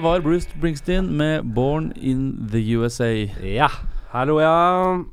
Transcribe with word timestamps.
Det 0.00 0.06
var 0.06 0.20
Bruce 0.24 0.48
Springsteen 0.48 1.10
med 1.12 1.44
'Born 1.44 1.92
in 1.92 2.48
the 2.50 2.58
USA'. 2.72 3.28
Ja. 3.44 3.66
Hallo, 4.14 4.38
ja. 4.40 5.04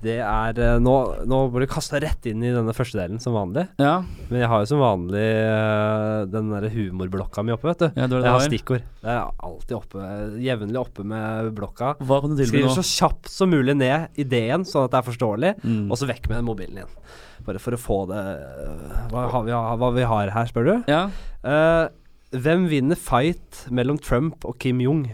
Det 0.00 0.14
er 0.24 0.56
eh, 0.64 0.78
Nå, 0.80 0.94
nå 1.28 1.40
blir 1.52 1.66
du 1.66 1.68
kasta 1.68 2.00
rett 2.00 2.24
inn 2.30 2.40
i 2.40 2.54
denne 2.54 2.72
første 2.72 2.96
delen, 2.96 3.20
som 3.20 3.36
vanlig. 3.36 3.66
Ja, 3.76 3.98
Men 4.30 4.40
jeg 4.40 4.48
har 4.48 4.64
jo 4.64 4.70
som 4.70 4.80
vanlig 4.80 5.26
eh, 5.26 6.24
den 6.32 6.48
derre 6.54 6.70
humorblokka 6.72 7.44
mi 7.44 7.52
oppe, 7.52 7.68
vet 7.68 7.84
du. 7.84 8.00
ja 8.00 8.06
det 8.08 8.16
det 8.16 8.24
Jeg 8.24 8.32
har 8.38 8.46
stikkord. 8.46 8.88
Jeg 9.04 9.12
er 9.12 9.44
alltid 9.50 9.76
oppe, 9.76 10.08
jevnlig 10.46 10.80
oppe 10.86 11.04
med 11.12 11.52
blokka. 11.60 11.92
Hva 12.00 12.22
kan 12.24 12.32
du 12.32 12.40
tilby 12.40 12.48
Skriver 12.54 12.72
nå? 12.72 12.80
så 12.80 12.88
kjapt 12.88 13.28
som 13.28 13.52
mulig 13.52 13.76
ned 13.76 14.08
ideen, 14.16 14.64
sånn 14.64 14.88
at 14.88 14.96
det 14.96 15.02
er 15.02 15.08
forståelig. 15.12 15.54
Mm. 15.68 15.84
Og 15.92 16.00
så 16.00 16.08
vekk 16.08 16.32
med 16.32 16.48
mobilen 16.48 16.80
igjen. 16.80 16.96
Bare 17.44 17.60
for 17.60 17.76
å 17.76 17.84
få 17.84 18.00
det 18.08 18.24
øh, 18.40 19.06
Hva, 19.12 19.28
har 19.36 19.44
vi, 19.44 19.52
hva 19.84 19.94
vi 20.00 20.08
har 20.16 20.32
her, 20.40 20.48
spør 20.48 20.72
du? 20.72 20.76
Ja, 20.88 21.10
Eh, 21.44 21.86
hvem 22.30 22.66
vinner 22.68 22.98
fight 23.00 23.64
mellom 23.72 23.98
Trump 23.98 24.44
og 24.44 24.58
Kim 24.60 24.80
Jong? 24.84 25.06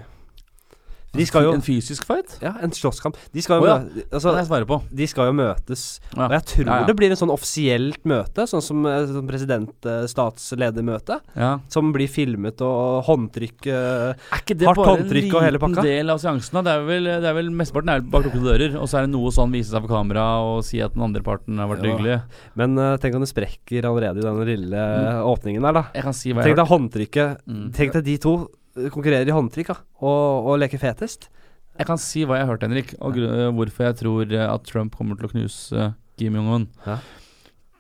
De 1.15 1.27
skal 1.29 1.47
jo 1.47 1.55
En 1.55 1.65
fysisk 1.65 2.07
fight? 2.09 2.37
Ja, 2.43 2.55
en 2.65 2.73
slåsskamp. 2.75 3.19
De 3.35 3.43
skal 3.45 3.63
jo, 3.63 3.69
jo, 3.69 3.73
ja. 3.73 4.05
altså, 4.11 4.35
Det 4.35 4.45
jeg 4.51 4.69
på. 4.71 4.81
de 5.01 5.09
skal 5.11 5.31
jo 5.31 5.37
møtes. 5.39 5.85
Ja. 6.15 6.27
Og 6.27 6.35
jeg 6.37 6.47
tror 6.53 6.71
Ja, 6.71 6.79
det 6.89 6.97
blir 6.99 7.15
en 7.15 7.21
sånn 7.21 7.33
offisielt 7.35 8.03
møte, 8.09 8.47
sånn 8.51 8.65
som, 8.65 8.85
eh, 8.89 9.07
som 9.11 9.29
president-statsledermøte. 9.29 11.21
Ja. 11.39 11.53
Som 11.73 11.93
blir 11.95 12.11
filmet 12.11 12.63
og 12.65 13.05
håndtrykk 13.09 13.69
eh, 13.71 14.15
Er 14.15 14.43
ikke 14.43 14.59
det 14.59 14.69
bare 14.71 14.99
en 14.99 15.07
og 15.07 15.15
liten 15.15 15.79
del 15.81 16.15
av 16.15 16.23
seansen? 16.23 16.63
Det 16.65 16.75
er 16.75 16.87
vel, 16.89 17.11
det 17.23 17.31
er 17.31 17.39
vel 17.39 17.53
Mesteparten 17.55 17.95
er 17.95 18.05
bak 18.05 18.27
lukkede 18.27 18.49
dører, 18.49 18.77
og 18.81 18.89
så 18.91 19.01
er 19.01 19.07
det 19.07 19.15
noe 19.15 19.33
sånn 19.35 19.55
vise 19.55 19.71
seg 19.71 19.85
for 19.85 19.95
kamera 19.95 20.27
og 20.45 20.65
si 20.67 20.81
at 20.85 20.95
den 20.97 21.05
andre 21.07 21.23
parten 21.25 21.61
har 21.61 21.71
vært 21.71 21.87
hyggelig. 21.87 22.19
Men 22.59 22.79
uh, 22.81 22.95
tenk 23.01 23.17
om 23.19 23.25
det 23.25 23.31
sprekker 23.31 23.87
allerede 23.89 24.23
i 24.23 24.27
den 24.27 24.43
lille 24.49 24.83
mm. 24.83 25.23
åpningen 25.31 25.65
der, 25.69 25.79
da. 25.79 25.87
Jeg 25.95 26.07
kan 26.09 26.17
si 26.17 26.33
hva 26.33 26.43
jeg 26.43 26.53
Tenk 26.53 26.61
deg 26.61 26.71
håndtrykket. 26.71 27.47
Mm. 27.47 27.65
Tenk 27.77 27.97
deg 27.99 28.07
de 28.09 28.17
to 28.23 28.35
eh, 28.43 28.64
konkurrerer 28.75 29.29
i 29.29 29.35
håndtrykk 29.35 29.73
ja, 29.73 29.77
og, 30.03 30.49
og 30.51 30.61
leker 30.63 30.81
fetest. 30.83 31.29
Jeg 31.79 31.89
kan 31.89 31.99
si 31.99 32.23
hva 32.27 32.39
jeg 32.39 32.47
har 32.47 32.55
hørt, 32.55 32.63
Henrik, 32.67 32.95
og 33.03 33.17
hvorfor 33.57 33.89
jeg 33.89 33.99
tror 33.99 34.31
øh, 34.31 34.47
at 34.47 34.65
Trump 34.69 34.95
kommer 34.95 35.19
til 35.19 35.27
å 35.27 35.33
knuse 35.33 35.75
øh, 35.75 35.93
Kim 36.19 36.37
Jong-un. 36.39 36.69
Ja. 36.87 36.99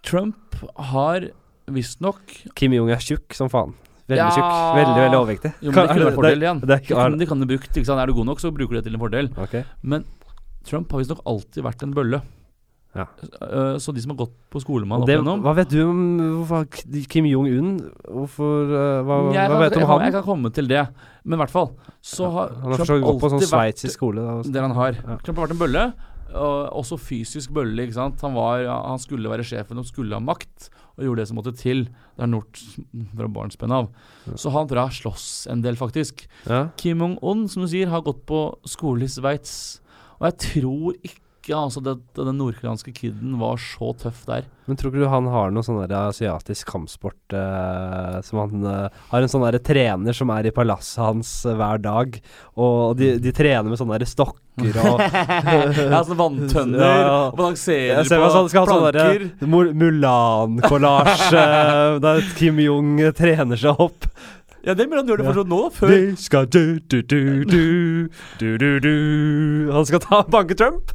Trump 0.04 0.56
har 0.90 1.28
visstnok 1.70 2.20
Kim 2.58 2.74
Jong 2.76 2.90
er 2.92 3.02
tjukk 3.02 3.34
som 3.38 3.50
faen. 3.52 3.74
Veldig 4.10 4.20
Ja. 4.20 4.30
tjukk. 4.34 4.50
Veldig, 4.76 4.96
veldig 5.00 5.18
overvektig. 5.20 5.52
Jo, 5.64 5.70
men 5.72 5.88
det 5.88 6.08
vært 6.10 6.18
fordel. 6.18 6.42
Det, 6.44 6.68
Det 6.68 6.80
kan, 6.90 7.18
de 7.18 7.26
kan 7.30 7.40
de 7.40 7.46
brukt? 7.48 7.78
Er 7.78 8.06
du 8.06 8.14
god 8.18 8.26
nok, 8.26 8.42
så 8.42 8.50
bruker 8.52 8.74
du 8.74 8.80
det 8.80 8.84
til 8.90 8.98
en 8.98 9.00
fordel. 9.00 9.30
Okay. 9.46 9.64
Men 9.82 10.04
Trump 10.66 10.90
har 10.92 11.00
visstnok 11.00 11.22
alltid 11.24 11.64
vært 11.64 11.86
en 11.86 11.94
bølle. 11.96 12.20
Ja. 12.94 13.08
Øh, 13.42 13.76
så 13.82 13.90
de 13.94 14.02
som 14.04 14.12
har 14.14 14.20
gått 14.22 14.34
på 14.54 14.60
skole 14.62 14.86
med 14.86 14.94
han 14.94 15.02
opp 15.02 15.10
igjennom 15.10 15.40
hva 15.42 15.54
vet 15.58 15.72
du 15.72 15.80
om 15.82 16.02
hvorfor 16.38 16.66
Kim 17.10 17.26
Jong-un? 17.26 17.72
Hvorfor 18.06 18.70
eh, 18.70 19.00
Hva, 19.02 19.16
jeg, 19.34 19.48
hva 19.50 19.56
kan, 19.56 19.62
vet 19.64 19.74
du 19.74 19.80
om 19.82 19.90
han? 19.90 20.04
jeg 20.06 20.14
kan 20.14 20.26
komme 20.28 20.52
til 20.54 20.70
det. 20.70 20.84
Men 21.24 21.38
i 21.38 21.42
hvert 21.42 21.54
fall 21.54 21.72
så 22.04 22.30
har 22.30 22.54
han 22.60 22.74
har 22.74 22.84
Trump 22.84 23.06
gått 23.08 23.22
på 23.24 23.32
sånn 23.34 23.46
sveitsisk 23.48 23.98
skole. 23.98 24.22
Da, 24.22 24.36
også. 24.42 24.54
det 24.54 24.62
han 24.62 24.76
har. 24.78 24.98
Ja. 25.00 25.18
Trump 25.26 25.40
har 25.40 25.48
vært 25.48 25.56
en 25.56 25.62
bølle. 25.64 25.84
Og 26.34 26.78
også 26.82 26.98
fysisk 26.98 27.52
bølle. 27.54 27.84
ikke 27.86 27.96
sant? 27.96 28.22
Han, 28.26 28.34
var, 28.38 28.62
han 28.66 29.02
skulle 29.02 29.30
være 29.30 29.46
sjefen 29.46 29.78
og 29.78 29.86
skulle 29.86 30.14
ha 30.16 30.22
makt, 30.22 30.68
og 30.94 31.04
gjorde 31.06 31.22
det 31.22 31.28
som 31.30 31.38
måtte 31.38 31.54
til. 31.58 31.84
Det 32.14 32.26
er 32.26 32.30
Nort 32.30 32.58
fra 33.14 33.28
barnsben 33.40 33.74
av. 33.74 33.90
Ja. 34.26 34.38
Så 34.38 34.54
han 34.54 34.70
tror 34.70 34.82
jeg 34.82 34.92
har 34.92 34.98
slåss 35.00 35.28
en 35.54 35.62
del, 35.66 35.78
faktisk. 35.78 36.26
Ja. 36.46 36.68
Kim 36.78 37.02
Jong-un, 37.02 37.46
som 37.50 37.66
du 37.66 37.70
sier, 37.70 37.90
har 37.90 38.06
gått 38.06 38.22
på 38.30 38.46
skole 38.70 39.06
i 39.06 39.10
Sveits. 39.10 39.80
Og 40.20 40.28
jeg 40.30 40.40
tror 40.46 40.98
ikke 41.02 41.23
altså, 41.52 41.82
det, 41.84 41.98
den 42.16 42.38
nordkoreanske 42.40 42.92
kiden 42.96 43.34
var 43.40 43.58
så 43.60 43.90
tøff 44.00 44.22
der. 44.24 44.46
Men 44.64 44.78
tror 44.80 44.88
ikke 44.94 45.02
du 45.04 45.10
han 45.12 45.26
har 45.28 45.50
noe 45.52 45.60
sånn 45.66 45.82
asiatisk 45.92 46.70
kampsport 46.72 47.34
eh, 47.36 48.14
Som 48.24 48.38
han 48.40 48.62
eh, 48.64 48.94
har 49.10 49.20
en 49.26 49.28
sånn 49.28 49.44
trener 49.60 50.16
som 50.16 50.30
er 50.32 50.48
i 50.48 50.52
palasset 50.56 51.02
hans 51.04 51.32
eh, 51.44 51.52
hver 51.58 51.82
dag, 51.84 52.16
og 52.56 52.94
de, 52.96 53.18
de 53.20 53.32
trener 53.36 53.68
med 53.68 53.76
sånne 53.76 54.00
stokker 54.08 54.78
og 54.86 55.02
ja, 55.04 56.00
sånne 56.00 56.16
vanntønner, 56.22 56.80
Ja, 56.80 57.18
og 57.28 57.36
balanserer 57.42 58.08
ser 58.08 58.24
på 58.24 58.30
sånn, 58.32 58.48
sånn 58.48 58.70
planker. 58.70 58.96
derre 58.96 59.50
Mul- 59.52 59.74
Mulan-kollasj 59.84 61.28
eh, 61.42 61.98
der 62.06 62.24
Kim 62.38 62.62
Jong 62.64 62.96
trener 63.18 63.60
seg 63.60 63.84
opp. 63.84 64.08
Ja, 64.64 64.72
det 64.72 64.86
mener 64.88 65.02
han 65.02 65.10
gjør 65.12 65.20
det 65.20 65.24
for 65.26 65.34
fortsatt 65.36 65.50
nå. 65.52 65.62
Før 65.76 65.90
De 65.92 66.16
skal 66.16 66.46
du, 66.48 66.62
du, 66.88 67.02
du, 67.04 67.44
du, 67.44 67.64
du, 68.40 68.46
du, 68.56 68.68
du. 68.80 68.94
Han 69.76 69.84
skal 69.84 70.00
ta 70.00 70.22
banke 70.24 70.56
Trump. 70.56 70.94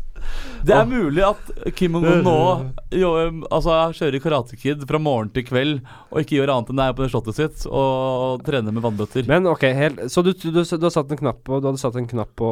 Det 0.66 0.75
er 0.75 0.90
mulig 0.90 1.24
at 1.25 1.52
Kim 1.78 1.96
Jong-un 1.97 2.25
nå 2.25 2.36
jo, 3.02 3.14
um, 3.30 3.42
altså, 3.47 3.78
kjører 3.96 4.24
Karate 4.24 4.59
Kid 4.59 4.84
fra 4.90 5.02
morgen 5.02 5.31
til 5.36 5.46
kveld 5.47 5.80
og 6.09 6.22
ikke 6.22 6.40
gjør 6.40 6.53
annet 6.56 6.74
enn 6.74 6.81
det 6.81 6.88
er 6.90 6.97
på 6.97 7.06
det 7.06 7.12
slottet 7.14 7.40
sitt 7.40 7.66
og 7.70 8.44
trener 8.47 8.75
med 8.75 8.84
vannbøtter. 8.86 9.28
Men 9.30 9.48
ok, 9.50 9.66
helt, 9.78 10.06
så 10.12 10.24
du, 10.25 10.34
du, 10.34 10.62
du, 10.62 10.86
har 10.86 10.94
satt 10.94 11.12
en 11.14 11.22
knapp 11.22 11.42
på 11.48 11.59
Du 11.62 11.69
hadde 11.69 11.81
satt 11.81 11.98
en 12.00 12.09
knapp 12.09 12.34
på 12.40 12.52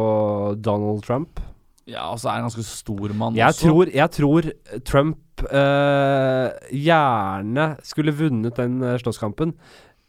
Donald 0.63 1.03
Trump? 1.07 1.41
Ja, 1.87 2.09
og 2.11 2.19
så 2.19 2.29
er 2.29 2.39
han 2.39 2.47
ganske 2.49 2.65
stor 2.67 3.13
mann 3.15 3.37
Jeg 3.37 3.53
også. 3.53 3.67
tror, 3.69 3.91
jeg 3.95 4.11
tror 4.17 4.49
Trump 4.87 5.43
øh, 5.47 6.47
gjerne 6.75 7.67
skulle 7.87 8.15
vunnet 8.17 8.59
den 8.59 8.81
eh, 8.83 8.97
slåsskampen, 8.99 9.53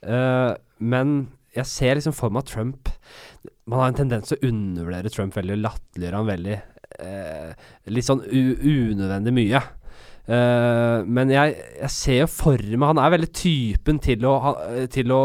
øh, 0.03 0.55
men 0.79 1.19
jeg 1.55 1.71
ser 1.71 1.99
liksom 1.99 2.17
for 2.17 2.35
meg 2.35 2.45
at 2.45 2.53
Trump 2.53 2.91
Man 3.69 3.81
har 3.81 3.93
en 3.93 4.01
tendens 4.01 4.31
til 4.31 4.39
å 4.39 4.51
undervurdere 4.51 5.13
Trump 5.13 5.37
veldig 5.37 5.55
og 5.59 5.65
latterliggjøre 5.67 6.19
han 6.19 6.29
veldig. 6.29 6.59
Eh, 6.99 7.53
litt 7.93 8.09
sånn 8.09 8.25
unødvendig 8.25 9.35
mye. 9.37 9.63
Uh, 10.29 11.07
men 11.09 11.31
jeg, 11.33 11.55
jeg 11.79 11.89
ser 11.89 12.19
jo 12.19 12.27
for 12.29 12.61
meg 12.61 12.91
Han 12.91 12.99
er 13.01 13.15
veldig 13.15 13.29
typen 13.33 13.97
til 14.05 14.27
å, 14.29 14.35
til 14.93 15.09
å 15.15 15.21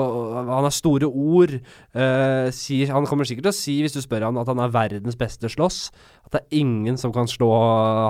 Han 0.48 0.64
har 0.64 0.72
store 0.72 1.10
ord. 1.10 1.58
Uh, 1.92 2.48
sier, 2.56 2.94
han 2.96 3.04
kommer 3.10 3.28
sikkert 3.28 3.50
til 3.50 3.52
å 3.52 3.58
si, 3.58 3.76
hvis 3.84 3.98
du 3.98 4.00
spør 4.00 4.30
han, 4.30 4.40
at 4.40 4.48
han 4.48 4.62
er 4.64 4.72
verdens 4.72 5.20
beste 5.20 5.52
slåss. 5.52 5.82
At 6.24 6.38
det 6.38 6.44
er 6.46 6.62
ingen 6.62 6.96
som 7.02 7.12
kan 7.16 7.28
slå 7.28 7.52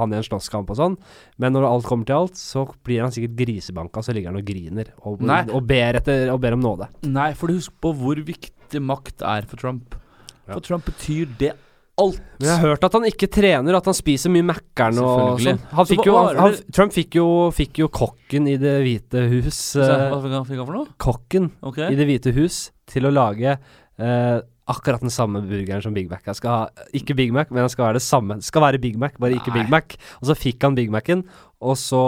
han 0.03 0.13
i 0.13 0.19
en 0.19 0.27
slåsskamp 0.27 0.69
og 0.69 0.77
sånn. 0.83 0.99
Men 1.41 1.57
når 1.57 1.65
alt 1.71 1.89
kommer 1.89 2.05
til 2.05 2.19
alt, 2.19 2.37
så 2.37 2.67
blir 2.85 3.01
han 3.01 3.15
sikkert 3.15 3.39
grisebanka, 3.41 4.05
så 4.05 4.13
ligger 4.13 4.29
han 4.29 4.43
og 4.43 4.47
griner. 4.53 4.93
Og, 5.01 5.25
og, 5.25 5.59
ber, 5.65 5.97
etter, 5.97 6.29
og 6.29 6.43
ber 6.45 6.59
om 6.59 6.61
nåde. 6.61 6.91
Nei, 7.09 7.31
for 7.39 7.49
du 7.49 7.57
husk 7.57 7.73
på 7.81 7.95
hvor 7.97 8.21
viktig 8.21 8.85
makt 8.85 9.25
er 9.33 9.49
for 9.49 9.57
Trump. 9.57 9.97
Ja. 10.43 10.53
For 10.53 10.61
Trump 10.61 10.85
betyr 10.93 11.33
det 11.41 11.55
alt. 12.01 12.21
Men 12.39 12.47
jeg 12.47 12.57
har 12.57 12.71
hørt 12.71 12.85
at 12.87 12.95
han 12.97 13.05
ikke 13.07 13.29
trener, 13.31 13.77
at 13.77 13.89
han 13.89 13.97
spiser 13.97 14.33
mye 14.33 14.45
Mækkern 14.47 15.01
og 15.03 15.43
sånn. 15.43 15.59
Han 15.77 15.89
fikk 15.89 16.07
jo, 16.09 16.15
han, 16.17 16.39
han, 16.41 16.55
Trump 16.73 16.95
fikk 16.95 17.19
jo, 17.19 17.27
fikk 17.55 17.83
jo 17.83 17.89
kokken 17.93 18.49
i 18.49 18.55
Det 18.61 18.79
hvite 18.85 19.27
hus 19.31 19.59
eh, 19.77 19.91
hva 20.09 20.21
fikk 20.23 20.33
han, 20.37 20.47
fikk 20.49 20.63
han 20.63 20.69
for 20.69 20.79
noe? 20.79 20.95
Kokken 21.01 21.51
okay. 21.61 21.93
i 21.93 21.99
Det 21.99 22.07
hvite 22.09 22.33
hus 22.37 22.65
til 22.89 23.07
å 23.09 23.13
lage 23.13 23.53
eh, 23.53 24.39
akkurat 24.73 25.03
den 25.03 25.13
samme 25.13 25.43
burgeren 25.45 25.83
som 25.83 25.95
Big 25.95 26.09
Mac. 26.11 26.23
Jeg 26.25 26.39
skal 26.39 26.55
ha, 26.55 26.87
ikke 26.95 27.17
Big 27.19 27.33
Mac, 27.35 27.51
men 27.51 27.65
han 27.65 27.71
skal 27.71 27.89
være 27.89 27.99
det 27.99 28.05
samme. 28.05 28.39
Det 28.39 28.47
skal 28.47 28.63
være 28.65 28.81
Big 28.83 28.97
Mac, 28.99 29.17
bare 29.21 29.37
ikke 29.37 29.53
Nei. 29.53 29.61
Big 29.61 29.73
Mac. 29.73 29.97
Og 30.21 30.31
så 30.31 30.37
fikk 30.39 30.63
han 30.63 30.77
Big 30.79 30.91
Mac-en, 30.93 31.25
og 31.63 31.77
så 31.79 32.01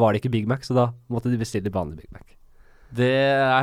var 0.00 0.12
det 0.12 0.22
ikke 0.22 0.34
Big 0.40 0.50
Mac, 0.50 0.64
så 0.66 0.76
da 0.76 0.90
måtte 1.12 1.32
de 1.32 1.40
bestille 1.40 1.72
vanlig 1.72 2.02
Big 2.02 2.12
Mac. 2.16 2.39
Det 2.96 3.10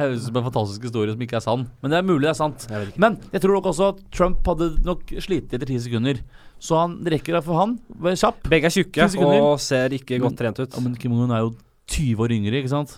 høres 0.01 0.21
ut 0.21 0.27
som 0.29 0.37
en 0.39 0.45
fantastisk 0.45 0.85
historie 0.87 1.11
som 1.11 1.23
ikke 1.25 1.35
er 1.39 1.43
sann. 1.43 1.65
Men 1.83 1.91
det 1.91 1.97
er 1.99 2.05
mulig 2.07 2.23
det 2.23 2.31
er 2.31 2.37
sant. 2.39 2.67
Jeg. 2.71 2.93
Men 3.01 3.17
jeg 3.33 3.43
tror 3.43 3.57
nok 3.57 3.71
også 3.73 3.89
at 3.91 4.03
Trump 4.15 4.45
hadde 4.47 4.69
nok 4.87 5.11
slitt 5.23 5.51
etter 5.51 5.67
ti 5.67 5.79
sekunder. 5.83 6.21
Så 6.63 6.77
han 6.79 6.95
rekker 7.03 7.35
det 7.37 7.43
for 7.45 7.59
han. 7.59 7.75
Vær 8.01 8.15
kjapp. 8.17 8.47
Begge 8.49 8.71
er 8.71 8.73
tjukke 8.77 9.09
og 9.41 9.59
ser 9.61 9.93
ikke 9.97 10.21
godt 10.23 10.39
trent 10.39 10.63
ut. 10.63 10.71
Ja, 10.71 10.85
men 10.85 10.95
Kim 10.99 11.13
Jong-un 11.13 11.35
er 11.35 11.43
jo 11.43 11.51
20 11.91 12.23
år 12.23 12.33
yngre, 12.37 12.61
ikke 12.61 12.71
sant? 12.71 12.95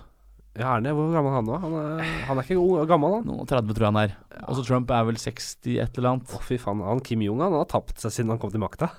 Ja, 0.59 0.75
er 0.75 0.85
det? 0.85 0.93
Hvor 0.97 1.11
gammel 1.13 1.31
er 1.31 1.37
han 1.37 1.45
nå? 1.47 1.57
Han 1.63 1.75
er, 1.79 1.99
han 2.27 2.39
er 2.39 2.45
ikke 2.45 2.61
ung, 2.61 2.87
gammel, 2.89 3.17
han. 3.19 3.27
Noen 3.29 3.43
og 3.43 3.49
30 3.49 3.75
tror 3.75 3.85
jeg 3.85 3.93
han 3.93 4.01
er. 4.01 4.15
Og 4.45 4.57
så 4.57 4.63
Trump 4.67 4.89
er 4.93 5.05
vel 5.09 5.19
60 5.21 5.77
et 5.85 5.99
eller 5.99 6.13
annet. 6.13 6.33
Å, 6.33 6.41
fy 6.45 6.57
faen. 6.61 6.81
Han 6.85 7.03
Kim 7.05 7.25
Jong 7.25 7.43
han 7.45 7.57
har 7.57 7.69
tapt 7.69 8.01
seg 8.01 8.13
siden 8.15 8.33
han 8.33 8.41
kom 8.41 8.53
til 8.53 8.61
makta. 8.63 8.89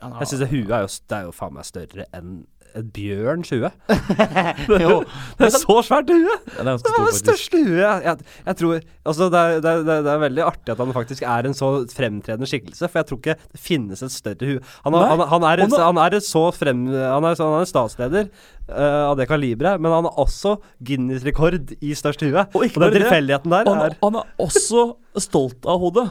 Jeg 0.00 0.30
syns 0.30 0.48
huet 0.48 0.72
er 0.72 0.86
jo, 0.86 0.88
det 1.12 1.16
er 1.18 1.26
jo 1.28 1.34
faen 1.36 1.56
meg 1.56 1.66
større 1.68 2.06
enn 2.16 2.40
et 2.78 2.88
bjørns 2.94 3.50
hue. 3.54 3.70
jo, 4.84 5.00
Det 5.38 5.48
er 5.48 5.54
så 5.56 5.76
svært 5.86 6.10
hue! 6.12 6.36
ja, 6.56 6.64
det 6.64 6.74
er 6.74 6.82
Det 6.84 6.94
var 6.96 7.08
det 7.08 7.16
største 7.18 7.60
huet 7.64 7.80
jeg, 7.80 8.16
jeg, 8.46 8.56
tror 8.60 8.80
Altså, 9.10 9.28
det 9.32 9.40
er, 9.40 9.60
det, 9.64 9.70
er, 9.70 9.82
det 10.04 10.12
er- 10.12 10.20
veldig 10.20 10.44
artig 10.44 10.74
at 10.74 10.80
han 10.82 10.92
faktisk 10.94 11.22
er 11.24 11.48
en 11.48 11.56
så 11.56 11.70
fremtredende 11.90 12.48
skikkelse, 12.48 12.88
for 12.88 13.00
jeg 13.00 13.08
tror 13.10 13.20
ikke 13.22 13.36
det 13.40 13.60
finnes 13.60 14.02
et 14.04 14.12
større 14.12 14.50
hue. 14.50 14.60
Han, 14.84 14.94
han, 14.94 15.24
han, 15.32 15.46
er, 15.48 15.64
Og 15.66 15.76
han 15.80 16.00
er 16.04 16.18
så 16.24 16.46
frem... 16.54 16.86
Han 16.92 17.24
er, 17.24 17.38
han 17.40 17.56
er 17.56 17.64
en 17.64 17.70
statsleder 17.70 18.28
uh, 18.70 19.10
av 19.10 19.16
det 19.18 19.28
kaliberet, 19.30 19.80
men 19.80 19.92
han 19.92 20.08
har 20.08 20.20
også 20.20 20.56
Guinness-rekord 20.86 21.72
i 21.80 21.94
størst 21.96 22.22
hue. 22.26 22.44
Og 22.54 22.66
Og 22.68 22.82
den 22.84 22.98
tilfeldigheten 23.00 23.50
der 23.56 23.64
Han, 23.68 23.86
er 23.88 23.96
han 24.02 24.20
er 24.20 24.28
også 24.38 24.90
stolt 25.20 25.66
av 25.66 25.80
hodet. 25.82 26.10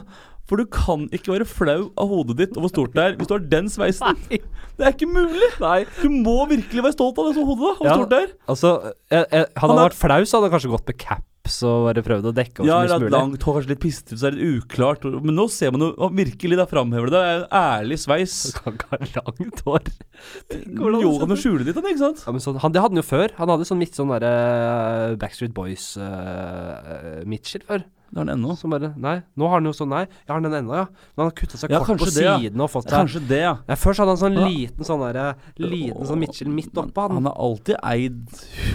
For 0.50 0.58
du 0.58 0.66
kan 0.66 1.06
ikke 1.14 1.30
være 1.36 1.46
flau 1.46 1.78
av 1.94 2.10
hodet 2.10 2.34
ditt 2.42 2.56
og 2.58 2.64
hvor 2.66 2.72
stort 2.74 2.96
det 2.98 3.04
er 3.06 3.16
hvis 3.20 3.30
du 3.30 3.36
har 3.36 3.44
den 3.52 3.70
sveisen. 3.70 4.18
Det 4.30 4.86
er 4.88 4.94
ikke 4.96 5.06
mulig! 5.12 5.50
Nei. 5.62 5.84
Du 6.00 6.08
må 6.10 6.40
virkelig 6.50 6.82
være 6.88 6.96
stolt 6.96 7.18
av 7.22 7.30
det 7.30 7.34
som 7.38 7.46
hodet, 7.46 7.62
da. 7.68 7.74
Hvor 7.78 7.86
Ja. 7.90 7.96
stort 8.00 8.10
det 8.14 8.20
er. 8.24 8.30
Altså, 8.50 8.70
jeg, 9.12 9.26
jeg, 9.30 9.44
hadde 9.46 9.60
Han 9.62 9.76
han 9.76 9.84
vært 9.90 9.98
flau, 10.00 10.20
så 10.26 10.38
hadde 10.40 10.48
han 10.48 10.54
kanskje 10.58 10.70
gått 10.72 10.86
med 10.90 10.98
caps 11.04 11.26
og 11.66 11.86
bare 11.88 12.02
prøvd 12.06 12.26
å 12.30 12.32
dekke 12.36 12.62
opp 12.62 12.66
Ja, 12.68 12.76
så 12.78 12.80
mye 12.80 12.90
som 12.92 13.02
mulig. 13.02 13.12
langt 13.14 13.44
hår, 13.46 13.54
kanskje 13.58 13.70
litt 13.72 13.80
pistete, 13.82 14.18
så 14.20 14.28
er 14.30 14.36
det 14.38 14.48
uklart. 14.56 15.06
Men 15.10 15.34
nå 15.38 15.46
ser 15.50 15.72
man 15.74 15.84
jo 15.86 16.10
virkelig, 16.18 16.58
da 16.60 16.66
framhever 16.70 17.10
det. 17.10 17.14
Det 17.16 17.22
er 17.30 17.38
en 17.40 17.46
ærlig 17.60 17.98
sveis. 18.02 18.34
Han 18.64 18.78
kan 18.82 19.06
ikke 19.06 19.22
ha 19.26 19.34
langt 19.38 19.62
hår. 19.66 19.88
Jo, 20.66 20.90
han 20.90 21.22
kan 21.24 21.32
du 21.34 21.38
skjule 21.40 21.66
litt 21.66 21.78
av 21.78 21.86
ikke 21.90 22.02
sant? 22.04 22.24
Ja, 22.26 22.34
men 22.34 22.42
sånn, 22.44 22.58
han, 22.62 22.72
det 22.74 22.82
hadde 22.82 22.94
han 22.96 23.02
jo 23.02 23.06
før. 23.06 23.34
Han 23.38 23.52
hadde 23.54 23.66
sånn 23.68 23.80
midt 23.82 23.94
sånn 23.98 24.10
derre 24.16 25.16
Backstreet 25.20 25.54
Boys 25.56 25.92
uh, 26.00 27.22
midtskill 27.28 27.64
før. 27.68 27.84
Det 28.10 28.18
har 28.18 28.26
han 28.26 28.32
ennå. 28.34 28.56
Som 28.58 28.72
bare 28.74 28.90
Nei, 28.98 29.16
nå 29.38 29.46
har 29.46 29.60
han 29.60 29.68
jo 29.68 29.72
sånn 29.76 29.92
Nei, 29.92 30.02
jeg 30.10 30.30
har 30.32 30.40
den 30.42 30.56
ennå, 30.58 30.74
ja. 30.74 30.86
Men 31.14 31.22
han 31.22 31.28
har 31.30 31.36
kutta 31.38 31.60
seg 31.60 31.70
Ja, 31.70 31.80
kort 31.86 32.00
på 32.02 32.08
det, 32.10 32.14
siden 32.16 32.64
og 32.64 32.70
fått 32.72 32.88
seg 32.88 32.96
Kanskje 32.96 33.22
det, 33.30 33.38
ja. 33.44 33.52
ja 33.68 33.76
Først 33.78 34.02
hadde 34.02 34.16
han 34.16 34.20
sånn 34.24 34.38
liten 34.42 34.88
sånn 34.88 35.04
derre 35.04 35.26
Liten 35.62 36.08
sånn 36.08 36.20
Mitchell 36.20 36.50
midt 36.50 36.74
oppå 36.82 37.06
han. 37.06 37.20
Han 37.20 37.28
har 37.30 37.38
alltid 37.38 37.78
eid 37.86 38.18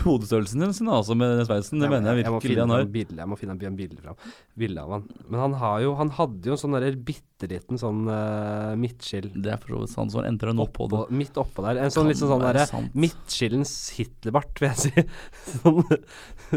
hodestørrelsen 0.05 0.73
sin, 0.73 0.89
altså, 0.91 1.17
med 1.19 1.35
den 1.35 1.47
sveisen. 1.49 1.81
Det 1.83 1.89
Ja, 1.89 1.93
mener 1.97 2.15
jeg 2.15 2.23
virkelig 2.25 2.59
han 2.63 2.73
har. 2.73 2.87
bilde, 2.95 3.19
jeg 3.19 3.31
må 3.31 3.37
finne 3.39 3.57
en 3.59 3.77
bilde 3.79 4.01
fram. 4.01 4.15
Bilde 4.55 4.81
av 4.81 4.95
han. 4.95 5.07
Men 5.27 5.39
han 5.45 5.53
har 5.59 5.79
jo 5.83 5.95
Han 5.99 6.09
hadde 6.15 6.49
jo 6.49 6.55
en 6.55 6.61
sånn 6.61 6.75
derre 6.77 6.95
bitte 6.95 7.49
liten 7.51 7.77
sånn 7.77 8.05
uh, 8.07 8.71
Mitchell 8.79 9.27
Det 9.35 9.51
er 9.51 9.59
for 9.59 9.75
så 9.75 9.79
vidt 9.83 9.91
sant, 9.91 10.13
så 10.13 10.21
han 10.21 10.29
endrer 10.31 10.53
han 10.53 10.61
oppå 10.63 10.87
det. 10.91 11.01
midt 11.11 11.35
oppå 11.41 11.65
der. 11.65 11.81
En 11.83 11.91
sånn 11.93 12.07
litt 12.07 12.19
sånn, 12.21 12.31
sånn 12.31 12.45
derre 12.45 12.63
midtskillens 12.95 13.73
Hitlerbart, 13.97 14.61
vil 14.61 14.71
jeg 14.71 14.77
si. 14.85 15.05
Sånn, 15.55 15.81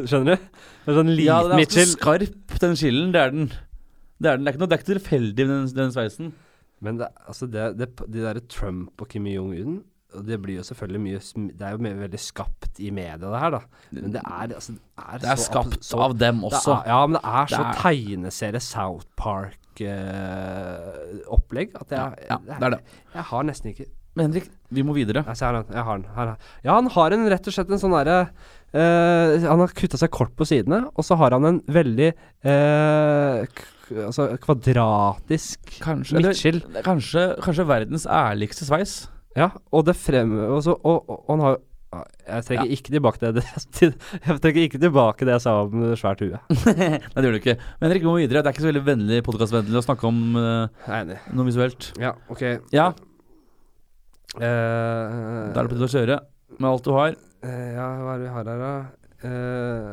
skjønner 0.07 0.37
du? 0.39 0.49
En 0.89 0.97
sånn 1.01 1.11
liten 1.13 1.27
Ja, 1.27 1.57
Mitchell. 1.59 1.91
skarp, 1.91 2.55
den 2.69 2.79
skillen. 2.81 3.09
Det 3.15 3.21
er 3.25 3.31
den. 3.35 3.47
Det 4.19 4.27
er, 4.31 4.35
den. 4.37 4.43
Det 4.45 4.49
er 4.49 4.53
ikke 4.55 4.63
noe, 4.63 4.71
det 4.71 4.77
er 4.77 4.81
ikke 4.83 4.93
tilfeldig 4.95 5.43
med 5.49 5.55
den, 5.57 5.69
den 5.83 5.93
sveisen. 5.95 6.27
Men 6.85 6.93
det, 7.01 7.09
altså 7.27 7.45
det, 7.51 7.63
det, 7.79 7.87
de 8.07 8.19
derre 8.23 8.43
Trump 8.47 8.95
og 9.03 9.07
Kim 9.11 9.27
Jong-un 9.27 9.81
og 10.17 10.23
det 10.25 10.39
blir 10.41 10.57
jo 10.57 10.63
selvfølgelig 10.65 11.01
mye 11.05 11.21
Det 11.59 11.65
er 11.67 11.73
jo 11.75 11.81
veldig 11.85 12.17
skapt 12.23 12.79
i 12.81 12.89
media, 12.97 13.19
det 13.21 13.41
her, 13.43 13.51
da. 13.53 13.59
Men 13.93 14.13
det 14.15 14.23
er, 14.25 14.55
altså, 14.57 14.73
det 14.73 14.81
er, 15.05 15.19
Det 15.21 15.29
er 15.29 15.37
så 15.37 15.45
skapt 15.51 15.85
så- 15.85 16.01
av 16.01 16.15
dem 16.17 16.41
også. 16.49 16.73
er, 16.79 16.87
Ja, 16.89 17.01
men 17.07 17.13
det 17.19 17.25
er 17.29 17.45
så 17.53 17.61
er- 17.61 17.77
tegneserie 17.83 18.61
South 18.65 19.05
Park-opplegg 19.21 21.69
at 21.81 21.91
jeg, 21.93 22.13
Ja, 22.31 22.37
det 22.47 22.63
er 22.63 22.71
det. 22.71 22.81
jeg 23.15 23.23
har 23.23 23.43
nesten 23.45 23.69
ikke 23.75 23.85
Men 24.17 24.25
Henrik, 24.33 24.49
vi 24.71 24.83
må 24.83 24.93
videre. 24.97 25.23
Jeg 25.23 25.37
har. 25.39 25.65
Jeg 25.71 25.85
har 25.85 25.99
er- 26.27 26.37
ja, 26.65 26.75
han 26.75 26.87
har 26.91 27.11
en 27.13 27.29
rett 27.31 27.47
og 27.47 27.53
slett 27.55 27.71
en 27.71 27.79
sånn 27.79 27.93
derre 27.93 28.29
eh, 28.73 29.47
Han 29.47 29.63
har 29.63 29.75
kutta 29.77 30.01
seg 30.01 30.13
kort 30.15 30.35
på 30.39 30.47
sidene, 30.49 30.85
og 30.95 31.07
så 31.07 31.19
har 31.21 31.37
han 31.37 31.47
en 31.49 31.61
veldig 31.69 32.11
uh, 32.47 33.45
altså 34.09 34.29
kvadratisk 34.43 35.79
Kanskje, 35.81 36.19
eller, 36.19 36.35
midtskill. 36.35 36.61
kanskje, 36.85 37.31
kanskje 37.45 37.69
verdens 37.69 38.05
ærligste 38.05 38.69
sveis. 38.69 38.99
Ja, 39.39 39.53
og 39.73 39.87
det 39.87 39.95
frem... 40.01 40.35
Og, 40.49 40.63
så, 40.67 40.75
og, 40.77 41.09
og, 41.09 41.25
han 41.29 41.45
har 41.45 41.59
Jeg 42.27 42.45
trekker 42.49 42.73
ikke 42.75 42.93
tilbake 42.93 43.21
det, 43.37 43.45
det 43.79 43.91
Jeg 43.93 44.41
trekker 44.43 44.65
ikke 44.65 44.81
tilbake 44.83 45.29
det 45.29 45.37
jeg 45.37 45.45
sa 45.47 45.55
om 45.65 45.91
svært 46.01 46.25
hue. 46.25 46.41
Nei, 46.79 46.99
det 46.99 47.27
gjør 47.29 47.37
du 47.37 47.43
ikke. 47.43 47.59
Men 47.79 47.89
Henrik, 47.89 48.05
vi 48.05 48.11
må 48.11 48.17
videre. 48.19 48.43
Det 48.43 48.51
er 48.51 48.57
ikke 48.57 48.67
så 48.67 48.73
veldig 48.73 48.87
vennlig 48.89 49.21
podkastvennlig 49.29 49.79
å 49.81 49.87
snakke 49.87 50.11
om 50.11 50.25
uh, 50.37 51.05
noe 51.33 51.49
visuelt. 51.49 51.93
Ja, 52.03 52.17
ok. 52.33 52.45
Ja, 52.75 52.93
Uh, 54.37 55.49
da 55.55 55.63
er 55.63 55.65
det 55.65 55.71
på 55.73 55.79
tide 55.79 55.87
å 55.89 55.93
kjøre 55.93 56.19
med 56.59 56.69
alt 56.69 56.85
du 56.85 56.93
har. 56.95 57.17
Eh, 57.45 57.69
ja, 57.77 57.91
hva 58.03 58.15
er 58.15 58.23
det 58.23 58.27
vi 58.27 58.33
har 58.35 58.49
her, 58.49 58.63
da? 58.63 58.73
Eh, 59.29 59.93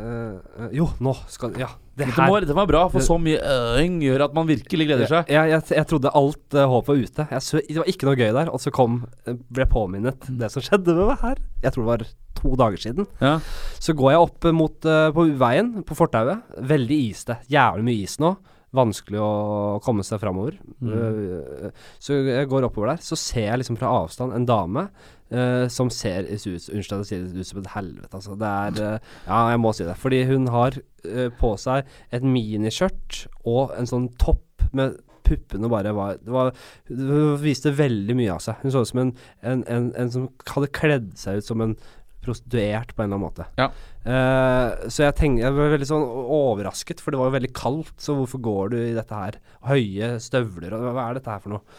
eh, 0.00 0.68
jo, 0.74 0.88
nå 1.04 1.14
skal 1.30 1.54
Ja, 1.60 1.70
det 1.94 2.08
her 2.10 2.30
var, 2.32 2.46
det 2.46 2.56
var 2.56 2.66
bra, 2.66 2.82
for 2.90 3.04
så 3.04 3.16
mye 3.22 3.38
øing 3.38 4.00
gjør 4.02 4.26
at 4.26 4.34
man 4.34 4.48
virkelig 4.48 4.88
gleder 4.88 5.10
seg. 5.10 5.30
Jeg, 5.30 5.52
jeg, 5.52 5.66
jeg 5.78 5.88
trodde 5.90 6.10
alt 6.18 6.56
uh, 6.58 6.64
håpet 6.72 6.90
var 6.90 7.02
ute. 7.06 7.26
Jeg 7.30 7.46
så, 7.46 7.60
det 7.62 7.78
var 7.78 7.90
ikke 7.92 8.08
noe 8.08 8.18
gøy 8.18 8.32
der. 8.34 8.50
Og 8.50 8.62
så 8.62 8.72
kom 8.74 9.04
ble 9.24 9.66
påminnet 9.70 10.26
det 10.26 10.50
som 10.50 10.64
skjedde 10.64 10.96
med 10.96 11.12
meg 11.12 11.22
her. 11.22 11.44
Jeg 11.62 11.76
tror 11.76 11.84
det 11.84 11.92
var 11.92 12.06
to 12.40 12.56
dager 12.58 12.82
siden. 12.82 13.06
Ja. 13.22 13.36
Så 13.78 13.94
går 13.94 14.16
jeg 14.16 14.24
opp 14.26 14.50
mot 14.58 14.90
uh, 14.90 15.06
på 15.14 15.28
veien, 15.38 15.70
på 15.86 15.98
fortauet. 15.98 16.42
Veldig 16.74 16.98
iste. 17.12 17.38
Jævlig 17.52 17.86
mye 17.86 18.08
is 18.08 18.18
nå. 18.22 18.34
Vanskelig 18.74 19.20
å 19.22 19.80
komme 19.84 20.04
seg 20.06 20.20
framover. 20.22 20.56
Mm. 20.82 21.70
så 22.02 22.16
jeg 22.26 22.48
går 22.50 22.66
oppover 22.66 22.94
der. 22.94 23.04
Så 23.04 23.18
ser 23.20 23.48
jeg 23.52 23.60
liksom 23.62 23.78
fra 23.80 23.92
avstand 24.02 24.34
en 24.34 24.46
dame 24.48 24.88
uh, 25.34 25.66
som 25.72 25.90
ser 25.92 26.28
ut 26.28 26.44
Unnskyld 26.44 27.06
det 27.08 27.40
ut 27.40 27.48
som 27.48 27.62
et 27.62 27.72
helvete, 27.76 28.12
altså. 28.12 28.36
Det 28.40 28.50
er 28.50 28.82
uh, 28.82 29.16
Ja, 29.28 29.40
jeg 29.54 29.62
må 29.62 29.72
si 29.76 29.86
det. 29.86 29.96
Fordi 30.00 30.22
hun 30.30 30.50
har 30.54 30.78
uh, 30.78 31.28
på 31.40 31.54
seg 31.60 31.90
et 32.14 32.26
miniskjørt 32.26 33.24
og 33.44 33.74
en 33.78 33.90
sånn 33.90 34.10
topp 34.20 34.68
med 34.74 34.98
puppene 35.24 35.70
bare 35.72 35.92
var, 35.96 36.18
det 36.20 36.32
var 36.32 36.52
Hun 36.88 37.36
viste 37.42 37.72
veldig 37.74 38.16
mye 38.18 38.34
av 38.34 38.42
seg. 38.44 38.60
Hun 38.62 38.74
så 38.74 38.84
ut 38.84 38.90
som 38.90 39.04
en, 39.06 39.12
en, 39.40 39.64
en, 39.70 39.90
en 39.96 40.12
som 40.12 40.28
hadde 40.50 40.72
kledd 40.76 41.12
seg 41.20 41.40
ut 41.40 41.48
som 41.48 41.64
en 41.64 41.76
prostituert 42.24 42.94
på 42.94 43.04
en 43.04 43.08
eller 43.08 43.18
annen 43.18 43.26
måte. 43.26 43.46
Ja. 43.60 43.68
Uh, 44.04 44.88
så 44.92 45.06
jeg 45.06 45.16
tenkte, 45.20 45.44
jeg 45.44 45.56
ble 45.56 45.68
veldig 45.74 45.90
sånn 45.90 46.06
overrasket, 46.38 47.02
for 47.02 47.14
det 47.14 47.20
var 47.20 47.30
jo 47.30 47.36
veldig 47.36 47.52
kaldt. 47.56 47.94
Så 48.00 48.16
hvorfor 48.18 48.42
går 48.44 48.74
du 48.74 48.78
i 48.80 48.96
dette 48.96 49.20
her? 49.20 49.38
Høye 49.68 50.14
støvler, 50.24 50.76
og 50.76 50.88
hva 50.90 51.08
er 51.08 51.20
dette 51.20 51.32
her 51.32 51.44
for 51.44 51.56
noe? 51.56 51.78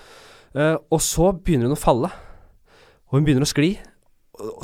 Uh, 0.55 0.77
og 0.93 1.01
så 1.03 1.33
begynner 1.35 1.69
hun 1.69 1.77
å 1.77 1.81
falle. 1.81 2.13
Og 3.09 3.19
hun 3.19 3.27
begynner 3.27 3.45
å 3.45 3.51
skli. 3.51 3.75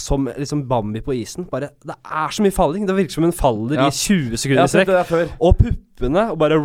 Som 0.02 0.28
liksom 0.28 0.66
Bambi 0.68 1.00
på 1.06 1.14
isen. 1.16 1.46
Bare, 1.52 1.70
det 1.86 1.96
er 2.06 2.28
så 2.36 2.44
mye 2.44 2.52
falling. 2.56 2.86
Det 2.90 2.96
virker 2.98 3.14
som 3.18 3.24
hun 3.28 3.32
faller 3.36 3.76
Ja. 3.80 3.88
i 3.88 3.92
20 3.96 4.38
sekunder 4.38 4.64
i 4.64 4.68
strekk. 4.74 5.36
Og 5.40 5.58
puppene 5.62 6.24
og 6.32 6.38
bare 6.42 6.58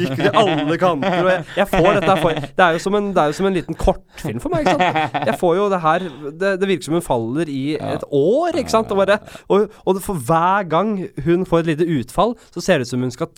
gikk 0.00 0.18
i 0.24 0.30
alle 0.34 0.76
kanter. 0.80 1.28
Jeg, 1.30 1.44
jeg 1.60 1.68
får 1.70 1.98
dette 2.00 2.16
for 2.20 2.34
det 2.40 2.64
er, 2.64 2.72
jo 2.76 2.82
som 2.82 2.96
en, 2.98 3.10
det 3.14 3.22
er 3.22 3.30
jo 3.30 3.36
som 3.38 3.48
en 3.48 3.54
liten 3.56 3.76
kortfilm 3.78 4.40
for 4.42 4.52
meg. 4.52 4.66
Ikke 4.66 4.76
sant? 4.76 5.18
Jeg 5.30 5.36
får 5.40 5.56
jo 5.60 5.66
det 5.72 5.80
her 5.84 6.06
Det, 6.40 6.50
det 6.60 6.68
virker 6.70 6.88
som 6.88 6.96
hun 6.98 7.04
faller 7.06 7.50
i 7.52 7.62
et 7.78 8.04
år, 8.10 8.58
ikke 8.60 8.72
sant. 8.74 8.90
Og, 8.92 9.00
bare, 9.00 9.18
og, 9.48 9.68
og 9.86 10.00
for 10.04 10.18
hver 10.28 10.66
gang 10.70 10.94
hun 11.24 11.46
får 11.48 11.62
et 11.64 11.70
lite 11.74 11.88
utfall, 12.00 12.34
så 12.54 12.64
ser 12.64 12.80
det 12.82 12.88
ut 12.88 12.92
som 12.94 13.04
hun 13.06 13.14
skal 13.14 13.30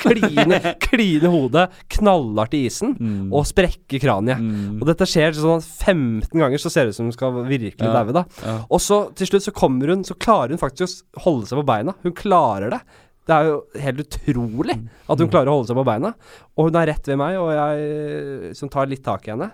kline, 0.00 0.60
kline 0.86 1.30
hodet 1.32 1.66
knallhardt 1.98 2.54
i 2.56 2.64
isen 2.70 2.94
Mm. 2.96 3.32
og 3.34 3.44
sprekke 3.48 3.98
kraniet. 4.00 4.38
Mm. 4.40 4.78
Og 4.80 4.86
dette 4.88 5.04
skjer 5.08 5.34
sånn 5.36 5.60
15 5.62 6.30
ganger, 6.40 6.60
så 6.62 6.70
ser 6.72 6.86
det 6.86 6.94
ut 6.94 6.98
som 7.00 7.08
hun 7.10 7.14
skal 7.14 7.42
virkelig 7.66 7.90
Ja. 7.90 7.96
daue, 7.98 8.14
da. 8.16 8.24
Ja. 8.44 8.54
Og 8.70 8.80
så 8.82 9.00
til 9.18 9.28
slutt 9.30 9.46
så 9.46 9.52
kommer 9.54 9.92
hun 9.92 10.04
Så 10.06 10.14
klarer 10.18 10.54
hun 10.54 10.62
faktisk 10.62 11.02
å 11.16 11.26
holde 11.26 11.50
seg 11.50 11.58
på 11.60 11.66
beina. 11.66 11.94
Hun 12.02 12.14
klarer 12.16 12.70
det. 12.76 12.80
Det 13.26 13.34
er 13.34 13.48
jo 13.48 13.56
helt 13.82 13.98
utrolig 14.04 14.76
at 15.10 15.18
hun 15.18 15.28
klarer 15.28 15.50
å 15.50 15.56
holde 15.58 15.66
seg 15.72 15.78
på 15.80 15.84
beina. 15.88 16.12
Og 16.56 16.68
hun 16.68 16.76
er 16.78 16.86
rett 16.92 17.08
ved 17.10 17.18
meg, 17.18 17.36
og 17.42 17.50
jeg 17.50 18.54
som 18.54 18.70
tar 18.70 18.86
litt 18.86 19.02
tak 19.02 19.26
i 19.26 19.32
henne. 19.34 19.50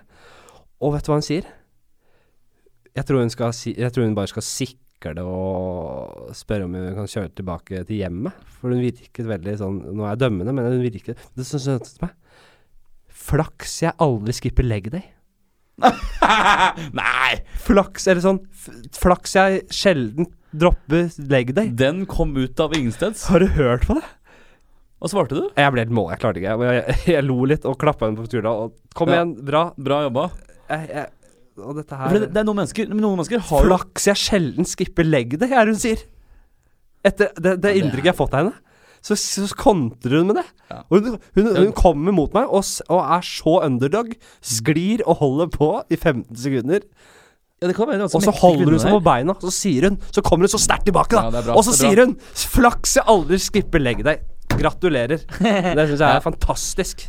Og 0.83 0.93
vet 0.93 1.05
du 1.05 1.09
hva 1.11 1.17
hun 1.17 1.25
sier? 1.25 1.47
Jeg 2.93 3.07
tror 3.09 3.23
hun, 3.23 3.31
skal 3.33 3.49
jeg 3.51 3.91
tror 3.95 4.05
hun 4.05 4.13
bare 4.17 4.29
skal 4.29 4.45
sikre 4.45 5.15
det 5.17 5.23
og 5.25 6.29
spørre 6.37 6.67
om 6.67 6.75
hun 6.77 6.93
kan 6.99 7.09
kjøre 7.09 7.33
tilbake 7.35 7.81
til 7.89 8.03
hjemmet. 8.03 8.37
For 8.59 8.69
hun 8.69 8.83
virket 8.83 9.25
veldig 9.27 9.55
sånn 9.59 9.79
Nå 9.97 10.05
er 10.05 10.13
jeg 10.13 10.21
dømmende, 10.27 10.53
men 10.53 10.69
hun 10.69 10.83
virket 10.85 11.17
Det 11.35 11.47
hun 11.49 11.81
meg. 12.03 12.13
Flaks 13.23 13.81
jeg 13.81 13.97
aldri 14.03 14.35
skipper 14.35 14.67
leg 14.67 14.91
day. 14.93 15.09
Nei! 16.99 17.31
Flaks, 17.65 18.05
eller 18.11 18.21
sånn 18.23 18.39
Flaks 18.95 19.33
jeg 19.37 19.63
sjelden 19.73 20.27
dropper 20.53 21.07
leg 21.31 21.49
day. 21.57 21.71
Den 21.73 22.03
kom 22.09 22.35
ut 22.37 22.59
av 22.61 22.75
ingensteds. 22.77 23.25
Har 23.31 23.41
du 23.41 23.47
hørt 23.55 23.87
på 23.89 23.95
det? 23.97 24.03
Hva 25.01 25.09
svarte 25.11 25.35
du? 25.35 25.47
Jeg 25.57 25.73
ble 25.73 25.81
helt 25.83 25.95
mål, 25.97 26.11
jeg 26.13 26.21
klarte 26.21 26.39
ikke. 26.39 26.53
Jeg, 26.61 26.75
jeg, 26.77 26.99
jeg 27.15 27.25
lo 27.25 27.39
litt 27.49 27.65
og 27.67 27.75
klappa 27.81 28.05
henne 28.07 28.19
på 28.21 28.27
skuldra. 28.29 28.53
Kom 28.95 29.09
Ja. 29.11 29.17
igjen, 29.17 29.33
bra. 29.49 29.63
Bra 29.89 29.97
jobba. 30.05 30.27
Jeg, 30.69 30.85
jeg, 30.93 31.09
og 31.59 31.75
dette 31.81 31.97
her 31.99 32.13
det, 32.15 32.29
det 32.33 32.39
er 32.39 32.45
noen 32.47 32.57
mennesker 32.63 32.87
Noen 32.89 33.17
mennesker 33.19 33.41
har 33.49 33.65
Flaks 33.67 34.07
jeg 34.09 34.17
sjelden 34.17 34.65
skipper 34.65 35.05
leg 35.05 35.35
day, 35.41 35.51
er 35.51 35.67
det 35.67 35.75
hun 35.75 35.81
sier. 35.81 36.05
Etter 37.03 37.33
det, 37.35 37.41
det 37.43 37.57
det 37.65 37.73
inntrykket 37.81 38.07
jeg 38.11 38.13
har 38.13 38.21
fått 38.21 38.37
av 38.37 38.45
henne. 38.45 38.72
Så, 39.03 39.17
så 39.19 39.49
kontrer 39.59 40.21
hun 40.21 40.29
med 40.31 40.37
det. 40.39 40.45
Ja. 40.71 40.77
Hun, 40.89 41.17
hun, 41.35 41.49
hun 41.57 41.73
kommer 41.75 42.15
mot 42.15 42.31
meg 42.35 42.47
og, 42.47 42.63
og 42.87 43.01
er 43.03 43.25
så 43.27 43.57
underdog. 43.65 44.13
Sklir 44.39 45.03
og 45.03 45.19
holder 45.19 45.51
på 45.51 45.73
i 45.91 45.97
15 45.99 46.39
sekunder. 46.39 46.85
Ja, 47.63 47.69
Og 47.71 48.23
så 48.23 48.31
holder 48.35 48.73
hun 48.73 48.79
seg 48.81 48.91
på 48.91 49.01
beina, 49.05 49.35
så 49.39 49.51
sier 49.55 49.85
hun 49.87 49.93
Så 50.11 50.19
kommer 50.25 50.43
hun 50.43 50.51
så 50.51 50.59
sterkt 50.59 50.83
tilbake, 50.89 51.15
da. 51.15 51.29
Ja, 51.31 51.43
bra, 51.45 51.53
og 51.55 51.63
så 51.63 51.71
er 51.71 51.79
sier 51.79 52.01
hun 52.01 52.17
'Flaks 52.19 52.97
jeg 52.97 53.05
aldri 53.07 53.39
skipper 53.39 53.79
legg 53.79 54.03
deg'. 54.03 54.25
Gratulerer. 54.59 55.23
Det 55.77 55.87
syns 55.87 55.99
jeg 55.99 56.09
er 56.09 56.19
Ja. 56.19 56.23
fantastisk. 56.23 57.07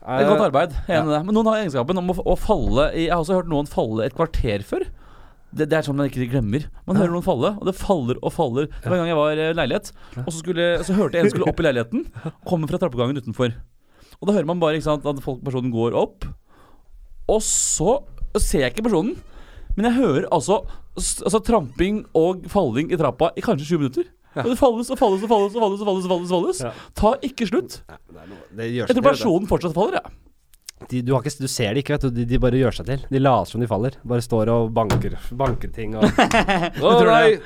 Det 0.00 0.24
er 0.24 0.30
godt 0.30 0.46
arbeid. 0.48 0.74
Enig 0.88 1.10
i 1.10 1.14
det. 1.16 1.24
Men 1.26 1.34
noen 1.34 1.46
har 1.50 1.58
egenskapen 1.60 1.98
om 1.98 2.10
å, 2.10 2.14
å 2.32 2.36
falle 2.38 2.86
i 2.94 3.06
Jeg 3.06 3.12
har 3.12 3.20
også 3.20 3.36
hørt 3.40 3.50
noen 3.52 3.68
falle 3.68 4.06
et 4.06 4.14
kvarter 4.16 4.62
før. 4.64 4.86
Det, 5.50 5.66
det 5.66 5.76
er 5.80 5.82
sånn 5.86 5.96
man 5.98 6.06
ikke 6.10 6.28
glemmer. 6.30 6.68
Man 6.86 6.94
Ja. 6.96 7.02
hører 7.02 7.14
noen 7.16 7.26
falle, 7.26 7.50
og 7.58 7.64
det 7.66 7.74
faller 7.74 8.18
og 8.22 8.32
faller. 8.32 8.66
Det 8.70 8.86
var 8.86 8.96
en 8.98 9.02
gang 9.02 9.10
jeg 9.10 9.18
var 9.18 9.32
i 9.32 9.48
leilighet, 9.58 9.90
og 10.22 10.28
så, 10.30 10.38
skulle, 10.38 10.68
så 10.86 10.94
hørte 10.94 11.18
jeg 11.18 11.24
en 11.26 11.30
skulle 11.34 11.48
opp 11.50 11.58
i 11.60 11.66
leiligheten. 11.66 12.04
Komme 12.48 12.68
fra 12.70 12.78
trappegangen 12.78 13.18
utenfor. 13.18 13.56
Og 14.20 14.28
da 14.28 14.36
hører 14.36 14.46
man 14.46 14.60
bare 14.62 14.80
sant, 14.84 15.04
at 15.06 15.22
folk, 15.24 15.42
personen 15.42 15.72
går 15.74 15.96
opp, 15.98 16.28
og 17.30 17.42
så 17.42 17.98
ser 18.38 18.66
jeg 18.66 18.74
ikke 18.74 18.86
personen. 18.86 19.16
Men 19.76 19.86
jeg 19.90 19.98
hører 20.00 20.26
altså, 20.34 20.60
altså 20.98 21.40
tramping 21.46 22.02
og 22.18 22.46
falling 22.50 22.90
i 22.92 22.98
trappa 23.00 23.30
i 23.38 23.42
kanskje 23.44 23.68
20 23.74 23.78
minutter. 23.84 24.08
Ja. 24.36 24.44
Og 24.44 24.52
det 24.52 24.58
falles 24.60 24.90
og 24.92 24.98
falles 24.98 25.22
og 25.26 25.30
falles 25.30 25.54
og 25.56 25.62
falles. 25.62 25.80
og 25.82 25.86
falles, 25.88 26.04
og 26.06 26.10
falles, 26.10 26.30
og 26.30 26.34
falles. 26.36 26.60
Ja. 26.62 26.72
Tar 26.94 27.16
ikke 27.26 27.46
slutt. 27.50 27.80
Det 28.54 28.66
gjør 28.70 28.86
Jeg 28.90 28.96
tror 28.98 29.06
personen 29.08 29.48
fortsatt 29.50 29.74
faller, 29.74 29.98
jeg. 29.98 30.18
De, 30.88 31.02
du, 31.04 31.12
har 31.12 31.20
ikke, 31.20 31.44
du 31.44 31.50
ser 31.50 31.74
det 31.74 31.82
ikke, 31.84 31.96
vet 31.96 32.06
du. 32.06 32.14
De, 32.16 32.24
de 32.30 32.38
bare 32.40 32.58
gjør 32.58 32.78
seg 32.78 32.88
til. 32.88 33.02
De 33.12 33.20
later 33.20 33.52
som 33.52 33.62
de 33.62 33.68
faller. 33.70 33.98
Bare 34.08 34.24
står 34.24 34.50
og 34.54 34.70
banker, 34.74 35.16
banker 35.36 35.72
ting 35.74 35.96
og 35.98 36.06
Å 36.08 36.94
tror 36.96 37.10
nei! 37.10 37.36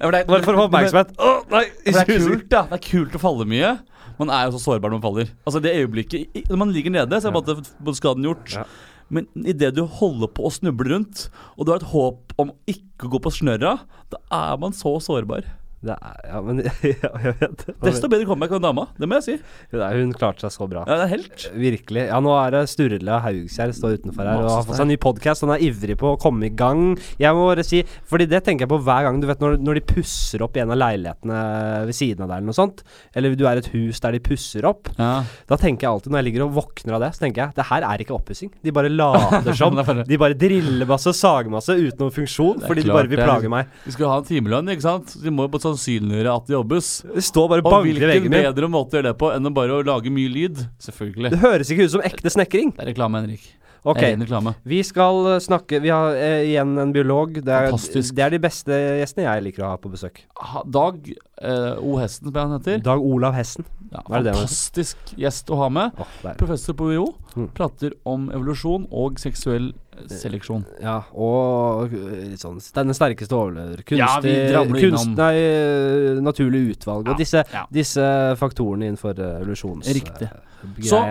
Bare 0.00 0.42
for 0.46 0.54
å 0.54 0.62
få 0.62 0.66
oppmerksomhet. 0.66 1.12
Å 1.20 1.32
nei! 1.52 1.64
Det 1.84 1.96
er 2.00 2.08
kult, 2.08 2.46
da. 2.50 2.64
Det 2.72 2.80
er 2.80 2.84
kult 2.88 3.18
å 3.18 3.22
falle 3.22 3.46
mye. 3.50 3.74
Man 4.20 4.32
er 4.34 4.48
jo 4.48 4.56
så 4.56 4.62
sårbar 4.66 4.92
når 4.92 4.98
man 4.98 5.06
faller. 5.06 5.34
Altså 5.48 5.62
det 5.64 5.72
øyeblikket 5.78 6.42
Når 6.50 6.58
man 6.60 6.72
ligger 6.74 6.92
nede, 6.92 7.20
så 7.20 7.30
er 7.30 7.36
bare 7.36 7.60
ja. 7.60 7.94
skaden 7.96 8.26
gjort. 8.26 8.56
Ja. 8.56 8.66
Men 9.10 9.26
idet 9.34 9.72
du 9.74 9.82
holder 10.00 10.30
på 10.30 10.46
å 10.46 10.52
snuble 10.54 10.86
rundt, 10.92 11.26
og 11.56 11.66
du 11.66 11.72
har 11.72 11.80
et 11.80 11.92
håp 11.92 12.34
om 12.40 12.52
ikke 12.70 13.08
å 13.08 13.14
gå 13.16 13.22
på 13.24 13.32
snørra, 13.40 13.80
da 14.12 14.20
er 14.36 14.60
man 14.62 14.76
så 14.76 14.94
sårbar. 15.02 15.48
Det 15.80 15.94
er, 15.96 16.16
ja, 16.28 16.40
men 16.44 16.58
ja, 16.84 17.10
jeg 17.24 17.34
vet 17.40 17.62
det. 17.64 17.74
Desto 17.86 18.08
bedre 18.12 18.26
comeback 18.28 18.50
av 18.52 18.60
dama, 18.60 18.82
det 19.00 19.06
må 19.08 19.16
jeg 19.16 19.24
si. 19.24 19.34
Er- 19.72 19.94
Hun 19.96 20.10
klarte 20.12 20.44
seg 20.44 20.52
så 20.52 20.66
bra. 20.68 20.82
Ja, 20.84 20.98
det 21.00 21.06
er 21.06 21.12
helt. 21.14 21.44
Virkelig. 21.56 22.02
Ja, 22.10 22.18
nå 22.20 22.34
er 22.36 22.52
det 22.52 22.60
Sturle 22.68 23.16
Haugskjær 23.24 23.72
står 23.78 23.94
utenfor 24.02 24.28
her 24.28 24.42
og 24.42 24.50
har 24.58 24.66
fått 24.68 24.76
seg 24.76 24.84
en 24.84 24.90
ny 24.92 24.98
podkast. 25.00 25.46
Han 25.46 25.54
er 25.54 25.64
ivrig 25.64 25.96
på 26.02 26.10
å 26.12 26.18
komme 26.20 26.50
i 26.50 26.52
gang. 26.52 26.82
Jeg 27.22 27.32
må 27.38 27.46
bare 27.48 27.64
si, 27.64 27.80
fordi 28.10 28.26
det 28.28 28.42
tenker 28.44 28.66
jeg 28.66 28.72
på 28.74 28.80
hver 28.84 29.06
gang. 29.08 29.22
Du 29.22 29.26
vet 29.30 29.40
når, 29.40 29.56
når 29.64 29.80
de 29.80 29.84
pusser 29.94 30.44
opp 30.44 30.58
i 30.60 30.62
en 30.66 30.74
av 30.74 30.80
leilighetene 30.82 31.40
ved 31.88 31.96
siden 31.96 32.26
av 32.26 32.28
deg 32.34 32.36
eller 32.42 32.50
noe 32.52 32.58
sånt, 32.60 32.84
eller 33.16 33.38
du 33.40 33.46
er 33.48 33.62
et 33.62 33.70
hus 33.72 34.02
der 34.04 34.18
de 34.18 34.22
pusser 34.28 34.68
opp, 34.68 34.92
Ja. 35.00 35.22
da 35.48 35.56
tenker 35.64 35.86
jeg 35.88 35.94
alltid 35.94 36.12
når 36.12 36.20
jeg 36.22 36.28
ligger 36.28 36.44
og 36.50 36.54
våkner 36.60 36.98
av 36.98 37.04
det, 37.06 37.10
så 37.16 37.24
tenker 37.24 37.46
jeg 37.46 37.56
det 37.56 37.68
her 37.70 37.88
er 37.88 38.04
ikke 38.04 38.18
oppussing. 38.18 38.52
De 38.60 38.76
bare 38.76 38.92
later 39.00 39.56
som. 39.56 39.80
De 40.10 40.20
bare 40.20 40.36
driller 40.36 40.84
masse, 40.92 41.16
sager 41.16 41.48
masse 41.56 41.72
uten 41.72 42.04
noen 42.04 42.12
funksjon, 42.20 42.60
fordi 42.68 42.84
klart, 42.84 42.92
de 42.92 42.98
bare 42.98 43.10
vil 43.16 43.24
plage 43.24 43.48
meg. 43.56 43.72
De 43.86 43.92
skal 43.96 44.12
ha 44.12 44.20
en 44.20 44.28
timelønn, 44.28 44.68
ikke 44.76 44.84
sant? 44.84 45.16
De 45.24 45.32
må 45.32 45.48
jo 45.48 45.52
sannsynliggjøre 45.70 46.34
at 46.36 46.50
det 46.50 46.56
jobbes. 46.58 46.90
Det 47.14 47.24
står 47.24 47.48
bare 47.54 47.64
Og 47.64 47.70
banker 47.70 47.88
i 47.88 47.94
hvilken 47.94 48.12
veggen 48.14 48.30
min. 48.34 48.44
bedre 48.50 48.68
måte 48.70 48.94
å 48.94 49.00
gjøre 49.00 49.12
det 49.12 49.18
på 49.22 49.32
enn 49.34 49.46
å 49.48 49.54
bare 49.56 49.78
å 49.80 49.86
lage 49.86 50.12
mye 50.12 50.28
lyd? 50.34 50.60
Selvfølgelig. 50.82 51.30
Det 51.34 51.40
høres 51.46 51.70
ikke 51.72 51.86
ut 51.88 51.94
som 51.96 52.04
ekte 52.04 52.30
snekring. 52.36 52.74
Det 52.76 52.84
er 52.86 52.92
reklame, 52.94 53.22
Henrik. 53.24 53.48
Ok, 53.80 53.96
Det 53.96 54.04
er 54.04 54.10
ren 54.12 54.20
reklame. 54.26 54.50
vi 54.68 54.82
skal 54.84 55.26
eh, 55.30 55.38
snakke 55.40 55.78
Vi 55.80 55.88
har 55.88 56.12
eh, 56.12 56.42
igjen 56.50 56.74
en 56.82 56.90
biolog. 56.92 57.32
Det 57.40 57.48
er, 57.48 57.70
Fantastisk. 57.70 58.12
det 58.14 58.24
er 58.26 58.34
de 58.34 58.38
beste 58.44 58.76
gjestene 59.00 59.24
jeg 59.24 59.44
liker 59.46 59.64
å 59.64 59.70
ha 59.72 59.78
på 59.80 59.88
besøk. 59.88 60.20
Ha- 60.36 60.64
Dag 60.68 60.98
eh, 61.08 61.78
O. 61.80 61.94
Hesten, 61.96 62.28
som 62.28 62.36
han 62.36 62.52
heter. 62.58 62.82
Dag 62.84 63.00
Olav 63.00 63.32
Hessen. 63.38 63.64
Ja, 63.90 64.02
Hva 64.04 64.18
er 64.18 64.20
det 64.20 64.28
det 64.28 64.34
var? 64.36 64.44
fantastisk 64.44 65.14
gjest 65.16 65.48
å 65.48 65.56
ha 65.62 65.70
med. 65.72 65.96
Åh. 65.96 66.34
Professor 66.36 66.76
på 66.76 66.90
UiO. 66.92 67.06
Mm. 67.34 67.48
Prater 67.56 67.96
om 68.04 68.28
evolusjon 68.36 68.84
og 68.92 69.16
seksuell 69.18 69.72
seleksjon. 70.08 70.64
Ja, 70.82 71.02
og 71.14 71.92
øh, 71.92 72.30
litt 72.30 72.40
sånn 72.42 72.58
Den 72.74 72.94
sterkeste 72.94 73.32
overlever. 73.36 73.82
Kunstig, 73.82 74.34
Ja, 74.52 74.64
kunst, 74.64 75.16
nei, 75.16 75.34
øh, 75.40 76.20
naturlig 76.22 76.76
utvalg. 76.76 77.06
Ja, 77.06 77.12
Og 77.12 77.18
disse, 77.18 77.44
ja. 77.52 77.64
disse 77.72 78.36
faktorene 78.36 78.86
innenfor. 78.90 79.14
Riktig. 79.18 80.30
øh, 80.30 80.82
Så- 80.82 81.02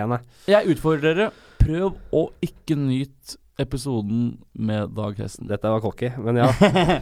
Jeg 0.46 0.66
utfordrer 0.68 1.14
dere. 1.14 1.30
Prøv 1.60 1.94
å 2.12 2.30
ikke 2.40 2.74
nyte 2.76 3.36
episoden 3.60 4.38
med 4.56 4.90
Dag 4.96 5.18
Hesten. 5.20 5.46
Dette 5.50 5.68
var 5.72 5.80
cocky, 5.84 6.08
men 6.18 6.36
ja. 6.40 6.48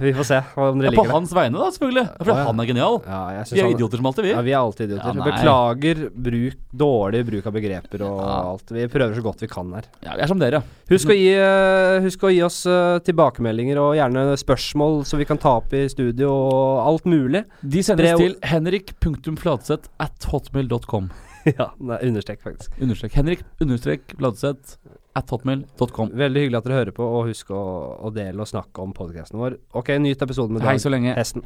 Vi 0.03 0.13
får 0.17 0.27
se 0.29 0.39
om 0.59 0.81
dere 0.83 0.91
på 0.97 1.03
liker 1.05 1.09
det. 1.11 1.15
hans 1.15 1.35
vegne, 1.37 1.59
da, 1.61 1.69
selvfølgelig. 1.75 2.05
For 2.21 2.33
ja. 2.35 2.45
han 2.49 2.63
er 2.65 2.69
genial. 2.73 2.99
Ja, 3.07 3.21
jeg 3.39 3.47
Vi 3.53 3.61
er 3.61 3.65
han- 3.69 3.77
idioter 3.77 4.01
som 4.03 4.09
alltid, 4.11 4.27
vi. 4.29 4.33
Ja, 4.35 4.43
vi 4.47 4.55
er 4.55 4.59
alltid 4.61 4.91
idioter. 4.93 5.21
Beklager 5.29 6.03
bruk, 6.29 6.59
dårlig 6.85 7.23
bruk 7.31 7.47
av 7.51 7.57
begreper 7.59 8.05
og 8.09 8.23
alt. 8.29 8.75
Vi 8.75 8.87
prøver 8.93 9.15
så 9.19 9.25
godt 9.29 9.45
vi 9.47 9.51
kan 9.55 9.73
her. 9.79 9.89
Ja, 10.05 10.17
vi 10.19 10.27
er 10.27 10.33
som 10.35 10.43
dere. 10.43 10.63
Husk 10.91 11.11
å 11.13 11.17
gi, 11.19 11.31
øh, 11.37 11.99
husk 12.07 12.23
å 12.25 12.33
gi 12.33 12.43
oss 12.47 12.63
øh, 12.69 12.99
tilbakemeldinger 13.07 13.81
og 13.83 13.95
gjerne 13.99 14.27
spørsmål, 14.41 15.03
så 15.09 15.19
vi 15.21 15.27
kan 15.29 15.39
ta 15.41 15.57
opp 15.61 15.73
i 15.77 15.85
studio 15.93 16.31
og 16.33 16.83
alt 16.89 17.09
mulig. 17.09 17.45
De 17.63 17.83
sendes 17.85 18.05
Brev- 18.07 18.23
til 18.23 18.37
henrik.fladseth 18.49 19.89
at 20.01 20.29
hotmail.com. 20.33 21.11
ja, 21.59 21.71
nei, 21.81 21.99
understrek 22.09 22.41
faktisk. 22.45 22.75
Understrek. 22.83 23.15
Henrik 23.17 23.45
understrek 23.63 24.15
Fladseth 24.19 24.77
at 25.17 25.31
hotmail.com. 25.33 26.13
Veldig 26.15 26.45
hyggelig 26.45 26.61
at 26.61 26.69
dere 26.69 26.81
hører 26.83 26.95
på, 26.97 27.07
og 27.19 27.29
husk 27.31 27.51
å, 27.55 27.63
å 28.05 28.13
dele 28.15 28.45
og 28.45 28.51
snakke 28.51 28.85
om 28.85 28.93
podkasten 28.97 29.41
vår. 29.41 29.59
Ok, 29.79 29.95
nyt 30.03 30.23
episoden 30.23 30.59
med 30.59 30.67
Hei 30.67 30.77
Dag 30.77 30.85
så 30.85 30.93
lenge. 30.93 31.15
Hesten. 31.19 31.45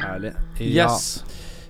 Herlig. 0.00 0.32
Ja, 0.60 0.88
Yes. 0.90 1.24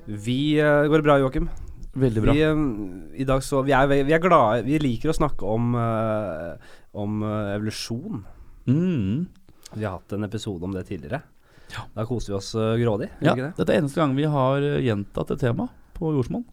vi 0.06 0.58
uh, 0.60 0.86
Går 0.88 0.96
det 1.00 1.04
bra, 1.06 1.18
Joakim? 1.18 1.48
Veldig 1.94 2.22
bra. 2.22 2.32
Vi, 2.34 2.44
um, 2.44 3.10
I 3.14 3.24
dag 3.24 3.42
så 3.42 3.62
Vi 3.62 3.72
er, 3.74 3.86
vi 3.86 4.12
er 4.14 4.22
glade 4.22 4.62
Vi 4.64 4.78
liker 4.78 5.10
å 5.10 5.16
snakke 5.16 5.46
om, 5.46 5.74
uh, 5.74 6.54
om 6.94 7.22
uh, 7.22 7.54
evolusjon. 7.56 8.24
Mm. 8.68 9.26
Vi 9.74 9.84
har 9.84 9.98
hatt 9.98 10.12
en 10.12 10.24
episode 10.26 10.64
om 10.66 10.72
det 10.74 10.86
tidligere. 10.88 11.22
Ja. 11.70 11.84
Da 11.94 12.04
koser 12.08 12.32
vi 12.32 12.38
oss 12.40 12.54
eh, 12.58 12.76
grådig. 12.82 13.10
Ja, 13.22 13.34
det? 13.38 13.52
dette 13.56 13.70
er 13.72 13.78
eneste 13.80 14.00
gang 14.02 14.16
vi 14.18 14.24
har 14.26 14.62
eh, 14.66 14.80
gjentatt 14.82 15.30
et 15.30 15.40
tema 15.44 15.68
på 15.94 16.10
jordsmonn. 16.16 16.44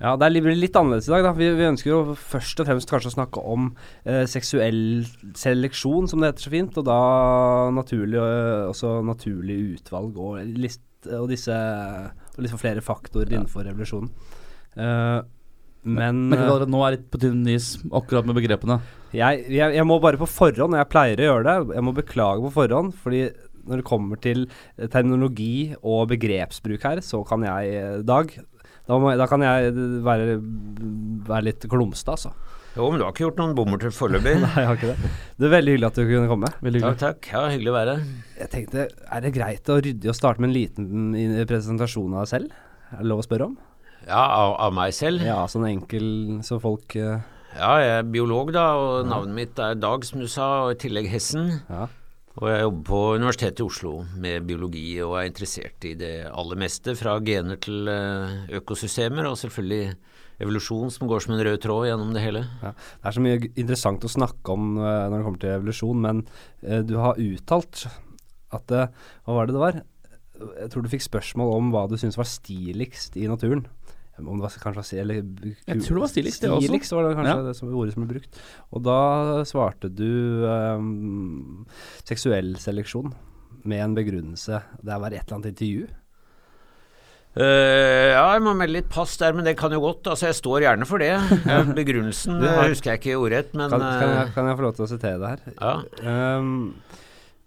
Ja, 0.00 0.14
det 0.16 0.30
blir 0.40 0.54
litt, 0.54 0.62
litt 0.70 0.76
annerledes 0.80 1.06
i 1.10 1.12
dag. 1.12 1.22
da 1.28 1.32
Vi, 1.36 1.50
vi 1.58 1.66
ønsker 1.68 1.90
jo 1.92 2.14
først 2.16 2.62
og 2.62 2.66
fremst 2.70 2.88
kanskje 2.90 3.10
å 3.12 3.16
snakke 3.18 3.42
om 3.52 3.66
eh, 4.08 4.24
seksuell 4.26 5.04
seleksjon, 5.36 6.08
som 6.08 6.22
det 6.24 6.30
heter 6.32 6.46
så 6.46 6.52
fint. 6.54 6.78
Og 6.80 6.86
da 6.88 7.00
naturlig, 7.76 8.16
eh, 8.16 8.68
også 8.72 8.94
naturlig 9.06 9.58
utvalg 9.76 10.16
og, 10.16 10.40
list, 10.56 10.80
og 11.12 11.28
disse 11.30 11.52
Og 12.36 12.40
liksom 12.46 12.58
flere 12.62 12.80
faktorer 12.84 13.28
Ja. 13.30 13.42
innenfor 13.42 13.66
revolusjonen. 13.68 14.08
Eh, 14.80 15.20
men 15.82 16.26
Men 16.28 16.38
eh, 16.38 16.50
uh, 16.50 16.66
nå 16.68 16.80
er 16.84 16.96
litt 16.98 17.06
på 17.12 17.20
tynn 17.22 17.46
is 17.48 17.74
akkurat 17.88 18.26
med 18.28 18.36
begrepene. 18.36 18.80
jeg, 19.16 19.44
jeg, 19.48 19.76
jeg 19.78 19.86
må 19.88 20.00
bare 20.02 20.20
på 20.20 20.28
forhånd, 20.28 20.74
og 20.74 20.80
jeg 20.82 20.90
pleier 20.92 21.22
å 21.22 21.28
gjøre 21.30 21.46
det, 21.46 21.76
jeg 21.78 21.86
må 21.86 21.94
beklage 21.96 22.44
på 22.44 22.52
forhånd, 22.58 22.92
fordi 23.00 23.22
når 23.70 23.80
det 23.80 23.86
kommer 23.88 24.20
til 24.20 24.46
teknologi 24.76 24.90
terminologi 24.94 25.54
og 25.82 26.08
begrepsbruk 26.12 26.86
her, 26.86 27.02
så 27.04 27.22
kan 27.28 27.44
jeg, 27.46 27.74
eh, 27.76 27.98
Dag 28.06 28.32
Da, 28.88 28.96
må, 28.98 29.12
da 29.14 29.26
kan 29.30 29.42
jeg 29.44 29.70
være, 30.02 30.40
være 31.28 31.44
litt 31.46 31.66
klumsete, 31.70 32.10
altså. 32.10 32.32
Jo, 32.74 32.88
men 32.90 32.98
du 32.98 33.04
har 33.04 33.12
ikke 33.12 33.24
gjort 33.26 33.38
noen 33.38 33.52
bommerter 33.54 33.92
foreløpig. 33.94 34.32
Nei, 34.44 34.50
jeg 34.50 34.66
har 34.66 34.78
ikke 34.78 34.90
det. 34.90 35.10
Det 35.38 35.46
er 35.46 35.52
veldig 35.54 35.74
hyggelig 35.76 35.88
at 35.90 36.00
du 36.00 36.02
kunne 36.08 36.30
komme. 36.30 36.50
Veldig 36.64 36.82
Takk, 36.84 36.98
takk. 37.02 37.28
Ja, 37.30 37.44
hyggelig 37.52 37.70
å 37.70 37.76
være 37.76 37.94
her. 37.94 38.08
Jeg 38.40 38.52
tenkte, 38.56 38.88
Er 38.90 39.22
det 39.22 39.32
greit 39.36 39.70
å 39.70 39.78
rydde 39.84 40.10
å 40.10 40.16
starte 40.16 40.42
med 40.42 40.50
en 40.50 40.56
liten 40.56 41.46
presentasjon 41.50 42.16
av 42.16 42.24
deg 42.24 42.32
selv? 42.32 42.56
Er 42.90 43.04
det 43.04 43.10
lov 43.12 43.22
å 43.22 43.26
spørre 43.28 43.50
om? 43.52 43.58
Ja, 44.10 44.24
av, 44.26 44.56
av 44.66 44.74
meg 44.74 44.94
selv. 44.96 45.22
Ja, 45.22 45.44
sånn 45.50 45.68
enkel 45.68 46.06
så 46.46 46.58
folk 46.62 46.96
uh... 46.98 47.20
Ja, 47.50 47.70
jeg 47.82 47.94
er 47.98 48.10
biolog, 48.10 48.52
da, 48.54 48.64
og 48.78 49.08
navnet 49.10 49.34
mitt 49.34 49.58
er 49.62 49.78
Dag, 49.78 50.04
som 50.06 50.22
du 50.22 50.26
sa, 50.30 50.66
og 50.66 50.74
i 50.74 50.78
tillegg 50.78 51.08
Hessen. 51.10 51.48
Ja. 51.70 51.88
Og 52.38 52.46
jeg 52.46 52.62
jobber 52.62 52.84
på 52.86 53.00
Universitetet 53.18 53.62
i 53.62 53.66
Oslo 53.66 53.92
med 54.22 54.46
biologi, 54.46 54.84
og 55.02 55.16
er 55.18 55.26
interessert 55.28 55.86
i 55.86 55.96
det 55.98 56.12
aller 56.30 56.60
meste, 56.62 56.94
fra 56.98 57.16
gener 57.26 57.58
til 57.62 57.90
eh, 57.90 58.36
økosystemer, 58.60 59.26
og 59.30 59.38
selvfølgelig 59.40 59.96
evolusjon 60.40 60.94
som 60.94 61.10
går 61.10 61.24
som 61.24 61.34
en 61.36 61.42
rød 61.46 61.58
tråd 61.66 61.88
gjennom 61.90 62.14
det 62.14 62.22
hele. 62.24 62.44
Ja, 62.62 62.72
Det 62.74 63.10
er 63.10 63.16
så 63.18 63.24
mye 63.26 63.40
interessant 63.50 64.06
å 64.06 64.12
snakke 64.14 64.54
om 64.54 64.70
eh, 64.78 65.06
når 65.10 65.16
det 65.16 65.24
kommer 65.26 65.42
til 65.42 65.56
evolusjon, 65.56 66.04
men 66.06 66.22
eh, 66.62 66.84
du 66.86 66.96
har 67.02 67.18
uttalt 67.18 67.86
at 68.50 68.66
Hva 68.66 69.34
var 69.36 69.46
det 69.46 69.54
det 69.54 69.62
var? 69.62 69.76
Jeg 70.58 70.70
tror 70.72 70.82
du 70.82 70.88
fikk 70.90 71.04
spørsmål 71.04 71.52
om 71.54 71.68
hva 71.70 71.84
du 71.86 71.94
syns 72.00 72.16
var 72.18 72.26
stiligst 72.26 73.14
i 73.20 73.28
naturen. 73.30 73.66
Om 74.26 74.40
det 74.40 74.46
var 74.48 74.74
kanskje 74.74 75.00
eller, 75.00 75.14
Jeg 75.66 75.80
tror 75.84 75.96
det 76.00 76.04
var 76.04 76.12
stiligst, 76.12 76.40
det 76.42 76.50
også. 76.50 76.66
Stiligst 76.68 76.92
var 76.92 77.08
det 77.08 77.16
kanskje 77.16 77.36
Ja. 77.36 77.42
det 77.48 77.56
som, 77.56 77.72
ordet 77.74 77.94
som 77.94 78.04
ble 78.06 78.14
brukt. 78.18 78.40
Og 78.72 78.82
da 78.84 78.98
svarte 79.48 79.88
du 79.94 80.44
um, 80.46 81.66
seksuell 82.04 82.56
seleksjon 82.60 83.12
med 83.64 83.80
en 83.84 83.94
begrunnelse. 83.96 84.62
Det 84.82 85.00
var 85.00 85.10
et 85.12 85.22
eller 85.24 85.36
annet 85.38 85.50
intervju. 85.54 85.88
Uh, 87.30 88.10
ja, 88.10 88.22
jeg 88.34 88.42
må 88.42 88.56
melde 88.58 88.74
litt 88.80 88.88
pass 88.90 89.12
der, 89.20 89.36
men 89.36 89.46
det 89.46 89.52
kan 89.60 89.70
jo 89.70 89.78
godt. 89.84 90.08
Altså, 90.10 90.26
jeg 90.32 90.38
står 90.40 90.64
gjerne 90.64 90.86
for 90.88 90.98
det. 90.98 91.12
Begrunnelsen 91.78 92.40
det 92.42 92.50
har- 92.50 92.72
husker 92.72 92.90
jeg 92.96 93.02
ikke 93.04 93.20
ordrett, 93.22 93.52
men 93.54 93.70
Kan, 93.70 93.80
kan, 93.84 94.08
jeg, 94.16 94.24
eh, 94.26 94.32
kan 94.34 94.48
jeg 94.50 94.58
få 94.58 94.64
lov 94.66 94.74
til 94.74 94.86
å 94.86 94.90
sitere 94.90 95.20
det 95.22 95.30
her? 95.30 95.54
ja. 95.60 96.38
Um, 96.40 96.74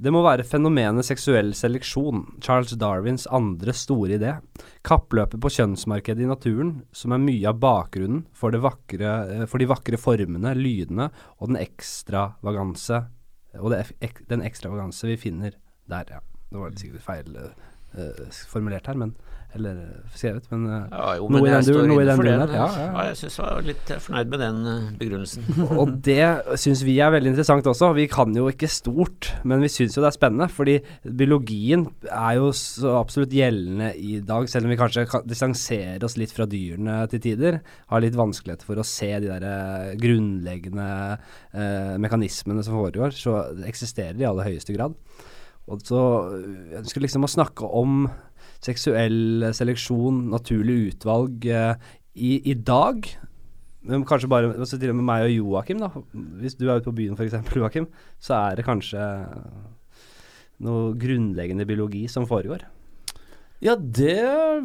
det 0.03 0.11
må 0.11 0.19
være 0.25 0.43
fenomenet 0.43 1.07
seksuell 1.07 1.53
seleksjon, 1.55 2.25
Charles 2.43 2.73
Darwins 2.79 3.23
andre 3.31 3.71
store 3.77 4.17
idé. 4.17 4.33
Kappløpet 4.83 5.39
på 5.39 5.51
kjønnsmarkedet 5.55 6.25
i 6.25 6.27
naturen, 6.27 6.73
som 6.91 7.15
er 7.15 7.23
mye 7.23 7.47
av 7.47 7.61
bakgrunnen 7.63 8.25
for, 8.35 8.55
vakre, 8.65 9.13
eh, 9.31 9.45
for 9.47 9.63
de 9.63 9.69
vakre 9.71 9.99
formene, 10.01 10.55
lydene 10.59 11.07
og 11.39 11.53
den 11.53 11.61
ekstravaganse 11.61 13.05
Og 13.61 13.69
det, 13.69 13.83
ek, 14.01 14.23
den 14.31 14.41
ekstravaganse 14.41 15.05
vi 15.05 15.15
finner 15.27 15.53
der, 15.85 16.07
ja. 16.09 16.21
Det 16.49 16.57
var 16.57 16.73
sikkert 16.77 17.05
feil 17.05 17.35
eh, 17.37 18.39
formulert 18.49 18.87
her, 18.89 18.97
men 18.97 19.13
Eller 19.53 19.77
eh, 19.83 20.05
skrevet, 20.17 20.47
men 20.49 20.63
eh, 20.65 20.85
Ja, 20.89 21.09
jo, 21.19 21.27
Noe 21.29 21.41
men 21.43 21.45
i 21.45 21.53
den 21.53 21.65
dur- 21.67 21.87
noe 21.91 22.01
i 22.01 22.07
den 22.07 22.17
duren 22.21 22.39
der, 22.41 22.53
ja, 22.57 22.63
ja, 22.73 22.85
ja. 22.87 23.03
jeg 23.11 23.17
syns 23.19 23.35
jeg 23.37 23.45
var 23.45 23.67
litt 23.67 23.91
eh, 23.93 23.99
fornøyd 24.01 24.31
med 24.31 24.41
den 24.41 24.61
begrunnelsen. 24.97 25.45
Og 25.83 25.91
det 26.07 26.25
syns 26.63 26.81
vi 26.87 26.95
er 27.05 27.13
veldig 27.13 27.31
interessant 27.33 27.69
også. 27.69 27.91
Vi 27.97 28.07
kan 28.11 28.33
jo 28.37 28.47
ikke 28.49 28.69
stort, 28.71 29.29
men 29.45 29.61
vi 29.61 29.69
syns 29.69 29.93
jo 29.97 30.01
det 30.01 30.09
er 30.09 30.17
spennende. 30.17 30.47
Fordi 30.53 30.79
biologien 31.05 31.85
er 32.09 32.39
jo 32.39 32.49
så 32.57 32.95
absolutt 32.99 33.35
gjeldende 33.37 33.91
i 33.99 34.17
dag, 34.25 34.49
selv 34.49 34.65
om 34.69 34.73
vi 34.73 34.79
kanskje 34.81 35.05
kan 35.11 35.27
distanserer 35.29 36.03
oss 36.07 36.17
litt 36.17 36.33
fra 36.33 36.47
dyrene 36.49 36.97
til 37.13 37.21
tider. 37.27 37.59
Har 37.93 38.01
litt 38.03 38.17
vanskeligheter 38.17 38.65
for 38.67 38.81
å 38.81 38.87
se 38.87 39.11
de 39.23 39.29
der 39.29 39.93
grunnleggende 40.01 40.87
eh, 41.53 41.93
mekanismene 42.01 42.65
som 42.65 42.79
foregår. 42.81 43.13
Så 43.15 43.37
eksisterer 43.69 44.17
i 44.21 44.27
aller 44.29 44.49
høyeste 44.49 44.73
grad. 44.75 44.97
Og 45.71 45.79
så 45.87 45.99
ønsker 46.81 47.03
liksom 47.05 47.23
å 47.23 47.31
snakke 47.31 47.67
om 47.79 48.07
seksuell 48.63 49.49
seleksjon, 49.55 50.25
naturlig 50.33 50.93
utvalg, 50.93 51.45
eh, 51.45 51.93
i, 52.13 52.37
i 52.51 52.55
dag. 52.55 53.07
Kanskje 53.83 54.29
bare 54.31 54.53
altså 54.53 54.79
til 54.79 54.93
og 54.93 54.99
med 54.99 55.07
meg 55.09 55.25
og 55.27 55.33
Joakim, 55.33 55.81
da. 55.83 55.89
Hvis 56.39 56.55
du 56.55 56.67
er 56.69 56.79
ute 56.79 56.87
på 56.87 56.95
byen 57.01 57.17
f.eks., 57.17 57.35
Joakim, 57.59 57.89
så 58.23 58.37
er 58.39 58.59
det 58.59 58.67
kanskje 58.67 59.01
noe 60.63 60.93
grunnleggende 60.99 61.67
biologi 61.67 62.05
som 62.11 62.27
foregår. 62.29 62.63
Ja, 63.63 63.77
det 63.79 64.19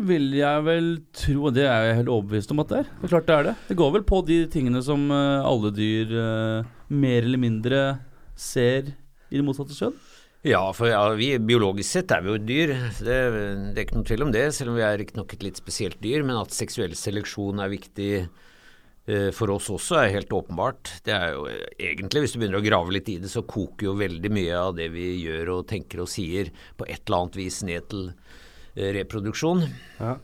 vil 0.08 0.32
jeg 0.34 0.62
vel 0.66 0.88
tro, 1.14 1.52
det 1.54 1.68
er 1.70 1.84
jeg 1.86 1.98
helt 2.00 2.10
overbevist 2.10 2.50
om 2.50 2.64
at 2.64 2.72
det 2.72 2.78
er. 2.80 2.88
Det 2.98 3.06
er 3.06 3.12
klart 3.12 3.28
det 3.28 3.34
er 3.36 3.44
det. 3.46 3.52
Det 3.68 3.76
går 3.78 3.92
vel 3.94 4.04
på 4.08 4.18
de 4.26 4.38
tingene 4.50 4.82
som 4.82 5.04
eh, 5.14 5.46
alle 5.46 5.70
dyr 5.74 6.14
eh, 6.18 6.70
mer 6.90 7.20
eller 7.22 7.38
mindre 7.38 7.82
ser 8.34 8.90
i 9.30 9.38
det 9.38 9.44
motsatte 9.46 9.76
kjønn. 9.76 9.94
Ja, 10.46 10.72
for 10.72 10.86
ja, 10.86 11.00
vi, 11.18 11.32
biologisk 11.42 11.90
sett 11.90 12.12
er 12.14 12.22
vi 12.22 12.30
jo 12.30 12.38
dyr. 12.38 12.72
Det, 13.02 13.16
det 13.74 13.80
er 13.80 13.84
ikke 13.84 13.96
noe 13.98 14.06
tvil 14.06 14.24
om 14.28 14.34
det, 14.34 14.44
selv 14.54 14.70
om 14.70 14.76
vi 14.78 14.84
er 14.86 15.00
riktignok 15.00 15.32
et 15.34 15.42
litt 15.42 15.58
spesielt 15.58 15.98
dyr. 16.02 16.22
Men 16.26 16.38
at 16.38 16.54
seksuell 16.54 16.94
seleksjon 16.94 17.58
er 17.64 17.72
viktig 17.72 18.12
eh, 18.22 19.32
for 19.34 19.50
oss 19.56 19.66
også, 19.74 19.96
er 19.98 20.14
helt 20.14 20.34
åpenbart. 20.36 20.92
Det 21.06 21.16
er 21.16 21.34
jo 21.34 21.48
egentlig, 21.74 22.22
hvis 22.22 22.36
du 22.36 22.38
begynner 22.38 22.60
å 22.60 22.68
grave 22.68 22.94
litt 22.94 23.10
i 23.10 23.16
det, 23.18 23.32
så 23.32 23.42
koker 23.42 23.90
jo 23.90 23.96
veldig 23.98 24.30
mye 24.36 24.60
av 24.60 24.76
det 24.78 24.86
vi 24.94 25.08
gjør 25.24 25.56
og 25.56 25.66
tenker 25.72 26.04
og 26.04 26.12
sier 26.12 26.52
på 26.78 26.86
et 26.86 27.02
eller 27.02 27.24
annet 27.24 27.40
vis 27.40 27.58
ned 27.66 27.90
til 27.90 28.06
eh, 28.12 28.92
reproduksjon. 29.00 29.66
Ja. 29.98 30.14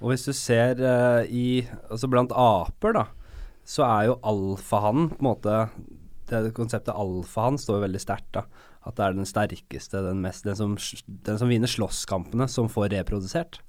Og 0.00 0.10
hvis 0.10 0.26
du 0.26 0.32
ser 0.34 0.80
eh, 0.80 1.30
i 1.30 1.46
Altså 1.92 2.10
blant 2.10 2.34
aper, 2.34 2.98
da, 2.98 3.06
så 3.62 3.86
er 3.86 4.10
jo 4.10 4.20
alfahannen 4.26 5.12
på 5.14 5.22
en 5.22 5.30
måte 5.30 5.62
det 6.30 6.52
Konseptet 6.54 6.94
alfahann 6.94 7.56
står 7.58 7.80
jo 7.80 7.84
veldig 7.86 8.02
sterkt, 8.02 8.36
da. 8.36 8.44
At 8.86 8.96
det 8.96 9.04
er 9.06 9.16
den 9.18 9.28
sterkeste, 9.28 10.00
den, 10.06 10.22
mest, 10.24 10.46
den, 10.46 10.56
som, 10.56 10.76
den 11.26 11.40
som 11.40 11.50
vinner 11.50 11.68
slåsskampene, 11.68 12.46
som 12.48 12.70
får 12.72 12.94
reprodusert. 12.94 13.60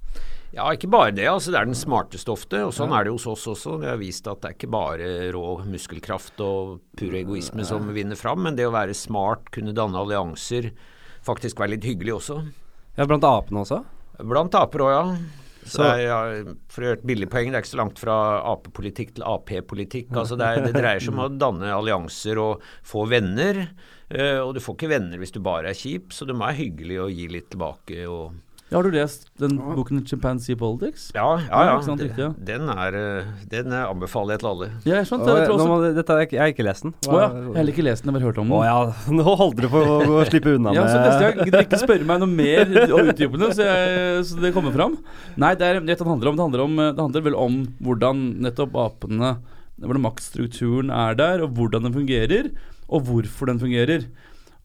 Ja, 0.52 0.66
ikke 0.76 0.90
bare 0.92 1.14
det. 1.16 1.28
altså 1.32 1.52
Det 1.54 1.60
er 1.62 1.68
den 1.70 1.78
smarteste 1.80 2.32
ofte. 2.34 2.60
og 2.68 2.74
Sånn 2.76 2.92
er 2.96 3.08
det 3.08 3.14
hos 3.14 3.28
oss 3.32 3.46
også. 3.48 3.78
Det 3.80 3.88
har 3.92 4.00
vist 4.00 4.28
at 4.28 4.42
det 4.44 4.50
er 4.50 4.58
ikke 4.58 4.72
bare 4.72 5.12
rå 5.32 5.46
muskelkraft 5.68 6.42
og 6.44 6.82
pur 7.00 7.16
egoisme 7.16 7.64
som 7.68 7.88
vinner 7.96 8.20
fram, 8.20 8.44
men 8.48 8.58
det 8.60 8.68
å 8.68 8.74
være 8.76 8.96
smart, 8.98 9.48
kunne 9.56 9.76
danne 9.76 10.00
allianser, 10.00 10.74
faktisk 11.24 11.62
være 11.64 11.78
litt 11.78 11.88
hyggelig 11.88 12.18
også. 12.18 12.42
Ja, 12.98 13.08
blant 13.08 13.28
apene 13.28 13.64
også? 13.64 13.80
Blant 14.28 14.58
aper 14.60 14.84
òg, 14.84 14.92
ja. 14.92 15.06
Så, 15.62 15.86
er, 15.86 16.00
ja, 16.08 16.20
For 16.74 16.82
å 16.82 16.88
gjøre 16.90 17.00
et 17.00 17.08
billig 17.08 17.28
poeng, 17.32 17.52
det 17.52 17.60
er 17.60 17.64
ikke 17.64 17.76
så 17.76 17.80
langt 17.84 18.00
fra 18.02 18.16
apepolitikk 18.50 19.16
til 19.16 19.26
Ap-politikk. 19.30 20.10
altså 20.18 20.38
det, 20.40 20.48
er, 20.48 20.66
det 20.66 20.74
dreier 20.74 21.04
seg 21.04 21.14
om 21.14 21.22
å 21.28 21.32
danne 21.32 21.70
allianser 21.72 22.42
og 22.42 22.66
få 22.88 23.06
venner. 23.12 23.68
Eh, 24.14 24.38
og 24.44 24.54
du 24.56 24.62
får 24.64 24.78
ikke 24.80 24.92
venner 24.94 25.18
hvis 25.22 25.34
du 25.36 25.42
bare 25.44 25.72
er 25.72 25.78
kjip, 25.78 26.12
så 26.16 26.28
du 26.28 26.34
må 26.36 26.46
være 26.48 26.60
hyggelig 26.64 27.02
og 27.04 27.12
gi 27.16 27.28
litt 27.32 27.50
tilbake. 27.54 28.06
og 28.08 28.32
Ja, 28.72 28.78
har 28.80 28.86
du 28.88 28.94
lest 28.96 29.26
den 29.36 29.58
boken 29.60 30.00
Chimpanzee 30.08 30.56
Politics? 30.56 31.10
Ja, 31.12 31.26
ja, 31.44 31.64
Ja, 31.68 31.74
sant, 31.84 32.00
riktig. 32.00 32.30
Den, 32.48 32.70
er, 32.72 32.96
eh, 32.96 33.26
den 33.52 33.74
eh, 33.76 33.84
anbefaler 33.84 34.38
jeg 34.38 34.40
til 34.40 34.48
alle. 34.52 34.70
Ja, 34.88 34.94
jeg 35.02 35.10
skjønte 35.10 35.28
Jeg, 35.36 35.48
tror 35.50 35.58
nå 35.60 35.66
også, 35.66 35.68
må, 35.74 35.94
dette 35.98 36.14
har 36.16 36.22
jeg, 36.24 36.30
ikke- 36.30 36.40
har 36.40 36.54
ikke 36.54 36.64
lest 36.70 36.84
den. 36.88 36.94
Å 37.04 37.20
ja, 37.20 37.28
jeg 37.52 37.58
har 37.60 37.72
ikke 37.74 37.84
lest 37.84 38.06
den, 38.06 38.08
jeg 38.08 38.16
har 38.16 38.20
bare 38.22 38.30
hørt 38.32 38.40
om 38.46 38.54
Å 38.56 38.62
den. 38.62 38.70
ja, 38.72 38.80
nå 39.20 39.36
holder 39.44 39.62
du 39.68 39.70
på 39.76 39.82
å, 39.84 39.98
å 40.22 40.26
slippe 40.32 40.56
unna 40.56 40.72
Ja, 40.78 40.86
så 40.88 41.02
neste 41.04 41.20
med 41.20 41.36
gang 41.36 41.50
gidder 41.52 41.66
ikke 41.68 41.82
spørre 41.84 42.08
meg 42.14 42.24
noe 42.24 42.32
mer 42.32 42.76
og 42.96 43.12
utdypende, 43.12 43.52
så, 43.60 43.68
så 44.32 44.40
det 44.40 44.54
kommer 44.56 44.72
fram. 44.72 44.96
Nei, 45.36 45.52
det 45.60 45.68
er 45.68 45.82
det 45.84 46.00
handler 46.00 46.32
om. 46.32 46.40
Det 46.40 46.46
handler, 46.48 46.64
om, 46.70 46.78
det 46.96 47.04
handler 47.04 47.28
vel 47.28 47.36
om 47.36 47.64
hvordan 47.84 48.28
nettopp 48.48 48.78
apene 48.88 49.36
Hvordan 49.82 50.04
maktstrukturen 50.06 50.92
er 50.94 51.16
der, 51.18 51.42
og 51.42 51.56
hvordan 51.58 51.88
den 51.88 51.94
fungerer, 51.96 52.52
og 52.92 53.08
hvorfor 53.08 53.50
den 53.50 53.62
fungerer. 53.62 54.06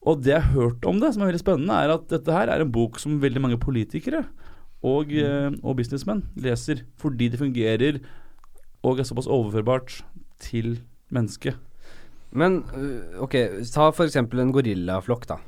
Og 0.06 0.22
det 0.22 0.34
jeg 0.34 0.44
har 0.44 0.54
hørt 0.54 0.86
om 0.86 1.00
det, 1.02 1.12
som 1.14 1.24
er 1.24 1.32
veldig 1.32 1.42
spennende, 1.42 1.78
er 1.78 1.94
at 1.96 2.06
dette 2.10 2.34
her 2.34 2.50
er 2.52 2.62
en 2.62 2.72
bok 2.74 3.00
som 3.02 3.18
veldig 3.22 3.42
mange 3.42 3.58
politikere 3.62 4.24
og, 4.86 5.10
eh, 5.10 5.50
og 5.62 5.78
businessmenn 5.80 6.22
leser, 6.38 6.84
fordi 7.00 7.30
det 7.32 7.40
fungerer 7.40 8.00
og 8.86 9.00
er 9.00 9.08
såpass 9.08 9.26
overførbart 9.26 10.00
til 10.42 10.78
mennesket. 11.10 11.56
Men 12.36 12.62
øh, 12.76 13.18
ok, 13.24 13.34
ta 13.72 13.90
eksempel 14.04 14.42
en 14.42 14.54
gorillaflokk, 14.54 15.26
da. 15.30 15.40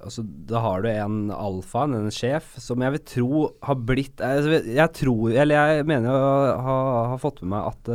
Altså, 0.00 0.24
da 0.24 0.62
har 0.64 0.80
du 0.80 0.88
en 0.88 1.16
alfa, 1.34 1.84
en 1.84 2.08
sjef, 2.14 2.54
som 2.62 2.80
jeg 2.80 2.94
vil 2.94 3.02
tro 3.04 3.40
har 3.66 3.76
blitt 3.84 4.22
Jeg, 4.24 4.62
Jeg 4.72 4.92
tror, 4.96 5.28
eller 5.28 5.60
jeg 5.60 5.88
mener 5.90 6.14
å 6.14 6.30
ha, 6.64 6.76
ha 7.12 7.18
fått 7.20 7.42
med 7.42 7.52
meg 7.52 7.68
at 7.68 7.90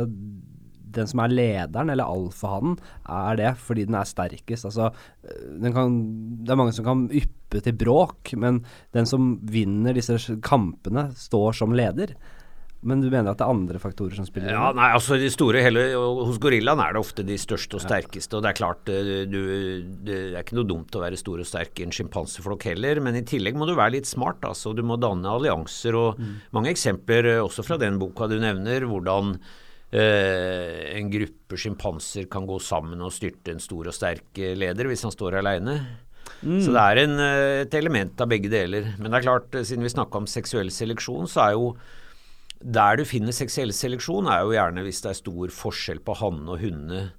den 0.96 1.10
som 1.10 1.22
er 1.24 1.34
lederen, 1.34 1.92
eller 1.92 2.08
alfahannen, 2.08 2.78
er 3.08 3.40
det 3.40 3.52
fordi 3.62 3.86
den 3.88 3.98
er 3.98 4.08
sterkest. 4.08 4.68
Altså, 4.68 4.90
den 5.62 5.76
kan, 5.76 6.00
det 6.44 6.54
er 6.54 6.60
mange 6.60 6.76
som 6.76 6.86
kan 6.86 7.06
yppe 7.08 7.62
til 7.62 7.76
bråk, 7.78 8.34
men 8.40 8.64
den 8.96 9.08
som 9.08 9.36
vinner 9.46 9.96
disse 9.96 10.18
kampene, 10.44 11.10
står 11.16 11.60
som 11.62 11.76
leder. 11.76 12.16
Men 12.86 13.00
du 13.00 13.08
mener 13.08 13.32
at 13.32 13.40
det 13.40 13.46
er 13.46 13.50
andre 13.50 13.80
faktorer 13.82 14.14
som 14.18 14.26
spiller 14.28 14.50
inn? 14.50 14.54
Ja, 14.54 14.68
nei, 14.76 14.90
altså 14.94 15.16
de 15.18 15.28
store 15.32 15.62
hele, 15.64 15.88
Hos 15.96 16.38
gorillaen 16.42 16.82
er 16.84 16.94
det 16.94 17.00
ofte 17.00 17.24
de 17.26 17.38
største 17.40 17.78
og 17.78 17.82
sterkeste. 17.82 18.36
og 18.36 18.44
Det 18.44 18.52
er 18.52 18.58
klart, 18.60 18.92
eh, 18.92 19.24
du, 19.26 19.40
det 20.06 20.18
er 20.28 20.42
ikke 20.44 20.58
noe 20.60 20.68
dumt 20.68 20.94
å 20.94 21.02
være 21.02 21.18
stor 21.18 21.42
og 21.42 21.48
sterk 21.48 21.80
i 21.80 21.86
en 21.86 21.94
sjimpanseflokk 21.94 22.68
heller, 22.70 23.00
men 23.02 23.18
i 23.18 23.24
tillegg 23.26 23.58
må 23.58 23.66
du 23.66 23.74
være 23.74 23.96
litt 23.96 24.10
smart. 24.10 24.44
altså 24.46 24.74
Du 24.76 24.84
må 24.86 25.00
danne 25.00 25.32
allianser. 25.32 25.96
og 25.98 26.20
Mange 26.54 26.70
eksempler 26.74 27.32
eh, 27.32 27.42
også 27.42 27.64
fra 27.66 27.80
den 27.80 27.98
boka 28.02 28.28
du 28.30 28.38
nevner, 28.42 28.86
hvordan 28.86 29.38
eh, 29.92 30.96
en 30.96 31.12
gruppe 31.12 31.60
sjimpanser 31.60 32.26
kan 32.32 32.48
gå 32.48 32.58
sammen 32.62 33.04
og 33.04 33.14
styrte 33.14 33.54
en 33.54 33.62
stor 33.62 33.92
og 33.92 33.96
sterk 33.96 34.40
eh, 34.40 34.56
leder 34.58 34.90
hvis 34.90 35.06
han 35.06 35.14
står 35.14 35.40
aleine. 35.42 35.78
Så 36.42 36.72
det 36.74 36.82
er 36.82 37.00
en, 37.00 37.18
eh, 37.22 37.62
et 37.64 37.74
element 37.74 38.20
av 38.20 38.28
begge 38.28 38.50
deler. 38.52 38.92
Men 38.98 39.10
det 39.10 39.18
er 39.18 39.26
klart, 39.28 39.54
eh, 39.54 39.64
siden 39.64 39.82
vi 39.82 39.92
snakka 39.92 40.20
om 40.20 40.26
seksuell 40.26 40.70
seleksjon, 40.70 41.26
så 41.26 41.48
er 41.48 41.52
jo 41.52 41.76
der 42.60 42.96
du 42.96 43.04
finner 43.04 43.32
seksuell 43.32 43.72
seleksjon, 43.72 44.28
er 44.28 44.42
jo 44.42 44.54
gjerne 44.54 44.84
hvis 44.84 45.02
det 45.02 45.10
er 45.10 45.22
stor 45.22 45.48
forskjell 45.48 46.00
på 46.00 46.16
hannene 46.16 46.54
og 46.54 46.60
hundene. 46.60 47.12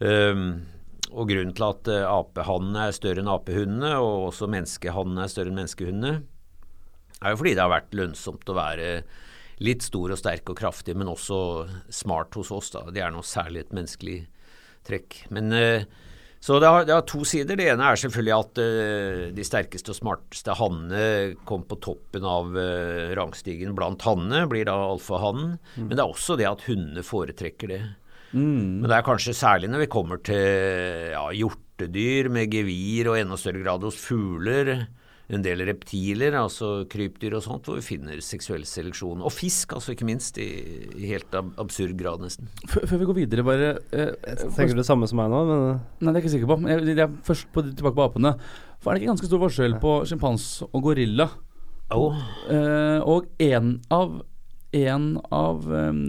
Um, 0.00 0.66
og 1.12 1.28
grunnen 1.28 1.54
til 1.54 1.62
at 1.68 1.86
uh, 1.86 2.10
apehannene 2.10 2.88
er 2.88 2.96
større 2.96 3.22
enn 3.22 3.30
apehundene, 3.30 3.92
og 4.02 4.32
også 4.32 4.50
menneskehannene 4.50 5.22
er 5.22 5.30
større 5.30 5.52
enn 5.52 5.60
menneskehundene, 5.60 6.24
er 7.22 7.30
jo 7.30 7.38
fordi 7.38 7.54
det 7.54 7.62
har 7.62 7.70
vært 7.70 7.94
lønnsomt 7.94 8.50
å 8.50 8.58
være 8.58 8.88
litt 9.62 9.84
stor 9.86 10.14
og 10.14 10.18
sterk 10.18 10.50
og 10.50 10.58
kraftig, 10.58 10.96
men 10.98 11.10
også 11.10 11.38
smart 11.92 12.34
hos 12.38 12.50
oss. 12.54 12.72
da. 12.74 12.86
Det 12.90 13.04
er 13.04 13.14
noe 13.14 13.26
særlig 13.26 13.64
et 13.64 13.76
menneskelig 13.76 14.18
trekk. 14.84 15.20
Men 15.34 15.54
uh, 15.54 15.86
så 16.44 16.58
det 16.60 16.68
har, 16.68 16.82
det 16.84 16.92
har 16.92 17.04
to 17.08 17.22
sider. 17.24 17.56
Det 17.56 17.70
ene 17.72 17.86
er 17.88 17.96
selvfølgelig 17.96 18.32
at 18.36 18.58
eh, 18.60 19.20
de 19.32 19.44
sterkeste 19.48 19.94
og 19.94 19.96
smarteste 19.96 20.52
hannene 20.58 21.38
kom 21.48 21.62
på 21.64 21.78
toppen 21.80 22.26
av 22.28 22.50
eh, 22.60 23.14
rangstigen 23.16 23.72
blant 23.72 24.04
hannene, 24.04 24.42
blir 24.50 24.66
da 24.68 24.74
alfahannen. 24.90 25.54
Men 25.78 25.94
det 25.94 26.02
er 26.04 26.12
også 26.12 26.36
det 26.36 26.50
at 26.50 26.66
hundene 26.66 27.06
foretrekker 27.06 27.72
det. 27.72 27.80
Men 28.82 28.84
det 28.84 28.98
er 28.98 29.06
kanskje 29.06 29.32
særlig 29.38 29.70
når 29.72 29.86
vi 29.86 29.88
kommer 29.94 30.20
til 30.26 31.14
ja, 31.14 31.24
hjortedyr 31.32 32.28
med 32.36 32.52
gevir, 32.52 33.08
og 33.08 33.22
enda 33.22 33.40
større 33.40 33.64
grad 33.64 33.88
hos 33.88 34.02
fugler. 34.04 34.74
En 35.32 35.40
del 35.40 35.62
reptiler, 35.64 36.34
altså 36.36 36.82
krypdyr 36.92 37.38
og 37.38 37.44
sånt, 37.46 37.64
hvor 37.64 37.78
vi 37.78 37.84
finner 37.86 38.18
seksuell 38.20 38.66
seleksjon. 38.68 39.22
Og 39.24 39.32
fisk, 39.32 39.72
altså 39.72 39.94
ikke 39.94 40.08
minst, 40.08 40.36
i, 40.36 40.84
i 41.00 41.08
helt 41.08 41.32
ab 41.38 41.54
absurd 41.62 41.94
grad, 41.96 42.20
nesten. 42.20 42.50
Før, 42.68 42.84
før 42.90 43.00
vi 43.00 43.08
går 43.08 43.18
videre, 43.22 43.46
bare 43.46 43.70
eh, 43.96 44.12
Tenker 44.44 44.74
du 44.74 44.82
det 44.82 44.88
samme 44.88 45.08
som 45.08 45.22
meg 45.22 45.32
nå? 45.32 45.40
Men 45.48 45.80
Nei, 46.04 46.12
det 46.12 46.12
er 46.12 46.18
jeg 46.18 46.26
ikke 46.26 46.34
sikker 46.34 46.52
på. 46.52 46.58
Jeg, 46.68 46.84
jeg 46.90 47.06
er 47.06 47.16
først 47.24 47.48
på, 47.56 47.64
tilbake 47.70 47.96
på 47.96 48.04
apene. 48.04 48.34
For 48.84 48.92
er 48.92 48.98
det 48.98 49.04
ikke 49.04 49.14
ganske 49.14 49.30
stor 49.30 49.42
forskjell 49.46 49.78
på 49.80 49.96
sjimpans 50.10 50.46
og 50.68 50.78
gorilla? 50.84 51.30
Oh. 51.94 52.20
Eh, 52.52 53.00
og 53.00 53.32
en 53.40 53.74
av, 53.94 54.20
en 54.76 55.10
av 55.32 55.64
um, 55.64 56.04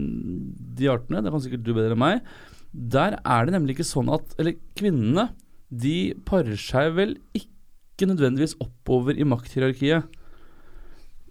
de 0.76 0.92
artene, 0.92 1.24
det 1.24 1.32
kan 1.32 1.44
sikkert 1.44 1.64
du 1.64 1.72
bedre 1.72 1.96
enn 1.96 2.04
meg, 2.04 2.30
der 2.76 3.16
er 3.24 3.48
det 3.48 3.56
nemlig 3.56 3.78
ikke 3.78 3.88
sånn 3.88 4.10
at 4.12 4.34
Eller 4.36 4.58
kvinnene, 4.76 5.30
de 5.72 6.12
parer 6.28 6.60
seg 6.60 6.92
vel 6.98 7.16
ikke 7.32 7.55
nødvendigvis 8.04 8.58
oppover 8.60 9.16
i 9.16 9.24
makthierarkiet. 9.24 10.04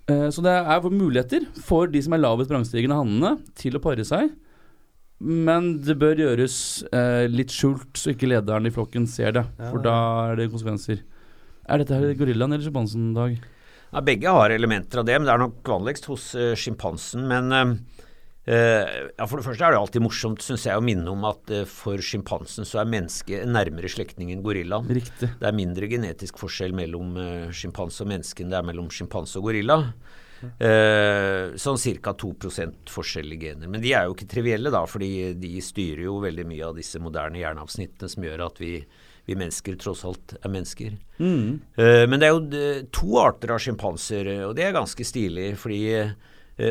Eh, 0.09 0.29
så 0.33 0.41
det 0.45 0.55
er 0.57 0.89
muligheter 0.89 1.45
for 1.61 1.93
de 1.93 2.01
som 2.01 2.17
er 2.17 2.25
lavest 2.25 2.49
brangstigende 2.49 2.97
hannene, 2.97 3.37
til 3.61 3.77
å 3.77 3.85
pare 3.85 4.05
seg. 4.09 4.33
Men 5.21 5.75
det 5.85 5.99
bør 6.01 6.19
gjøres 6.25 6.57
eh, 6.89 7.29
litt 7.29 7.53
skjult, 7.53 7.93
så 8.01 8.13
ikke 8.13 8.29
lederen 8.33 8.67
i 8.69 8.73
flokken 8.73 9.07
ser 9.09 9.37
det. 9.37 9.45
For 9.69 9.85
da 9.85 9.97
er 10.31 10.41
det 10.41 10.51
konsekvenser. 10.53 11.05
Er 11.69 11.81
dette 11.81 11.97
her 11.97 12.17
gorillaen 12.19 12.57
eller 12.57 12.65
sjimpansen, 12.65 13.13
Dag? 13.17 13.37
Ja, 13.95 14.03
begge 14.03 14.33
har 14.35 14.51
elementer 14.51 15.01
av 15.01 15.07
det, 15.07 15.15
men 15.21 15.29
det 15.29 15.37
er 15.37 15.45
nok 15.45 15.69
vanligst 15.71 16.09
hos 16.11 16.33
uh, 16.35 16.53
sjimpansen. 16.59 17.29
Men 17.31 17.53
eh, 17.55 17.77
ja, 18.45 19.25
for 19.25 19.41
det 19.41 19.47
første 19.47 19.65
er 19.65 19.73
det 19.73 19.81
alltid 19.81 20.05
morsomt, 20.05 20.43
syns 20.45 20.67
jeg, 20.69 20.77
å 20.77 20.85
minne 20.85 21.09
om 21.09 21.25
at 21.29 21.53
eh, 21.55 21.65
for 21.69 22.01
sjimpansen 22.05 22.69
så 22.69 22.83
er 22.83 22.91
mennesket 22.93 23.47
nærmere 23.49 23.89
slektning 23.89 24.35
enn 24.35 24.45
gorillaen. 24.45 24.91
Riktig. 25.01 25.31
Det 25.41 25.49
er 25.49 25.57
mindre 25.57 25.89
genetisk 25.89 26.43
forskjell 26.43 26.77
mellom 26.77 27.17
uh, 27.17 27.55
sjimpanse 27.55 28.05
og 28.05 28.13
menneske 28.13 28.45
enn 28.45 28.53
det 28.53 28.61
er 28.61 28.69
mellom 28.69 28.91
sjimpanse 28.93 29.41
og 29.41 29.49
gorilla. 29.49 29.81
Uh, 30.61 31.55
sånn 31.57 31.81
ca. 32.05 32.13
2 32.21 32.35
forskjell 32.93 33.33
i 33.33 33.41
gener. 33.41 33.71
Men 33.71 33.81
de 33.81 33.95
er 33.97 34.05
jo 34.05 34.17
ikke 34.17 34.29
trivielle, 34.29 34.73
da, 34.75 34.85
fordi 34.85 35.33
de 35.41 35.55
styrer 35.65 36.05
jo 36.05 36.21
veldig 36.25 36.45
mye 36.51 36.69
av 36.69 36.77
disse 36.77 37.01
moderne 37.01 37.41
hjerneavsnittene 37.41 38.13
som 38.13 38.29
gjør 38.29 38.45
at 38.51 38.61
vi, 38.61 38.75
vi 39.25 39.39
mennesker 39.41 39.79
tross 39.81 40.05
alt 40.05 40.37
er 40.41 40.53
mennesker. 40.53 40.99
Mm. 41.17 41.49
Uh, 41.81 42.05
men 42.11 42.21
det 42.21 42.29
er 42.29 42.37
jo 42.37 42.45
eh, 42.61 42.85
to 42.93 43.17
arter 43.23 43.55
av 43.57 43.65
sjimpanser, 43.65 44.29
eh, 44.35 44.45
og 44.51 44.57
det 44.59 44.69
er 44.69 44.77
ganske 44.77 45.09
stilig. 45.09 45.55
fordi 45.61 45.83
eh, 45.97 46.15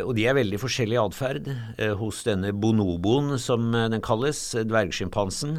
og 0.05 0.13
de 0.15 0.27
er 0.29 0.37
veldig 0.37 0.59
forskjellig 0.61 0.99
atferd. 1.01 1.49
Eh, 1.77 1.93
hos 1.99 2.23
denne 2.23 2.53
bonoboen, 2.55 3.37
som 3.39 3.73
eh, 3.75 3.89
den 3.91 4.03
kalles, 4.03 4.39
eh, 4.55 4.63
dvergsjimpansen, 4.63 5.57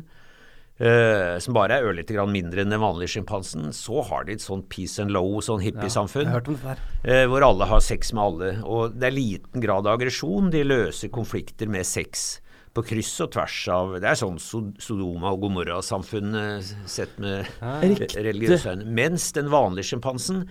eh, 0.81 1.35
som 1.45 1.55
bare 1.55 1.77
er 1.77 1.89
ørlite 1.91 2.17
grann 2.17 2.33
mindre 2.33 2.65
enn 2.65 2.73
den 2.73 2.81
vanlige 2.81 3.19
sjimpansen, 3.19 3.69
så 3.77 4.01
har 4.09 4.25
de 4.25 4.39
et 4.39 4.45
sånn 4.45 4.65
peace 4.73 4.99
and 5.03 5.13
low, 5.13 5.37
sånn 5.45 5.61
hippiesamfunn. 5.65 6.33
Ja. 6.33 6.77
Eh, 7.05 7.27
hvor 7.29 7.45
alle 7.45 7.69
har 7.69 7.85
sex 7.85 8.15
med 8.17 8.25
alle. 8.25 8.55
Og 8.65 8.97
det 8.97 9.11
er 9.11 9.19
liten 9.19 9.61
grad 9.61 9.87
av 9.87 9.99
aggresjon. 9.99 10.49
De 10.55 10.65
løser 10.65 11.13
konflikter 11.13 11.69
med 11.69 11.85
sex 11.85 12.41
på 12.75 12.83
kryss 12.83 13.13
og 13.23 13.31
tvers 13.31 13.57
av 13.71 13.93
Det 14.03 14.09
er 14.11 14.17
sånn 14.19 14.41
Sodoma 14.43 15.31
og 15.31 15.45
Gomorra-samfunnet 15.45 16.73
sett 16.91 17.21
med 17.23 17.47
religiøse 17.63 18.73
øyne. 18.73 18.89
Mens 18.91 19.29
den 19.37 19.47
vanlige 19.53 19.93
sjimpansen, 19.93 20.49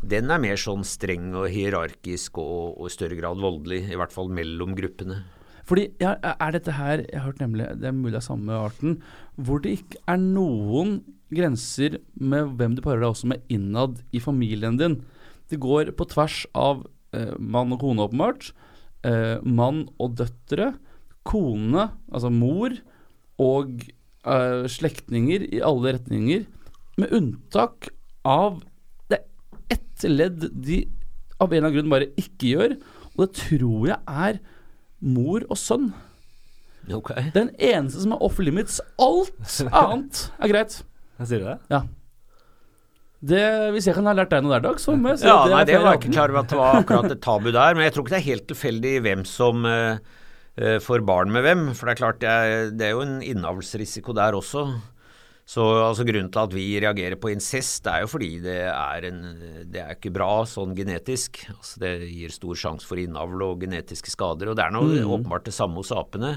den 0.00 0.32
er 0.32 0.40
mer 0.40 0.56
sånn 0.60 0.84
streng 0.86 1.34
og 1.36 1.50
hierarkisk 1.52 2.38
og, 2.40 2.78
og 2.80 2.88
i 2.88 2.94
større 2.94 3.18
grad 3.18 3.40
voldelig. 3.42 3.82
I 3.90 3.98
hvert 4.00 4.14
fall 4.14 4.32
mellom 4.32 4.74
gruppene. 4.78 5.22
Fordi 5.68 5.86
ja, 6.00 6.16
er 6.18 6.54
dette 6.56 6.72
her 6.74 7.02
Jeg 7.04 7.18
har 7.20 7.28
hørt 7.28 7.42
nemlig 7.42 7.66
Det 7.78 7.90
er 7.90 7.94
mulig 7.94 8.16
er 8.18 8.24
samme 8.24 8.56
arten 8.56 8.96
Hvor 9.36 9.60
det 9.62 9.74
ikke 9.76 10.00
er 10.08 10.16
noen 10.18 10.96
grenser 11.30 12.00
med 12.18 12.56
hvem 12.58 12.74
du 12.74 12.82
parer 12.82 13.04
deg 13.04 13.12
også 13.12 13.28
med 13.30 13.44
innad 13.52 14.00
i 14.10 14.18
familien 14.18 14.78
din. 14.80 14.96
Det 15.46 15.60
går 15.62 15.92
på 15.94 16.06
tvers 16.10 16.40
av 16.58 16.80
eh, 17.14 17.36
mann 17.38 17.70
og 17.70 17.84
kone, 17.84 18.02
åpenbart. 18.02 18.48
Eh, 19.06 19.38
mann 19.46 19.84
og 20.02 20.16
døtre. 20.18 20.72
Kone, 21.22 21.84
altså 22.10 22.32
mor, 22.34 22.74
og 23.38 23.84
eh, 24.26 24.66
slektninger 24.74 25.46
i 25.54 25.62
alle 25.62 25.94
retninger. 26.00 26.48
Med 26.98 27.14
unntak 27.14 27.92
av 28.26 28.58
ett 29.72 30.06
ledd 30.08 30.48
de 30.52 30.82
av 31.40 31.48
en 31.50 31.56
eller 31.56 31.68
annen 31.68 31.76
grunn 31.78 31.92
bare 31.92 32.10
ikke 32.20 32.54
gjør, 32.54 32.76
og 33.14 33.22
det 33.24 33.30
tror 33.40 33.90
jeg 33.92 34.00
er 34.28 34.40
mor 35.00 35.46
og 35.48 35.58
sønn. 35.58 35.90
Okay. 36.90 37.30
Den 37.36 37.50
eneste 37.60 38.02
som 38.02 38.14
er 38.16 38.22
off 38.24 38.38
limits. 38.42 38.80
Alt 39.00 39.60
annet 39.82 40.26
er 40.40 40.52
greit. 40.52 40.78
Jeg 41.20 41.30
sier 41.32 41.44
det? 41.44 41.56
Ja. 41.72 41.82
Det, 43.20 43.40
hvis 43.74 43.84
jeg 43.84 43.96
kan 43.98 44.08
ha 44.08 44.14
lært 44.16 44.30
deg 44.32 44.46
noe 44.46 44.54
der, 44.54 44.62
Dag, 44.64 44.78
så 44.80 44.94
må 44.96 45.12
jeg 45.12 45.20
si 45.20 45.28
Ja, 45.28 45.42
det. 45.44 45.52
nei, 45.52 45.64
det 45.68 45.76
var 45.76 45.92
jeg 45.92 46.00
ikke 46.00 46.14
klar 46.14 46.32
over 46.32 46.40
at 46.40 46.48
det 46.52 46.60
var 46.60 46.78
akkurat 46.78 47.12
et 47.12 47.20
tabu 47.26 47.50
der. 47.58 47.76
Men 47.76 47.84
jeg 47.84 47.94
tror 47.94 48.06
ikke 48.06 48.14
det 48.14 48.20
er 48.22 48.28
helt 48.30 48.46
tilfeldig 48.48 48.94
hvem 49.04 49.24
som 49.28 49.66
uh, 49.68 50.00
får 50.80 51.04
barn 51.08 51.34
med 51.34 51.44
hvem. 51.44 51.66
For 51.76 51.84
det 51.88 51.92
er 51.94 52.00
klart, 52.00 52.22
det 52.24 52.30
er, 52.32 52.72
det 52.72 52.88
er 52.88 52.94
jo 52.96 53.04
en 53.04 53.18
innavlsrisiko 53.20 54.16
der 54.16 54.38
også. 54.40 54.64
Så 55.50 55.64
altså, 55.82 56.04
Grunnen 56.06 56.30
til 56.30 56.42
at 56.44 56.52
vi 56.54 56.64
reagerer 56.78 57.18
på 57.18 57.32
incest, 57.32 57.82
det 57.82 57.90
er 57.92 58.04
jo 58.04 58.10
fordi 58.12 58.28
det 58.44 58.58
er, 58.70 59.06
en, 59.08 59.18
det 59.66 59.80
er 59.82 59.96
ikke 59.96 60.12
bra 60.14 60.44
sånn 60.46 60.76
genetisk. 60.78 61.40
Altså, 61.56 61.80
det 61.82 61.90
gir 62.06 62.34
stor 62.34 62.60
sjanse 62.60 62.86
for 62.86 63.00
innavl 63.02 63.42
og 63.48 63.64
genetiske 63.64 64.14
skader. 64.14 64.52
Og 64.52 64.58
det 64.58 64.66
er 64.66 64.76
noe 64.76 65.02
åpenbart 65.02 65.48
det 65.48 65.56
samme 65.56 65.82
hos 65.82 65.90
apene. 65.96 66.36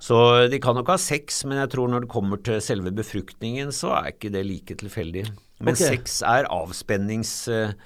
Så 0.00 0.16
de 0.52 0.60
kan 0.62 0.78
nok 0.78 0.88
ha 0.94 0.96
sex, 1.00 1.42
men 1.44 1.60
jeg 1.60 1.74
tror 1.74 1.92
når 1.92 2.06
det 2.06 2.12
kommer 2.16 2.40
til 2.44 2.62
selve 2.64 2.94
befruktningen, 2.96 3.74
så 3.76 3.92
er 3.98 4.14
ikke 4.14 4.32
det 4.32 4.46
like 4.48 4.80
tilfeldig. 4.86 5.26
Men 5.60 5.76
okay. 5.76 5.98
sex 5.98 6.20
er 6.24 6.48
avspennings... 6.48 7.36
eh, 7.52 7.76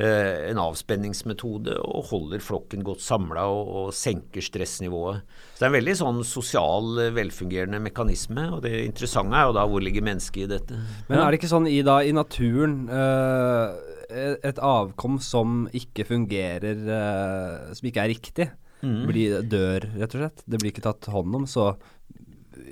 en 0.00 0.60
avspenningsmetode 0.62 1.74
og 1.82 2.08
holder 2.10 2.42
flokken 2.44 2.84
godt 2.86 3.02
samla 3.04 3.44
og, 3.52 3.70
og 3.80 3.92
senker 3.96 4.44
stressnivået. 4.44 5.20
Så 5.52 5.60
det 5.60 5.66
er 5.66 5.70
en 5.70 5.76
veldig 5.76 5.96
sånn 6.00 6.22
sosial, 6.26 6.90
eh, 7.04 7.12
velfungerende 7.16 7.82
mekanisme. 7.84 8.46
Og 8.56 8.64
det 8.64 8.74
interessante 8.86 9.36
er 9.36 9.48
jo 9.48 9.56
da 9.58 9.66
hvor 9.68 9.84
ligger 9.84 10.06
mennesket 10.06 10.46
i 10.46 10.50
dette. 10.54 10.80
Men 11.08 11.20
er 11.20 11.30
det 11.30 11.40
ikke 11.40 11.52
sånn 11.52 11.68
i, 11.70 11.80
da, 11.86 12.00
i 12.06 12.14
naturen 12.16 12.82
eh, 12.88 14.36
et 14.50 14.58
avkom 14.58 15.20
som 15.22 15.62
ikke 15.76 16.08
fungerer, 16.08 16.84
eh, 16.96 17.70
som 17.76 17.90
ikke 17.90 18.04
er 18.04 18.12
riktig, 18.14 18.50
blir, 18.80 19.42
dør, 19.44 19.84
rett 20.00 20.14
og 20.16 20.22
slett? 20.22 20.44
Det 20.48 20.60
blir 20.60 20.72
ikke 20.72 20.86
tatt 20.86 21.10
hånd 21.12 21.42
om, 21.42 21.48
så 21.48 21.74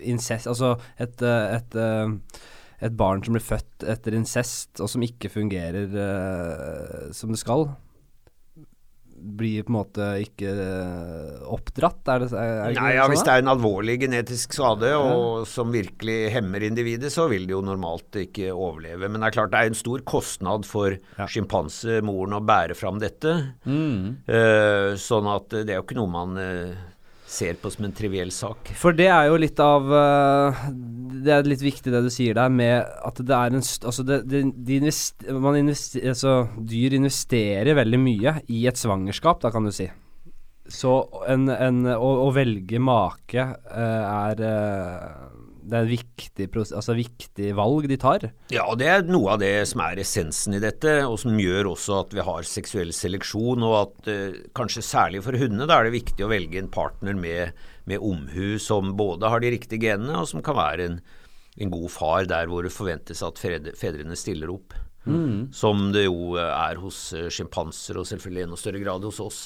incest 0.05 0.49
Altså 0.51 0.75
et, 0.99 1.21
et, 1.23 1.59
et, 1.59 1.77
eh, 1.79 2.47
et 2.81 2.95
barn 2.95 3.25
som 3.25 3.35
blir 3.35 3.43
født 3.43 3.85
etter 3.91 4.15
incest, 4.15 4.79
og 4.79 4.91
som 4.93 5.03
ikke 5.03 5.31
fungerer 5.33 5.95
eh, 5.99 7.13
som 7.17 7.33
det 7.35 7.41
skal, 7.41 7.69
blir 9.19 9.65
på 9.67 9.73
en 9.73 9.77
måte 9.79 10.05
ikke 10.23 10.51
eh, 10.63 11.39
oppdratt? 11.51 12.07
Er 12.13 12.23
det, 12.23 12.29
er, 12.39 12.53
er 12.69 12.77
Nei, 12.77 12.93
ja, 12.95 13.03
sånn 13.03 13.15
Hvis 13.15 13.25
det 13.27 13.33
er 13.35 13.43
en 13.43 13.51
alvorlig 13.51 13.97
genetisk 14.05 14.55
skade 14.55 14.93
og 14.95 15.47
som 15.51 15.73
virkelig 15.75 16.19
hemmer 16.37 16.63
individet, 16.69 17.11
så 17.15 17.27
vil 17.31 17.49
det 17.49 17.57
jo 17.57 17.63
normalt 17.67 18.21
ikke 18.23 18.53
overleve. 18.55 19.11
Men 19.11 19.23
det 19.23 19.31
er 19.31 19.37
klart 19.41 19.55
det 19.55 19.63
er 19.63 19.73
en 19.73 19.81
stor 19.81 20.05
kostnad 20.07 20.69
for 20.69 20.95
Ja. 21.19 21.27
sjimpansemoren 21.27 22.39
å 22.39 22.45
bære 22.47 22.79
fram 22.79 23.01
dette. 23.03 23.35
Mm. 23.67 24.23
Uh, 24.29 24.95
sånn 25.01 25.27
at 25.35 25.51
det 25.51 25.75
er 25.75 25.81
jo 25.81 25.87
ikke 25.89 25.99
noe 25.99 26.13
man 26.15 26.39
eh, 26.39 26.79
ser 27.29 27.59
på 27.61 27.71
som 27.71 27.85
en 27.87 27.95
triviell 27.95 28.31
sak. 28.33 28.71
For 28.79 28.97
det 28.97 29.11
er 29.13 29.29
jo 29.29 29.39
litt 29.41 29.61
av 29.61 29.91
eh, 29.93 30.63
Det 31.25 31.35
er 31.35 31.49
litt 31.49 31.65
viktig 31.65 31.93
det 31.93 32.03
du 32.07 32.11
sier 32.13 32.37
der, 32.39 32.49
med 32.49 32.89
at 33.05 33.21
det 33.21 33.37
er 33.37 33.53
en 33.53 33.61
Altså, 33.61 34.05
det, 34.07 34.23
det, 34.31 34.43
de 34.67 34.79
invester, 34.81 35.33
man 35.37 35.59
invester, 35.61 36.05
altså 36.09 36.37
dyr 36.57 36.97
investerer 36.97 37.77
veldig 37.79 38.01
mye 38.01 38.37
i 38.49 38.65
et 38.71 38.81
svangerskap, 38.81 39.43
da 39.45 39.53
kan 39.55 39.69
du 39.69 39.75
si. 39.75 39.89
Så 40.69 40.95
en, 41.29 41.49
en, 41.53 41.85
å, 41.95 42.11
å 42.27 42.33
velge 42.37 42.81
make 42.81 43.45
eh, 43.45 44.09
er 44.09 44.43
eh, 44.45 45.38
Det 45.69 45.77
er 45.77 45.89
viktig, 45.91 46.47
altså, 46.57 46.95
viktig 46.97 47.51
valg 47.59 47.89
de 47.91 47.99
tar. 48.01 48.25
Ja, 48.55 48.65
og 48.71 48.79
det 48.81 48.89
er 48.89 49.05
noe 49.05 49.35
av 49.35 49.43
det 49.43 49.53
som 49.69 49.83
er 49.85 50.01
essensen 50.01 50.57
i 50.57 50.63
dette, 50.63 50.95
og 51.05 51.19
som 51.21 51.37
gjør 51.41 51.75
også 51.75 51.99
at 51.99 52.17
vi 52.17 52.25
har 52.25 52.49
seksuell 52.49 52.93
seleksjon, 52.97 53.67
og 53.67 53.77
at 53.83 54.11
eh, 54.13 54.41
kanskje 54.57 54.87
særlig 54.87 55.23
for 55.27 55.37
hundene 55.37 55.69
da 55.69 55.79
er 55.79 55.89
det 55.89 55.97
viktig 55.99 56.25
å 56.25 56.33
velge 56.33 56.63
en 56.63 56.73
partner 56.73 57.19
med, 57.19 57.57
med 57.91 58.05
omhu 58.05 58.57
som 58.63 58.95
både 58.97 59.29
har 59.29 59.45
de 59.45 59.53
riktige 59.59 59.91
genene, 59.91 60.23
og 60.23 60.31
som 60.31 60.45
kan 60.45 60.57
være 60.57 60.89
en, 60.89 61.01
en 61.61 61.75
god 61.75 61.89
far 61.93 62.29
der 62.31 62.49
hvor 62.49 62.65
det 62.65 62.73
forventes 62.73 63.25
at 63.27 63.41
fedrene 63.43 64.17
stiller 64.17 64.55
opp. 64.55 64.77
Som 65.57 65.91
det 65.95 66.07
jo 66.07 66.37
er 66.41 66.81
hos 66.83 67.13
eh, 67.17 67.29
sjimpanser, 67.33 68.01
og 68.01 68.09
selvfølgelig 68.09 68.43
i 68.43 68.49
enda 68.49 68.61
større 68.61 68.83
grad 68.83 69.05
hos 69.09 69.21
oss. 69.25 69.43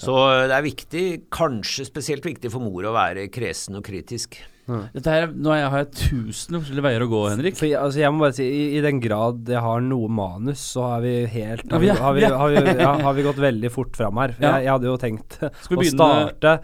Så 0.00 0.12
eh, 0.12 0.44
det 0.50 0.56
er 0.56 0.66
viktig, 0.66 1.06
kanskje 1.32 1.88
spesielt 1.88 2.26
viktig 2.26 2.52
for 2.52 2.64
mor 2.64 2.84
å 2.88 2.94
være 2.96 3.28
kresen 3.32 3.78
og 3.80 3.86
kritisk. 3.86 4.38
Nå 4.66 5.52
er 5.54 5.60
jeg, 5.60 5.68
har 5.70 5.82
jeg 5.84 5.90
tusen 5.94 6.56
forskjellige 6.58 6.84
veier 6.88 7.04
å 7.04 7.08
gå, 7.10 7.20
Henrik. 7.30 7.58
For 7.58 7.70
altså, 7.78 8.00
jeg 8.02 8.10
må 8.14 8.24
bare 8.24 8.34
si, 8.38 8.46
i, 8.50 8.64
i 8.78 8.82
den 8.84 8.98
grad 9.04 9.46
jeg 9.52 9.62
har 9.62 9.84
noe 9.84 10.08
manus, 10.10 10.62
så 10.74 10.88
har 10.90 11.04
vi 11.04 11.12
helt 11.36 11.70
Har 11.70 11.82
vi 11.84 11.92
har 11.94 12.16
vi, 12.16 12.24
har 12.26 12.50
vi, 12.50 12.64
ja, 12.82 12.90
har 13.06 13.14
vi 13.14 13.26
gått 13.28 13.38
veldig 13.42 13.70
fort 13.74 13.94
fram 13.98 14.18
her. 14.22 14.34
Jeg, 14.40 14.66
jeg 14.66 14.72
hadde 14.74 14.90
jo 14.90 14.96
tenkt 15.02 15.38
å 15.46 15.52
begynne- 15.78 15.94
starte 15.94 16.56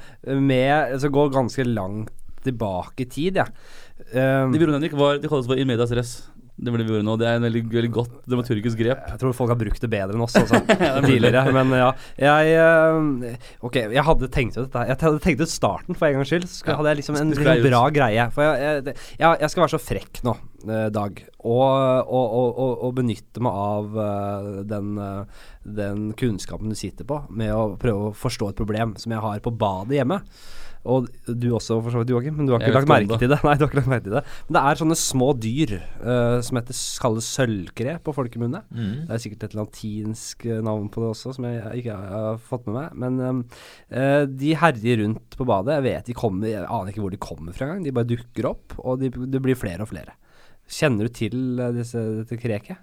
med 0.42 0.96
Altså 0.96 1.12
gå 1.14 1.28
ganske 1.34 1.66
langt 1.70 2.10
tilbake 2.42 3.04
i 3.04 3.06
tid, 3.06 3.38
jeg. 3.38 3.54
Um, 4.12 4.50
de 4.50 4.66
Henrik, 4.66 4.96
var, 4.98 5.20
det 5.22 5.30
kalles 5.30 5.46
for 5.46 5.54
in 5.62 5.68
medias 5.70 5.92
res. 5.94 6.16
Det 6.62 6.70
ble 6.70 6.84
vi 6.86 6.92
gjorde 6.94 7.06
nå. 7.06 7.16
Det 7.18 7.26
er 7.26 7.38
en 7.40 7.46
veldig, 7.46 7.62
veldig 7.72 7.90
godt 7.94 8.12
dramaturgisk 8.30 8.78
grep. 8.78 9.02
jeg 9.10 9.18
tror 9.18 9.34
folk 9.34 9.50
har 9.50 9.58
brukt 9.58 9.82
det 9.82 9.90
bedre 9.90 10.14
enn 10.14 10.22
oss 10.22 10.36
altså, 10.38 10.60
tidligere. 11.08 11.42
Men 11.56 11.74
ja, 11.74 11.88
jeg 12.22 12.52
eh, 12.54 13.48
Ok, 13.66 13.80
jeg 13.82 14.06
hadde 14.06 14.30
tenkt 14.34 14.58
ut 14.58 14.64
dette. 14.68 14.84
Jeg 14.92 15.00
hadde 15.02 15.22
tenkt 15.24 15.42
ut 15.42 15.52
starten 15.52 15.98
for 15.98 16.06
en 16.06 16.20
gangs 16.20 16.30
skyld. 16.30 16.46
Så 16.52 16.78
hadde 16.78 16.94
jeg 16.94 17.02
liksom 17.02 17.18
en, 17.18 17.34
liksom 17.34 17.66
bra 17.66 17.82
greie. 17.94 18.28
For 18.36 18.46
jeg, 18.46 18.94
jeg, 18.94 19.26
jeg, 19.26 19.52
skal 19.54 19.64
være 19.64 19.74
så 19.74 19.82
frekk 19.82 20.22
nå, 20.28 20.36
eh, 20.68 20.88
Dag, 20.94 21.22
og, 21.42 21.66
og, 22.06 22.26
og, 22.38 22.72
og, 22.76 22.88
benytte 23.00 23.42
meg 23.42 23.60
av 23.66 24.00
eh, 24.06 24.50
den, 24.70 24.94
den 25.82 26.10
kunnskapen 26.18 26.70
du 26.70 26.78
sitter 26.78 27.08
på, 27.08 27.24
med 27.34 27.54
å 27.56 27.72
prøve 27.80 28.12
å 28.12 28.16
forstå 28.16 28.52
et 28.52 28.62
problem 28.62 28.94
som 29.02 29.14
jeg 29.14 29.26
har 29.26 29.42
på 29.42 29.54
badet 29.58 29.98
hjemme. 29.98 30.22
Og 30.82 31.06
du 31.26 31.46
også, 31.54 31.76
for 31.78 31.94
så 31.94 32.00
vidt, 32.00 32.10
Joakim, 32.10 32.34
men 32.40 32.48
du 32.48 32.54
har 32.54 32.62
ikke 32.62 32.74
lagt 32.80 32.90
merke 32.90 33.18
til 33.20 33.30
det. 33.30 33.38
Nei, 33.46 33.54
du 33.54 33.64
har 33.64 33.70
ikke 33.70 33.78
lagt 33.78 33.90
merke 33.92 34.06
til 34.08 34.16
det. 34.16 34.22
Men 34.48 34.56
det 34.56 34.62
er 34.62 34.80
sånne 34.80 34.98
små 34.98 35.28
dyr 35.38 35.74
uh, 35.78 36.38
som 36.42 36.58
heter, 36.58 36.80
kalles 37.04 37.28
sølvkre 37.38 37.96
på 38.02 38.14
folkemunne. 38.16 38.64
Det 39.06 39.14
er 39.14 39.22
sikkert 39.22 39.46
et 39.46 39.56
latinsk 39.58 40.46
eh, 40.48 40.62
navn 40.64 40.88
på 40.92 41.04
det 41.04 41.10
også, 41.12 41.36
som 41.36 41.46
jeg 41.46 41.82
ikke 41.82 41.96
har 41.98 42.40
fått 42.42 42.66
med 42.68 42.78
meg. 42.80 42.98
Men 43.04 43.44
eh, 43.90 44.24
de 44.26 44.54
herjer 44.58 45.02
rundt 45.04 45.38
på 45.38 45.46
badet. 45.48 45.78
Jeg 45.78 45.86
vet 45.86 46.10
de 46.10 46.18
kommer, 46.18 46.50
jeg 46.50 46.66
aner 46.66 46.92
ikke 46.92 47.04
hvor 47.04 47.14
de 47.14 47.22
kommer 47.22 47.56
fra 47.56 47.68
engang. 47.68 47.86
De 47.86 47.94
bare 47.94 48.10
dukker 48.10 48.50
opp, 48.50 48.78
og 48.82 49.02
de, 49.02 49.12
det 49.12 49.42
blir 49.44 49.58
flere 49.58 49.86
og 49.86 49.92
flere. 49.92 50.16
Kjenner 50.72 51.06
du 51.06 51.14
til 51.14 51.62
disse, 51.76 52.02
dette 52.22 52.38
kreket? 52.40 52.82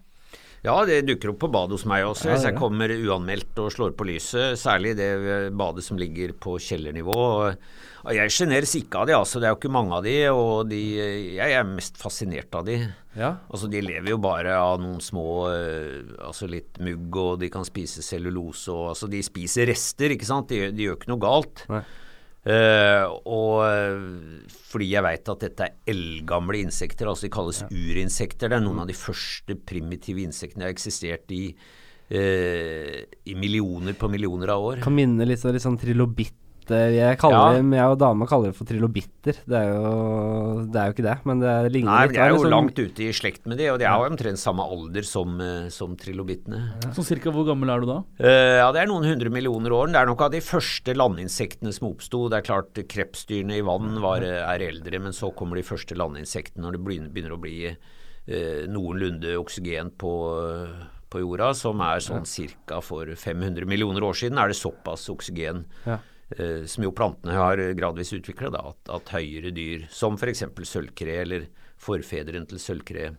Ja, 0.65 0.76
det 0.84 1.06
dukker 1.08 1.32
opp 1.32 1.39
på 1.45 1.52
badet 1.54 1.78
hos 1.78 1.86
meg 1.88 2.04
også, 2.04 2.34
hvis 2.34 2.43
jeg 2.50 2.58
kommer 2.60 2.91
uanmeldt 2.91 3.60
og 3.63 3.72
slår 3.72 3.93
på 3.95 4.08
lyset. 4.10 4.60
Særlig 4.60 4.98
det 5.00 5.12
badet 5.56 5.86
som 5.86 6.00
ligger 6.00 6.34
på 6.36 6.58
kjellernivå. 6.60 7.19
Jeg 8.15 8.32
sjeneres 8.32 8.74
ikke 8.80 9.02
av 9.02 9.08
de, 9.08 9.15
altså. 9.15 9.39
Det 9.39 9.48
er 9.48 9.54
jo 9.54 9.60
ikke 9.60 9.72
mange 9.72 9.95
av 9.95 10.04
de, 10.04 10.15
og 10.32 10.67
de, 10.72 10.82
jeg 11.38 11.56
er 11.56 11.67
mest 11.67 12.00
fascinert 12.00 12.56
av 12.60 12.67
de. 12.67 12.78
Ja. 13.15 13.34
Altså, 13.48 13.69
de 13.72 13.82
lever 13.84 14.12
jo 14.13 14.19
bare 14.24 14.58
av 14.60 14.78
noen 14.80 15.00
små 15.04 15.26
eh, 15.50 16.12
Altså 16.22 16.48
litt 16.48 16.78
mugg, 16.84 17.15
og 17.17 17.39
de 17.41 17.50
kan 17.52 17.65
spise 17.67 18.04
cellulose 18.06 18.69
og 18.72 18.91
Altså, 18.91 19.10
de 19.12 19.24
spiser 19.26 19.67
rester, 19.72 20.13
ikke 20.15 20.28
sant. 20.28 20.52
De, 20.52 20.69
de 20.76 20.88
gjør 20.88 21.00
ikke 21.00 21.12
noe 21.12 21.24
galt. 21.24 21.65
Nei. 21.72 21.84
Eh, 22.47 23.04
og 23.28 23.65
eh, 23.65 24.45
fordi 24.69 24.88
jeg 24.93 25.04
veit 25.04 25.32
at 25.34 25.43
dette 25.43 25.65
er 25.65 25.91
eldgamle 25.91 26.62
insekter, 26.63 27.10
altså 27.10 27.28
de 27.28 27.34
kalles 27.36 27.63
urinsekter. 27.67 28.52
Det 28.52 28.60
er 28.60 28.65
noen 28.65 28.84
av 28.86 28.89
de 28.89 28.97
første 28.97 29.58
primitive 29.67 30.23
insektene 30.23 30.63
som 30.63 30.67
har 30.69 30.75
eksistert 30.75 31.34
i, 31.36 31.43
uh, 32.15 32.99
i 33.02 33.36
millioner 33.38 33.97
på 33.99 34.10
millioner 34.12 34.54
av 34.56 34.67
år. 34.71 34.84
Kan 34.84 34.95
minne 34.97 35.28
litt, 35.28 35.43
om 35.45 35.60
sånn 35.60 35.80
trilobitt 35.82 36.38
eh, 36.71 36.91
Jeg, 36.99 37.17
kaller 37.21 37.58
Ja. 37.58 37.62
jeg 37.77 37.91
og 37.93 37.99
dama 37.99 38.25
kaller 38.29 38.51
det 38.51 38.55
for 38.58 38.65
trilobitter. 38.65 39.38
Det 39.47 39.58
er 39.58 39.69
jo, 39.73 40.65
det 40.69 40.75
er 40.79 40.86
jo 40.89 40.93
ikke 40.95 41.05
det, 41.08 41.15
men 41.25 41.39
det 41.43 41.53
ligner 41.73 41.91
Nei, 41.91 42.01
litt. 42.05 42.12
men 42.12 42.15
de 42.15 42.21
er 42.25 42.29
jo 42.29 42.36
liksom- 42.38 42.53
langt 42.53 42.79
ute 42.79 42.99
i 43.03 43.12
slekt 43.12 43.45
med 43.45 43.58
de, 43.58 43.67
og 43.69 43.79
de 43.79 43.86
er 43.86 43.97
jo 43.97 44.10
omtrent 44.10 44.38
samme 44.39 44.60
alder 44.63 45.01
som, 45.03 45.39
eh, 45.41 45.69
som 45.69 45.95
trilobittene. 45.95 46.62
Sånn 46.93 47.05
cirka 47.08 47.32
hvor 47.32 47.45
gammel 47.45 47.69
er 47.69 47.79
du 47.79 47.86
da? 47.88 47.97
Uh, 48.19 48.58
ja, 48.63 48.71
det 48.71 48.82
er 48.82 48.88
noen 48.88 49.03
hundre 49.05 49.29
millioner 49.29 49.69
år. 49.71 49.88
Det 49.88 49.95
er 49.95 50.05
nok 50.05 50.21
av 50.21 50.32
de 50.32 50.39
første 50.41 50.93
landinsektene 50.95 51.73
som 51.73 51.89
oppsto. 51.93 52.29
Det 52.29 52.38
er 52.39 52.47
klart 52.53 52.73
krepsdyrene 52.88 53.58
i 53.58 53.62
vann 53.62 53.99
var, 54.01 54.21
er 54.21 54.60
eldre, 54.60 54.99
men 55.01 55.12
så 55.12 55.34
kommer 55.36 55.55
de 55.55 55.63
første 55.63 55.95
landinsektene 55.95 56.63
når 56.63 56.71
det 56.73 56.84
begynner, 57.12 57.32
å 57.32 57.39
bli 57.41 57.67
uh, 58.29 58.67
noenlunde 58.69 59.36
oksygen 59.39 59.91
på, 59.97 60.12
uh, 60.38 60.86
på 61.10 61.21
jorda, 61.23 61.53
som 61.55 61.79
er 61.82 61.97
sånn 62.03 62.25
cirka 62.29 62.82
for 62.86 63.05
500 63.17 63.65
millioner 63.65 64.01
år 64.05 64.13
siden, 64.13 64.38
er 64.38 64.47
det 64.51 64.58
såpass 64.60 65.08
oksygen. 65.10 65.63
Ja. 65.88 65.97
Eh, 66.38 66.68
som 66.70 66.86
jo 66.86 66.94
plantene 66.96 67.38
har 67.38 67.62
gradvis 67.78 68.13
utvikla, 68.18 68.52
at, 68.60 68.94
at 68.94 69.15
høyere 69.15 69.54
dyr, 69.56 69.88
som 69.94 70.18
f.eks. 70.20 70.46
sølvkre 70.68 71.18
eller 71.24 71.50
forfedrene 71.80 72.50
til 72.50 72.62
sølvkre, 72.62 73.12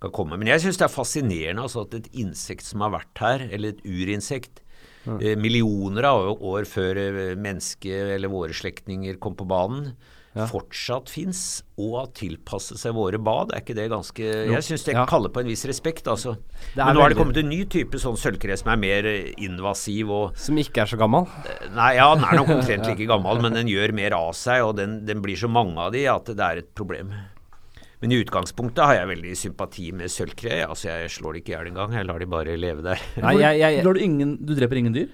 kan 0.00 0.14
komme. 0.16 0.38
Men 0.40 0.48
jeg 0.54 0.64
syns 0.64 0.80
det 0.80 0.86
er 0.86 0.94
fascinerende 0.94 1.64
altså, 1.66 1.84
at 1.84 1.98
et 1.98 2.08
insekt 2.22 2.64
som 2.64 2.84
har 2.84 2.94
vært 2.94 3.20
her, 3.20 3.44
eller 3.50 3.74
et 3.74 3.82
urinsekt, 3.84 4.62
eh, 5.18 5.36
millioner 5.36 6.08
av 6.08 6.40
år 6.40 6.68
før 6.68 7.02
eh, 7.02 7.34
mennesket 7.36 8.14
eller 8.16 8.32
våre 8.32 8.56
slektninger 8.56 9.20
kom 9.20 9.36
på 9.36 9.48
banen, 9.48 9.92
fortsatt 10.48 11.10
fins, 11.12 11.62
og 11.76 11.96
har 11.98 12.06
tilpasset 12.16 12.78
seg 12.80 12.94
våre 12.96 13.18
bad. 13.20 13.52
Er 13.52 13.60
ikke 13.60 13.74
det 13.76 13.88
ganske 13.90 14.20
Jeg 14.22 14.62
syns 14.64 14.84
det 14.86 14.94
Ja. 14.94 15.04
kaller 15.06 15.28
på 15.28 15.40
en 15.40 15.46
viss 15.50 15.64
respekt, 15.68 16.06
altså. 16.06 16.36
Men 16.76 16.94
nå 16.96 17.04
er 17.04 17.08
det 17.10 17.18
kommet 17.18 17.36
en 17.36 17.48
ny 17.48 17.64
type 17.64 17.98
sånn 17.98 18.16
sølvkre 18.16 18.56
som 18.56 18.70
er 18.72 18.76
mer 18.76 19.04
eh, 19.06 19.32
invasiv 19.38 20.10
og 20.10 20.36
Som 20.36 20.56
ikke 20.56 20.82
er 20.82 20.86
så 20.86 20.96
gammel. 21.00 21.26
Nei, 21.74 21.94
ja, 21.96 22.14
den 22.14 22.24
er 22.24 22.36
nok 22.36 22.48
omtrent 22.48 22.86
like 22.86 23.06
gammel, 23.06 23.40
men 23.42 23.52
den 23.52 23.66
gjør 23.68 23.92
mer 23.92 24.12
av 24.16 24.32
seg, 24.32 24.62
og 24.64 24.76
den, 24.76 25.04
den 25.04 25.20
blir 25.20 25.36
så 25.36 25.48
mange 25.50 25.76
av 25.78 25.92
de 25.92 26.06
at 26.06 26.24
det 26.24 26.40
er 26.40 26.62
et 26.64 26.74
problem. 26.74 27.12
Men 28.00 28.12
i 28.12 28.20
utgangspunktet 28.24 28.80
har 28.80 28.94
jeg 28.94 29.08
veldig 29.10 29.32
sympati 29.36 29.90
med 29.92 30.08
sølvkre. 30.08 30.62
Altså, 30.66 30.88
jeg 30.88 31.10
slår 31.12 31.34
det 31.36 31.42
ikke 31.42 31.52
i 31.52 31.56
hjel 31.58 31.66
engang, 31.74 31.92
jeg 31.92 32.06
lar 32.08 32.18
de 32.22 32.28
bare 32.32 32.54
leve 32.56 32.80
der. 32.86 33.02
Nei, 33.20 33.34
jeg, 33.42 33.58
jeg, 33.60 33.74
jeg. 33.76 33.84
du, 33.84 34.00
ingen, 34.00 34.36
du 34.40 34.54
dreper 34.56 34.80
ingen 34.80 34.94
dyr? 34.96 35.10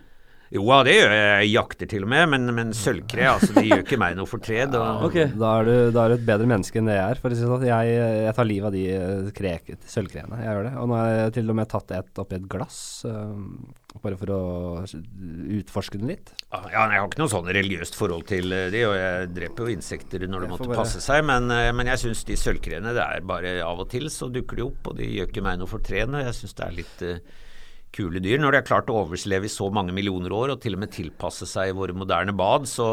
Jo, 0.55 0.63
ja, 0.63 0.77
det 0.87 0.93
gjør 0.95 1.11
jeg. 1.11 1.31
Jeg 1.43 1.51
jakter 1.57 1.89
til 1.91 2.05
og 2.07 2.11
med, 2.13 2.29
men, 2.31 2.45
men 2.55 2.69
sølvkre, 2.77 3.25
altså, 3.33 3.49
de 3.57 3.65
gjør 3.67 3.81
ikke 3.83 3.99
meg 3.99 4.15
noe 4.19 4.29
fortred. 4.31 4.77
Ja, 4.79 4.91
okay. 5.03 5.27
Da 5.35 5.55
er, 5.61 5.67
du, 5.67 5.73
da 5.97 6.05
er 6.05 6.13
du 6.13 6.17
et 6.21 6.27
bedre 6.29 6.47
menneske 6.51 6.79
enn 6.79 6.87
det 6.91 6.95
jeg 6.95 7.17
er. 7.17 7.21
For 7.23 7.35
sånn. 7.35 7.65
jeg, 7.67 7.97
jeg 8.29 8.37
tar 8.37 8.47
livet 8.47 8.69
av 8.71 8.77
de 8.77 8.85
eh, 8.95 9.81
sølvkreene. 9.91 10.39
Jeg 10.45 10.53
gjør 10.53 10.69
det. 10.69 10.75
Og 10.83 10.91
nå 10.93 11.01
har 11.01 11.11
jeg 11.17 11.35
til 11.41 11.51
og 11.51 11.59
med 11.59 11.71
tatt 11.73 11.91
et 11.99 12.23
oppi 12.23 12.39
et 12.39 12.47
glass, 12.53 12.79
um, 13.11 13.49
bare 14.05 14.19
for 14.21 14.31
å 14.37 14.41
utforske 15.57 15.99
den 15.99 16.13
litt. 16.13 16.31
Ja, 16.53 16.61
Jeg 16.71 16.79
har 17.01 17.09
ikke 17.09 17.23
noe 17.25 17.33
sånn 17.33 17.51
religiøst 17.57 17.99
forhold 17.99 18.27
til 18.31 18.55
eh, 18.55 18.69
de, 18.75 18.85
og 18.87 18.95
jeg 18.99 19.33
dreper 19.37 19.67
jo 19.67 19.75
insekter 19.77 20.27
når 20.31 20.47
det 20.47 20.53
måtte 20.53 20.69
bare- 20.71 20.83
passe 20.85 21.03
seg, 21.03 21.25
men, 21.27 21.51
men 21.51 21.91
jeg 21.91 22.05
syns 22.05 22.23
de 22.29 22.39
sølvkreene, 22.39 22.95
det 22.97 23.03
er 23.03 23.27
bare 23.27 23.57
av 23.67 23.83
og 23.83 23.91
til 23.93 24.07
så 24.13 24.31
dukker 24.33 24.61
de 24.63 24.67
opp, 24.69 24.93
og 24.93 24.99
de 25.01 25.11
gjør 25.11 25.31
ikke 25.33 25.45
meg 25.47 25.59
noe 25.61 25.71
fortredende. 25.71 26.23
Jeg 26.29 26.39
syns 26.39 26.55
det 26.59 26.67
er 26.69 26.79
litt 26.79 27.05
eh, 27.07 27.43
kule 27.97 28.21
dyr. 28.23 28.39
Når 28.43 28.53
de 28.55 28.61
har 28.61 28.69
klart 28.69 28.93
å 28.93 29.01
overleve 29.03 29.49
i 29.49 29.53
så 29.53 29.71
mange 29.73 29.95
millioner 29.97 30.33
år, 30.37 30.53
og 30.55 30.61
til 30.63 30.77
og 30.77 30.85
med 30.85 30.93
tilpasse 30.95 31.49
seg 31.51 31.73
våre 31.79 31.97
moderne 31.97 32.35
bad, 32.37 32.69
så, 32.71 32.91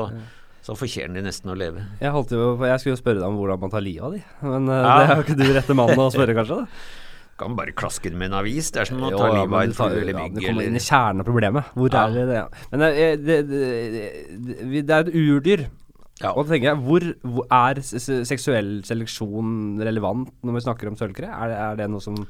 så 0.63 0.75
fortjener 0.79 1.19
de 1.19 1.25
nesten 1.27 1.51
å 1.51 1.57
leve. 1.59 1.83
Jeg, 2.01 2.11
holdt 2.15 2.31
jo, 2.35 2.53
jeg 2.63 2.79
skulle 2.81 2.95
jo 2.97 3.01
spørre 3.03 3.19
deg 3.21 3.27
om 3.29 3.37
hvordan 3.41 3.59
man 3.65 3.73
tar 3.75 3.83
livet 3.85 4.03
av 4.07 4.15
de, 4.17 4.23
men 4.47 4.69
eh, 4.71 4.83
Ja. 4.87 4.93
det 4.99 5.07
er 5.09 5.15
jo 5.19 5.25
ikke 5.27 5.39
du 5.43 5.47
rette 5.59 5.75
mannen 5.77 6.03
å 6.07 6.11
spørre, 6.15 6.35
kanskje? 6.39 6.61
da? 6.63 6.99
Kan 7.43 7.55
bare 7.57 7.73
klaske 7.73 8.11
den 8.13 8.19
med 8.21 8.29
en 8.29 8.35
avis. 8.43 8.67
Det 8.71 8.83
er 8.83 8.85
som 8.91 8.99
å 9.01 9.09
ta 9.09 9.25
ja, 9.25 9.39
livet 9.41 9.55
av 9.57 9.63
et 9.63 9.71
en 9.71 9.77
flue 9.79 10.01
eller 10.03 10.13
ja, 10.13 10.19
mygg. 10.21 10.35
Du 10.37 10.43
kommer 10.45 10.67
inn 10.69 10.75
i 10.77 10.81
kjernen 10.85 11.23
av 11.23 11.25
problemet. 11.27 11.71
Hvor 11.73 11.89
Ja. 11.97 12.03
er 12.05 12.13
det 12.13 12.25
det? 12.29 12.35
Ja. 12.37 12.67
Men 12.71 12.83
eh, 12.85 13.15
det, 13.17 13.37
det, 13.49 13.61
det, 13.95 14.03
det, 14.37 14.83
det 14.85 14.93
er 14.93 15.07
et 15.07 15.15
urdyr. 15.17 15.63
Ja. 16.21 16.29
Og 16.37 16.45
da 16.45 16.53
tenker 16.53 16.69
jeg, 16.69 16.79
hvor, 16.85 17.07
hvor 17.25 17.47
er 17.57 17.81
seksuell 17.81 18.69
seleksjon 18.85 19.81
relevant 19.83 20.29
når 20.45 20.59
vi 20.59 20.61
snakker 20.67 20.91
om 20.91 20.99
sølvkre? 20.99 21.31
Er, 21.33 21.55
er 21.71 21.79
det 21.81 21.89
noe 21.91 22.05
som 22.05 22.21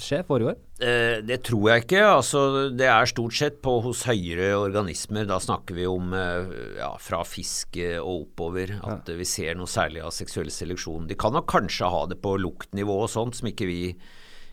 skjer, 0.00 0.22
foregår? 0.28 0.56
Eh, 0.82 1.20
det 1.24 1.38
tror 1.46 1.68
jeg 1.70 1.84
ikke. 1.84 2.00
Altså, 2.04 2.42
det 2.74 2.88
er 2.90 3.10
stort 3.10 3.36
sett 3.36 3.60
på 3.64 3.76
hos 3.84 4.04
høyere 4.08 4.52
organismer. 4.58 5.26
Da 5.28 5.38
snakker 5.42 5.76
vi 5.78 5.86
om 5.88 6.14
eh, 6.16 6.54
ja, 6.80 6.92
fra 7.02 7.22
fisk 7.28 7.78
eh, 7.80 7.98
og 8.00 8.26
oppover 8.28 8.76
at 8.78 9.10
ja. 9.12 9.18
vi 9.18 9.28
ser 9.28 9.58
noe 9.58 9.70
særlig 9.70 10.04
av 10.04 10.14
seksuell 10.14 10.52
seleksjon. 10.52 11.08
De 11.10 11.18
kan 11.18 11.34
nok 11.36 11.48
kanskje 11.52 11.90
ha 11.92 12.04
det 12.10 12.20
på 12.22 12.36
luktnivå 12.40 13.02
og 13.04 13.12
sånt 13.12 13.38
som 13.38 13.50
ikke 13.50 13.68
vi, 13.70 13.82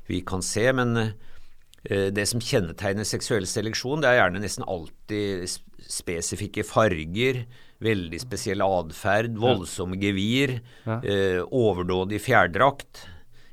vi 0.09 0.23
kan 0.27 0.45
se, 0.45 0.67
men 0.75 0.95
eh, 1.01 2.09
det 2.15 2.27
som 2.31 2.43
kjennetegner 2.43 3.07
seksuell 3.07 3.47
seleksjon, 3.49 4.03
det 4.03 4.11
er 4.11 4.21
gjerne 4.23 4.43
nesten 4.43 4.67
alltid 4.67 5.47
spesifikke 5.89 6.65
farger, 6.67 7.45
veldig 7.83 8.19
spesiell 8.21 8.63
atferd, 8.65 9.37
voldsomme 9.39 9.99
gevir, 10.01 10.59
eh, 10.99 11.39
overdådig 11.45 12.19
fjærdrakt. 12.25 13.05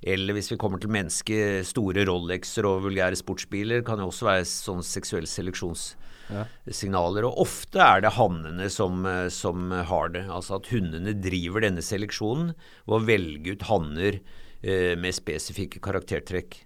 Eller 0.06 0.36
hvis 0.36 0.52
vi 0.52 0.56
kommer 0.60 0.78
til 0.78 0.92
mennesker, 0.94 1.64
store 1.66 2.04
Rolexer 2.06 2.64
og 2.68 2.84
vulgære 2.84 3.16
sportsbiler 3.18 3.82
kan 3.86 3.98
jo 3.98 4.06
også 4.12 4.28
være 4.28 4.44
sånn 4.46 4.84
seksuell 4.86 5.26
seleksjonssignaler. 5.26 7.24
Og 7.26 7.40
ofte 7.42 7.78
er 7.82 8.00
det 8.04 8.12
hannene 8.16 8.68
som, 8.70 9.02
eh, 9.06 9.28
som 9.34 9.70
har 9.72 10.08
det. 10.14 10.24
Altså 10.30 10.54
at 10.60 10.70
hundene 10.70 11.14
driver 11.18 11.60
denne 11.66 11.82
seleksjonen 11.82 12.52
ved 12.86 12.96
å 12.96 13.02
velge 13.06 13.52
ut 13.56 13.62
hanner 13.70 14.20
eh, 14.62 14.94
med 14.98 15.14
spesifikke 15.14 15.80
karaktertrekk. 15.82 16.60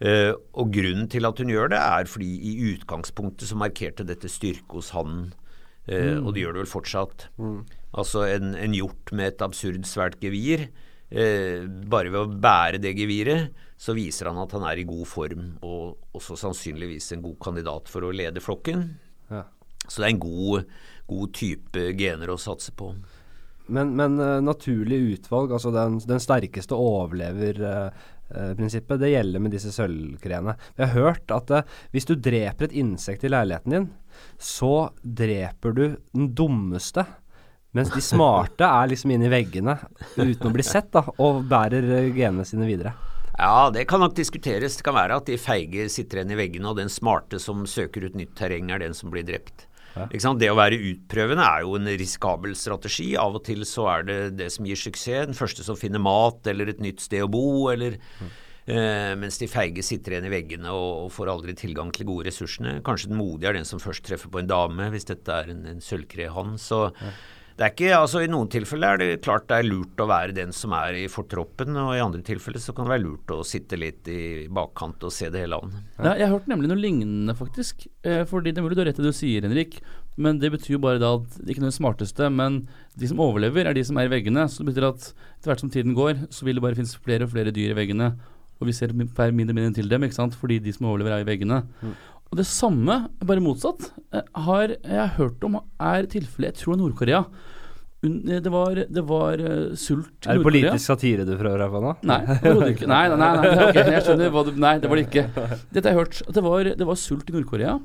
Eh, 0.00 0.30
og 0.54 0.70
grunnen 0.72 1.08
til 1.10 1.26
at 1.26 1.38
hun 1.42 1.48
gjør 1.50 1.68
det, 1.74 1.78
er 1.82 2.04
fordi 2.06 2.30
i 2.52 2.74
utgangspunktet 2.76 3.48
så 3.50 3.56
markerte 3.58 4.06
dette 4.06 4.28
styrke 4.30 4.72
hos 4.78 4.90
hannen. 4.94 5.32
Eh, 5.88 6.14
Og 6.22 6.34
det 6.34 6.42
gjør 6.44 6.52
det 6.54 6.62
vel 6.62 6.70
fortsatt. 6.70 7.26
Altså 7.96 8.22
en, 8.28 8.54
en 8.54 8.74
hjort 8.76 9.10
med 9.10 9.26
et 9.32 9.42
absurd 9.42 9.82
svært 9.88 10.20
gevir. 10.22 10.68
Eh, 11.08 11.64
bare 11.88 12.12
ved 12.12 12.20
å 12.20 12.40
bære 12.40 12.80
det 12.82 12.92
geviret, 12.98 13.54
så 13.78 13.94
viser 13.96 14.28
han 14.28 14.40
at 14.42 14.52
han 14.56 14.66
er 14.68 14.80
i 14.80 14.88
god 14.88 15.06
form, 15.08 15.52
og 15.64 16.18
også 16.18 16.36
sannsynligvis 16.36 17.12
en 17.14 17.22
god 17.24 17.38
kandidat 17.40 17.88
for 17.88 18.04
å 18.04 18.12
lede 18.12 18.42
flokken. 18.44 18.84
Ja. 19.30 19.46
Så 19.86 20.02
det 20.02 20.08
er 20.08 20.12
en 20.16 20.20
god, 20.20 20.74
god 21.08 21.32
type 21.38 21.86
gener 21.96 22.34
å 22.34 22.40
satse 22.40 22.74
på. 22.76 22.92
Men, 23.68 23.92
men 23.96 24.16
uh, 24.20 24.38
naturlig 24.44 24.98
utvalg, 25.14 25.52
altså 25.52 25.72
den, 25.74 25.98
den 26.08 26.22
sterkeste 26.24 26.76
overlever 26.76 27.60
eh, 27.68 28.52
prinsippet, 28.56 29.00
det 29.02 29.12
gjelder 29.12 29.42
med 29.44 29.52
disse 29.52 29.72
sølvkreene. 29.74 30.54
Jeg 30.78 30.88
har 30.88 31.08
hørt 31.08 31.34
at 31.36 31.52
eh, 31.52 31.74
hvis 31.92 32.08
du 32.08 32.14
dreper 32.16 32.68
et 32.68 32.76
insekt 32.80 33.26
i 33.28 33.32
leiligheten 33.32 33.76
din, 33.76 33.88
så 34.40 34.88
dreper 35.02 35.76
du 35.76 35.84
den 36.16 36.32
dummeste. 36.36 37.04
Mens 37.76 37.90
de 37.92 38.00
smarte 38.00 38.64
er 38.64 38.88
liksom 38.90 39.12
inne 39.12 39.28
i 39.28 39.32
veggene 39.32 39.76
uten 40.16 40.48
å 40.48 40.54
bli 40.54 40.64
sett, 40.64 40.88
da, 40.94 41.04
og 41.20 41.42
bærer 41.50 41.84
eh, 41.98 42.10
genene 42.16 42.46
sine 42.48 42.68
videre. 42.68 42.94
Ja, 43.38 43.68
det 43.70 43.84
kan 43.90 44.00
nok 44.02 44.16
diskuteres. 44.18 44.78
Det 44.78 44.86
kan 44.86 44.96
være 44.96 45.20
at 45.20 45.28
de 45.28 45.36
feige 45.38 45.84
sitter 45.92 46.22
igjen 46.22 46.34
i 46.34 46.38
veggene, 46.40 46.72
og 46.72 46.80
den 46.80 46.90
smarte 46.90 47.38
som 47.42 47.66
søker 47.70 48.08
ut 48.08 48.16
nytt 48.18 48.34
terreng, 48.38 48.72
er 48.74 48.82
den 48.82 48.96
som 48.96 49.12
blir 49.12 49.26
drept. 49.28 49.68
Sant? 50.18 50.38
Det 50.40 50.50
å 50.50 50.58
være 50.58 50.78
utprøvende 50.92 51.44
er 51.44 51.64
jo 51.66 51.76
en 51.78 51.88
risikabel 51.98 52.52
strategi. 52.58 53.12
Av 53.18 53.34
og 53.34 53.44
til 53.46 53.64
så 53.66 53.86
er 53.96 54.04
det 54.06 54.18
det 54.38 54.50
som 54.54 54.66
gir 54.68 54.78
suksess. 54.78 55.26
Den 55.30 55.38
første 55.38 55.64
som 55.66 55.78
finner 55.78 56.02
mat 56.02 56.46
eller 56.50 56.70
et 56.70 56.82
nytt 56.82 57.02
sted 57.04 57.24
å 57.26 57.32
bo, 57.32 57.48
eller 57.74 58.00
Uh, 58.68 59.14
mens 59.16 59.38
de 59.40 59.46
feige 59.48 59.80
sitter 59.80 60.12
igjen 60.12 60.26
i 60.28 60.30
veggene 60.34 60.68
og, 60.76 61.06
og 61.06 61.12
får 61.14 61.30
aldri 61.32 61.54
tilgang 61.56 61.88
til 61.88 62.02
de 62.02 62.10
gode 62.10 62.26
ressursene. 62.26 62.74
Kanskje 62.84 63.08
den 63.08 63.16
modige 63.16 63.48
er 63.48 63.56
den 63.56 63.64
som 63.64 63.80
først 63.80 64.04
treffer 64.04 64.28
på 64.28 64.42
en 64.42 64.50
dame, 64.50 64.90
hvis 64.92 65.08
dette 65.08 65.32
er 65.32 65.48
en, 65.54 65.62
en 65.70 65.80
sølvkrehann. 65.80 66.58
Så 66.60 66.82
det 67.58 67.64
er 67.66 67.72
ikke, 67.72 67.88
altså 67.98 68.20
I 68.22 68.28
noen 68.30 68.46
tilfeller 68.52 68.94
er 68.94 69.00
det 69.00 69.22
klart 69.24 69.48
det 69.50 69.56
er 69.58 69.66
lurt 69.66 69.98
å 69.98 70.06
være 70.06 70.34
den 70.36 70.52
som 70.54 70.70
er 70.78 70.94
i 70.94 71.08
fortroppen, 71.10 71.74
og 71.82 71.90
i 71.96 72.02
andre 72.04 72.20
tilfeller 72.22 72.62
så 72.62 72.70
kan 72.74 72.86
det 72.86 72.92
være 72.92 73.02
lurt 73.02 73.32
å 73.34 73.40
sitte 73.46 73.74
litt 73.80 74.06
i 74.14 74.20
bakkant 74.54 75.02
og 75.08 75.14
se 75.14 75.26
det 75.34 75.42
hele 75.42 75.58
an. 75.58 75.74
Ja, 75.96 76.12
jeg 76.12 76.28
har 76.28 76.36
hørt 76.36 76.46
nemlig 76.50 76.70
noe 76.70 76.78
lignende, 76.78 77.34
faktisk. 77.34 77.88
Eh, 78.06 78.22
fordi 78.30 78.52
det 78.54 78.62
er 78.62 78.68
mulig 78.68 78.78
du 78.78 78.84
har 78.84 78.92
rett 78.92 79.02
i 79.02 79.02
det 79.02 79.10
du 79.10 79.18
sier, 79.18 79.42
Henrik. 79.42 79.80
Men 80.14 80.38
det 80.38 80.52
betyr 80.54 80.76
jo 80.76 80.82
bare 80.86 81.02
da 81.02 81.16
at 81.16 81.34
ikke 81.50 81.64
noe 81.64 81.74
smarteste, 81.74 82.30
men 82.30 82.60
de 82.98 83.10
som 83.10 83.26
overlever, 83.26 83.66
er 83.66 83.74
de 83.74 83.82
som 83.90 83.98
er 83.98 84.06
i 84.06 84.14
veggene. 84.14 84.46
Så 84.46 84.62
det 84.62 84.70
betyr 84.70 84.92
at 84.92 85.10
etter 85.10 85.50
hvert 85.50 85.66
som 85.66 85.74
tiden 85.74 85.98
går, 85.98 86.28
så 86.30 86.46
vil 86.46 86.60
det 86.60 86.66
bare 86.68 86.78
finnes 86.78 86.94
flere 86.94 87.26
og 87.26 87.34
flere 87.34 87.54
dyr 87.54 87.74
i 87.74 87.80
veggene. 87.80 88.12
Og 88.58 88.70
vi 88.70 88.74
ser 88.74 88.94
mindre 88.94 89.30
mindre 89.34 89.74
til 89.74 89.90
dem, 89.90 90.06
ikke 90.06 90.18
sant? 90.18 90.34
fordi 90.38 90.58
de 90.62 90.74
som 90.74 90.88
overlever, 90.90 91.14
er 91.14 91.26
i 91.26 91.28
veggene. 91.28 91.64
Og 92.30 92.36
det 92.36 92.44
samme, 92.46 93.08
bare 93.24 93.40
motsatt, 93.40 93.86
eh, 94.12 94.22
har 94.44 94.74
jeg 94.76 95.08
hørt 95.16 95.44
om 95.48 95.56
er 95.80 96.04
tilfellet 96.12 96.50
Jeg 96.52 96.58
tror 96.60 96.76
Nord-Korea. 96.76 97.22
Eh, 98.04 98.40
Det 98.44 98.50
var, 98.52 98.74
det 98.86 99.04
var 99.08 99.40
eh, 99.40 99.74
sult 99.74 100.26
i 100.26 100.30
Er 100.30 100.38
det 100.38 100.44
politisk 100.44 100.84
satire 100.86 101.24
du 101.26 101.32
prøver 101.40 101.58
deg 101.64 101.72
på 101.72 101.80
nå? 101.82 101.94
Nei, 102.06 102.18
ikke. 102.74 102.86
Nei, 102.86 103.08
nei, 103.08 103.16
nei, 103.16 103.30
nei, 103.34 103.54
det- 103.54 103.68
ok, 103.70 103.80
jeg 103.94 104.02
skjønner 104.06 104.30
hva 104.34 104.44
du 104.44 104.52
Nei, 104.60 104.74
det 104.78 104.88
var 104.92 104.96
det 105.00 105.06
ikke. 105.08 105.24
Dette 105.72 105.88
har 105.88 105.96
jeg 105.96 106.00
hørt. 106.04 106.20
Det 106.36 106.42
var, 106.44 106.64
det 106.82 106.86
var 106.86 107.00
sult 107.00 107.30
i 107.32 107.32
Nord-Korea. 107.38 107.78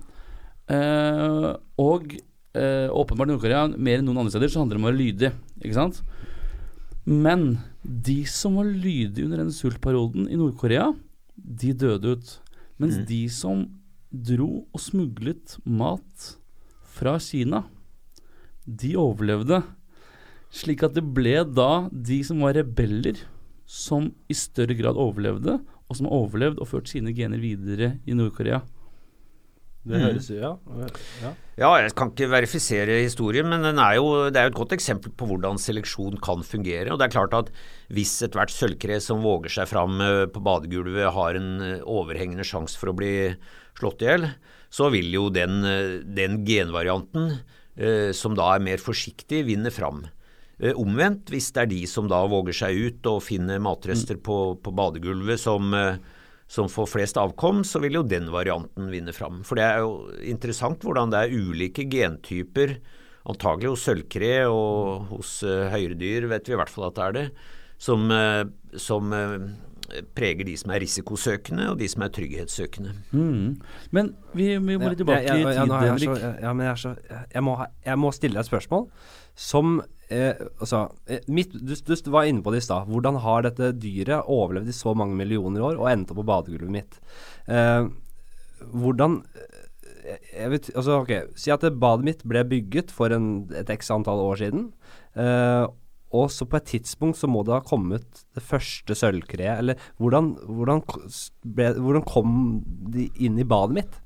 Eh, 0.70 1.50
og 1.82 2.14
eh, 2.54 2.90
åpenbart 2.94 3.30
i 3.32 3.34
Nord-Korea, 3.34 3.64
mer 3.78 4.00
enn 4.00 4.06
noen 4.12 4.22
andre 4.26 4.32
steder, 4.36 4.52
så 4.54 4.62
handler 4.62 4.78
det 4.78 4.82
om 4.84 4.88
å 4.88 4.92
være 4.92 5.02
lydig. 5.02 5.32
Ikke 5.64 5.78
sant? 5.80 6.04
Men 7.06 7.48
de 7.84 8.20
som 8.32 8.56
var 8.60 8.70
lydige 8.70 9.26
under 9.26 9.42
den 9.44 9.52
sultperioden 9.56 10.28
i 10.32 10.38
Nord-Korea, 10.40 10.92
de 11.36 11.74
døde 11.74 12.14
ut. 12.16 12.36
Mens 12.80 12.96
Mm. 13.00 13.06
de 13.08 13.22
som 13.30 13.66
dro 14.14 14.66
og 14.70 14.82
smuglet 14.82 15.58
mat 15.66 16.34
fra 16.94 17.18
Kina 17.22 17.64
de 18.64 18.94
overlevde. 19.00 19.64
Slik 20.54 20.86
at 20.86 20.94
det 20.96 21.04
ble 21.16 21.42
da 21.50 21.88
de 21.92 22.22
som 22.26 22.44
var 22.46 22.56
rebeller, 22.56 23.18
som 23.66 24.12
i 24.30 24.38
større 24.38 24.78
grad 24.78 25.00
overlevde, 25.02 25.58
og 25.90 25.98
som 25.98 26.08
har 26.08 26.16
overlevd 26.22 26.62
og 26.62 26.70
ført 26.70 26.92
sine 26.92 27.14
gener 27.16 27.42
videre 27.42 27.98
i 28.06 28.16
Nord-Korea. 28.16 28.62
Det 29.84 30.00
høres 30.00 30.30
jo 30.32 30.38
ja. 30.40 30.52
ja. 31.20 31.32
Ja, 31.60 31.70
jeg 31.84 31.92
kan 31.98 32.14
ikke 32.14 32.30
verifisere 32.32 33.02
historien, 33.04 33.50
men 33.52 33.66
den 33.66 33.82
er 33.84 33.98
jo, 33.98 34.30
det 34.32 34.40
er 34.40 34.48
jo 34.48 34.54
et 34.54 34.60
godt 34.62 34.76
eksempel 34.78 35.12
på 35.12 35.28
hvordan 35.28 35.60
seleksjon 35.60 36.16
kan 36.24 36.46
fungere. 36.48 36.94
Og 36.94 37.02
det 37.02 37.10
er 37.10 37.16
klart 37.18 37.36
at 37.38 37.52
hvis 37.94 38.14
ethvert 38.26 38.54
sølvkre 38.54 39.02
som 39.04 39.22
våger 39.26 39.52
seg 39.58 39.68
fram 39.70 40.00
eh, 40.02 40.24
på 40.32 40.42
badegulvet 40.46 41.12
har 41.14 41.38
en 41.38 41.52
eh, 41.62 41.84
overhengende 41.84 42.48
sjanse 42.48 42.80
for 42.80 42.94
å 42.94 42.96
bli 42.98 43.12
slått 43.80 44.04
i 44.04 44.10
hjel, 44.10 44.28
så 44.74 44.90
vil 44.94 45.12
jo 45.14 45.28
den, 45.34 45.62
eh, 45.66 46.02
den 46.02 46.42
genvarianten 46.48 47.38
eh, 47.78 48.12
som 48.16 48.36
da 48.38 48.56
er 48.56 48.66
mer 48.66 48.82
forsiktig, 48.82 49.44
vinne 49.50 49.72
fram. 49.74 50.04
Eh, 50.60 50.74
omvendt, 50.74 51.30
hvis 51.34 51.52
det 51.54 51.64
er 51.64 51.72
de 51.72 51.84
som 51.90 52.10
da 52.10 52.24
våger 52.30 52.58
seg 52.64 52.82
ut 52.88 53.12
og 53.12 53.24
finner 53.26 53.62
matrester 53.62 54.18
på, 54.18 54.58
på 54.62 54.76
badegulvet 54.76 55.42
som 55.42 55.74
som 56.54 56.68
får 56.70 56.86
flest 56.92 57.18
avkom, 57.18 57.64
så 57.66 57.80
vil 57.82 57.96
jo 57.98 58.02
den 58.06 58.28
varianten 58.30 58.92
vinne 58.92 59.14
fram. 59.16 59.40
For 59.48 59.58
det 59.58 59.64
er 59.64 59.80
jo 59.82 60.12
interessant 60.28 60.84
hvordan 60.86 61.10
det 61.10 61.22
er 61.24 61.32
ulike 61.34 61.86
gentyper, 61.90 62.76
antagelig 63.32 63.72
hos 63.72 63.86
sølvkre 63.88 64.34
og 64.52 65.08
hos 65.16 65.32
høyredyr, 65.42 66.28
vet 66.30 66.52
vi 66.52 66.54
i 66.54 66.60
hvert 66.60 66.70
fall 66.70 66.92
at 66.92 67.00
det 67.00 67.06
er 67.08 67.16
det, 67.16 67.24
som, 67.82 68.06
som 68.78 69.16
preger 70.16 70.48
de 70.48 70.56
som 70.60 70.72
er 70.74 70.82
risikosøkende 70.84 71.68
og 71.72 71.80
de 71.82 71.88
som 71.92 72.06
er 72.06 72.14
trygghetssøkende. 72.16 72.94
Mm. 73.12 73.50
Men 73.96 74.14
vi, 74.34 74.54
vi 74.58 74.78
må 74.78 74.92
litt 74.92 75.02
tilbake 75.02 75.26
ja, 75.26 75.36
ja, 75.36 75.52
ja, 75.58 75.66
i 75.66 75.68
tid, 75.68 75.76
Henrik. 75.90 76.08
så, 76.08 76.32
ja, 76.46 76.54
men 76.54 76.68
jeg, 76.68 76.72
er 76.72 76.82
så, 76.84 77.20
jeg, 77.34 77.44
må, 77.46 77.58
jeg 77.86 78.02
må 78.02 78.14
stille 78.16 78.38
deg 78.38 78.46
et 78.46 78.52
spørsmål 78.52 78.88
som 79.34 79.80
eh, 80.14 80.38
altså, 80.62 80.86
eh, 81.10 81.26
mitt, 81.34 81.54
du, 81.54 81.74
du 81.74 82.12
var 82.14 82.30
inne 82.30 82.44
på 82.46 82.54
det 82.54 82.62
i 82.62 82.68
stad. 82.68 82.90
Hvordan 82.90 83.20
har 83.24 83.46
dette 83.48 83.74
dyret 83.82 84.30
overlevd 84.32 84.70
i 84.70 84.78
så 84.78 84.94
mange 84.98 85.18
millioner 85.20 85.66
år 85.72 85.82
og 85.82 85.90
endt 85.92 86.14
opp 86.14 86.22
på 86.22 86.28
badegulvet 86.30 86.74
mitt? 86.74 87.00
Eh, 87.50 87.90
hvordan 88.74 89.22
eh, 89.36 90.20
jeg 90.34 90.52
vet, 90.52 90.70
altså, 90.76 91.00
okay, 91.02 91.30
Si 91.40 91.52
at 91.54 91.64
badet 91.80 92.06
mitt 92.06 92.26
ble 92.28 92.44
bygget 92.48 92.92
for 92.94 93.14
en, 93.16 93.48
et 93.56 93.70
x 93.74 93.92
antall 93.94 94.22
år 94.24 94.42
siden. 94.42 94.68
Eh, 95.16 95.66
og 96.14 96.30
så 96.32 96.46
på 96.50 96.60
et 96.60 96.70
tidspunkt 96.76 97.18
så 97.20 97.28
må 97.32 97.42
det 97.46 97.56
ha 97.56 97.64
kommet 97.66 98.24
det 98.36 98.44
første 98.46 98.96
sølvkreet. 98.98 99.60
Eller 99.64 99.80
hvordan, 99.98 100.34
hvordan, 100.46 100.84
ble, 101.44 101.72
hvordan 101.80 102.06
kom 102.08 102.36
de 102.94 103.10
inn 103.26 103.40
i 103.42 103.48
badet 103.48 103.80
mitt? 103.82 104.00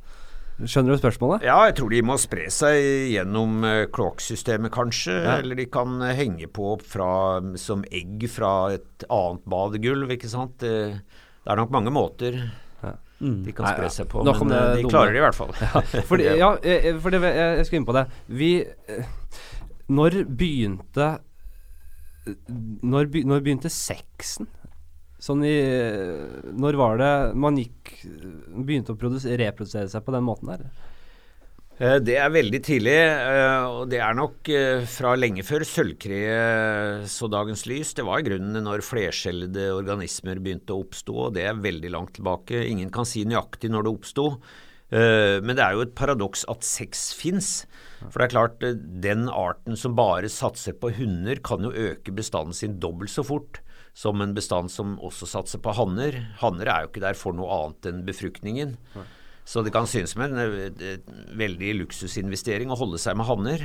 Skjønner 0.57 0.95
du 0.95 1.01
spørsmålet? 1.03 1.43
Ja, 1.45 1.59
jeg 1.69 1.75
tror 1.77 1.91
de 1.93 1.99
må 2.07 2.15
spre 2.17 2.47
seg 2.49 2.79
gjennom 3.13 3.59
uh, 3.61 3.83
kloakksystemet, 3.93 4.73
kanskje. 4.73 5.19
Ja. 5.19 5.35
Eller 5.43 5.59
de 5.59 5.67
kan 5.69 5.99
eh, 6.01 6.15
henge 6.17 6.47
på 6.49 6.71
fra, 6.81 7.11
som 7.61 7.83
egg 7.93 8.25
fra 8.33 8.53
et 8.73 9.05
annet 9.05 9.45
badegulv, 9.45 10.15
ikke 10.15 10.31
sant. 10.31 10.57
Det, 10.63 10.73
det 10.97 11.53
er 11.53 11.61
nok 11.61 11.75
mange 11.77 11.93
måter 11.93 12.39
Mm. 13.17 13.39
de 13.47 13.53
kan 13.55 13.65
spre 13.73 13.87
seg 13.89 14.05
på, 14.11 14.21
Nei, 14.21 14.29
ja. 14.29 14.43
men 14.43 14.51
eh, 14.53 14.59
det 14.61 14.73
de 14.77 14.81
dumme. 14.83 14.91
klarer 14.93 15.15
det 15.15 15.17
i 15.17 15.25
hvert 15.25 15.37
fall. 15.37 15.53
Fordi, 16.05 16.25
ja, 16.43 16.49
eh, 16.61 16.89
for 17.01 17.13
det, 17.13 17.21
jeg, 17.25 17.55
jeg 17.57 17.69
skal 17.69 17.79
inn 17.79 17.87
på 17.87 17.95
det. 17.97 18.03
Vi 18.29 18.49
eh, 18.61 19.07
Når 19.89 20.17
begynte 20.37 21.07
når, 22.83 23.11
når 23.27 23.43
begynte 23.45 23.71
sexen? 23.73 24.49
Sånn 25.17 25.41
i 25.47 25.55
Når 26.61 26.77
var 26.77 26.99
det 27.01 27.13
man 27.41 27.55
gikk 27.57 27.89
Begynte 28.05 28.93
å 28.93 28.97
reprodusere 29.41 29.89
seg 29.89 30.03
på 30.05 30.13
den 30.13 30.27
måten 30.27 30.51
der? 30.51 30.67
Eh, 31.77 31.99
Det 32.01 32.15
er 32.17 32.31
veldig 32.33 32.59
tidlig, 32.65 32.95
eh, 32.97 33.65
og 33.69 33.89
det 33.91 33.99
er 34.01 34.15
nok 34.17 34.49
eh, 34.49 34.85
fra 34.89 35.13
lenge 35.17 35.43
før 35.45 35.65
sølvkreet 35.67 37.05
så 37.05 37.29
dagens 37.29 37.67
lys. 37.69 37.93
Det 37.93 38.05
var 38.05 38.21
i 38.21 38.25
grunnen 38.25 38.65
når 38.65 38.85
flerskjellede 38.85 39.69
organismer 39.75 40.41
begynte 40.41 40.73
å 40.73 40.81
oppstå, 40.81 41.17
og 41.27 41.35
det 41.37 41.45
er 41.45 41.61
veldig 41.61 41.91
langt 41.93 42.15
tilbake. 42.17 42.63
Ingen 42.65 42.89
kan 42.93 43.05
si 43.05 43.25
nøyaktig 43.29 43.69
når 43.69 43.85
det 43.85 43.93
oppsto. 43.93 44.27
Men 44.87 45.51
det 45.51 45.59
er 45.59 45.73
jo 45.75 45.81
et 45.83 45.97
paradoks 45.99 46.45
at 46.47 46.63
sex 46.63 47.09
fins. 47.11 47.49
For 48.05 48.19
det 48.19 48.27
er 48.27 48.33
klart, 48.33 48.65
den 49.03 49.25
arten 49.33 49.77
som 49.79 49.95
bare 49.97 50.29
satser 50.29 50.75
på 50.77 50.91
hunder, 50.99 51.39
kan 51.43 51.65
jo 51.65 51.73
øke 51.73 52.13
bestanden 52.13 52.53
sin 52.53 52.77
dobbelt 52.81 53.11
så 53.13 53.25
fort 53.25 53.61
som 53.97 54.21
en 54.21 54.35
bestand 54.37 54.69
som 54.69 54.97
også 55.01 55.25
satser 55.29 55.61
på 55.63 55.73
hanner. 55.73 56.19
Hanner 56.43 56.69
er 56.69 56.83
jo 56.83 56.91
ikke 56.91 57.05
der 57.07 57.17
for 57.17 57.33
noe 57.33 57.49
annet 57.55 57.89
enn 57.89 58.03
befruktningen. 58.05 58.75
Så 59.47 59.63
det 59.63 59.71
kan 59.73 59.87
synes 59.89 60.13
som 60.13 60.25
en 60.25 60.37
eh, 60.37 60.97
veldig 61.39 61.73
luksusinvestering 61.81 62.69
å 62.69 62.77
holde 62.77 62.99
seg 63.01 63.17
med 63.17 63.29
hanner. 63.29 63.63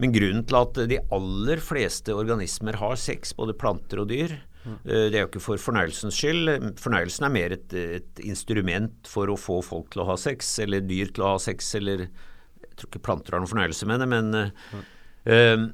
Men 0.00 0.14
grunnen 0.14 0.46
til 0.48 0.56
at 0.56 0.78
de 0.90 0.98
aller 1.12 1.60
fleste 1.62 2.14
organismer 2.16 2.78
har 2.80 2.96
sex, 2.98 3.34
både 3.36 3.54
planter 3.60 4.00
og 4.02 4.08
dyr, 4.10 4.32
eh, 4.64 5.06
det 5.12 5.12
er 5.12 5.26
jo 5.26 5.28
ikke 5.28 5.44
for 5.44 5.62
fornøyelsens 5.62 6.16
skyld. 6.16 6.54
Fornøyelsen 6.80 7.28
er 7.28 7.34
mer 7.36 7.54
et, 7.54 7.76
et 7.76 8.24
instrument 8.24 8.98
for 9.06 9.30
å 9.30 9.38
få 9.38 9.60
folk 9.62 9.92
til 9.92 10.02
å 10.02 10.08
ha 10.10 10.18
sex, 10.18 10.56
eller 10.64 10.82
dyr 10.88 11.12
til 11.12 11.28
å 11.28 11.34
ha 11.36 11.44
sex, 11.44 11.70
eller 11.78 12.08
tror 12.80 12.90
ikke 12.90 13.04
planter 13.06 13.36
har 13.36 13.42
noen 13.42 13.52
fornøyelse 13.52 13.88
med 13.90 14.02
det, 14.02 14.08
men 14.10 14.32
mm. 14.40 15.66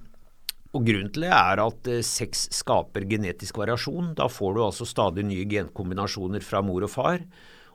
og 0.77 0.87
Grunnen 0.87 1.13
til 1.15 1.25
det 1.25 1.33
er 1.33 1.63
at 1.63 1.91
eh, 1.91 2.05
sex 2.05 2.47
skaper 2.55 3.07
genetisk 3.09 3.61
variasjon. 3.63 4.15
Da 4.19 4.29
får 4.29 4.57
du 4.57 4.65
altså 4.67 4.89
stadig 4.89 5.25
nye 5.29 5.47
genkombinasjoner 5.49 6.45
fra 6.45 6.63
mor 6.65 6.85
og 6.85 6.93
far. 6.93 7.23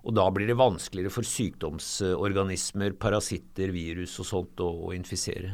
Og 0.01 0.15
da 0.17 0.25
blir 0.33 0.49
det 0.49 0.57
vanskeligere 0.57 1.13
for 1.13 1.27
sykdomsorganismer, 1.27 2.95
parasitter, 3.01 3.73
virus 3.73 4.15
og 4.21 4.27
sånt 4.27 4.63
å, 4.65 4.69
å 4.89 4.93
infisere. 4.97 5.51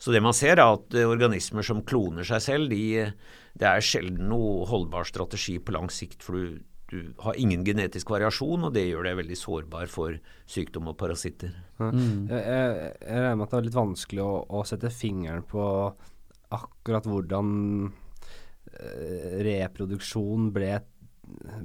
Så 0.00 0.14
det 0.14 0.22
man 0.24 0.36
ser 0.36 0.56
er 0.56 0.76
at 0.78 0.94
organismer 1.02 1.66
som 1.66 1.82
kloner 1.84 2.26
seg 2.26 2.42
selv, 2.44 2.70
de, 2.72 3.10
det 3.58 3.66
er 3.68 3.84
sjelden 3.84 4.30
noe 4.30 4.64
holdbar 4.70 5.08
strategi 5.08 5.58
på 5.58 5.74
lang 5.74 5.90
sikt. 5.92 6.22
For 6.24 6.38
du, 6.38 6.60
du 6.90 7.12
har 7.22 7.38
ingen 7.38 7.62
genetisk 7.66 8.10
variasjon, 8.10 8.66
og 8.66 8.74
det 8.74 8.88
gjør 8.88 9.06
deg 9.06 9.18
veldig 9.20 9.38
sårbar 9.38 9.90
for 9.92 10.16
sykdom 10.50 10.90
og 10.90 10.96
parasitter. 10.98 11.52
Mm. 11.78 12.26
Jeg, 12.30 12.40
jeg, 12.40 12.94
jeg 13.06 13.24
regner 13.24 13.36
med 13.38 13.46
at 13.46 13.52
det 13.52 13.60
er 13.60 13.66
litt 13.68 13.78
vanskelig 13.78 14.24
å, 14.24 14.32
å 14.58 14.62
sette 14.66 14.90
fingeren 14.94 15.44
på 15.46 15.64
akkurat 16.50 17.06
hvordan 17.06 17.52
eh, 18.74 19.36
reproduksjon 19.46 20.50
ble, 20.54 20.72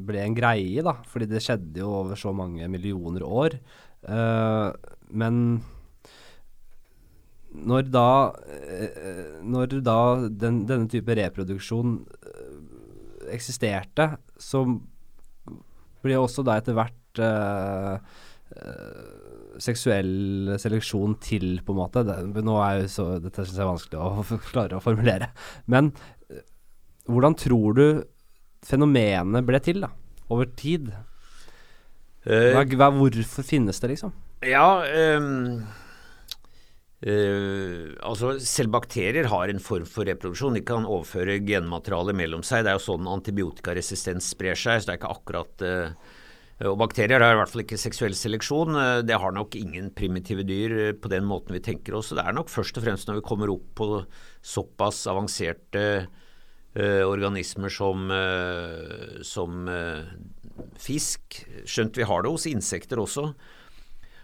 ble 0.05 0.21
en 0.21 0.37
greie, 0.37 0.85
da. 0.85 0.99
Fordi 1.09 1.29
det 1.31 1.41
skjedde 1.41 1.81
jo 1.81 1.93
over 2.03 2.19
så 2.21 2.33
mange 2.37 2.69
millioner 2.69 3.25
år. 3.25 3.57
Eh, 4.05 4.67
men 5.17 5.41
når 7.55 7.87
da 7.87 8.09
eh, 8.51 9.37
Når 9.47 9.77
da 9.85 9.99
den, 10.27 10.65
denne 10.67 10.89
type 10.91 11.15
reproduksjon 11.15 12.01
eh, 12.03 12.57
eksisterte, 13.33 14.19
så 14.37 14.67
ble 16.05 16.17
også 16.21 16.45
da 16.45 16.57
etter 16.59 16.77
hvert 16.77 17.21
eh, 17.23 18.17
eh, 18.55 19.59
seksuell 19.65 20.55
seleksjon 20.61 21.17
til, 21.23 21.59
på 21.65 21.75
en 21.75 21.79
måte. 21.81 22.05
Det, 22.07 22.43
nå 22.45 22.57
er 22.63 22.83
jo 22.83 22.91
så, 22.95 23.07
dette 23.23 23.45
syns 23.45 23.57
jeg 23.57 23.65
er 23.65 23.71
vanskelig 23.71 24.01
å 24.01 24.41
klare 24.51 24.79
å 24.79 24.83
formulere. 24.83 25.31
Men 25.71 25.91
eh, 26.29 26.45
hvordan 27.09 27.37
tror 27.41 27.79
du 27.79 27.87
fenomenet 28.65 29.45
ble 29.47 29.61
til, 29.63 29.83
da? 29.85 29.91
Over 30.33 30.49
tid? 30.57 30.93
Hva, 32.25 32.63
hva, 32.65 32.87
hvorfor 32.89 33.45
finnes 33.45 33.77
det, 33.77 33.91
liksom? 33.91 34.15
Ja, 34.45 34.81
ehm, 34.89 35.61
eh, 37.03 37.95
altså 38.05 38.35
selv 38.39 38.71
bakterier 38.75 39.27
har 39.31 39.51
en 39.51 39.63
form 39.63 39.87
for 39.89 40.07
reproduksjon. 40.07 40.55
De 40.55 40.63
kan 40.65 40.87
overføre 40.87 41.41
genmateriale 41.45 42.15
mellom 42.15 42.43
seg. 42.45 42.63
Det 42.65 42.71
er 42.71 42.79
jo 42.79 42.85
sånn 42.85 43.09
antibiotikaresistens 43.11 44.31
sprer 44.35 44.55
seg, 44.59 44.79
så 44.79 44.89
det 44.89 44.95
er 44.95 45.01
ikke 45.01 45.17
akkurat 45.17 45.65
Uh, 46.55 46.69
og 46.71 46.77
bakterier 46.79 47.19
har 47.19 47.33
i 47.33 47.35
hvert 47.35 47.51
fall 47.51 47.65
ikke 47.65 47.75
seksuell 47.75 48.13
seleksjon. 48.15 48.77
Eh, 48.79 49.01
Det 49.03 49.17
har 49.19 49.33
nok 49.35 49.57
ingen 49.59 49.89
primitive 49.91 50.45
dyr 50.47 50.93
på 50.95 51.09
den 51.11 51.25
måten 51.27 51.51
vi 51.51 51.59
tenker 51.59 51.97
oss. 51.97 52.13
Det 52.15 52.23
er 52.23 52.31
nok 52.31 52.47
først 52.47 52.77
og 52.79 52.85
fremst 52.85 53.09
når 53.09 53.19
vi 53.19 53.25
kommer 53.27 53.51
opp 53.51 53.65
på 53.75 53.87
såpass 54.39 55.01
avanserte 55.11 55.83
uh, 56.79 57.03
organismer 57.03 57.67
som, 57.67 58.07
som 59.19 59.67
fisk, 60.79 61.41
skjønt 61.67 61.99
vi 61.99 62.07
har 62.07 62.23
det 62.23 62.31
hos 62.31 62.47
insekter 62.47 63.03
også, 63.03 63.33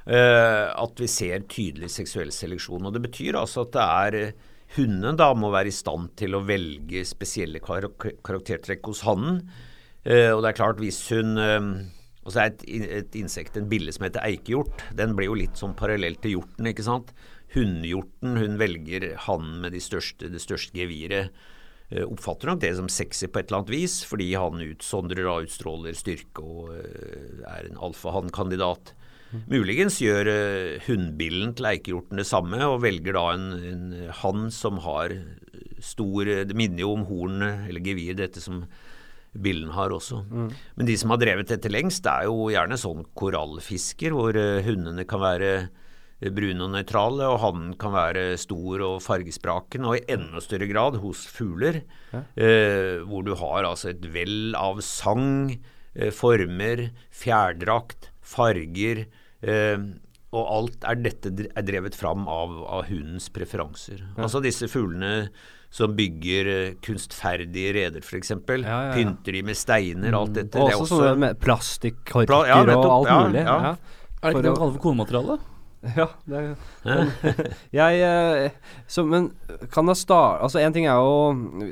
at 0.06 1.02
vi 1.02 1.08
ser 1.12 1.44
tydelig 1.46 1.92
seksuell 1.94 2.32
seleksjon. 2.34 2.88
Og 2.88 2.94
Det 2.96 3.04
betyr 3.04 3.38
altså 3.38 3.68
at 3.68 3.76
det 3.76 3.84
er 3.86 4.18
eh, 4.22 4.48
Hunden 4.78 5.18
da 5.20 5.34
må 5.36 5.50
være 5.52 5.68
i 5.68 5.76
stand 5.76 6.14
til 6.20 6.38
å 6.38 6.46
velge 6.48 7.04
spesielle 7.04 7.60
kar 7.60 7.90
karaktertrekk 8.00 8.88
hos 8.88 9.02
hannen. 9.04 9.42
Eh, 10.06 10.32
og 10.32 10.44
det 10.44 10.54
er 10.54 10.58
klart, 10.62 10.80
hvis 10.80 11.04
hun 11.12 11.36
eh, 11.36 11.66
og 12.22 12.34
så 12.34 12.44
er 12.44 12.52
et, 12.52 12.64
et 13.02 13.18
insekt, 13.18 13.58
en 13.58 13.70
bille 13.70 13.92
som 13.94 14.06
heter 14.06 14.24
eikehjort. 14.24 14.86
Den 14.98 15.16
blir 15.18 15.32
jo 15.32 15.40
litt 15.40 15.58
sånn 15.60 15.74
parallelt 15.78 16.22
til 16.24 16.38
hjorten, 16.38 16.70
ikke 16.70 16.86
sant. 16.86 17.12
Hunnhjorten 17.56 18.38
hun 18.40 18.60
velger 18.62 19.08
hannen 19.26 19.58
med 19.66 19.76
de 19.76 19.82
største, 19.84 20.30
det 20.32 20.44
største 20.44 20.78
geviret. 20.78 21.34
Eh, 21.90 22.06
oppfatter 22.06 22.52
nok 22.52 22.62
det 22.64 22.76
som 22.78 22.88
sexy 22.88 23.28
på 23.28 23.42
et 23.42 23.50
eller 23.50 23.64
annet 23.64 23.74
vis, 23.74 23.98
fordi 24.08 24.30
han 24.38 24.64
utsondrer 24.64 25.28
og 25.28 25.50
utstråler 25.50 25.98
styrke 25.98 26.46
og 26.46 26.72
eh, 26.78 27.42
er 27.50 27.68
en 27.68 27.82
alfahann-kandidat. 27.90 28.94
Muligens 29.52 30.00
gjør 30.04 30.28
uh, 30.30 30.80
hunnbillen 30.88 31.54
til 31.58 31.70
eikehjorten 31.72 32.22
det 32.22 32.28
samme, 32.28 32.60
og 32.68 32.82
velger 32.84 33.18
da 33.18 33.26
en, 33.36 33.50
en 33.72 34.12
hann 34.22 34.50
som 34.52 34.82
har 34.86 35.16
stor 35.82 36.26
Det 36.46 36.54
minner 36.54 36.84
jo 36.84 36.92
om 36.94 37.06
hornet, 37.10 37.68
eller 37.70 37.82
gevir, 37.82 38.14
dette 38.20 38.42
som 38.44 38.66
billen 39.32 39.72
har 39.74 39.90
også. 39.96 40.20
Men 40.76 40.86
de 40.86 40.98
som 41.00 41.10
har 41.14 41.22
drevet 41.22 41.50
dette 41.50 41.72
lengst, 41.72 42.04
det 42.04 42.12
er 42.12 42.28
jo 42.28 42.50
gjerne 42.52 42.78
sånn 42.78 43.06
korallfisker, 43.18 44.14
hvor 44.14 44.36
uh, 44.38 44.60
hundene 44.66 45.08
kan 45.10 45.24
være 45.24 45.54
brune 46.30 46.62
og 46.62 46.70
nøytrale, 46.76 47.26
og 47.32 47.40
hannen 47.42 47.72
kan 47.82 47.96
være 47.96 48.36
stor 48.38 48.84
og 48.86 49.00
fargesprakende, 49.02 49.90
og 49.90 49.98
i 49.98 50.14
enda 50.14 50.38
større 50.44 50.68
grad 50.70 51.00
hos 51.02 51.24
fugler, 51.26 51.82
Ja. 52.14 52.22
eh, 52.38 53.00
hvor 53.08 53.26
du 53.26 53.34
har 53.34 53.64
altså 53.66 53.90
et 53.90 54.06
vell 54.14 54.54
av 54.54 54.82
sang, 54.86 55.58
eh, 55.96 56.12
former, 56.12 56.92
fjærdrakt, 57.10 58.12
farger, 58.22 59.00
eh, 59.08 59.21
og 60.32 60.46
alt 60.56 60.86
er 60.88 61.00
dette 61.04 61.32
er 61.50 61.66
drevet 61.68 61.96
fram 61.98 62.28
av, 62.32 62.54
av 62.64 62.86
hundens 62.88 63.28
preferanser. 63.34 64.04
Altså 64.18 64.40
disse 64.44 64.70
fuglene 64.72 65.30
som 65.72 65.94
bygger 65.96 66.48
eh, 66.52 66.74
kunstferdige 66.84 67.74
reder, 67.78 68.04
f.eks. 68.04 68.34
Ja, 68.34 68.40
ja, 68.60 68.80
ja. 68.90 68.94
Pynter 68.96 69.38
de 69.38 69.42
med 69.48 69.56
steiner, 69.60 70.16
alt 70.20 70.34
dette. 70.36 70.60
Og 70.60 70.68
det 70.68 70.76
er 70.76 70.82
også 70.84 70.98
sånne 71.00 71.14
med 71.26 71.40
plastikkorker 71.40 72.28
Pla- 72.32 72.48
ja, 72.50 72.58
og 72.76 72.86
alt 72.92 73.08
Ja, 73.12 73.20
mulig. 73.24 73.44
ja. 73.46 73.58
Ja. 73.72 73.74
Er 74.22 74.28
det 74.28 74.36
ikke 74.36 74.42
det 74.44 74.52
man 74.52 74.60
kaller 74.60 74.76
for 74.76 74.84
konemateriale? 74.84 75.38
Ja, 75.98 76.06
det 76.30 76.42
men, 76.86 77.10
jeg, 77.74 78.02
eh, 78.06 78.76
så, 78.86 79.02
Men 79.08 79.32
kan 79.74 79.90
det 79.90 79.96
starte 79.98 80.46
Altså, 80.46 80.60
én 80.62 80.76
ting 80.76 80.86
er 80.86 81.00
jo 81.02 81.72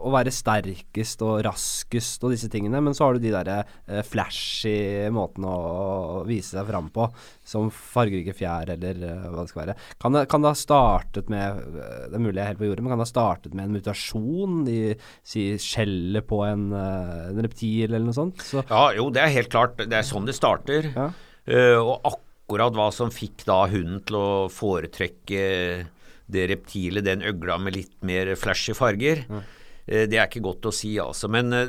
å 0.00 0.12
være 0.14 0.32
sterkest 0.32 1.20
og 1.26 1.42
raskest 1.44 2.22
og 2.24 2.32
disse 2.32 2.48
tingene, 2.52 2.80
men 2.80 2.94
så 2.96 3.04
har 3.04 3.16
du 3.16 3.24
de 3.24 3.32
derre 3.34 3.58
eh, 3.84 4.00
flashy 4.06 5.10
måtene 5.12 5.50
å, 5.50 6.22
vise 6.24 6.54
seg 6.54 6.68
fram 6.70 6.88
på, 6.94 7.04
som 7.44 7.68
fargerike 7.74 8.32
fjær 8.36 8.72
eller 8.76 9.02
eh, 9.04 9.26
hva 9.26 9.42
det 9.42 9.52
skal 9.52 9.62
være. 9.64 9.76
Kan 10.00 10.16
det, 10.16 10.24
kan 10.32 10.44
det 10.44 10.54
ha 10.54 10.58
startet 10.58 11.28
med 11.32 11.60
eh, 11.74 12.06
Det 12.06 12.16
er 12.16 12.24
mulig 12.24 12.38
jeg 12.38 12.44
er 12.46 12.52
helt 12.54 12.62
på 12.62 12.70
jordet, 12.70 12.86
men 12.86 12.94
kan 12.94 13.02
det 13.02 13.08
ha 13.08 13.12
startet 13.12 13.58
med 13.58 13.66
en 13.66 13.76
mutasjon 13.76 14.64
De 14.68 14.78
sier 15.26 15.60
skjellet 15.60 16.28
på 16.30 16.40
en, 16.46 16.70
eh, 16.76 17.28
en 17.34 17.44
reptil 17.44 17.90
eller 17.90 18.06
noe 18.08 18.16
sånt? 18.16 18.40
Så, 18.46 18.64
Ja, 18.70 18.86
jo, 18.96 19.10
det 19.12 19.26
er 19.26 19.36
helt 19.36 19.52
klart. 19.52 19.76
Det 19.80 20.00
er 20.00 20.06
sånn 20.06 20.28
det 20.28 20.38
starter. 20.38 20.92
Ja. 20.94 21.10
Uh, 21.50 21.78
og 21.80 21.94
akkurat 21.98 22.29
hva 22.58 22.90
som 22.92 23.10
fikk 23.10 23.44
da 23.46 23.66
hunden 23.70 24.00
til 24.04 24.16
å 24.16 24.48
foretrekke 24.50 25.86
det 26.30 26.48
reptilet, 26.50 27.04
den 27.04 27.22
øgla 27.22 27.58
med 27.58 27.74
litt 27.76 27.96
mer 28.02 28.34
flashy 28.38 28.74
farger, 28.74 29.24
Mm. 29.28 29.42
det 29.86 30.18
er 30.18 30.28
ikke 30.28 30.42
godt 30.42 30.62
å 30.62 30.72
si, 30.72 30.98
altså. 30.98 31.28
Men 31.28 31.52
eh, 31.52 31.66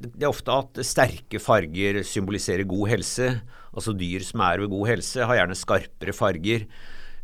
det 0.00 0.22
er 0.22 0.30
ofte 0.30 0.52
at 0.52 0.80
sterke 0.84 1.40
farger 1.40 2.02
symboliserer 2.02 2.64
god 2.64 2.88
helse. 2.88 3.40
Altså 3.74 3.92
dyr 3.92 4.20
som 4.24 4.40
er 4.40 4.60
ved 4.60 4.70
god 4.70 4.88
helse, 4.88 5.24
har 5.26 5.36
gjerne 5.36 5.56
skarpere 5.58 6.14
farger. 6.14 6.64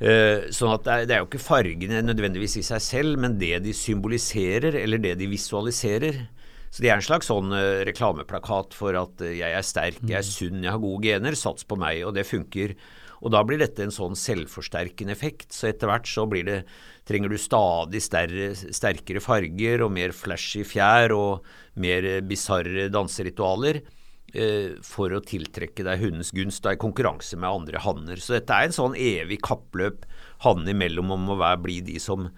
Eh, 0.01 0.49
sånn 0.51 0.73
at 0.75 0.85
det 1.07 1.15
er 1.15 1.21
jo 1.21 1.29
ikke 1.29 1.39
fargene 1.45 2.03
nødvendigvis 2.03 2.57
i 2.59 2.63
seg 2.63 2.81
selv, 2.81 3.19
men 3.21 3.39
det 3.39 3.63
de 3.63 3.73
symboliserer, 3.73 4.75
eller 4.83 4.99
det 4.99 5.19
de 5.21 5.27
visualiserer. 5.31 6.27
Så 6.71 6.85
det 6.85 6.91
er 6.93 7.01
en 7.01 7.05
slags 7.05 7.31
sånn 7.31 7.51
eh, 7.57 7.83
reklameplakat 7.89 8.77
for 8.79 8.95
at 8.99 9.23
eh, 9.27 9.41
jeg 9.41 9.59
er 9.59 9.67
sterk, 9.67 10.03
jeg 10.07 10.21
er 10.21 10.27
sunn, 10.27 10.63
jeg 10.63 10.71
har 10.71 10.83
gode 10.83 11.03
gener, 11.07 11.39
sats 11.39 11.67
på 11.67 11.79
meg, 11.81 12.05
og 12.07 12.15
det 12.15 12.29
funker. 12.29 12.77
Og 13.21 13.33
da 13.35 13.43
blir 13.45 13.61
dette 13.61 13.85
en 13.85 13.93
sånn 13.93 14.17
selvforsterkende 14.17 15.13
effekt, 15.13 15.51
så 15.53 15.69
etter 15.69 15.91
hvert 15.91 16.09
så 16.09 16.25
blir 16.31 16.47
det 16.47 16.61
trenger 17.09 17.33
du 17.33 17.39
stadig 17.41 18.01
sterre, 18.05 18.53
sterkere 18.57 19.23
farger 19.23 19.85
og 19.85 19.93
mer 19.93 20.15
flashy 20.17 20.63
fjær 20.67 21.15
og 21.17 21.49
mer 21.81 22.07
eh, 22.07 22.21
bisarre 22.25 22.89
danseritualer 22.93 23.81
eh, 23.81 24.79
for 24.87 25.13
å 25.13 25.23
tiltrekke 25.27 25.85
deg 25.87 26.05
hundens 26.05 26.33
gunst 26.37 26.65
da, 26.65 26.75
i 26.77 26.81
konkurranse 26.81 27.37
med 27.37 27.51
andre 27.51 27.83
hanner. 27.85 28.23
Så 28.23 28.39
dette 28.39 28.57
er 28.57 28.71
en 28.71 28.79
sånn 28.79 28.97
evig 28.97 29.41
kappløp 29.45 30.07
hannene 30.47 30.73
imellom 30.73 31.13
om 31.19 31.35
å 31.35 31.41
være, 31.43 31.61
bli 31.67 31.81
de 31.91 31.99
som, 32.01 32.31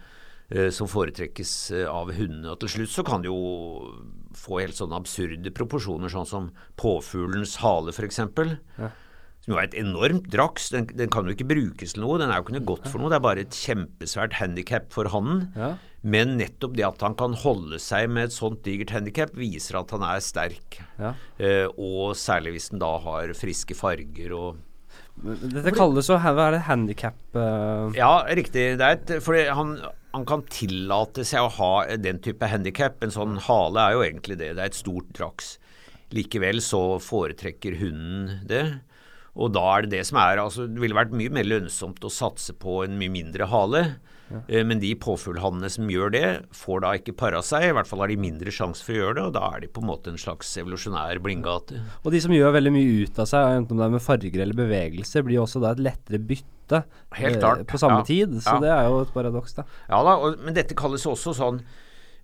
eh, 0.51 0.73
som 0.75 0.91
foretrekkes 0.91 1.55
av 1.87 2.11
hundene. 2.17 2.57
Og 2.57 2.65
til 2.65 2.75
slutt 2.79 2.97
så 2.97 3.07
kan 3.07 3.23
det 3.23 3.31
jo 3.31 3.93
få 4.39 4.61
helt 4.63 4.79
sånne 4.79 4.99
absurde 4.99 5.53
proporsjoner, 5.55 6.13
sånn 6.13 6.29
som 6.29 6.51
påfuglens 6.81 7.59
hale 7.63 7.95
f.eks. 7.95 8.21
Som 9.43 9.57
jo 9.57 9.59
er 9.59 9.67
et 9.67 9.79
enormt 9.79 10.29
draks. 10.31 10.69
Den, 10.71 10.87
den 10.95 11.11
kan 11.11 11.27
jo 11.27 11.35
ikke 11.35 11.49
brukes 11.51 11.97
til 11.97 12.05
noe. 12.05 12.19
Den 12.23 12.31
er 12.31 12.39
jo 12.39 12.45
ikke 12.47 12.57
noe 12.61 12.69
godt 12.69 12.85
for 12.87 13.03
noe. 13.03 13.11
Det 13.11 13.19
er 13.19 13.25
bare 13.25 13.43
et 13.43 13.57
kjempesvært 13.59 14.37
handikap 14.39 14.93
for 14.95 15.11
hannen. 15.11 15.49
Ja. 15.59 15.73
Men 16.03 16.37
nettopp 16.39 16.77
det 16.79 16.87
at 16.87 17.03
han 17.03 17.17
kan 17.19 17.35
holde 17.43 17.79
seg 17.83 18.09
med 18.11 18.29
et 18.29 18.35
sånt 18.35 18.63
digert 18.67 18.95
handikap, 18.95 19.35
viser 19.39 19.81
at 19.81 19.95
han 19.95 20.05
er 20.07 20.23
sterk. 20.23 20.79
Ja. 20.99 21.15
Eh, 21.43 21.67
og 21.75 22.15
særlig 22.19 22.57
hvis 22.57 22.71
den 22.71 22.83
da 22.83 22.93
har 23.03 23.35
friske 23.39 23.75
farger 23.79 24.35
og 24.39 24.63
Dette 25.23 25.75
kalles 25.77 26.09
jo 26.09 26.17
Hva 26.19 26.47
er 26.49 26.55
det 26.57 26.63
handikap 26.67 27.37
uh, 27.37 27.93
Ja, 27.97 28.25
riktig. 28.33 28.79
Det 28.81 28.87
er 28.87 28.97
et, 28.97 29.13
fordi 29.23 29.45
han, 29.55 29.77
han 30.15 30.25
kan 30.29 30.45
tillate 30.51 31.27
seg 31.29 31.45
å 31.45 31.53
ha 31.59 31.73
den 32.01 32.23
type 32.25 32.49
handikap. 32.49 33.03
En 33.05 33.15
sånn 33.15 33.37
hale 33.47 33.85
er 33.85 33.97
jo 33.97 34.07
egentlig 34.07 34.39
det. 34.41 34.55
Det 34.57 34.65
er 34.65 34.73
et 34.73 34.79
stort 34.79 35.13
draks. 35.17 35.57
Likevel 36.13 36.61
så 36.65 36.99
foretrekker 37.03 37.79
hunden 37.81 38.41
det. 38.49 38.65
Og 39.33 39.53
da 39.55 39.63
er 39.75 39.87
det 39.87 39.95
det 39.95 40.03
som 40.05 40.19
er 40.21 40.43
altså 40.43 40.67
Det 40.69 40.83
ville 40.83 40.97
vært 40.97 41.15
mye 41.17 41.33
mer 41.33 41.47
lønnsomt 41.49 42.05
å 42.05 42.13
satse 42.13 42.53
på 42.61 42.83
en 42.85 42.99
mye 43.01 43.13
mindre 43.13 43.49
hale. 43.53 43.85
Eh, 44.49 44.65
Men 44.65 44.81
de 44.83 44.95
påfuglhannene 44.99 45.71
som 45.71 45.89
gjør 45.91 46.13
det, 46.15 46.25
får 46.57 46.81
da 46.85 46.93
ikke 46.99 47.15
para 47.17 47.43
seg. 47.43 47.69
I 47.69 47.75
hvert 47.77 47.87
fall 47.91 48.01
har 48.05 48.09
de 48.13 48.17
mindre 48.17 48.51
sjanse 48.55 48.83
for 48.87 48.93
å 48.95 49.01
gjøre 49.03 49.15
det, 49.19 49.25
og 49.29 49.35
da 49.37 49.45
er 49.57 49.61
de 49.61 49.69
på 49.69 49.83
en 49.85 49.91
måte 49.91 50.11
en 50.13 50.19
slags 50.21 50.51
evolusjonær 50.63 51.21
blindgate. 51.25 51.81
Og 52.05 52.11
de 52.15 52.21
som 52.25 52.33
gjør 52.35 52.55
veldig 52.57 52.73
mye 52.75 52.97
ut 53.07 53.19
av 53.23 53.29
seg, 53.31 53.59
enten 53.61 53.77
om 53.77 53.83
det 53.83 53.87
er 53.91 53.95
med 53.99 54.05
farger 54.07 54.43
eller 54.47 54.59
bevegelser, 54.59 55.23
blir 55.27 55.43
også 55.45 55.61
da 55.63 55.73
et 55.77 55.83
lettere 55.91 56.19
bytte 56.19 56.49
Helt 57.19 57.37
eh, 57.37 57.41
klart, 57.43 57.67
på 57.69 57.77
samme 57.79 57.99
ja. 58.01 58.05
tid. 58.09 58.37
Så 58.41 58.55
Ja. 58.55 58.61
det 58.63 58.71
er 58.73 58.85
jo 58.89 59.01
et 59.05 59.13
paradoks, 59.13 59.53
da. 59.59 59.65
Ja 59.91 59.99
da, 60.07 60.15
og, 60.17 60.39
men 60.41 60.55
dette 60.57 60.75
kalles 60.79 61.05
også 61.05 61.35
sånn 61.37 61.59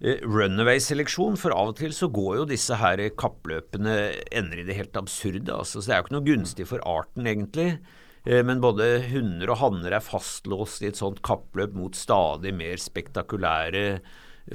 eh, 0.00 0.22
runaway-seleksjon, 0.24 1.36
for 1.36 1.52
av 1.52 1.74
og 1.74 1.76
til 1.80 1.92
så 1.92 2.08
går 2.08 2.38
jo 2.40 2.44
disse 2.48 2.78
her 2.80 3.02
kappløpene 3.18 3.96
ender 4.32 4.62
i 4.62 4.66
det 4.68 4.76
helt 4.78 4.96
absurde. 4.96 5.52
Altså, 5.52 5.82
så 5.82 5.90
det 5.90 5.94
er 5.96 6.00
jo 6.00 6.06
ikke 6.06 6.16
noe 6.16 6.28
gunstig 6.30 6.66
for 6.70 6.80
arten, 6.88 7.26
egentlig. 7.28 7.78
Eh, 8.26 8.42
Men 8.44 8.60
både 8.64 8.88
hunder 9.10 9.50
og 9.54 9.60
hanner 9.62 9.98
er 9.98 10.04
fastlåst 10.04 10.82
i 10.82 10.90
et 10.92 10.96
sånt 11.00 11.22
kappløp 11.22 11.74
mot 11.76 11.94
stadig 11.94 12.54
mer 12.54 12.76
spektakulære 12.82 14.00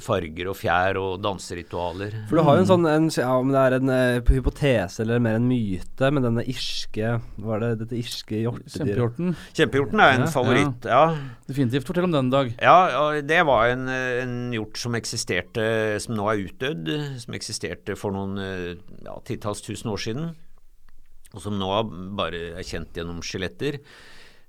farger 0.02 0.48
og 0.50 0.56
fjær 0.58 0.96
og 0.98 1.20
danseritualer. 1.22 2.14
For 2.26 2.40
du 2.40 2.42
har 2.42 2.56
jo 2.58 2.62
en 2.64 2.66
sånn 2.66 2.86
en, 2.90 3.04
ja, 3.14 3.28
Om 3.38 3.52
det 3.54 3.60
er 3.60 3.76
en 3.76 3.92
uh, 3.92 4.32
hypotese 4.34 5.04
eller 5.04 5.20
mer 5.22 5.36
en 5.38 5.46
myte 5.46 6.08
med 6.10 6.24
denne 6.26 6.42
irske 6.50 7.12
Hva 7.38 7.54
er 7.54 7.62
det 7.62 7.68
dette 7.84 7.98
irske 8.00 8.40
hjortedyret? 8.40 8.74
Kjempehjorten. 8.74 9.36
Kjempehjorten 9.54 10.02
er 10.02 10.16
en 10.16 10.24
Ja, 10.26 10.30
favoritt, 10.34 10.88
ja. 10.90 11.04
Definitivt. 11.46 11.86
Fortell 11.86 12.08
om 12.08 12.16
den, 12.16 12.32
Dag. 12.34 12.50
Ja, 12.58 12.74
og 13.04 13.20
det 13.28 13.38
var 13.46 13.68
en, 13.70 13.86
en 13.86 14.34
hjort 14.56 14.80
som 14.82 14.98
eksisterte, 14.98 15.68
som 16.02 16.16
nå 16.18 16.26
er 16.32 16.42
utdødd, 16.48 16.90
som 17.22 17.38
eksisterte 17.38 17.94
for 18.00 18.16
noen 18.16 18.40
eh, 18.42 18.70
ja, 19.06 19.14
titalls 19.28 19.62
tusen 19.62 19.92
år 19.94 20.02
siden, 20.08 20.32
og 21.34 21.42
som 21.42 21.58
nå 21.58 21.70
bare 22.16 22.54
er 22.54 22.66
kjent 22.66 22.94
gjennom 22.96 23.20
skjeletter, 23.26 23.80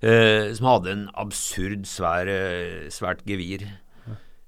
eh, 0.05 0.53
som 0.55 0.69
hadde 0.69 0.93
en 0.93 1.05
absurd 1.17 1.87
svær, 1.89 2.29
eh, 2.29 2.87
svært 2.93 3.25
gevir. 3.27 3.65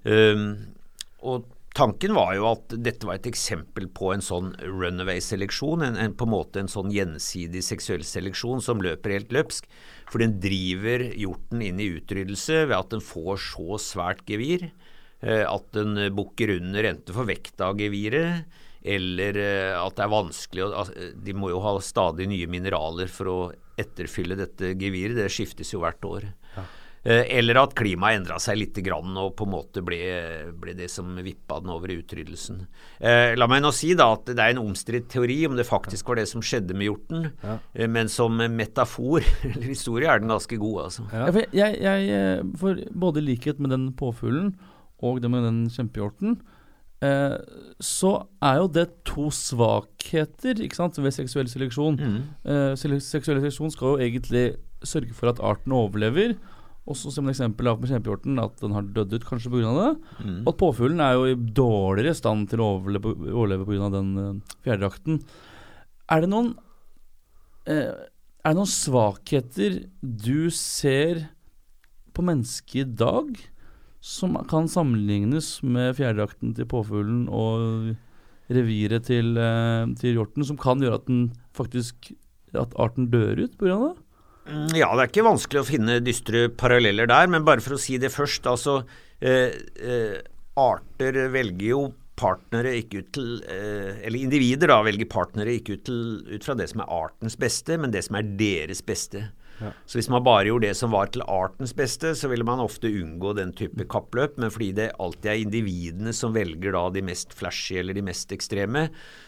Um, 0.08 0.76
og 1.20 1.48
tanken 1.76 2.14
var 2.16 2.32
jo 2.38 2.46
at 2.50 2.74
dette 2.80 3.08
var 3.08 3.18
et 3.18 3.28
eksempel 3.30 3.90
på 3.92 4.14
en 4.14 4.24
sånn 4.24 4.54
runaway-seleksjon, 4.62 5.84
en, 5.84 5.98
en, 6.00 6.14
på 6.16 6.28
en 6.28 6.34
måte 6.34 6.62
en 6.62 6.72
sånn 6.72 6.94
gjensidig 6.94 7.64
seksuell 7.66 8.06
seleksjon 8.08 8.64
som 8.64 8.82
løper 8.84 9.18
helt 9.18 9.34
løpsk. 9.36 9.68
For 10.08 10.24
den 10.24 10.38
driver 10.42 11.04
hjorten 11.20 11.66
inn 11.66 11.82
i 11.84 11.90
utryddelse 11.98 12.64
ved 12.70 12.78
at 12.78 12.94
den 12.94 13.04
får 13.04 13.42
så 13.50 13.82
svært 13.84 14.24
gevir 14.30 14.70
eh, 14.70 15.44
at 15.44 15.68
den 15.76 16.00
bukker 16.16 16.56
under 16.56 16.88
enten 16.94 17.18
for 17.18 17.28
vekta 17.28 17.74
av 17.74 17.82
geviret, 17.82 18.48
eller 18.96 19.38
eh, 19.44 19.76
at 19.82 19.98
det 20.00 20.06
er 20.08 20.14
vanskelig 20.16 20.64
å 20.66 20.72
altså, 20.84 21.12
De 21.28 21.34
må 21.38 21.52
jo 21.52 21.60
ha 21.66 21.76
stadig 21.84 22.28
nye 22.32 22.48
mineraler 22.50 23.12
for 23.12 23.32
å 23.34 23.38
etterfylle 23.78 24.38
dette 24.40 24.72
geviret, 24.80 25.18
det 25.20 25.30
skiftes 25.30 25.74
jo 25.76 25.84
hvert 25.84 26.02
år. 26.08 26.24
Ja. 26.56 26.64
Eller 27.08 27.56
at 27.62 27.76
klimaet 27.78 28.18
endra 28.18 28.36
seg 28.42 28.58
litt 28.58 28.80
grann 28.84 29.14
og 29.22 29.30
på 29.38 29.46
en 29.46 29.52
måte 29.54 29.80
ble, 29.86 30.00
ble 30.60 30.74
det 30.76 30.90
som 30.92 31.14
vippa 31.24 31.60
den 31.62 31.70
over 31.72 31.94
i 31.94 32.00
utryddelsen. 32.02 32.58
Eh, 33.00 33.36
la 33.38 33.48
meg 33.48 33.62
nå 33.64 33.70
si 33.72 33.94
da 33.96 34.10
at 34.18 34.26
det 34.34 34.42
er 34.44 34.56
en 34.56 34.64
omstridt 34.66 35.08
teori 35.14 35.38
om 35.48 35.56
det 35.56 35.64
faktisk 35.70 36.10
var 36.10 36.20
det 36.20 36.26
som 36.28 36.44
skjedde 36.44 36.76
med 36.76 36.90
hjorten, 36.90 37.30
Ja. 37.46 37.60
eh, 37.78 37.88
men 37.88 38.10
som 38.12 38.36
metafor 38.36 39.22
eller 39.54 39.70
historie 39.70 40.10
er 40.12 40.20
den 40.26 40.34
ganske 40.34 40.58
god, 40.60 40.82
altså. 40.90 41.06
Ja. 41.14 41.30
For 41.32 41.56
jeg, 41.62 41.80
jeg, 41.86 42.10
eh, 42.18 42.44
for 42.60 42.82
både 43.06 43.24
likhet 43.24 43.62
med 43.64 43.72
den 43.78 43.88
påfuglen 43.96 44.56
og 45.00 45.22
det 45.24 45.32
med 45.32 45.46
den 45.48 45.64
kjempehjorten, 45.72 46.42
eh, 47.06 47.38
så 47.84 48.12
er 48.42 48.62
jo 48.62 48.70
det 48.74 48.88
to 49.08 49.30
svakheter 49.34 50.62
ikke 50.64 50.80
sant, 50.80 50.98
ved 51.02 51.16
seksuell 51.16 51.50
seleksjon. 51.52 51.98
Mm. 51.98 52.22
Eh, 52.48 52.72
seksuell 52.78 53.42
seleksjon 53.42 53.74
skal 53.74 53.94
jo 53.94 54.06
egentlig 54.08 54.46
sørge 54.86 55.14
for 55.18 55.32
at 55.32 55.42
arten 55.44 55.76
overlever. 55.76 56.38
Også 56.88 57.12
som 57.12 57.28
et 57.28 57.36
eksempel 57.36 57.68
av 57.68 57.82
med 57.82 57.92
kjempehjorten, 57.92 58.38
at 58.40 58.62
den 58.64 58.76
har 58.76 58.86
dødd 58.96 59.18
ut 59.18 59.26
kanskje 59.28 59.52
pga. 59.52 59.74
det. 59.76 59.90
Mm. 60.24 60.38
Og 60.46 60.52
at 60.54 60.60
påfuglen 60.62 61.02
er 61.04 61.18
jo 61.18 61.26
i 61.28 61.36
dårligere 61.36 62.16
stand 62.16 62.48
til 62.52 62.64
å 62.64 62.70
overleve, 62.78 63.12
overleve 63.34 63.68
pga. 63.68 63.90
den 63.92 64.14
uh, 64.16 64.56
fjærdrakten. 64.64 65.20
Er 66.08 66.24
det 66.24 66.30
noen 66.32 66.54
eh, 67.68 67.92
Er 67.92 68.54
det 68.54 68.60
noen 68.62 68.72
svakheter 68.72 69.82
du 70.00 70.48
ser 70.56 71.26
på 72.16 72.24
mennesket 72.24 72.80
i 72.80 72.88
dag 72.88 73.36
som 74.08 74.38
kan 74.48 74.70
sammenlignes 74.72 75.58
med 75.68 75.98
fjærdrakten 75.98 76.54
til 76.56 76.68
påfuglen 76.70 77.26
og 77.28 77.96
reviret 78.48 79.08
til, 79.10 79.36
eh, 79.36 79.86
til 80.00 80.16
hjorten, 80.16 80.46
som 80.48 80.58
kan 80.60 80.80
gjøre 80.80 81.02
at 81.02 81.08
den 81.10 81.34
faktisk 81.58 82.14
at 82.56 82.72
arten 82.80 83.10
dør 83.12 83.44
ut 83.44 83.58
pga. 83.60 83.76
det? 83.84 83.96
Mm, 84.48 84.72
Ja, 84.80 84.88
det 84.96 85.04
er 85.04 85.12
ikke 85.12 85.28
vanskelig 85.28 85.60
å 85.62 85.68
finne 85.68 86.00
dystre 86.00 86.48
paralleller 86.50 87.08
der, 87.08 87.28
men 87.28 87.44
bare 87.44 87.60
for 87.60 87.76
å 87.76 87.80
si 87.80 87.98
det 87.98 88.14
først. 88.14 88.48
Altså, 88.48 88.86
eh, 89.20 89.52
eh, 89.76 90.22
arter 90.56 91.28
velger 91.30 91.68
jo 91.68 91.82
partnere 92.18 92.76
ikke 92.80 93.04
ut 93.04 93.10
til 93.16 93.34
eh, 93.46 94.00
Eller 94.06 94.24
individer 94.26 94.72
da 94.72 94.80
velger 94.86 95.10
partnere 95.12 95.58
ikke 95.60 95.78
ut, 95.78 95.84
til, 95.88 96.00
ut 96.28 96.46
fra 96.46 96.56
det 96.58 96.70
som 96.72 96.84
er 96.84 96.94
artens 96.94 97.38
beste, 97.40 97.78
men 97.78 97.94
det 97.94 98.08
som 98.08 98.18
er 98.20 98.32
deres 98.40 98.82
beste. 98.86 99.28
Ja. 99.58 99.72
Så 99.90 99.98
hvis 99.98 100.10
man 100.10 100.26
bare 100.26 100.46
gjorde 100.46 100.68
det 100.68 100.78
som 100.78 100.92
var 100.94 101.10
til 101.10 101.24
artens 101.26 101.74
beste, 101.78 102.14
så 102.18 102.30
ville 102.30 102.46
man 102.46 102.62
ofte 102.62 102.90
unngå 102.90 103.34
den 103.38 103.54
type 103.58 103.88
kappløp. 103.90 104.38
Men 104.42 104.54
fordi 104.54 104.72
det 104.78 104.92
alltid 105.02 105.32
er 105.32 105.42
individene 105.42 106.14
som 106.14 106.36
velger 106.36 106.76
da 106.76 106.84
de 106.94 107.04
mest 107.06 107.34
flashy 107.38 107.80
eller 107.82 107.98
de 107.98 108.06
mest 108.06 108.34
ekstreme, 108.36 108.88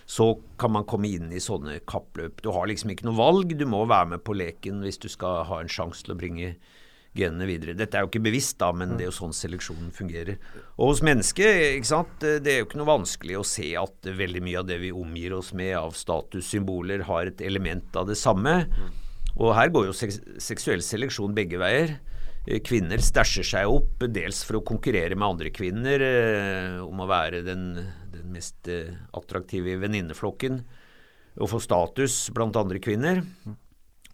så 0.10 0.32
kan 0.62 0.74
man 0.76 0.88
komme 0.90 1.10
inn 1.10 1.34
i 1.34 1.42
sånne 1.44 1.80
kappløp. 1.90 2.44
Du 2.46 2.52
har 2.54 2.70
liksom 2.70 2.94
ikke 2.94 3.10
noe 3.10 3.18
valg, 3.20 3.56
du 3.58 3.66
må 3.70 3.86
være 3.90 4.16
med 4.16 4.26
på 4.26 4.38
leken 4.38 4.84
hvis 4.86 5.02
du 5.02 5.10
skal 5.10 5.44
ha 5.50 5.62
en 5.64 5.72
sjanse 5.72 6.06
til 6.06 6.16
å 6.16 6.20
bringe 6.20 6.54
genene 7.20 7.48
videre. 7.50 7.76
Dette 7.78 8.00
er 8.00 8.06
jo 8.06 8.10
ikke 8.12 8.24
bevisst, 8.26 8.58
da, 8.62 8.72
men 8.76 8.96
det 8.96 9.06
er 9.06 9.12
jo 9.12 9.18
sånn 9.20 9.36
seleksjonen 9.36 9.92
fungerer. 9.96 10.40
Og 10.78 10.94
hos 10.94 11.04
mennesket, 11.06 11.86
det 12.44 12.54
er 12.54 12.62
jo 12.62 12.70
ikke 12.70 12.80
noe 12.82 12.94
vanskelig 12.94 13.40
å 13.40 13.46
se 13.48 13.74
at 13.80 14.10
veldig 14.24 14.44
mye 14.46 14.62
av 14.62 14.70
det 14.70 14.80
vi 14.82 14.94
omgir 14.96 15.36
oss 15.38 15.54
med 15.58 15.76
av 15.80 15.96
statussymboler, 15.98 17.06
har 17.10 17.30
et 17.30 17.44
element 17.46 18.00
av 18.00 18.10
det 18.10 18.18
samme. 18.20 18.56
Og 19.40 19.54
her 19.56 19.72
går 19.72 19.90
jo 19.90 19.98
seksuell 20.42 20.84
seleksjon 20.84 21.36
begge 21.38 21.60
veier. 21.62 22.00
Eh, 22.46 22.60
Kvinner 22.66 23.02
stæsjer 23.04 23.48
seg 23.48 23.72
opp, 23.72 24.04
dels 24.10 24.42
for 24.48 24.60
å 24.60 24.66
konkurrere 24.66 25.18
med 25.18 25.28
andre 25.28 25.54
kvinner 25.54 26.04
eh, 26.04 26.78
om 26.84 27.04
å 27.04 27.10
være 27.10 27.44
den, 27.46 27.72
den 28.14 28.30
mest 28.34 28.70
eh, 28.72 28.96
attraktive 29.16 29.74
i 29.74 29.80
venninneflokken, 29.80 30.62
og 31.40 31.52
få 31.52 31.62
status 31.64 32.26
blant 32.36 32.58
andre 32.60 32.82
kvinner. 32.84 33.24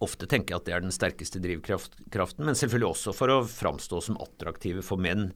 Ofte 0.04 0.28
tenker 0.28 0.52
jeg 0.52 0.60
at 0.60 0.66
det 0.68 0.74
er 0.76 0.82
den 0.84 0.94
sterkeste 0.94 1.40
drivkraften, 1.40 2.44
men 2.44 2.58
selvfølgelig 2.58 2.90
også 2.90 3.14
for 3.16 3.32
å 3.32 3.38
framstå 3.48 4.02
som 4.04 4.18
attraktive 4.20 4.84
for 4.84 5.00
menn. 5.00 5.30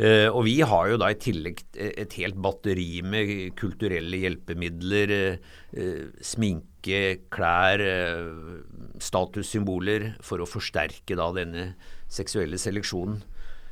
Eh, 0.00 0.26
og 0.26 0.42
vi 0.48 0.56
har 0.66 0.88
jo 0.90 0.96
da 0.98 1.10
i 1.12 1.18
tillegg 1.20 1.60
et 1.78 2.16
helt 2.18 2.38
batteri 2.42 3.02
med 3.06 3.52
kulturelle 3.60 4.18
hjelpemidler, 4.24 5.12
eh, 5.14 5.52
eh, 5.76 6.08
sminke, 6.18 7.28
klær, 7.30 7.84
eh, 7.84 8.96
statussymboler, 8.98 10.14
for 10.24 10.42
å 10.42 10.48
forsterke 10.48 11.14
da 11.14 11.30
denne 11.36 11.74
seksuelle 12.08 12.58
seleksjonen. 12.58 13.22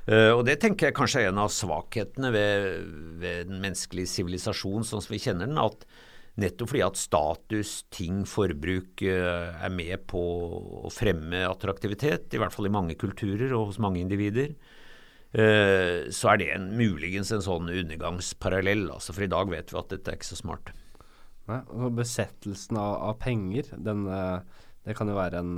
Eh, 0.07 0.31
og 0.35 0.45
det 0.47 0.61
tenker 0.61 0.91
jeg 0.91 0.99
kanskje 0.99 1.21
er 1.23 1.29
en 1.31 1.39
av 1.39 1.51
svakhetene 1.55 2.31
ved, 2.35 2.87
ved 3.23 3.49
den 3.51 3.61
menneskelige 3.63 4.11
sivilisasjon 4.11 4.87
sånn 4.87 5.03
som 5.03 5.15
vi 5.15 5.23
kjenner 5.23 5.47
den. 5.47 5.59
at 5.59 5.87
Nettopp 6.41 6.71
fordi 6.71 6.81
at 6.81 6.97
status, 6.97 7.71
ting, 7.93 8.23
forbruk 8.29 9.03
eh, 9.05 9.51
er 9.53 9.73
med 9.73 10.07
på 10.09 10.21
å 10.87 10.93
fremme 10.93 11.43
attraktivitet, 11.45 12.33
i 12.33 12.41
hvert 12.41 12.55
fall 12.55 12.71
i 12.71 12.73
mange 12.73 12.97
kulturer 12.97 13.53
og 13.53 13.69
hos 13.69 13.81
mange 13.83 14.01
individer, 14.01 14.55
eh, 15.37 16.09
så 16.09 16.33
er 16.33 16.41
det 16.41 16.49
en, 16.55 16.71
muligens 16.79 17.35
en 17.37 17.45
sånn 17.45 17.69
undergangsparallell. 17.69 18.87
Altså, 18.95 19.13
for 19.13 19.27
i 19.27 19.33
dag 19.35 19.53
vet 19.53 19.75
vi 19.75 19.81
at 19.83 19.93
dette 19.93 20.09
er 20.09 20.17
ikke 20.17 20.31
så 20.31 20.41
smart. 20.41 20.73
Nei, 21.51 21.61
og 21.75 21.99
besettelsen 22.01 22.81
av, 22.81 22.97
av 23.11 23.21
penger, 23.21 23.69
den, 23.77 24.09
eh, 24.09 24.65
det 24.89 24.97
kan 24.97 25.13
jo 25.13 25.19
være 25.19 25.45
en 25.45 25.55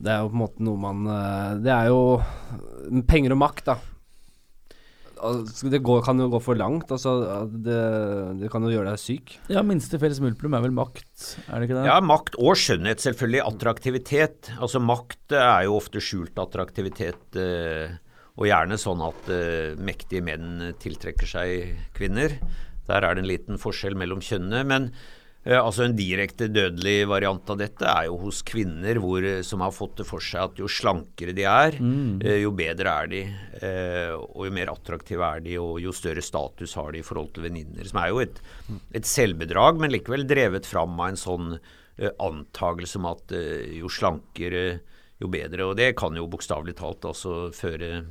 Det 0.00 0.10
er 0.10 0.22
jo 0.22 0.30
på 0.30 0.34
en 0.34 0.40
måte 0.40 0.64
noe 0.64 0.80
man 0.80 1.04
Det 1.62 1.70
er 1.70 1.90
jo 1.90 3.02
penger 3.06 3.34
og 3.36 3.42
makt, 3.44 3.68
da. 3.68 3.76
Altså, 5.22 5.70
Det 5.72 5.80
går, 5.84 6.02
kan 6.06 6.18
jo 6.20 6.28
gå 6.32 6.40
for 6.42 6.58
langt. 6.58 6.90
Altså, 6.90 7.14
det, 7.50 7.78
det 8.40 8.50
kan 8.52 8.64
jo 8.64 8.72
gjøre 8.72 8.92
deg 8.92 9.00
syk. 9.02 9.34
Ja, 9.52 9.62
minste 9.66 10.00
felles 10.00 10.20
multiplum 10.22 10.56
er 10.56 10.64
vel 10.64 10.74
makt, 10.76 11.06
er 11.46 11.60
det 11.60 11.68
ikke 11.68 11.78
det? 11.78 11.86
Ja, 11.90 11.98
makt 12.04 12.38
og 12.40 12.56
skjønnhet, 12.58 13.02
selvfølgelig. 13.04 13.42
Attraktivitet. 13.50 14.52
Altså 14.58 14.82
Makt 14.82 15.36
er 15.36 15.66
jo 15.68 15.76
ofte 15.78 16.02
skjult 16.04 16.40
attraktivitet, 16.40 17.22
eh, 17.38 17.94
og 18.40 18.48
gjerne 18.48 18.78
sånn 18.80 19.04
at 19.04 19.30
eh, 19.34 19.78
mektige 19.78 20.24
menn 20.24 20.74
tiltrekker 20.80 21.28
seg 21.28 21.74
kvinner. 21.96 22.38
Der 22.88 23.06
er 23.06 23.14
det 23.14 23.24
en 23.24 23.30
liten 23.30 23.60
forskjell 23.60 23.98
mellom 23.98 24.22
kjønnene. 24.24 24.64
Men 24.66 24.88
eh, 24.90 25.19
altså 25.48 25.86
en 25.86 25.94
direkte 25.96 26.50
dødelig 26.52 27.06
variant 27.08 27.48
av 27.48 27.56
dette 27.62 27.86
er 27.88 28.10
jo 28.10 28.18
hos 28.26 28.42
kvinner 28.44 28.98
hvor, 29.00 29.24
eh, 29.24 29.40
som 29.46 29.62
har 29.64 29.72
fått 29.72 30.02
det 30.02 30.04
for 30.04 30.20
seg 30.20 30.50
at 30.50 30.60
jo 30.60 30.68
slankere 30.68 31.32
de 31.36 31.46
er, 31.48 31.78
mm. 31.80 32.20
jo 32.42 32.52
bedre 32.52 32.92
er 32.92 33.08
de. 33.08 33.22
Eh, 33.60 34.12
og 34.12 34.44
jo 34.44 34.52
mer 34.52 34.72
attraktive 34.72 35.24
er 35.24 35.40
de, 35.44 35.56
og 35.62 35.80
jo 35.80 35.94
større 35.96 36.24
status 36.24 36.76
har 36.76 36.92
de 36.92 37.00
i 37.00 37.06
forhold 37.06 37.32
til 37.32 37.48
venninner. 37.48 37.88
Som 37.88 38.02
er 38.02 38.12
jo 38.12 38.20
et, 38.26 38.40
et 39.00 39.08
selvbedrag, 39.08 39.80
men 39.80 39.94
likevel 39.94 40.28
drevet 40.28 40.68
fram 40.68 41.00
av 41.00 41.14
en 41.14 41.20
sånn 41.24 41.50
eh, 41.56 42.12
antagelse 42.20 43.00
om 43.00 43.08
at 43.14 43.36
eh, 43.36 43.78
jo 43.80 43.88
slankere, 43.88 44.64
jo 45.20 45.32
bedre. 45.32 45.70
Og 45.70 45.80
det 45.80 45.94
kan 46.00 46.16
jo 46.16 46.28
bokstavelig 46.28 46.76
talt 46.80 47.08
altså 47.08 47.46
føre 47.56 48.02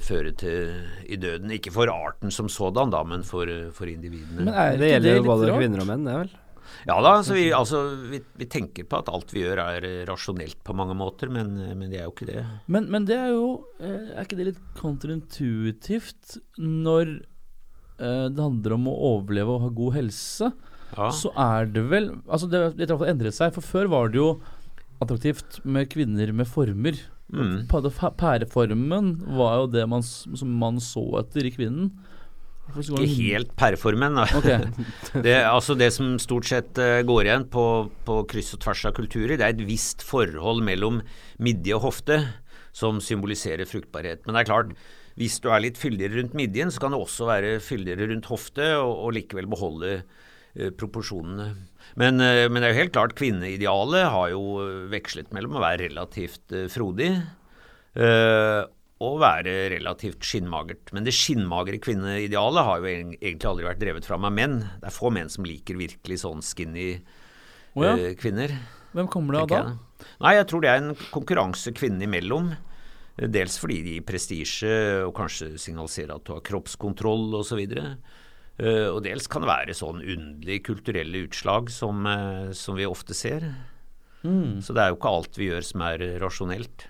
føre 0.00 0.30
til 0.40 0.78
i 1.12 1.18
døden. 1.20 1.50
Ikke 1.52 1.68
for 1.74 1.90
arten 1.92 2.32
som 2.32 2.48
sådan, 2.48 2.88
da, 2.94 3.02
men 3.04 3.20
for, 3.26 3.50
for 3.76 3.90
individene. 3.90 4.46
Men 4.46 4.54
er 4.54 4.78
Det 4.78 4.80
det 4.80 4.88
gjelder 4.94 5.18
jo 5.18 5.26
både 5.28 5.50
rart? 5.50 5.60
kvinner 5.60 5.82
og 5.82 5.90
menn, 5.90 6.06
det 6.08 6.14
vel? 6.22 6.32
Ja 6.88 6.96
da, 7.00 7.14
altså, 7.18 7.36
vi, 7.36 7.46
altså, 7.56 7.82
vi, 8.10 8.20
vi 8.40 8.48
tenker 8.50 8.86
på 8.88 9.00
at 9.00 9.10
alt 9.12 9.32
vi 9.34 9.44
gjør 9.44 9.62
er 9.64 9.86
rasjonelt 10.08 10.58
på 10.66 10.76
mange 10.76 10.96
måter, 10.98 11.30
men, 11.32 11.54
men 11.78 11.90
det 11.92 12.00
er 12.00 12.08
jo 12.08 12.14
ikke 12.14 12.28
det. 12.30 12.44
Men, 12.66 12.88
men 12.92 13.08
det 13.08 13.16
er 13.20 13.32
jo 13.32 13.46
eh, 13.78 14.12
Er 14.14 14.26
ikke 14.26 14.38
det 14.40 14.50
litt 14.52 14.62
kontraintuitivt 14.78 16.38
når 16.60 17.16
eh, 18.00 18.26
det 18.30 18.42
handler 18.42 18.76
om 18.78 18.90
å 18.90 18.98
overleve 19.14 19.56
og 19.56 19.66
ha 19.66 19.72
god 19.80 19.98
helse? 20.00 20.52
Ja. 20.94 21.08
Så 21.10 21.32
er 21.40 21.66
det 21.74 21.86
vel 21.90 22.12
Altså, 22.28 22.46
det, 22.50 22.66
det 22.78 22.90
har 22.92 23.10
endret 23.10 23.36
seg. 23.36 23.54
For 23.56 23.66
før 23.66 23.90
var 23.92 24.12
det 24.12 24.20
jo 24.20 24.28
attraktivt 25.02 25.58
med 25.66 25.90
kvinner 25.92 26.30
med 26.36 26.48
former. 26.48 26.98
Mm. 27.34 27.64
Pæreformen 27.66 29.14
var 29.38 29.62
jo 29.62 29.70
det 29.72 29.86
man, 29.90 30.04
som 30.04 30.52
man 30.60 30.78
så 30.82 31.02
etter 31.22 31.48
i 31.48 31.54
kvinnen. 31.54 31.90
Ikke 32.72 33.28
helt 33.28 33.52
pæreformen. 33.58 34.16
da. 34.18 34.24
Det, 35.24 35.34
altså 35.46 35.76
det 35.78 35.92
som 35.94 36.16
stort 36.22 36.48
sett 36.48 36.78
eh, 36.80 37.02
går 37.06 37.28
igjen 37.28 37.46
på, 37.52 37.64
på 38.06 38.16
kryss 38.30 38.54
og 38.56 38.64
tvers 38.64 38.86
av 38.88 38.96
kulturer, 38.96 39.36
det 39.36 39.46
er 39.46 39.54
et 39.54 39.66
visst 39.68 40.02
forhold 40.06 40.64
mellom 40.66 41.02
midje 41.42 41.76
og 41.76 41.84
hofte 41.90 42.18
som 42.74 42.98
symboliserer 43.04 43.68
fruktbarhet. 43.70 44.24
Men 44.24 44.34
det 44.34 44.42
er 44.42 44.50
klart, 44.50 44.74
hvis 45.20 45.38
du 45.42 45.50
er 45.52 45.62
litt 45.62 45.78
fyldigere 45.78 46.18
rundt 46.18 46.34
midjen, 46.38 46.72
så 46.74 46.82
kan 46.82 46.94
det 46.94 46.98
også 46.98 47.28
være 47.28 47.56
fyldigere 47.62 48.10
rundt 48.10 48.30
hofte, 48.32 48.72
og, 48.80 48.94
og 49.06 49.14
likevel 49.14 49.46
beholde 49.50 49.92
uh, 50.00 50.70
proporsjonene. 50.74 51.52
Men, 52.00 52.18
uh, 52.18 52.48
men 52.50 52.58
det 52.58 52.66
er 52.66 52.74
jo 52.74 52.80
helt 52.80 52.96
klart, 52.96 53.14
kvinneidealet 53.20 54.08
har 54.10 54.32
jo 54.34 54.42
vekslet 54.90 55.30
mellom 55.36 55.60
å 55.60 55.62
være 55.62 55.86
relativt 55.86 56.56
uh, 56.56 56.66
frodig 56.72 57.12
eh, 58.94 59.04
og 59.04 59.18
være 59.22 59.54
relativt 59.74 60.24
skinnmagert. 60.24 60.92
Men 60.94 61.06
det 61.06 61.14
skinnmagre 61.16 61.80
kvinneidealet 61.82 62.68
har 62.68 62.80
jo 62.80 62.90
egentlig 62.90 63.50
aldri 63.50 63.66
vært 63.66 63.82
drevet 63.82 64.06
fram 64.08 64.26
av 64.28 64.34
menn. 64.34 64.60
Det 64.80 64.90
er 64.90 64.94
få 64.94 65.10
menn 65.14 65.32
som 65.32 65.46
liker 65.46 65.78
virkelig 65.80 66.22
sånn 66.22 66.44
skinny 66.44 66.92
oh, 67.74 67.84
ja. 67.84 67.96
eh, 67.96 68.14
kvinner. 68.18 68.54
Hvem 68.94 69.10
kommer 69.10 69.34
det 69.34 69.42
av 69.42 69.50
da? 69.50 69.58
jeg. 69.58 70.06
Nei, 70.22 70.36
jeg 70.38 70.46
tror 70.50 70.62
det 70.62 70.70
er 70.70 70.82
en 70.82 70.94
konkurranse 71.10 71.74
kvinnene 71.74 72.06
imellom. 72.06 72.52
Eh, 73.18 73.28
Dels 73.30 73.58
fordi 73.60 73.80
de 73.84 73.98
gir 73.98 74.06
prestisje 74.06 74.76
og 75.04 75.14
kanskje 75.18 75.54
signaliserer 75.58 76.14
at 76.16 76.26
du 76.26 76.36
har 76.36 76.46
kroppskontroll 76.46 77.34
osv. 77.40 77.64
Uh, 78.54 78.94
og 78.94 79.00
dels 79.02 79.26
kan 79.26 79.42
det 79.42 79.50
være 79.50 79.74
sånn 79.74 79.98
underlige 79.98 80.62
kulturelle 80.68 81.24
utslag 81.26 81.72
som, 81.74 82.04
eh, 82.06 82.52
som 82.54 82.76
vi 82.78 82.86
ofte 82.86 83.10
ser. 83.18 83.48
Mm. 84.22 84.62
Så 84.62 84.76
det 84.76 84.84
er 84.84 84.92
jo 84.92 84.98
ikke 85.00 85.10
alt 85.10 85.38
vi 85.40 85.48
gjør 85.50 85.66
som 85.66 85.82
er 85.82 86.04
rasjonelt. 86.22 86.86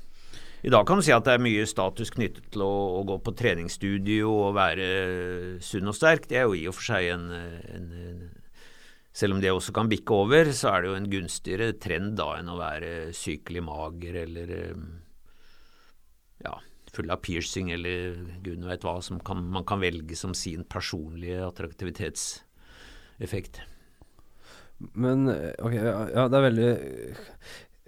I 0.64 0.70
dag 0.72 0.86
kan 0.88 0.96
du 0.96 1.04
si 1.04 1.12
at 1.12 1.26
det 1.26 1.34
er 1.36 1.42
mye 1.44 1.66
status 1.68 2.08
knyttet 2.14 2.46
til 2.54 2.62
å, 2.64 2.96
å 2.96 3.02
gå 3.04 3.18
på 3.20 3.34
treningsstudio 3.36 4.30
og 4.32 4.54
være 4.56 4.86
sunn 5.60 5.90
og 5.90 5.96
sterk. 5.96 6.24
Det 6.30 6.38
er 6.40 6.46
jo 6.48 6.54
i 6.56 6.68
og 6.70 6.74
for 6.78 6.84
seg 6.88 7.02
en, 7.12 7.26
en, 7.28 7.92
en 7.92 8.30
Selv 9.14 9.36
om 9.36 9.40
det 9.44 9.52
også 9.52 9.72
kan 9.76 9.86
bikke 9.86 10.10
over, 10.24 10.48
så 10.56 10.66
er 10.72 10.78
det 10.80 10.88
jo 10.88 10.98
en 10.98 11.12
gunstigere 11.12 11.78
trend 11.78 12.16
da 12.18 12.28
enn 12.40 12.48
å 12.50 12.58
være 12.58 13.12
sykelig 13.14 13.62
mager 13.62 14.14
eller 14.24 14.48
eh, 14.56 14.74
ja, 16.42 16.54
full 16.96 17.10
av 17.12 17.20
piercing 17.22 17.70
eller 17.76 18.16
gud 18.42 18.64
vet 18.64 18.84
hva 18.88 18.96
som 19.04 19.20
kan, 19.22 19.38
man 19.54 19.64
kan 19.68 19.78
velge 19.84 20.16
som 20.18 20.34
sin 20.34 20.64
personlige 20.64 21.46
attraktivitetseffekt. 21.46 23.60
Men 24.98 25.30
eh, 25.30 25.54
ok, 25.62 25.74
ja, 25.76 26.26
det 26.26 26.36
er 26.40 26.46
veldig 26.48 26.72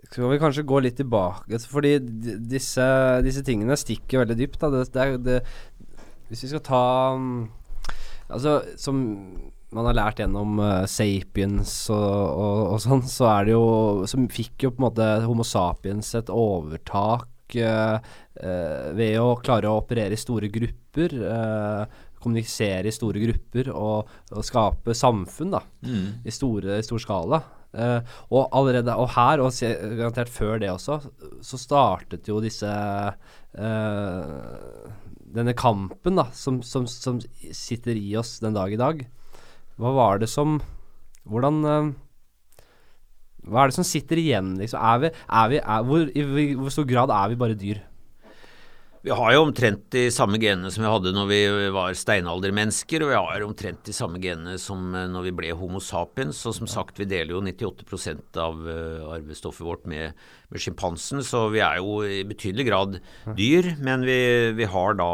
Skal 0.07 0.31
vi 0.31 0.39
kanskje 0.41 0.67
gå 0.67 0.79
litt 0.85 0.97
tilbake? 1.01 1.59
Fordi 1.67 1.97
disse, 2.47 2.87
disse 3.27 3.43
tingene 3.47 3.77
stikker 3.79 4.23
veldig 4.23 4.39
dypt. 4.39 4.61
Da. 4.63 4.71
Det, 4.71 4.87
det, 4.95 5.07
det, 5.27 5.93
hvis 6.31 6.47
vi 6.47 6.55
skal 6.55 6.67
ta 6.67 6.87
mm, 7.19 7.37
Altså, 8.27 8.57
som 8.75 8.97
man 9.75 9.87
har 9.87 9.95
lært 9.95 10.19
gjennom 10.19 10.59
uh, 10.59 10.83
Sapiens 10.91 11.73
og, 11.95 12.03
og, 12.03 12.61
og, 12.73 12.81
sånn, 12.83 13.05
så 13.07 13.29
er 13.31 13.47
det 13.47 13.55
jo 13.55 13.67
Som 14.11 14.27
fikk 14.33 14.67
jo 14.67 14.73
på 14.75 14.81
en 14.81 14.87
måte 14.89 15.07
Homo 15.27 15.47
sapiens 15.47 16.11
et 16.19 16.33
overtak 16.33 17.57
uh, 17.63 17.99
uh, 18.43 18.89
ved 18.99 19.21
å 19.23 19.37
klare 19.43 19.71
å 19.71 19.79
operere 19.83 20.17
i 20.17 20.21
store 20.21 20.51
grupper. 20.51 21.15
Kommunisere 22.27 22.91
i 22.91 22.95
store 22.95 23.23
grupper 23.23 23.71
og, 23.73 24.11
og 24.35 24.47
skape 24.47 24.97
samfunn 24.99 25.55
da, 25.55 25.63
mm. 25.87 26.27
i, 26.27 26.35
store, 26.35 26.81
i 26.81 26.87
stor 26.87 27.03
skala. 27.03 27.41
og 28.33 28.45
allerede 28.57 28.95
Og 28.97 29.11
her, 29.15 29.43
og 29.45 29.53
garantert 29.99 30.31
før 30.33 30.59
det 30.63 30.71
også, 30.73 31.01
så 31.45 31.59
startet 31.61 32.29
jo 32.29 32.41
disse 32.41 32.71
denne 35.37 35.55
kampen 35.57 36.19
da, 36.21 36.29
som, 36.37 36.61
som, 36.65 36.87
som, 36.89 37.21
sitter 37.53 37.99
i 37.99 38.15
oss 38.19 38.39
den 38.43 38.57
dag 38.57 38.73
i 38.73 38.81
dag. 38.81 39.05
Hva 39.81 39.93
var 39.97 40.23
det 40.23 40.31
som 40.33 40.61
Hvordan 41.27 41.57
uh, 41.67 41.89
Hva 43.51 43.65
er 43.65 43.73
det 43.73 43.77
som 43.77 43.87
sitter 43.87 44.21
igjen, 44.23 44.55
liksom? 44.61 44.79
Er 44.79 45.03
vi, 45.03 45.11
er 45.11 45.51
vi, 45.51 45.59
er, 45.61 45.87
hvor, 45.89 46.07
I 46.07 46.47
hvor 46.57 46.73
stor 46.73 46.87
grad 46.89 47.13
er 47.15 47.33
vi 47.33 47.41
bare 47.41 47.59
dyr? 47.59 47.83
Vi 49.07 49.15
har 49.15 49.37
jo 49.37 49.43
omtrent 49.45 49.85
de 49.95 50.09
samme 50.11 50.35
genene 50.43 50.67
som 50.75 50.83
vi 50.83 50.89
hadde 50.91 51.13
når 51.15 51.29
vi 51.31 51.37
var 51.71 51.95
steinaldermennesker, 51.95 53.05
og 53.05 53.13
vi 53.13 53.19
har 53.21 53.43
omtrent 53.47 53.85
de 53.87 53.93
samme 53.95 54.19
genene 54.19 54.57
som 54.59 54.81
eh, 54.99 55.05
når 55.07 55.29
vi 55.29 55.33
ble 55.39 55.53
Homo 55.55 55.79
sapiens. 55.79 56.41
Og 56.51 56.57
som 56.57 56.67
sagt, 56.67 56.99
vi 56.99 57.07
deler 57.07 57.37
jo 57.37 57.43
98 57.47 58.41
av 58.43 58.65
uh, 58.67 59.05
arvestoffet 59.15 59.63
vårt 59.63 59.85
med, 59.87 60.19
med 60.51 60.65
sjimpansen, 60.65 61.23
så 61.23 61.45
vi 61.55 61.63
er 61.63 61.79
jo 61.79 62.01
i 62.03 62.25
betydelig 62.27 62.67
grad 62.67 62.99
dyr. 63.39 63.69
Men 63.79 64.03
vi, 64.09 64.19
vi 64.59 64.67
har 64.75 64.99
da 64.99 65.13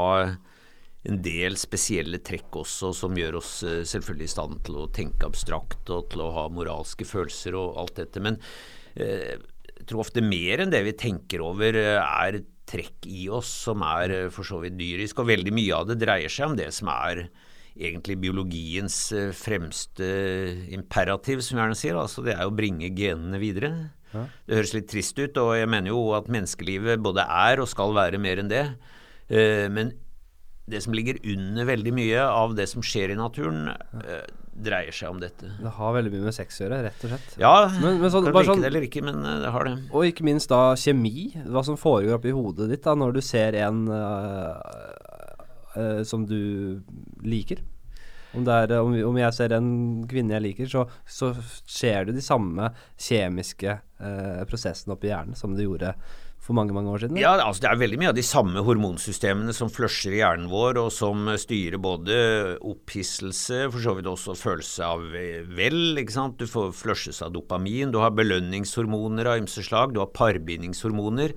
en 1.04 1.20
del 1.20 1.60
spesielle 1.60 2.22
trekk 2.24 2.62
også 2.62 2.94
som 2.96 3.20
gjør 3.20 3.42
oss 3.42 3.58
uh, 3.60 3.82
selvfølgelig 3.92 4.30
i 4.30 4.34
stand 4.38 4.62
til 4.70 4.80
å 4.80 4.88
tenke 4.88 5.28
abstrakt 5.28 5.92
og 5.92 6.08
til 6.14 6.24
å 6.24 6.30
ha 6.38 6.46
moralske 6.48 7.04
følelser 7.04 7.60
og 7.60 7.76
alt 7.84 8.00
dette. 8.00 8.24
Men 8.24 8.40
jeg 8.96 9.84
tror 9.84 10.06
ofte 10.06 10.24
mer 10.24 10.64
enn 10.64 10.72
det 10.72 10.80
vi 10.88 10.96
tenker 10.96 11.44
over, 11.44 11.76
er 11.76 12.40
trekk 12.72 13.06
i 13.06 13.28
oss 13.32 13.50
som 13.68 13.84
er 13.86 14.16
uh, 14.16 14.28
for 14.32 14.48
så 14.48 14.62
vidt 14.62 14.78
dyrisk. 14.80 15.20
Og 15.20 15.30
veldig 15.30 15.54
mye 15.54 15.78
av 15.78 15.88
det 15.90 16.00
dreier 16.02 16.32
seg 16.32 16.50
om 16.50 16.58
det 16.58 16.70
som 16.74 16.90
er 16.92 17.26
egentlig 17.72 18.18
biologiens 18.20 18.96
fremste 19.32 20.06
imperativ, 20.76 21.40
som 21.40 21.56
vi 21.56 21.62
gjerne 21.62 21.78
sier. 21.78 21.96
Altså 21.96 22.24
det 22.26 22.34
er 22.36 22.44
å 22.44 22.52
bringe 22.52 22.90
genene 22.92 23.40
videre. 23.40 23.70
Ja. 24.12 24.26
Det 24.44 24.58
høres 24.58 24.74
litt 24.76 24.90
trist 24.92 25.16
ut, 25.16 25.38
og 25.40 25.54
jeg 25.56 25.70
mener 25.72 25.88
jo 25.88 26.02
at 26.18 26.28
menneskelivet 26.28 27.00
både 27.00 27.24
er 27.24 27.62
og 27.62 27.70
skal 27.72 27.94
være 27.96 28.20
mer 28.20 28.42
enn 28.42 28.50
det. 28.52 28.66
Men 29.72 29.94
det 30.68 30.82
som 30.84 30.92
ligger 30.92 31.16
under 31.32 31.64
veldig 31.70 31.94
mye 31.96 32.26
av 32.28 32.52
det 32.58 32.68
som 32.68 32.84
skjer 32.84 33.14
i 33.14 33.16
naturen, 33.16 33.72
dreier 34.52 34.92
seg 34.94 35.10
om 35.12 35.20
dette. 35.22 35.48
Det 35.58 35.72
har 35.78 35.94
veldig 35.96 36.12
mye 36.12 36.26
med 36.28 36.34
sex 36.36 36.60
å 36.60 36.64
gjøre, 36.64 36.82
rett 36.86 37.04
og 37.06 37.12
slett. 37.12 37.36
Ja, 37.40 37.54
men, 37.80 38.00
men 38.02 38.12
sånn, 38.12 38.26
kan 38.28 38.36
like 38.36 38.50
sånn, 38.50 38.62
det 38.64 38.68
eller 38.68 38.86
ikke, 38.88 39.02
men 39.06 39.22
uh, 39.24 39.40
det 39.42 39.52
har 39.54 39.68
det. 39.68 39.74
Og 39.90 40.08
ikke 40.10 40.26
minst 40.28 40.52
da 40.52 40.76
kjemi. 40.78 41.32
Hva 41.48 41.62
som 41.66 41.78
foregår 41.80 42.18
oppi 42.18 42.34
hodet 42.36 42.68
ditt 42.72 42.84
da 42.84 42.92
når 42.98 43.16
du 43.16 43.22
ser 43.24 43.56
en 43.64 43.86
uh, 43.88 44.60
som 46.04 46.26
du 46.28 46.82
liker. 47.24 47.62
Om, 48.36 48.44
er, 48.48 48.72
om, 48.80 48.92
om, 49.08 49.16
jeg 49.20 49.36
ser 49.36 49.52
en 49.56 49.70
kvinne 50.08 50.34
jeg 50.36 50.44
liker, 50.44 50.68
så, 50.68 50.84
så 51.04 51.32
skjer 51.68 52.08
det 52.08 52.14
de 52.16 52.24
samme 52.24 52.70
kjemiske 53.00 53.78
prosessene 54.48 54.96
oppi 54.96 55.08
hjernen 55.10 55.36
som 55.38 55.52
det 55.56 55.64
gjorde 55.66 55.92
for 56.42 56.58
mange 56.58 56.74
mange 56.74 56.90
år 56.90 57.04
siden? 57.04 57.18
Ja, 57.20 57.36
altså 57.38 57.62
Det 57.62 57.70
er 57.70 57.78
veldig 57.78 57.98
mye 58.00 58.10
av 58.10 58.16
de 58.18 58.24
samme 58.26 58.64
hormonsystemene 58.66 59.54
som 59.54 59.70
flusher 59.70 60.16
i 60.16 60.18
hjernen 60.18 60.48
vår, 60.50 60.80
og 60.82 60.90
som 60.94 61.30
styrer 61.38 61.78
både 61.82 62.16
opphisselse, 62.58 63.68
for 63.70 63.78
så 63.84 63.94
vidt 63.98 64.10
også 64.10 64.34
følelse 64.38 64.88
av 64.88 65.04
vel. 65.54 66.00
ikke 66.02 66.16
sant? 66.16 66.40
Du 66.42 66.50
får 66.50 66.74
flushes 66.74 67.22
av 67.22 67.30
dopamin, 67.36 67.94
du 67.94 68.00
har 68.02 68.14
belønningshormoner 68.18 69.30
av 69.30 69.44
ymse 69.44 69.62
slag, 69.62 69.94
du 69.94 70.02
har 70.02 70.10
parbindingshormoner. 70.10 71.36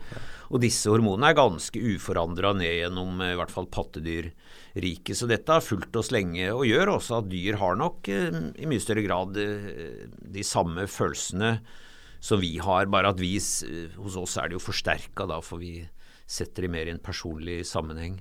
Og 0.50 0.62
disse 0.62 0.90
hormonene 0.90 1.32
er 1.32 1.38
ganske 1.38 1.86
uforandra 1.94 2.54
ned 2.58 2.74
gjennom 2.82 3.22
i 3.22 3.34
hvert 3.38 3.54
fall 3.54 3.70
pattedyrriket. 3.70 5.14
Så 5.18 5.30
dette 5.30 5.54
har 5.54 5.66
fulgt 5.66 5.96
oss 6.02 6.14
lenge, 6.14 6.50
og 6.50 6.66
gjør 6.70 6.98
også 6.98 7.22
at 7.22 7.30
dyr 7.30 7.62
har 7.62 7.78
nok 7.78 8.10
eh, 8.10 8.44
i 8.58 8.70
mye 8.70 8.82
større 8.82 9.06
grad 9.06 9.38
eh, 9.42 10.06
de 10.10 10.46
samme 10.46 10.90
følelsene 10.90 11.60
som 12.26 12.42
vi 12.42 12.56
har, 12.64 12.90
bare 12.90 13.14
at 13.14 13.22
vi 13.22 13.36
hos 13.38 14.18
oss 14.18 14.38
er 14.42 14.50
det 14.50 14.58
jo 14.58 14.66
forsterka, 14.66 15.28
da, 15.30 15.42
for 15.46 15.62
vi 15.62 15.84
setter 16.26 16.66
det 16.66 16.74
mer 16.74 16.90
i 16.90 16.96
en 16.96 17.04
personlig 17.04 17.62
sammenheng. 17.70 18.18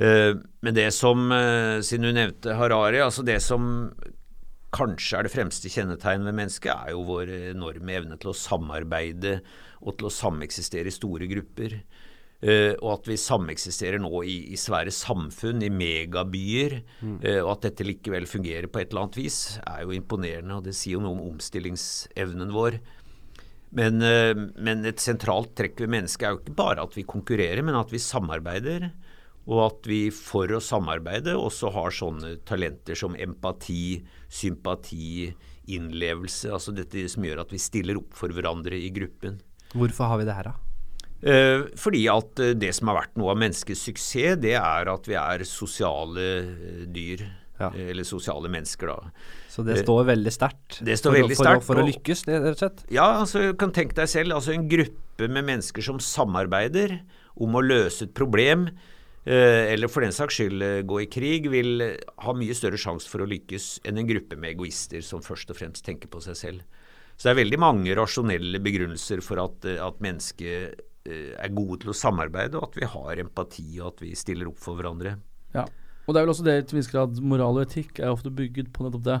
Uh, 0.00 0.36
men 0.64 0.76
det 0.76 0.90
som, 0.96 1.28
uh, 1.32 1.80
siden 1.84 2.08
du 2.08 2.16
nevnte 2.16 2.56
Harari, 2.56 3.00
altså 3.02 3.24
det 3.26 3.40
som 3.44 3.90
kanskje 4.74 5.18
er 5.18 5.26
det 5.26 5.32
fremste 5.32 5.72
kjennetegnet 5.72 6.28
ved 6.28 6.36
mennesket, 6.36 6.70
er 6.70 6.94
jo 6.94 7.08
vår 7.08 7.32
enorme 7.54 7.96
evne 7.96 8.20
til 8.20 8.30
å 8.30 8.36
samarbeide 8.38 9.40
og 9.80 9.96
til 9.98 10.08
å 10.08 10.14
sameksistere 10.14 10.92
i 10.92 10.94
store 10.94 11.28
grupper. 11.30 11.80
Uh, 12.40 12.72
og 12.78 12.94
at 12.94 13.08
vi 13.10 13.18
sameksisterer 13.20 14.00
nå 14.00 14.22
i, 14.24 14.38
i 14.54 14.56
svære 14.60 14.92
samfunn, 14.94 15.60
i 15.64 15.72
megabyer, 15.72 16.78
mm. 17.00 17.18
uh, 17.24 17.40
og 17.42 17.50
at 17.56 17.66
dette 17.68 17.84
likevel 17.84 18.28
fungerer 18.30 18.70
på 18.70 18.80
et 18.80 18.92
eller 18.92 19.08
annet 19.08 19.20
vis, 19.20 19.40
er 19.60 19.84
jo 19.84 19.96
imponerende. 19.96 20.56
Og 20.56 20.64
det 20.64 20.76
sier 20.78 20.96
jo 20.96 21.04
noe 21.04 21.18
om 21.18 21.34
omstillingsevnen 21.34 22.54
vår. 22.54 22.80
Men, 23.76 24.02
eh, 24.02 24.34
men, 24.34 24.84
et 24.88 25.02
sentralt 25.02 25.54
trekk 25.58 25.84
ved 25.84 25.92
mennesket 25.94 26.26
er 26.26 26.34
jo 26.34 26.42
ikke 26.42 26.58
bare 26.58 26.82
at 26.82 26.96
vi 26.98 27.06
konkurrerer, 27.06 27.62
men 27.66 27.78
at 27.78 27.92
vi 27.94 28.02
samarbeider. 28.02 28.90
Og 29.50 29.60
at 29.64 29.86
vi 29.88 30.00
for 30.14 30.50
å 30.52 30.60
samarbeide 30.62 31.32
også 31.38 31.70
har 31.74 31.94
sånne 31.94 32.36
talenter 32.46 32.98
som 32.98 33.16
empati, 33.18 34.02
sympati, 34.30 35.30
innlevelse. 35.70 36.50
Altså 36.52 36.74
dette 36.76 37.06
som 37.10 37.24
gjør 37.24 37.44
at 37.44 37.54
vi 37.54 37.62
stiller 37.62 37.98
opp 37.98 38.14
for 38.18 38.34
hverandre 38.34 38.78
i 38.78 38.90
gruppen. 38.94 39.40
Hvorfor 39.72 40.10
har 40.10 40.20
vi 40.20 40.28
det 40.28 40.36
her, 40.36 40.50
da? 40.50 40.56
Eh, 41.20 41.66
fordi 41.76 42.06
at 42.08 42.40
eh, 42.40 42.54
det 42.56 42.72
som 42.76 42.90
har 42.90 43.02
vært 43.02 43.18
noe 43.20 43.34
av 43.34 43.40
menneskets 43.42 43.82
suksess, 43.88 44.38
det 44.40 44.54
er 44.58 44.90
at 44.92 45.08
vi 45.08 45.18
er 45.20 45.44
sosiale 45.48 46.28
dyr. 46.90 47.26
Ja. 47.60 47.68
Eller 47.76 48.06
sosiale 48.08 48.48
mennesker, 48.52 48.88
da. 48.88 49.26
Så 49.52 49.64
det 49.66 49.82
står 49.82 50.06
veldig 50.08 50.32
sterkt 50.32 50.78
for, 50.80 51.12
veldig 51.12 51.36
for, 51.36 51.44
for, 51.44 51.66
for, 51.66 51.82
å 51.82 51.88
lykkes, 51.90 52.24
rett 52.30 52.46
og 52.54 52.62
slett? 52.62 52.84
Ja, 52.92 53.08
altså 53.20 53.50
kan 53.60 53.74
tenke 53.76 53.98
deg 53.98 54.08
selv. 54.08 54.38
altså 54.38 54.54
En 54.56 54.68
gruppe 54.70 55.28
med 55.28 55.44
mennesker 55.44 55.84
som 55.84 56.00
samarbeider 56.00 57.00
om 57.40 57.56
å 57.56 57.64
løse 57.64 58.08
et 58.08 58.14
problem, 58.16 58.68
eh, 59.28 59.72
eller 59.74 59.92
for 59.92 60.06
den 60.06 60.16
saks 60.16 60.40
skyld 60.40 60.64
eh, 60.64 60.80
gå 60.88 61.02
i 61.04 61.08
krig, 61.12 61.50
vil 61.52 61.84
ha 62.24 62.36
mye 62.36 62.56
større 62.56 62.80
sjanse 62.80 63.10
for 63.10 63.24
å 63.24 63.28
lykkes 63.28 63.82
enn 63.88 64.00
en 64.00 64.08
gruppe 64.08 64.40
med 64.40 64.54
egoister 64.54 65.04
som 65.04 65.24
først 65.24 65.52
og 65.52 65.60
fremst 65.60 65.84
tenker 65.86 66.08
på 66.12 66.22
seg 66.24 66.38
selv. 66.40 66.86
Så 67.20 67.28
det 67.28 67.34
er 67.34 67.42
veldig 67.42 67.60
mange 67.60 67.94
rasjonelle 67.98 68.62
begrunnelser 68.64 69.20
for 69.20 69.42
at, 69.42 69.68
eh, 69.68 69.76
at 69.84 70.00
mennesket 70.00 70.80
eh, 71.04 71.34
er 71.36 71.52
gode 71.52 71.82
til 71.82 71.92
å 71.92 71.96
samarbeide, 71.96 72.56
og 72.56 72.70
at 72.70 72.80
vi 72.80 72.88
har 72.94 73.20
empati, 73.20 73.68
og 73.82 73.90
at 73.90 74.02
vi 74.06 74.14
stiller 74.16 74.48
opp 74.48 74.60
for 74.62 74.80
hverandre. 74.80 75.18
Ja, 75.52 75.66
og 76.10 76.16
det 76.16 76.18
er 76.18 76.26
vel 76.26 76.34
også 76.34 76.46
det 76.48 76.58
til 76.66 76.80
viss 76.80 76.90
grad 76.90 77.18
moral 77.22 77.60
og 77.60 77.68
etikk 77.68 78.00
er 78.02 78.10
ofte 78.10 78.32
bygget 78.34 78.72
på 78.74 78.82
nettopp 78.82 79.06
det. 79.06 79.20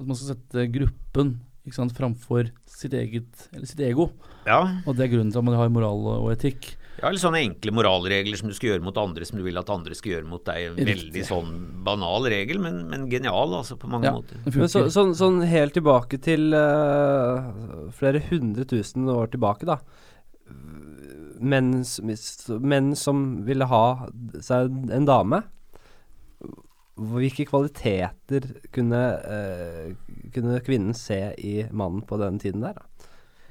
At 0.00 0.06
man 0.08 0.16
skal 0.16 0.32
sette 0.32 0.64
gruppen 0.72 1.34
ikke 1.68 1.76
sant, 1.76 1.92
framfor 1.92 2.48
sitt 2.64 2.94
eget, 2.96 3.48
eller 3.52 3.68
sitt 3.68 3.82
ego. 3.84 4.08
Ja. 4.46 4.62
Og 4.88 4.96
det 4.96 5.04
er 5.04 5.10
grunnen 5.12 5.32
til 5.34 5.42
at 5.42 5.46
man 5.46 5.58
har 5.58 5.68
moral 5.72 6.06
og 6.16 6.30
etikk. 6.32 6.72
Ja, 6.96 7.10
eller 7.10 7.20
sånne 7.20 7.42
enkle 7.44 7.72
moralregler 7.76 8.40
som 8.40 8.48
du 8.48 8.56
skal 8.56 8.72
gjøre 8.72 8.84
mot 8.84 8.96
andre, 9.00 9.28
som 9.28 9.38
du 9.40 9.44
vil 9.44 9.60
at 9.60 9.68
andre 9.72 9.96
skal 9.96 10.14
gjøre 10.14 10.28
mot 10.28 10.42
deg. 10.48 10.70
En 10.70 10.88
veldig 10.88 11.26
sånn 11.28 11.52
banal 11.84 12.28
regel, 12.32 12.60
men, 12.64 12.82
men 12.88 13.06
genial 13.12 13.54
altså 13.60 13.76
på 13.80 13.92
mange 13.92 14.08
ja, 14.08 14.16
måter. 14.16 14.40
Men 14.48 14.72
så, 14.72 14.86
sånn, 14.92 15.12
sånn, 15.16 15.40
helt 15.48 15.76
tilbake 15.76 16.20
til 16.24 16.56
uh, 16.56 17.92
flere 17.96 18.24
hundre 18.32 18.64
tusen 18.68 19.08
år 19.12 19.32
tilbake, 19.36 19.68
da. 19.68 19.78
Menn, 21.40 21.72
menn 22.72 22.92
som 23.00 23.24
ville 23.46 23.68
ha 23.68 23.84
seg 24.44 24.92
en 24.96 25.08
dame 25.08 25.44
hvilke 27.00 27.46
kvaliteter 27.48 28.46
kunne, 28.74 29.00
uh, 29.24 30.20
kunne, 30.34 30.60
kvinnen 30.66 30.96
se 30.96 31.20
i 31.38 31.54
mannen 31.70 32.04
på 32.06 32.18
den 32.20 32.38
tiden 32.42 32.64
der? 32.66 32.78
Da? 32.78 33.08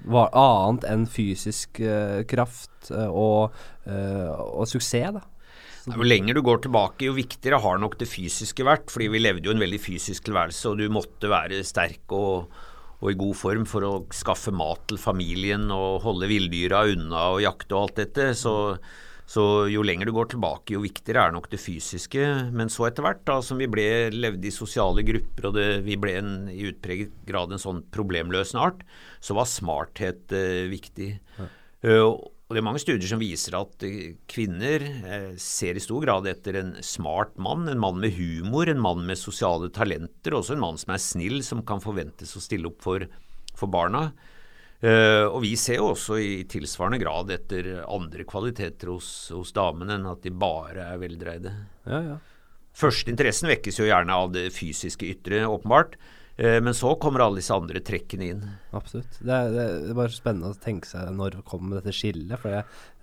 Var 0.09 0.31
annet 0.37 0.85
enn 0.87 1.09
fysisk 1.11 1.81
uh, 1.83 2.21
kraft 2.29 2.91
uh, 2.93 3.09
og, 3.09 3.59
og, 3.89 4.63
suksess, 4.69 5.17
da? 5.17 5.25
Jo 5.89 6.05
lenger 6.05 6.37
du 6.37 6.43
går 6.45 6.59
tilbake, 6.65 7.07
jo 7.07 7.15
viktigere 7.17 7.57
har 7.63 7.79
nok 7.81 7.95
det 7.97 8.09
fysiske 8.11 8.65
vært. 8.67 8.91
Fordi 8.93 9.07
vi 9.09 9.21
levde 9.23 9.47
jo 9.49 9.55
en 9.55 9.63
veldig 9.63 9.79
fysisk 9.81 10.27
tilværelse, 10.27 10.69
og 10.69 10.77
du 10.77 10.85
måtte 10.93 11.31
være 11.31 11.63
sterk 11.65 12.13
og, 12.13 12.51
og 12.99 13.11
i 13.11 13.17
god 13.17 13.37
form 13.39 13.65
for 13.69 13.87
å 13.87 13.93
skaffe 14.13 14.53
mat 14.53 14.83
til 14.91 14.99
familien 15.01 15.69
og 15.73 16.03
holde 16.05 16.29
villdyra 16.29 16.83
unna 16.93 17.29
og 17.33 17.41
jakte 17.45 17.75
og 17.75 17.87
alt 17.87 18.01
dette. 18.03 18.31
Så 18.37 18.53
så 19.30 19.43
jo 19.69 19.84
lenger 19.86 20.09
du 20.09 20.13
går 20.15 20.32
tilbake, 20.32 20.73
jo 20.73 20.82
viktigere 20.82 21.27
er 21.27 21.36
nok 21.36 21.51
det 21.51 21.59
fysiske. 21.61 22.23
Men 22.49 22.71
så 22.73 22.88
etter 22.88 23.05
hvert, 23.05 23.21
da 23.30 23.38
som 23.45 23.61
vi 23.61 23.67
ble, 23.69 23.86
levde 24.15 24.49
i 24.49 24.53
sosiale 24.53 25.03
grupper 25.05 25.51
og 25.51 25.53
det, 25.59 25.67
vi 25.86 25.99
ble 26.01 26.15
en, 26.17 26.34
i 26.49 26.65
utpreget 26.71 27.13
grad 27.30 27.53
en 27.53 27.61
sånn 27.61 27.84
problemløsende 27.93 28.65
art, 28.71 28.82
så 29.21 29.38
var 29.38 29.51
smarthet 29.51 30.34
eh, 30.34 30.65
viktig. 30.73 31.13
Ja. 31.38 31.49
Uh, 31.86 32.17
og 32.49 32.55
det 32.57 32.63
er 32.63 32.65
mange 32.65 32.82
studier 32.82 33.05
som 33.05 33.21
viser 33.21 33.53
at 33.59 33.84
eh, 33.86 34.15
kvinner 34.30 34.82
eh, 34.82 35.27
ser 35.38 35.77
i 35.77 35.84
stor 35.84 36.01
grad 36.01 36.25
etter 36.32 36.57
en 36.57 36.71
smart 36.82 37.36
mann, 37.38 37.69
en 37.69 37.77
mann 37.77 37.99
med 38.01 38.15
humor, 38.17 38.65
en 38.71 38.82
mann 38.82 39.03
med 39.05 39.21
sosiale 39.21 39.69
talenter, 39.69 40.34
også 40.34 40.55
en 40.55 40.63
mann 40.63 40.82
som 40.82 40.95
er 40.95 41.03
snill, 41.03 41.43
som 41.45 41.61
kan 41.61 41.84
forventes 41.84 42.34
å 42.34 42.41
stille 42.41 42.71
opp 42.71 42.82
for, 42.82 43.05
for 43.53 43.69
barna. 43.69 44.07
Eh, 44.80 45.25
og 45.27 45.41
vi 45.43 45.55
ser 45.59 45.82
jo 45.82 45.89
også 45.91 46.17
i 46.23 46.43
tilsvarende 46.47 47.01
grad 47.01 47.32
etter 47.36 47.82
andre 47.84 48.23
kvaliteter 48.27 48.93
hos, 48.93 49.09
hos 49.36 49.51
damene 49.55 49.97
enn 49.97 50.07
at 50.07 50.23
de 50.23 50.32
bare 50.32 50.86
er 50.93 51.01
veldreide. 51.01 51.51
Ja, 51.84 51.99
ja. 52.13 52.19
Førsteinteressen 52.80 53.49
vekkes 53.51 53.82
jo 53.82 53.89
gjerne 53.89 54.15
av 54.15 54.32
det 54.32 54.45
fysiske 54.55 55.09
ytre, 55.09 55.41
åpenbart. 55.49 55.97
Eh, 56.39 56.61
men 56.61 56.73
så 56.73 56.93
kommer 56.95 57.19
alle 57.19 57.41
disse 57.41 57.51
andre 57.51 57.81
trekkene 57.83 58.27
inn. 58.31 58.43
Absolutt. 58.71 59.17
Det 59.19 59.33
er, 59.33 59.49
det 59.51 59.63
er 59.91 59.95
bare 59.97 60.13
spennende 60.13 60.53
å 60.53 60.55
tenke 60.55 60.87
seg 60.87 61.09
når 61.11 61.41
kommer 61.47 61.81
dette 61.81 61.91
skillet. 61.95 62.39
For 62.39 62.53
det, 62.53 62.61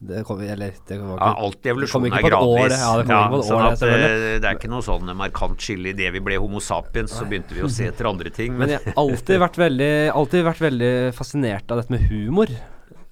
det 0.08 0.22
kom, 0.24 0.40
Eller 0.40 0.78
det 0.88 0.96
var 1.02 1.20
Ja, 1.20 1.32
alt 1.44 1.68
i 1.68 1.72
evolusjonen 1.74 2.16
er 2.16 2.24
år, 2.24 2.30
gradvis. 2.30 2.72
det. 2.72 2.78
Ja, 2.80 2.94
det 2.96 3.04
kommer 3.10 3.26
ikke 3.26 3.34
på 3.34 3.42
et 3.42 3.50
sånn 3.50 3.60
år, 3.60 3.68
at 3.74 3.84
eh, 3.84 4.38
det 4.40 4.48
er 4.48 4.56
ikke 4.56 4.72
noe 4.72 4.86
sånn 4.86 5.12
markant 5.20 5.68
skille 5.68 5.92
i 5.92 5.98
det 5.98 6.08
vi 6.16 6.24
ble 6.30 6.40
Homo 6.40 6.64
sapiens, 6.64 7.12
så 7.12 7.28
begynte 7.28 7.58
vi 7.58 7.66
å 7.66 7.70
se 7.72 7.90
etter 7.90 8.08
andre 8.08 8.32
ting. 8.32 8.56
Men 8.56 8.72
jeg 8.72 8.84
har 8.86 8.98
alltid 9.04 9.44
vært 9.44 9.60
veldig, 9.60 9.92
alltid 10.16 10.48
vært 10.48 10.64
veldig 10.70 10.94
fascinert 11.20 11.76
av 11.76 11.82
dette 11.82 11.92
med 11.92 12.08
humor. 12.08 12.56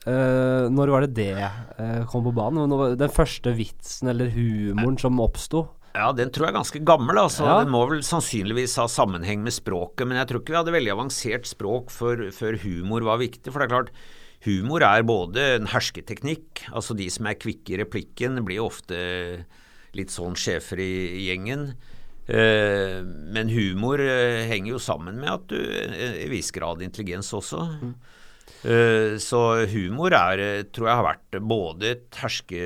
Uh, 0.04 0.68
når 0.72 0.90
var 0.92 1.04
det 1.04 1.14
det 1.16 1.36
uh, 1.40 2.02
kom 2.08 2.24
på 2.26 2.32
banen? 2.36 2.72
Den 3.00 3.12
første 3.12 3.52
vitsen 3.56 4.10
eller 4.12 4.32
humoren 4.32 4.96
som 5.00 5.20
oppsto? 5.24 5.66
Ja, 5.94 6.08
den 6.10 6.32
tror 6.34 6.48
jeg 6.48 6.54
er 6.54 6.58
ganske 6.58 6.82
gammel. 6.82 7.18
altså. 7.22 7.46
Ja. 7.46 7.60
Den 7.62 7.70
må 7.70 7.84
vel 7.86 8.02
sannsynligvis 8.02 8.74
ha 8.82 8.88
sammenheng 8.90 9.44
med 9.46 9.54
språket, 9.54 10.08
men 10.10 10.18
jeg 10.18 10.30
tror 10.30 10.42
ikke 10.42 10.54
vi 10.54 10.58
hadde 10.58 10.74
veldig 10.74 10.94
avansert 10.96 11.46
språk 11.46 11.94
før, 11.94 12.26
før 12.34 12.58
humor 12.64 13.06
var 13.06 13.20
viktig. 13.22 13.46
For 13.52 13.62
det 13.62 13.68
er 13.68 13.74
klart, 13.76 13.92
humor 14.48 14.82
er 14.82 15.06
både 15.06 15.44
en 15.60 15.70
hersketeknikk, 15.70 16.64
altså 16.74 16.96
de 16.98 17.06
som 17.14 17.30
er 17.30 17.38
kvikke 17.38 17.76
i 17.76 17.80
replikken, 17.84 18.42
blir 18.46 18.64
ofte 18.64 18.98
litt 19.94 20.10
sånn 20.10 20.34
sjefer 20.34 20.82
i, 20.82 20.94
gjengen. 21.28 21.70
Eh, 22.26 22.98
men 23.04 23.52
humor 23.52 24.02
eh, 24.02 24.42
henger 24.50 24.74
jo 24.74 24.82
sammen 24.82 25.20
med 25.20 25.30
at 25.30 25.46
du 25.52 25.58
eh, 25.60 26.24
i 26.24 26.28
viss 26.32 26.50
grad 26.56 26.82
intelligens 26.82 27.30
også. 27.36 27.62
Eh, 27.70 28.13
så 29.20 29.40
humor 29.68 30.14
er, 30.16 30.40
eh, 30.40 30.62
tror 30.72 30.88
jeg 30.88 30.98
har 31.00 31.06
vært 31.06 31.38
både 31.44 31.90
et 31.92 32.18
herske, 32.22 32.60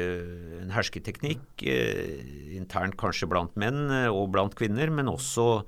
en 0.63 0.71
hersketeknikk, 0.75 1.45
eh, 1.67 2.57
internt 2.59 2.97
kanskje 3.01 3.29
blant 3.31 3.55
menn 3.59 3.91
eh, 3.91 4.09
og 4.09 4.31
blant 4.35 4.55
kvinner, 4.59 4.93
men 4.95 5.11
også 5.11 5.65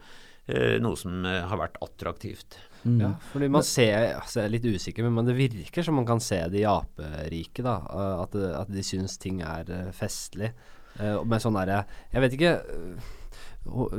eh, 0.46 0.78
noe 0.82 0.98
som 0.98 1.24
eh, 1.26 1.42
har 1.50 1.58
vært 1.58 1.80
attraktivt. 1.82 2.60
Mm. 2.80 3.00
Ja, 3.02 3.08
fordi 3.28 3.48
man 3.52 3.64
ser 3.66 4.14
altså 4.16 4.38
Jeg 4.40 4.46
er 4.46 4.52
litt 4.54 4.68
usikker, 4.72 5.08
men 5.12 5.26
det 5.28 5.34
virker 5.36 5.84
som 5.84 5.98
man 6.00 6.06
kan 6.08 6.22
se 6.24 6.38
det 6.48 6.62
i 6.62 6.68
aperiket. 6.68 7.64
da 7.66 7.74
eh, 7.84 8.22
At, 8.22 8.36
at 8.62 8.70
de 8.72 8.84
syns 8.86 9.18
ting 9.20 9.42
er 9.44 9.68
eh, 9.68 9.90
festlig. 9.92 10.54
Eh, 10.98 11.18
med 11.28 11.42
sånn 11.42 11.58
derre 11.58 11.84
Jeg 12.10 12.24
vet 12.24 12.32
ikke 12.38 12.54
eh, 12.56 13.10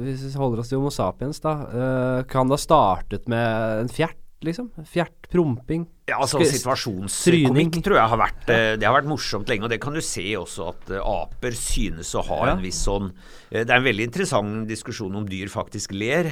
Hvis 0.01 0.25
vi 0.25 0.31
holder 0.35 0.63
oss 0.63 0.71
til 0.73 0.81
Homo 0.81 0.89
sapiens, 0.91 1.39
da. 1.43 1.53
eh, 1.69 2.23
kan 2.27 2.49
det 2.49 2.57
ha 2.57 2.63
startet 2.65 3.29
med 3.31 3.83
en 3.85 3.91
fjert, 3.93 4.17
liksom? 4.45 4.69
Fjert, 4.89 5.27
promping? 5.31 5.85
Ja, 6.09 6.17
altså 6.23 6.39
Sk- 6.41 6.51
Situasjonskomikk 6.57 7.77
tror 7.85 7.97
jeg 7.99 8.11
har 8.13 8.19
vært 8.19 8.49
eh, 8.51 8.73
Det 8.81 8.87
har 8.87 8.95
vært 8.97 9.09
morsomt 9.11 9.47
lenge, 9.51 9.63
og 9.67 9.71
det 9.73 9.79
kan 9.83 9.93
du 9.95 10.01
se 10.03 10.23
også 10.39 10.69
at 10.73 10.89
eh, 10.91 11.01
aper 11.01 11.55
synes 11.57 12.13
å 12.19 12.23
ha 12.27 12.39
Ja. 12.47 12.55
en 12.55 12.63
viss 12.65 12.81
sånn 12.87 13.11
eh, 13.51 13.61
Det 13.63 13.69
er 13.69 13.77
en 13.79 13.87
veldig 13.87 14.07
interessant 14.09 14.67
diskusjon 14.69 15.15
om 15.21 15.27
dyr 15.29 15.47
faktisk 15.53 15.93
ler. 15.95 16.31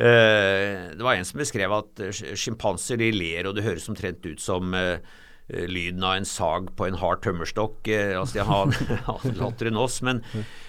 Det 0.00 1.02
var 1.02 1.16
en 1.18 1.26
som 1.26 1.40
beskrev 1.42 1.72
at 1.74 1.98
sjimpanser 2.38 3.00
ler, 3.12 3.48
og 3.50 3.56
det 3.56 3.64
høres 3.66 3.88
omtrent 3.90 4.24
ut 4.24 4.40
som 4.40 4.70
lyden 5.50 6.04
av 6.06 6.16
en 6.20 6.28
sag 6.28 6.70
på 6.78 6.86
en 6.86 6.98
hard 7.00 7.22
tømmerstokk. 7.26 7.88
eh, 7.88 8.16
Altså 8.20 8.40
de 8.40 8.48
har 8.48 9.34
latter 9.42 9.70
enn 9.70 9.78
oss, 9.80 10.00
men, 10.06 10.22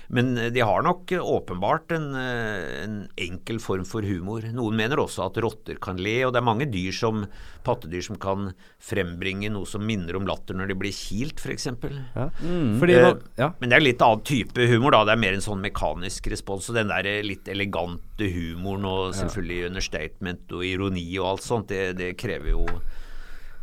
men 0.09 0.33
de 0.53 0.63
har 0.65 0.83
nok 0.85 1.11
eh, 1.15 1.21
åpenbart 1.21 1.93
en, 1.95 2.09
eh, 2.17 2.83
en 2.83 2.95
enkel 3.21 3.59
form 3.63 3.85
for 3.87 4.01
humor. 4.07 4.45
Noen 4.55 4.79
mener 4.79 5.01
også 5.03 5.27
at 5.27 5.39
rotter 5.43 5.77
kan 5.81 6.01
le, 6.01 6.17
og 6.25 6.33
det 6.33 6.41
er 6.41 6.47
mange 6.49 6.67
dyr 6.71 6.95
som 6.95 7.25
pattedyr 7.65 8.01
som 8.07 8.17
kan 8.17 8.51
frembringe 8.81 9.51
noe 9.53 9.69
som 9.69 9.83
minner 9.85 10.17
om 10.17 10.25
latter 10.25 10.57
når 10.57 10.71
de 10.71 10.77
blir 10.81 10.95
kilt, 10.95 11.37
f.eks. 11.43 11.67
Ja. 12.15 12.29
Mm. 12.41 12.81
Eh, 12.81 13.03
man, 13.05 13.21
ja. 13.37 13.51
Men 13.61 13.69
det 13.69 13.77
er 13.77 13.85
litt 13.85 14.01
annen 14.01 14.25
type 14.25 14.65
humor, 14.71 14.95
da. 14.95 15.03
Det 15.05 15.13
er 15.13 15.21
mer 15.27 15.37
en 15.37 15.45
sånn 15.45 15.61
mekanisk 15.61 16.31
respons. 16.33 16.71
Og 16.71 16.79
den 16.79 16.89
der 16.89 17.05
eh, 17.09 17.21
litt 17.25 17.47
elegante 17.51 18.31
humoren 18.31 18.85
og 18.89 19.13
selvfølgelig 19.17 19.69
understatement 19.69 20.57
og 20.57 20.65
ironi 20.65 21.05
og 21.21 21.35
alt 21.35 21.45
sånt, 21.45 21.69
det, 21.71 21.93
det 22.01 22.15
krever 22.19 22.55
jo 22.55 22.65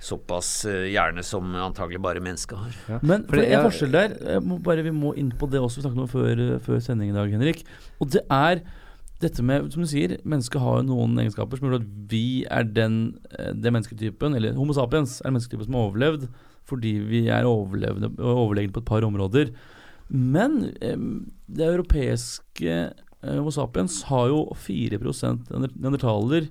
såpass 0.00 0.64
eh, 0.70 0.88
hjerne 0.92 1.22
som 1.26 1.54
antagelig 1.58 2.00
bare 2.04 2.20
mennesket 2.22 2.58
har. 2.58 3.00
Men 3.02 3.24
for 3.26 3.36
det 3.40 3.48
er 3.50 3.64
forskjell 3.66 3.90
der. 3.94 4.16
Må 4.44 4.58
bare, 4.62 4.84
vi 4.86 4.92
må 4.94 5.14
inn 5.18 5.32
på 5.34 5.48
det 5.50 5.58
også 5.60 5.80
vi 5.80 5.86
snakket 5.88 6.04
om 6.04 6.10
før, 6.12 6.42
eh, 6.44 6.58
før 6.62 6.78
sending 6.84 7.10
i 7.10 7.16
dag, 7.16 7.32
Henrik. 7.34 7.64
Og 8.00 8.12
det 8.14 8.22
er 8.30 8.62
dette 9.18 9.42
med, 9.42 9.72
som 9.74 9.82
du 9.82 9.88
sier, 9.90 10.12
mennesket 10.22 10.60
har 10.62 10.76
jo 10.78 10.84
noen 10.92 11.16
egenskaper 11.18 11.58
som 11.58 11.66
gjør 11.66 11.80
at 11.80 11.88
vi 12.12 12.44
er 12.46 12.62
den, 12.70 13.18
eh, 13.34 13.50
den 13.50 13.74
mennesketypen, 13.74 14.36
eller 14.38 14.54
Homo 14.54 14.76
sapiens 14.76 15.16
er 15.20 15.26
den 15.32 15.34
mennesketypen 15.40 15.66
som 15.66 15.74
har 15.74 15.88
overlevd 15.90 16.28
fordi 16.68 16.92
vi 17.00 17.24
er 17.32 17.46
overlevende, 17.48 18.10
overlegne 18.20 18.70
på 18.76 18.82
et 18.84 18.88
par 18.90 19.02
områder. 19.06 19.50
Men 20.12 20.74
eh, 20.84 20.94
det 21.48 21.66
europeiske 21.66 22.70
eh, 22.70 23.34
Homo 23.34 23.50
sapiens 23.50 24.02
har 24.12 24.28
jo 24.30 24.44
4% 24.54 25.50
neandertaler 25.58 26.46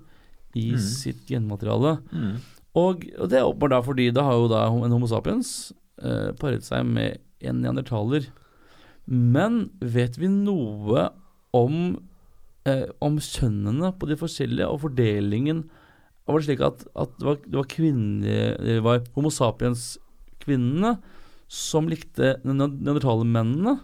i 0.58 0.72
Mm. 0.74 0.80
sitt 0.82 1.24
genmateriale. 1.30 2.00
Og, 2.78 3.08
og 3.18 3.32
det 3.32 3.40
er 3.40 3.48
åpenbart 3.48 3.74
da 3.74 3.84
fordi 3.86 4.10
da 4.14 4.26
har 4.28 4.38
jo 4.38 4.50
da 4.52 4.66
en 4.70 4.94
Homo 4.94 5.10
sapiens 5.10 5.72
eh, 6.04 6.30
paret 6.38 6.66
seg 6.66 6.86
med 6.86 7.18
en 7.42 7.64
neandertaler. 7.64 8.28
Men 9.08 9.68
vet 9.82 10.20
vi 10.20 10.30
noe 10.32 11.08
om, 11.56 11.98
eh, 12.68 12.86
om 13.04 13.18
kjønnene 13.24 13.94
på 13.98 14.10
de 14.10 14.20
forskjellige, 14.20 14.68
og 14.68 14.84
fordelingen? 14.86 15.66
Var 16.28 16.42
det 16.42 16.50
slik 16.50 16.64
at, 16.66 16.84
at 16.92 17.14
det, 17.18 17.26
var, 17.26 17.38
det 17.46 17.56
var 17.56 17.70
kvinner 17.72 18.58
Det 18.60 18.82
var 18.84 19.06
Homo 19.16 19.32
sapiens-kvinnene 19.32 20.98
som 21.48 21.88
likte 21.88 22.36
neandertalermennene? 22.44 23.78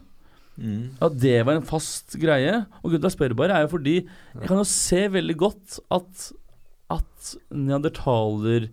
At 1.02 1.16
det 1.18 1.39
var 1.48 1.58
en 1.58 1.66
fast 1.66 2.18
greie? 2.22 2.60
Og 2.84 2.91
grunnen 2.91 3.02
til 3.02 3.08
at 3.08 3.14
jeg 3.14 3.18
spør 3.18 3.38
bare, 3.39 3.58
er 3.58 3.66
jo 3.66 3.74
fordi 3.74 3.96
jeg 4.04 4.46
kan 4.46 4.60
jo 4.60 4.68
se 4.68 5.02
veldig 5.16 5.38
godt 5.39 5.80
at, 5.96 6.28
at 6.94 7.36
neandertaler 7.50 8.68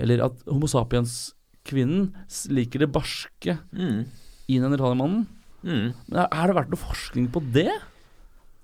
Eller 0.00 0.24
at 0.26 0.42
Homo 0.48 0.66
sapiens-kvinnen 0.70 2.12
liker 2.54 2.84
det 2.84 2.92
barske 2.94 3.58
Mm. 3.72 4.04
i 4.48 4.58
neandertalermannen. 4.60 5.26
Mm. 5.66 5.94
Men 6.08 6.18
er- 6.22 6.46
det 6.46 6.56
vært 6.56 6.70
noe 6.70 6.82
forskning 6.82 7.28
på 7.34 7.40
det? 7.52 7.72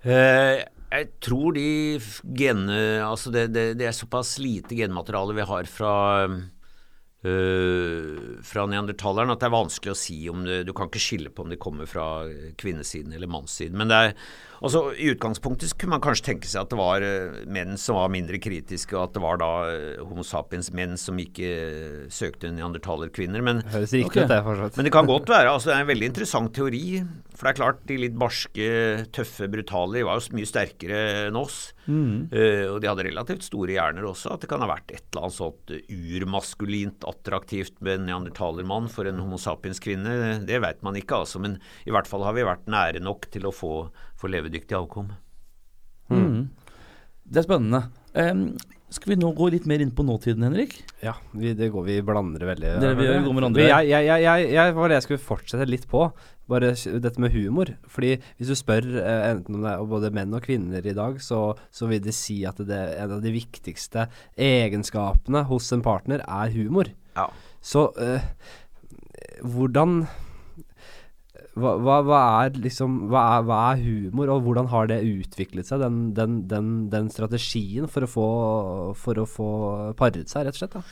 Eh, 0.05 0.65
jeg 0.93 1.09
tror 1.21 1.55
de 1.55 1.99
genene 2.37 3.03
Altså 3.03 3.31
det, 3.33 3.53
det, 3.55 3.79
det 3.79 3.87
er 3.87 3.95
såpass 3.97 4.37
lite 4.43 4.75
genmateriale 4.77 5.35
vi 5.35 5.43
har 5.47 5.65
fra 5.71 5.95
øh, 7.25 8.39
fra 8.45 8.65
neandertaleren 8.67 9.31
at 9.33 9.41
det 9.43 9.49
er 9.49 9.55
vanskelig 9.57 9.93
å 9.95 9.99
si 9.99 10.19
om 10.31 10.45
det, 10.47 10.65
Du 10.67 10.73
kan 10.77 10.89
ikke 10.91 11.03
skille 11.03 11.31
på 11.33 11.45
om 11.45 11.51
de 11.53 11.57
kommer 11.61 11.87
fra 11.91 12.25
kvinnesiden 12.59 13.15
eller 13.15 13.31
mannssiden. 13.31 13.77
Men 13.79 13.89
det 13.93 13.97
er, 14.09 14.15
altså 14.63 14.81
i 14.97 15.11
utgangspunktet 15.13 15.71
så 15.73 15.77
kunne 15.79 15.97
man 15.97 16.03
kanskje 16.05 16.27
tenke 16.31 16.49
seg 16.49 16.63
at 16.65 16.71
det 16.73 16.79
var 16.79 17.03
øh, 17.07 17.41
menn 17.53 17.77
som 17.81 17.99
var 17.99 18.09
mindre 18.15 18.39
kritiske, 18.43 18.95
og 18.97 19.09
at 19.11 19.17
det 19.17 19.23
var 19.25 19.41
da 19.43 19.51
øh, 19.73 20.05
Homo 20.07 20.23
sapiens 20.27 20.71
menn 20.73 20.97
som 21.01 21.19
ikke 21.19 21.51
øh, 21.51 21.99
søkte 22.13 22.53
neandertalerkvinner. 22.55 23.43
Men 23.43 23.63
Høres 23.73 23.93
riktig 23.97 24.07
Ok. 24.07 24.17
ut, 24.25 24.33
det, 24.33 24.41
fortsatt. 24.47 24.77
men 24.81 24.89
det 24.89 24.93
kan 24.95 25.11
godt 25.11 25.29
være. 25.29 25.51
altså 25.53 25.71
Det 25.71 25.77
er 25.77 25.85
en 25.87 25.93
veldig 25.93 26.11
interessant 26.13 26.55
teori. 26.57 26.85
For 27.33 27.49
det 27.49 27.53
er 27.55 27.59
klart, 27.59 27.79
de 27.89 27.97
litt 27.99 28.15
barske, 28.21 28.67
tøffe, 29.17 29.49
brutale 29.51 29.99
de 29.99 30.03
var 30.07 30.21
jo 30.21 30.37
mye 30.37 30.47
sterkere 30.47 30.99
enn 31.29 31.39
oss. 31.41 31.73
Eh, 31.89 32.69
og 32.71 32.77
de 32.81 32.87
hadde 32.87 33.03
relativt 33.09 33.43
store 33.49 33.75
hjerner 33.75 34.05
også. 34.07 34.37
At 34.37 34.45
det 34.45 34.51
kan 34.53 34.63
ha 34.63 34.69
vært 34.71 34.93
et 34.95 35.03
eller 35.11 35.25
annet 35.27 35.39
sånt 35.41 35.73
urmaskulint 36.23 37.05
attraktivt 37.09 37.81
med 37.83 37.99
en 38.01 38.07
neandertalermann 38.11 38.87
for 38.93 39.09
en 39.11 39.19
homo 39.23 39.39
sapiens-kvinne. 39.41 40.45
Det 40.47 40.61
vet 40.63 40.83
man 40.87 40.99
ikke, 41.01 41.23
altså. 41.25 41.41
Men 41.43 41.59
i 41.89 41.93
hvert 41.95 42.07
fall 42.11 42.25
har 42.27 42.37
vi 42.37 42.47
vært 42.47 42.69
nære 42.71 43.03
nok 43.03 43.27
til 43.35 43.49
å 43.49 43.55
få, 43.55 43.73
få 44.23 44.31
levedyktig 44.33 44.79
avkom. 44.79 45.11
Mm. 46.13 46.47
Det 47.33 47.43
er 47.43 47.49
spennende. 47.49 47.87
Um, 48.15 48.47
skal 48.93 49.15
vi 49.15 49.17
nå 49.17 49.31
gå 49.33 49.49
litt 49.55 49.65
mer 49.69 49.81
inn 49.81 49.95
på 49.97 50.05
nåtiden, 50.05 50.45
Henrik? 50.45 50.75
Ja, 51.01 51.15
vi, 51.33 51.55
det 51.57 51.71
går 51.73 51.87
vi 51.87 51.97
blander 52.05 52.45
veldig. 52.51 52.75
Det 52.83 52.93
vi 52.99 53.09
går 53.09 53.37
med 53.39 53.47
andre. 53.49 53.65
Jeg, 53.65 53.89
jeg, 53.89 54.07
jeg, 54.09 54.25
jeg, 54.27 54.49
jeg 54.53 54.75
var 54.77 54.91
det 54.91 54.99
jeg 54.99 55.07
skulle 55.07 55.25
fortsette 55.25 55.69
litt 55.71 55.87
på. 55.89 56.05
Bare 56.53 56.75
dette 56.75 57.23
med 57.23 57.33
humor. 57.33 57.73
Fordi 57.89 58.19
hvis 58.21 58.51
du 58.53 58.57
spør 58.59 58.85
eh, 59.01 59.29
enten 59.31 59.57
om 59.57 59.65
det 59.65 59.73
er 59.73 59.87
både 59.95 60.13
menn 60.13 60.37
og 60.37 60.45
kvinner 60.45 60.85
i 60.85 60.97
dag, 60.97 61.17
så, 61.25 61.41
så 61.73 61.89
vil 61.89 62.03
de 62.05 62.13
si 62.17 62.43
at 62.49 62.61
det 62.61 62.77
er 62.77 63.07
en 63.07 63.17
av 63.17 63.23
de 63.25 63.33
viktigste 63.33 64.11
egenskapene 64.37 65.47
hos 65.49 65.71
en 65.73 65.85
partner 65.87 66.25
er 66.27 66.53
humor. 66.53 66.93
Ja. 67.17 67.31
Så 67.65 67.89
eh, 68.03 68.29
hvordan 69.41 70.03
hva, 71.53 71.75
hva, 71.77 71.97
hva 72.07 72.19
er 72.47 72.55
liksom 72.65 73.11
hva 73.13 73.23
er, 73.37 73.47
hva 73.49 73.57
er 73.73 73.83
humor, 73.85 74.31
og 74.33 74.47
hvordan 74.47 74.71
har 74.73 74.87
det 74.89 75.03
utviklet 75.05 75.69
seg, 75.69 75.83
den, 75.85 75.99
den, 76.17 76.39
den, 76.49 76.71
den 76.93 77.11
strategien 77.13 77.91
for 77.93 78.07
å 78.07 78.09
få, 78.09 78.29
for 78.97 79.21
å 79.21 79.27
få 79.29 79.49
paret 79.99 80.33
seg, 80.33 80.47
rett 80.47 80.57
og 80.57 80.63
slett? 80.63 80.79
da? 80.79 80.85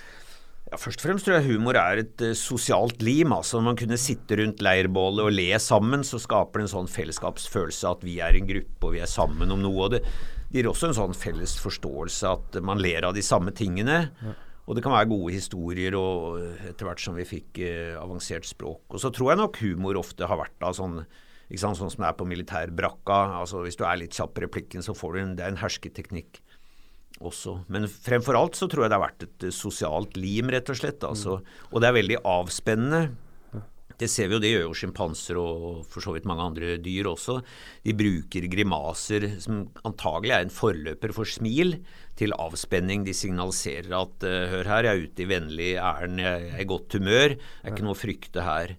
Ja, 0.70 0.78
Først 0.78 1.00
og 1.00 1.08
fremst 1.08 1.26
tror 1.26 1.38
jeg 1.38 1.48
humor 1.48 1.78
er 1.80 2.02
et 2.04 2.22
uh, 2.22 2.34
sosialt 2.36 3.00
lim. 3.02 3.32
altså 3.34 3.58
Når 3.58 3.66
man 3.70 3.78
kunne 3.80 3.98
sitte 3.98 4.36
rundt 4.38 4.60
leirbålet 4.62 5.24
og 5.24 5.32
le 5.34 5.48
sammen, 5.62 6.04
så 6.06 6.20
skaper 6.22 6.60
det 6.60 6.68
en 6.68 6.74
sånn 6.76 6.92
fellesskapsfølelse 6.92 7.94
at 7.96 8.04
vi 8.06 8.20
er 8.22 8.38
en 8.38 8.52
gruppe 8.52 8.90
og 8.90 8.94
vi 8.94 9.02
er 9.02 9.10
sammen 9.10 9.50
om 9.50 9.64
noe. 9.64 9.88
og 9.88 9.96
Det, 9.96 10.04
det 10.50 10.60
gir 10.60 10.70
også 10.70 10.90
en 10.90 10.98
sånn 11.00 11.16
felles 11.16 11.56
forståelse 11.62 12.36
at 12.36 12.60
man 12.66 12.82
ler 12.82 13.08
av 13.08 13.16
de 13.16 13.24
samme 13.24 13.54
tingene. 13.56 14.02
Ja. 14.20 14.36
Og 14.70 14.76
det 14.78 14.84
kan 14.84 14.94
være 14.94 15.10
gode 15.10 15.34
historier 15.34 15.96
og 15.98 16.38
etter 16.70 16.86
hvert 16.86 17.02
som 17.02 17.16
vi 17.18 17.26
fikk 17.26 17.58
eh, 17.66 17.96
avansert 17.98 18.46
språk. 18.46 18.84
Og 18.94 19.02
så 19.02 19.10
tror 19.10 19.32
jeg 19.32 19.40
nok 19.40 19.58
humor 19.64 19.98
ofte 19.98 20.28
har 20.30 20.38
vært 20.38 20.54
da 20.62 20.70
sånn 20.76 21.00
ikke 21.50 21.64
sant, 21.64 21.80
sånn 21.80 21.90
som 21.90 22.04
det 22.04 22.12
er 22.12 22.18
på 22.20 22.28
militærbrakka. 22.30 23.18
altså 23.40 23.64
Hvis 23.64 23.74
du 23.80 23.82
er 23.82 23.98
litt 23.98 24.14
kjapp 24.14 24.38
i 24.38 24.44
replikken, 24.44 24.84
så 24.86 24.94
får 24.94 25.16
du 25.16 25.20
en, 25.24 25.32
det 25.34 25.42
er 25.42 25.50
en 25.50 25.58
hersketeknikk 25.58 26.38
også. 27.18 27.56
Men 27.66 27.88
fremfor 27.90 28.38
alt 28.38 28.54
så 28.54 28.68
tror 28.70 28.86
jeg 28.86 28.92
det 28.92 28.98
har 29.00 29.08
vært 29.08 29.26
et 29.26 29.48
sosialt 29.54 30.14
lim, 30.14 30.52
rett 30.54 30.70
og 30.70 30.78
slett. 30.78 31.02
Altså. 31.02 31.40
Og 31.74 31.82
det 31.82 31.90
er 31.90 31.98
veldig 31.98 32.20
avspennende. 32.22 33.02
Det 34.00 34.08
ser 34.08 34.30
vi 34.30 34.36
jo, 34.36 34.42
det 34.42 34.52
gjør 34.54 34.66
jo 34.68 34.76
sjimpanser 34.80 35.38
og 35.40 35.82
for 35.90 36.04
så 36.04 36.14
vidt 36.14 36.28
mange 36.28 36.46
andre 36.48 36.76
dyr 36.80 37.10
også. 37.10 37.40
De 37.84 37.96
bruker 37.96 38.48
grimaser 38.52 39.26
som 39.44 39.66
antagelig 39.84 40.32
er 40.36 40.46
en 40.46 40.54
forløper 40.54 41.12
for 41.16 41.28
smil, 41.28 41.76
til 42.20 42.34
avspenning. 42.36 43.04
De 43.06 43.16
signaliserer 43.16 43.92
at 43.96 44.24
uh, 44.28 44.48
hør 44.52 44.68
her, 44.68 44.88
jeg 44.88 44.92
er 44.96 45.04
ute 45.06 45.24
i 45.24 45.28
vennlig 45.30 45.70
ærend, 45.80 46.20
jeg 46.20 46.48
er 46.50 46.64
i 46.64 46.68
godt 46.68 46.96
humør, 46.98 47.36
det 47.36 47.68
er 47.68 47.72
ikke 47.72 47.86
noe 47.86 47.96
å 47.96 48.00
frykte 48.00 48.44
her. 48.44 48.74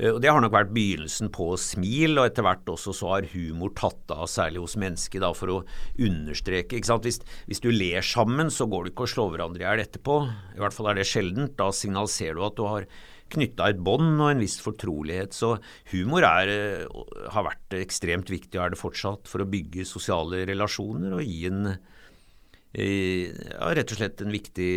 Eh, 0.00 0.10
og 0.14 0.20
Det 0.22 0.30
har 0.30 0.40
nok 0.42 0.54
vært 0.54 0.72
begynnelsen 0.74 1.30
på 1.34 1.52
smil, 1.60 2.18
og 2.18 2.30
etter 2.30 2.46
hvert 2.46 2.72
også 2.72 2.94
så 2.96 3.12
har 3.14 3.28
humor 3.34 3.74
tatt 3.76 4.14
av, 4.14 4.26
særlig 4.30 4.64
hos 4.64 4.78
mennesket, 4.80 5.20
da, 5.22 5.32
for 5.36 5.54
å 5.54 5.60
understreke. 6.00 6.78
ikke 6.78 6.90
sant? 6.90 7.06
Hvis, 7.06 7.20
hvis, 7.50 7.62
du 7.62 7.70
ler 7.70 8.04
sammen, 8.06 8.50
så 8.50 8.68
går 8.70 8.86
du 8.86 8.92
ikke 8.94 9.06
og 9.06 9.14
slår 9.14 9.32
hverandre 9.34 9.64
i 9.64 9.68
hjel 9.68 9.84
etterpå. 9.84 10.20
I 10.56 10.62
hvert 10.64 10.76
fall 10.76 10.90
er 10.90 11.00
det 11.00 11.08
sjeldent. 11.10 11.56
Da 11.60 11.70
signaliserer 11.74 12.38
du 12.38 12.46
at 12.48 12.58
du 12.58 12.66
har 12.68 12.88
knytta 13.32 13.70
et 13.70 13.80
bånd 13.84 14.18
og 14.18 14.32
en 14.32 14.42
viss 14.42 14.58
fortrolighet. 14.62 15.36
Så 15.36 15.54
humor 15.92 16.26
er, 16.26 16.50
eh, 16.50 17.30
har 17.34 17.46
vært 17.46 17.78
ekstremt 17.80 18.32
viktig, 18.32 18.56
og 18.58 18.66
er 18.66 18.74
det 18.74 18.82
fortsatt, 18.82 19.30
for 19.30 19.44
å 19.44 19.50
bygge 19.50 19.88
sosiale 19.88 20.44
relasjoner 20.50 21.16
og 21.18 21.24
gi 21.24 21.46
en 21.50 21.78
ja, 22.70 23.70
rett 23.74 23.90
og 23.90 23.98
slett 23.98 24.20
en 24.22 24.30
viktig 24.30 24.70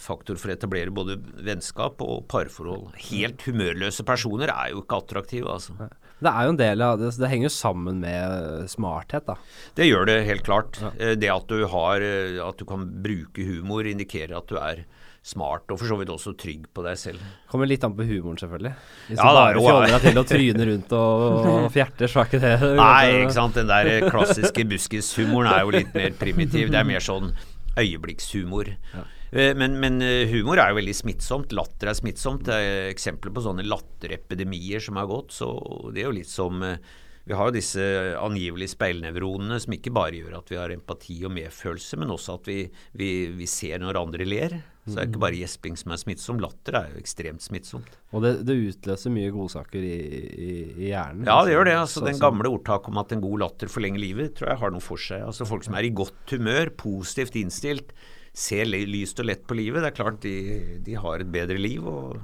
faktor 0.00 0.38
for 0.40 0.48
å 0.48 0.54
etablere 0.54 0.94
både 0.94 1.18
vennskap 1.44 2.00
og 2.00 2.24
parforhold. 2.32 2.94
Helt 3.10 3.44
humørløse 3.44 4.04
personer 4.08 4.48
er 4.48 4.72
jo 4.72 4.80
ikke 4.80 5.02
attraktive, 5.02 5.52
altså. 5.52 5.90
Det 6.24 6.30
er 6.30 6.46
jo 6.46 6.54
en 6.54 6.60
del 6.60 6.84
av 6.86 7.00
det, 7.00 7.10
det 7.20 7.28
henger 7.28 7.50
jo 7.50 7.52
sammen 7.52 8.00
med 8.00 8.70
smarthet, 8.72 9.26
da. 9.28 9.36
Det 9.76 9.90
gjør 9.90 10.08
det 10.08 10.18
helt 10.30 10.46
klart. 10.46 10.80
Ja. 10.80 10.92
Eh, 10.96 11.16
det 11.20 11.32
at 11.34 11.50
du 11.50 11.66
har 11.68 12.04
eh, 12.04 12.40
At 12.40 12.60
du 12.60 12.64
kan 12.68 12.86
bruke 13.04 13.44
humor, 13.44 13.84
indikerer 13.84 14.38
at 14.38 14.48
du 14.48 14.56
er 14.60 14.84
smart, 15.24 15.64
og 15.72 15.80
for 15.80 15.88
så 15.88 15.96
vidt 15.96 16.12
også 16.12 16.34
trygg 16.36 16.66
på 16.76 16.84
deg 16.84 16.98
selv. 17.00 17.24
Kommer 17.48 17.68
litt 17.70 17.84
an 17.86 17.94
på 17.96 18.04
humoren, 18.04 18.36
selvfølgelig. 18.40 18.74
Hvis 19.08 19.16
ja, 19.16 19.24
du 19.24 19.38
bare 19.38 19.64
fjoller 19.64 19.94
deg 19.94 20.04
til 20.04 20.20
og 20.20 20.28
tryner 20.28 20.70
rundt 20.70 20.94
og, 20.98 21.48
og 21.54 21.68
fjerter, 21.72 22.12
så 22.12 22.20
er 22.20 22.28
ikke 22.28 22.42
det 22.42 22.54
Nei, 22.76 23.08
ikke 23.22 23.36
sant. 23.38 23.56
Den 23.56 23.72
der 23.72 24.08
klassiske 24.12 24.66
buskishumoren 24.68 25.48
er 25.54 25.64
jo 25.64 25.74
litt 25.78 25.96
mer 25.96 26.16
primitiv. 26.20 26.68
Det 26.74 26.80
er 26.80 26.88
mer 26.88 27.04
sånn 27.04 27.32
øyeblikkshumor. 27.80 28.74
Ja. 28.92 29.04
Eh, 29.34 29.54
men, 29.58 29.78
men, 29.80 30.02
eh, 30.04 30.28
humor 30.30 30.60
er 30.60 30.70
jo 30.70 30.78
veldig 30.78 30.94
smittsomt. 30.94 31.54
Latter 31.56 31.90
er 31.90 31.98
smittsomt. 31.98 32.44
Det 32.46 32.58
er 32.58 32.90
eksempler 32.92 33.34
på 33.34 33.42
sånne 33.46 33.64
latterepidemier 33.66 34.84
som 34.84 35.00
har 35.00 35.08
gått. 35.10 35.34
Så 35.34 35.48
det 35.94 36.04
er 36.04 36.10
jo 36.10 36.18
litt 36.20 36.30
som 36.30 36.62
eh, 36.62 36.76
vi 37.24 37.32
har 37.32 37.48
jo 37.48 37.56
disse 37.56 37.82
angivelige 38.20 38.74
speilnevronene 38.74 39.56
som 39.62 39.72
ikke 39.72 39.94
bare 39.96 40.20
gjør 40.20 40.36
at 40.42 40.50
vi 40.52 40.60
har 40.60 40.74
empati 40.74 41.22
og 41.24 41.32
medfølelse, 41.32 41.96
men 41.96 42.12
også 42.12 42.36
at 42.36 42.50
vi, 42.50 42.58
vi, 43.00 43.10
vi 43.32 43.48
ser 43.48 43.80
når 43.80 44.02
andre 44.02 44.28
ler. 44.28 44.58
Så 44.84 44.98
det 44.98 45.00
er 45.00 45.08
ikke 45.08 45.20
bare 45.22 45.38
gjesping 45.38 45.78
som 45.80 45.94
er 45.94 46.00
smittsom, 46.02 46.40
latter 46.42 46.76
er 46.76 46.90
jo 46.92 47.00
ekstremt 47.00 47.40
smittsomt. 47.40 47.94
Og 48.12 48.20
det, 48.24 48.32
det 48.44 48.56
utløser 48.60 49.14
mye 49.14 49.30
godsaker 49.32 49.80
i, 49.80 49.94
i, 49.96 50.50
i, 50.74 50.88
hjernen? 50.90 51.24
Ja, 51.24 51.38
det 51.46 51.54
gjør 51.54 51.68
det. 51.70 51.76
altså 51.80 52.02
Den 52.04 52.20
gamle 52.20 52.52
ordtaket 52.52 52.92
om 52.92 53.00
at 53.00 53.14
en 53.16 53.24
god 53.24 53.40
latter 53.46 53.72
forlenger 53.72 54.02
livet, 54.02 54.34
tror 54.36 54.52
jeg 54.52 54.60
har 54.60 54.74
noe 54.74 54.84
for 54.84 55.00
seg. 55.00 55.24
Altså 55.24 55.48
Folk 55.48 55.64
som 55.64 55.78
er 55.78 55.88
i 55.88 55.94
godt 55.96 56.36
humør, 56.36 56.68
positivt 56.84 57.40
innstilt, 57.40 57.96
ser 58.36 58.68
lyst 58.68 59.22
og 59.22 59.30
lett 59.30 59.46
på 59.48 59.56
livet, 59.56 59.80
det 59.80 59.92
er 59.92 59.96
klart 59.96 60.20
de, 60.26 60.36
de 60.84 60.98
har 61.00 61.24
et 61.24 61.32
bedre 61.32 61.60
liv. 61.60 61.86
og 61.88 62.18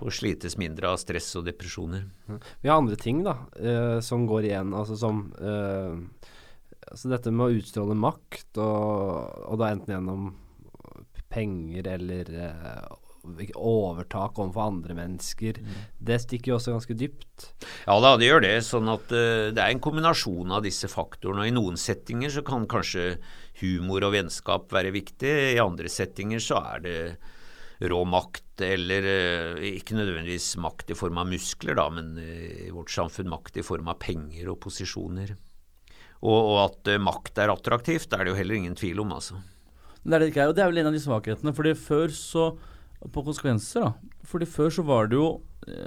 og 0.00 0.14
slites 0.16 0.54
mindre 0.56 0.88
av 0.88 0.96
stress 0.96 1.26
og 1.36 1.44
depresjoner. 1.44 2.06
Vi 2.62 2.70
har 2.70 2.78
andre 2.80 2.96
ting 2.96 3.18
da, 3.20 3.34
eh, 3.60 3.98
som 4.00 4.24
går 4.24 4.46
igjen, 4.48 4.72
altså 4.72 4.96
som 4.96 5.26
eh, 5.36 6.30
altså 6.88 7.10
dette 7.12 7.32
med 7.34 7.46
å 7.46 7.58
utstråle 7.60 7.96
makt, 7.98 8.48
og, 8.56 9.50
og 9.50 9.60
da 9.60 9.68
enten 9.74 9.92
gjennom 9.92 10.30
penger 11.30 11.86
eller 11.94 12.34
eh, 12.44 12.90
overtak 13.54 14.38
overfor 14.38 14.68
andre 14.70 14.94
mennesker. 14.96 15.60
Mm. 15.60 15.80
Det 15.98 16.18
stikker 16.22 16.52
jo 16.52 16.58
også 16.58 16.74
ganske 16.74 16.96
dypt. 16.98 17.50
Ja 17.86 17.98
da, 18.02 18.14
det 18.20 18.30
gjør 18.30 18.44
det. 18.44 18.54
Sånn 18.66 18.88
at 18.90 19.12
uh, 19.12 19.50
det 19.52 19.60
er 19.60 19.74
en 19.74 19.82
kombinasjon 19.82 20.54
av 20.56 20.64
disse 20.64 20.88
faktorene. 20.90 21.44
og 21.44 21.50
I 21.50 21.56
noen 21.56 21.80
settinger 21.80 22.32
så 22.32 22.44
kan 22.46 22.68
kanskje 22.70 23.18
humor 23.60 24.06
og 24.06 24.14
vennskap 24.16 24.72
være 24.72 24.94
viktig. 24.94 25.34
I 25.54 25.60
andre 25.62 25.92
settinger 25.92 26.42
så 26.42 26.62
er 26.74 26.86
det 26.86 26.96
rå 27.90 28.00
makt, 28.08 28.64
eller 28.64 29.06
uh, 29.08 29.68
ikke 29.68 29.96
nødvendigvis 29.98 30.54
makt 30.60 30.92
i 30.92 30.98
form 30.98 31.20
av 31.20 31.30
muskler, 31.30 31.76
da, 31.78 31.86
men 31.92 32.16
uh, 32.20 32.66
i 32.68 32.72
vårt 32.74 32.92
samfunn 32.92 33.30
makt 33.32 33.60
i 33.60 33.66
form 33.66 33.88
av 33.92 34.00
penger 34.02 34.52
og 34.52 34.60
posisjoner. 34.64 35.36
Og, 36.20 36.36
og 36.36 36.58
at 36.66 36.90
makt 37.00 37.38
er 37.40 37.52
attraktivt, 37.52 38.12
er 38.12 38.26
det 38.26 38.34
jo 38.34 38.36
heller 38.36 38.58
ingen 38.58 38.76
tvil 38.76 39.00
om, 39.00 39.14
altså. 39.16 39.38
Det 40.00 40.16
er, 40.16 40.22
det, 40.22 40.32
ikke, 40.32 40.48
og 40.48 40.56
det 40.56 40.64
er 40.64 40.70
vel 40.72 40.80
en 40.82 40.90
av 40.90 40.96
de 40.96 41.02
svakhetene. 41.02 41.54
fordi 41.56 41.76
før 41.76 42.12
så 42.14 42.50
På 43.12 43.22
konsekvenser, 43.24 43.80
da. 43.80 44.16
Fordi 44.28 44.44
før 44.44 44.68
så 44.68 44.82
var 44.84 45.06
det 45.08 45.16
jo 45.16 45.40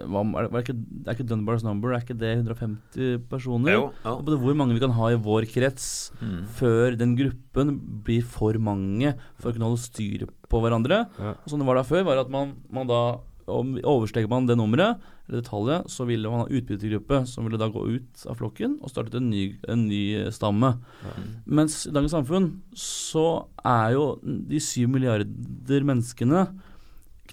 hva, 0.09 0.22
er, 0.39 0.47
det, 0.47 0.61
ikke, 0.64 0.76
det 0.78 1.09
er 1.09 1.16
ikke 1.18 1.26
Dunbars 1.28 1.64
number, 1.66 1.93
er 1.93 2.03
ikke 2.03 2.16
det 2.18 2.32
150 2.38 3.24
personer? 3.30 3.74
Jo, 3.74 3.88
jo. 4.05 4.38
Hvor 4.43 4.57
mange 4.57 4.76
vi 4.78 4.82
kan 4.84 4.93
ha 4.95 5.09
i 5.11 5.20
vår 5.20 5.47
krets 5.49 5.88
mm. 6.22 6.39
før 6.59 6.97
den 6.99 7.16
gruppen 7.18 7.74
blir 8.05 8.26
for 8.26 8.57
mange 8.61 9.16
for 9.41 9.49
å 9.49 9.55
kunne 9.55 9.72
holde 9.72 9.84
styr 9.84 10.28
på 10.49 10.61
hverandre. 10.64 11.03
Ja. 11.18 11.34
Og 11.36 11.49
sånn 11.49 11.64
det 11.64 11.70
var 11.70 11.82
da 11.82 11.86
før, 11.88 12.05
var 12.07 12.22
at 12.22 12.32
man, 12.34 12.55
man 12.74 12.89
da 12.89 13.01
Oversteger 13.48 14.30
man 14.32 14.48
det 14.48 14.58
nummeret, 14.60 15.02
eller 15.28 15.41
det 15.41 15.48
tallet, 15.50 15.88
så 15.91 16.06
ville 16.08 16.30
man 16.32 16.44
ha 16.44 16.50
utbyttergruppe 16.52 17.24
som 17.30 17.48
ville 17.48 17.60
da 17.60 17.70
gå 17.72 17.86
ut 17.96 18.26
av 18.30 18.39
flokken 18.39 18.78
og 18.82 18.91
startet 18.91 19.20
en 19.20 19.30
ny, 19.32 19.46
en 19.72 19.88
ny 19.88 20.04
stamme. 20.36 20.76
Ja. 21.04 21.16
Mens 21.60 21.84
i 21.88 21.94
dagens 21.96 22.16
samfunn 22.16 22.50
så 22.78 23.48
er 23.64 23.96
jo 23.96 24.06
de 24.24 24.62
syv 24.64 24.94
milliarder 24.96 25.88
menneskene 25.88 26.48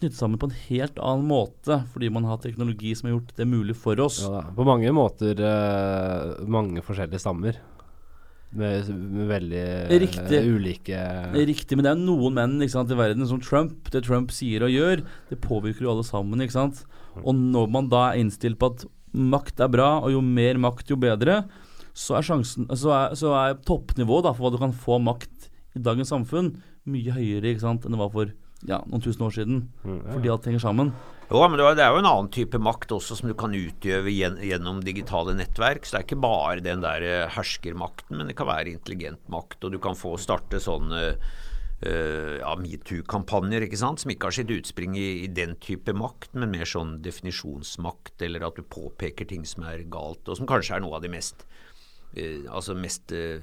knyttet 0.01 0.19
sammen 0.19 0.39
på 0.41 0.49
en 0.49 0.57
helt 0.69 1.01
annen 1.03 1.27
måte, 1.29 1.83
fordi 1.93 2.11
man 2.13 2.27
har 2.29 2.41
teknologi 2.41 2.95
som 2.97 3.09
har 3.09 3.19
gjort 3.19 3.35
det 3.37 3.47
mulig 3.49 3.77
for 3.77 4.01
oss. 4.01 4.23
Ja, 4.25 4.45
på 4.57 4.67
mange 4.67 4.93
måter 4.97 5.41
uh, 5.43 6.41
mange 6.49 6.85
forskjellige 6.87 7.21
stammer. 7.23 7.59
Med, 8.51 8.89
med 8.91 9.29
veldig 9.31 9.65
Riktig. 10.03 10.39
ulike 10.43 11.01
Riktig, 11.39 11.77
men 11.79 11.87
det 11.87 11.93
er 11.93 12.01
noen 12.01 12.35
menn 12.35 12.57
sant, 12.73 12.91
i 12.91 12.99
verden 12.99 13.29
som 13.31 13.39
Trump. 13.43 13.87
Det 13.95 14.03
Trump 14.09 14.33
sier 14.35 14.65
og 14.67 14.73
gjør, 14.75 15.05
det 15.31 15.39
påvirker 15.45 15.87
jo 15.87 15.93
alle 15.93 16.07
sammen. 16.07 16.43
ikke 16.43 16.57
sant? 16.57 16.83
Og 17.23 17.35
når 17.37 17.71
man 17.71 17.91
da 17.93 18.09
er 18.09 18.25
innstilt 18.25 18.59
på 18.59 18.73
at 18.73 18.87
makt 19.15 19.63
er 19.63 19.71
bra, 19.71 19.91
og 20.03 20.15
jo 20.15 20.23
mer 20.25 20.59
makt, 20.63 20.91
jo 20.91 20.99
bedre, 20.99 21.45
så 21.95 22.19
er, 22.19 22.27
sjansen, 22.27 22.67
så 22.79 22.93
er, 22.95 23.17
så 23.19 23.33
er 23.39 23.59
toppnivået 23.67 24.27
da, 24.27 24.35
for 24.35 24.47
hva 24.47 24.55
du 24.55 24.61
kan 24.63 24.75
få 24.75 24.99
makt 25.03 25.51
i 25.77 25.83
dagens 25.83 26.11
samfunn, 26.11 26.55
mye 26.91 27.15
høyere 27.15 27.53
ikke 27.53 27.65
sant, 27.65 27.87
enn 27.87 27.95
det 27.95 28.01
var 28.01 28.13
for 28.15 28.31
ja, 28.67 28.81
noen 28.87 29.03
tusen 29.05 29.27
år 29.27 29.35
siden. 29.35 29.65
Mm, 29.85 29.99
ja. 29.99 30.13
Fordi 30.15 30.33
alt 30.35 30.51
henger 30.51 30.63
sammen. 30.63 30.93
Jo, 31.31 31.45
men 31.47 31.61
det 31.61 31.85
er 31.85 31.93
jo 31.95 32.01
en 32.01 32.09
annen 32.11 32.29
type 32.35 32.59
makt 32.59 32.91
også 32.97 33.21
som 33.21 33.29
du 33.31 33.37
kan 33.39 33.53
utøve 33.55 34.11
gjennom 34.11 34.81
digitale 34.83 35.37
nettverk. 35.39 35.85
Så 35.87 35.95
det 35.95 36.01
er 36.01 36.07
ikke 36.09 36.25
bare 36.25 36.65
den 36.65 36.83
der 36.83 37.07
eh, 37.07 37.29
herskermakten, 37.31 38.19
men 38.19 38.27
det 38.27 38.35
kan 38.39 38.49
være 38.49 38.73
intelligent 38.73 39.23
makt. 39.31 39.63
Og 39.63 39.77
du 39.77 39.79
kan 39.83 39.99
få 39.99 40.17
starte 40.21 40.63
sånne 40.63 41.15
Uh, 41.81 42.37
ja, 42.37 42.51
metoo-kampanjer 42.61 43.65
ikke 43.65 43.79
sant, 43.81 44.03
som 44.03 44.11
ikke 44.13 44.29
har 44.29 44.35
sitt 44.37 44.51
utspring 44.53 44.99
i, 45.01 45.23
i, 45.23 45.29
den 45.33 45.55
type 45.65 45.95
makt, 45.97 46.35
men 46.37 46.51
mer 46.53 46.69
sånn 46.69 46.99
definisjonsmakt, 47.01 48.21
eller 48.27 48.45
at 48.45 48.59
du 48.61 48.67
påpeker 48.69 49.25
ting 49.31 49.47
som 49.49 49.65
er 49.65 49.87
galt, 49.89 50.21
og 50.29 50.37
som 50.37 50.51
kanskje 50.51 50.77
er 50.77 50.85
noe 50.85 50.99
av 50.99 51.07
de 51.07 51.09
mest, 51.15 51.47
uh, 52.19 52.45
altså 52.53 52.77
mest 52.77 53.17
uh, 53.17 53.41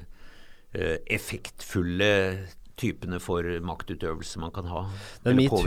effektfulle 1.17 2.11
typene 2.77 3.19
for 3.23 3.45
maktutøvelse 3.65 4.41
man 4.41 4.53
kan 4.55 4.69
ha. 4.71 4.83
Metoo 5.25 5.63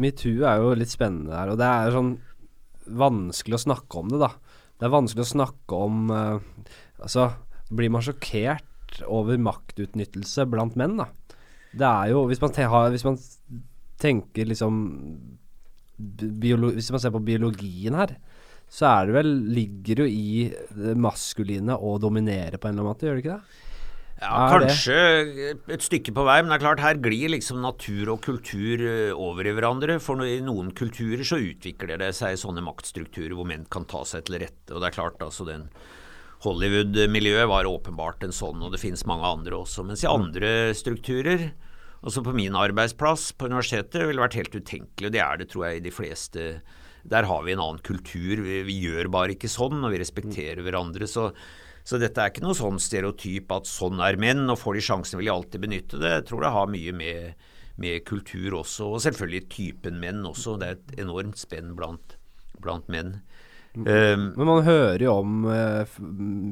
Me 0.00 0.12
er 0.12 0.60
jo 0.62 0.74
litt 0.76 0.92
spennende 0.92 1.36
her, 1.36 1.52
og 1.54 1.60
det 1.60 1.68
er 1.68 1.94
sånn 1.94 2.12
vanskelig 3.02 3.58
å 3.58 3.64
snakke 3.66 4.00
om 4.02 4.10
det, 4.12 4.20
da. 4.22 4.32
Det 4.78 4.88
er 4.88 4.96
vanskelig 4.96 5.24
å 5.24 5.32
snakke 5.36 5.80
om 5.86 6.10
uh, 6.10 6.68
Altså, 7.02 7.28
blir 7.70 7.90
man 7.94 8.02
sjokkert 8.02 9.02
over 9.06 9.38
maktutnyttelse 9.40 10.46
blant 10.50 10.74
menn, 10.78 10.98
da? 11.00 11.08
Det 11.72 11.88
er 11.88 12.12
jo 12.12 12.26
Hvis 12.28 12.42
man, 12.42 12.52
har, 12.74 12.90
hvis 12.92 13.06
man 13.06 13.16
tenker 14.02 14.50
liksom 14.50 14.82
Hvis 15.96 16.90
man 16.92 17.02
ser 17.02 17.14
på 17.14 17.22
biologien 17.24 17.96
her, 17.96 18.16
så 18.72 18.90
er 18.90 19.08
det 19.08 19.16
vel 19.16 19.32
Ligger 19.56 20.04
jo 20.04 20.08
i 20.10 20.48
det 20.76 20.96
maskuline 21.00 21.78
å 21.78 21.96
dominere 22.02 22.58
på 22.58 22.68
en 22.68 22.76
eller 22.76 22.82
annen 22.82 22.92
måte, 22.92 23.08
gjør 23.08 23.18
det 23.18 23.24
ikke 23.24 23.38
det? 23.38 23.60
Ja, 24.22 24.44
kanskje 24.52 24.96
et 25.74 25.82
stykke 25.82 26.12
på 26.14 26.22
vei, 26.26 26.36
men 26.42 26.52
det 26.52 26.60
er 26.60 26.62
klart 26.62 26.82
her 26.84 27.00
glir 27.02 27.32
liksom 27.32 27.58
natur 27.64 28.12
og 28.14 28.20
kultur 28.22 28.84
eh, 28.86 29.10
over 29.10 29.48
i 29.48 29.54
hverandre. 29.56 29.96
For 30.02 30.22
i 30.22 30.36
noen 30.44 30.70
kulturer 30.78 31.24
så 31.26 31.40
utvikler 31.42 31.98
det 31.98 32.12
seg 32.18 32.38
sånne 32.38 32.62
maktstrukturer 32.62 33.34
hvor 33.34 33.48
menn 33.50 33.66
kan 33.72 33.88
ta 33.90 34.04
seg 34.06 34.28
til 34.28 34.38
rette. 34.44 34.70
Og 34.70 34.78
det 34.78 34.92
er 34.92 34.96
klart 35.00 35.24
altså 35.26 35.48
den 35.48 35.66
Hollywood-miljøet 36.42 37.50
var 37.50 37.68
åpenbart 37.70 38.24
en 38.26 38.34
sånn, 38.34 38.62
og 38.62 38.74
det 38.74 38.80
finnes 38.82 39.04
mange 39.06 39.26
andre 39.26 39.58
også. 39.58 39.84
Mens 39.86 40.02
i 40.02 40.10
andre 40.10 40.72
strukturer, 40.74 41.50
også 42.02 42.22
på 42.26 42.34
min 42.34 42.56
arbeidsplass 42.58 43.28
på 43.38 43.50
universitetet, 43.50 44.06
ville 44.08 44.22
vært 44.22 44.38
helt 44.38 44.54
utenkelig. 44.54 45.10
Og 45.10 45.14
det 45.14 45.22
er 45.22 45.42
det, 45.42 45.50
tror 45.50 45.66
jeg, 45.68 45.82
i 45.82 45.84
de 45.86 45.94
fleste 45.94 46.46
Der 47.02 47.26
har 47.26 47.42
vi 47.42 47.54
en 47.54 47.62
annen 47.62 47.82
kultur. 47.82 48.42
Vi, 48.42 48.62
vi 48.66 48.78
gjør 48.86 49.10
bare 49.10 49.34
ikke 49.34 49.50
sånn, 49.50 49.82
og 49.82 49.90
vi 49.90 49.98
respekterer 50.02 50.62
hverandre. 50.62 51.10
Så, 51.10 51.32
så 51.84 51.98
dette 51.98 52.22
er 52.22 52.30
ikke 52.30 52.44
noe 52.44 52.56
sånn 52.56 52.78
stereotyp 52.82 53.52
at 53.56 53.68
sånn 53.70 54.02
er 54.04 54.18
menn, 54.20 54.44
og 54.50 54.60
får 54.60 54.78
de 54.78 54.84
sjansen 54.86 55.18
vil 55.18 55.28
de 55.28 55.34
alltid 55.34 55.64
benytte 55.64 56.02
det. 56.02 56.12
Jeg 56.18 56.26
tror 56.28 56.44
det 56.44 56.52
har 56.54 56.70
mye 56.70 56.94
med, 56.94 57.46
med 57.82 58.04
kultur 58.08 58.60
også, 58.60 58.92
og 58.94 59.02
selvfølgelig 59.06 59.48
typen 59.50 59.98
menn 60.02 60.22
også. 60.28 60.58
Det 60.60 60.68
er 60.68 60.78
et 60.78 61.00
enormt 61.02 61.42
spenn 61.42 61.74
blant, 61.78 62.16
blant 62.62 62.86
menn. 62.92 63.16
Um, 63.74 64.34
Men 64.36 64.44
man 64.44 64.66
hører 64.66 65.00
jo 65.00 65.12
om 65.22 65.46
uh, 65.48 65.92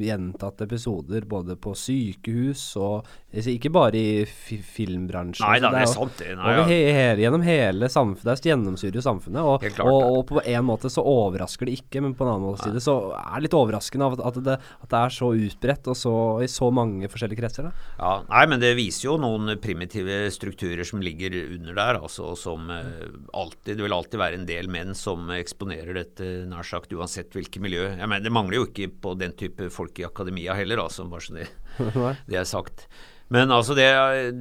gjentatte 0.00 0.64
episoder 0.64 1.26
både 1.28 1.52
på 1.60 1.74
sykehus 1.76 2.62
og 2.80 3.04
altså, 3.28 3.52
Ikke 3.52 3.68
bare 3.74 3.98
i 4.00 4.22
fi 4.24 4.56
filmbransjen. 4.64 5.44
Nei 5.44 5.58
altså, 5.58 5.66
da, 5.66 5.72
det 5.74 5.82
er 5.82 5.84
jo 5.84 5.90
sant 5.92 6.22
det. 6.22 6.30
Nei, 6.38 6.54
ja. 6.56 6.62
he 6.70 6.78
he 6.96 7.02
gjennom 7.20 7.44
hele 7.44 7.90
samfunnet. 7.92 8.40
Det 8.40 8.48
gjennomsyrer 8.48 8.96
jo 8.96 9.04
samfunnet. 9.04 9.40
Og, 9.44 9.66
klart, 9.66 9.82
og, 9.84 10.06
og 10.16 10.22
på 10.30 10.40
en 10.40 10.64
måte 10.64 10.88
så 10.92 11.04
overrasker 11.04 11.68
det 11.68 11.74
ikke, 11.82 12.00
men 12.06 12.14
på 12.16 12.24
en 12.24 12.32
annen 12.32 12.46
måte 12.46 12.70
side 12.70 12.80
så 12.86 12.96
er 13.18 13.34
det 13.34 13.50
litt 13.50 13.58
overraskende 13.58 14.08
at, 14.14 14.24
at, 14.30 14.40
det, 14.48 14.56
at 14.80 14.94
det 14.94 15.02
er 15.02 15.16
så 15.18 15.30
utbredt 15.36 15.92
og 15.92 16.00
så, 16.00 16.14
i 16.40 16.48
så 16.48 16.70
mange 16.72 17.12
forskjellige 17.12 17.42
kretser. 17.42 17.68
Da. 17.68 17.92
Ja, 18.00 18.14
nei, 18.30 18.46
men 18.54 18.64
det 18.64 18.72
viser 18.80 19.10
jo 19.10 19.18
noen 19.20 19.58
primitive 19.60 20.22
strukturer 20.32 20.88
som 20.88 21.04
ligger 21.04 21.36
under 21.42 21.76
der, 21.82 22.00
altså, 22.00 22.32
som 22.38 22.72
uh, 22.72 23.04
alltid 23.36 23.76
Det 23.76 23.84
vil 23.84 23.92
alltid 23.92 24.20
være 24.24 24.40
en 24.40 24.48
del 24.48 24.72
menn 24.72 24.96
som 24.96 25.28
eksponerer 25.36 26.00
dette, 26.00 26.32
nær 26.48 26.64
sagt 26.64 26.96
uansett 26.96 27.09
hvilket 27.14 27.62
miljø. 27.62 27.86
Jeg 27.90 28.08
mener, 28.08 28.24
Det 28.24 28.32
mangler 28.32 28.60
jo 28.60 28.66
ikke 28.68 28.90
på 29.02 29.14
den 29.18 29.32
type 29.38 29.70
folk 29.70 29.98
i 29.98 30.06
akademia 30.08 30.54
heller, 30.58 30.84
altså, 30.84 31.08
bare 31.10 31.24
så 31.24 31.36
det, 31.38 31.48
det 32.30 32.38
er 32.40 32.48
sagt. 32.48 32.86
Men 33.30 33.52
altså 33.54 33.76
det, 33.78 33.86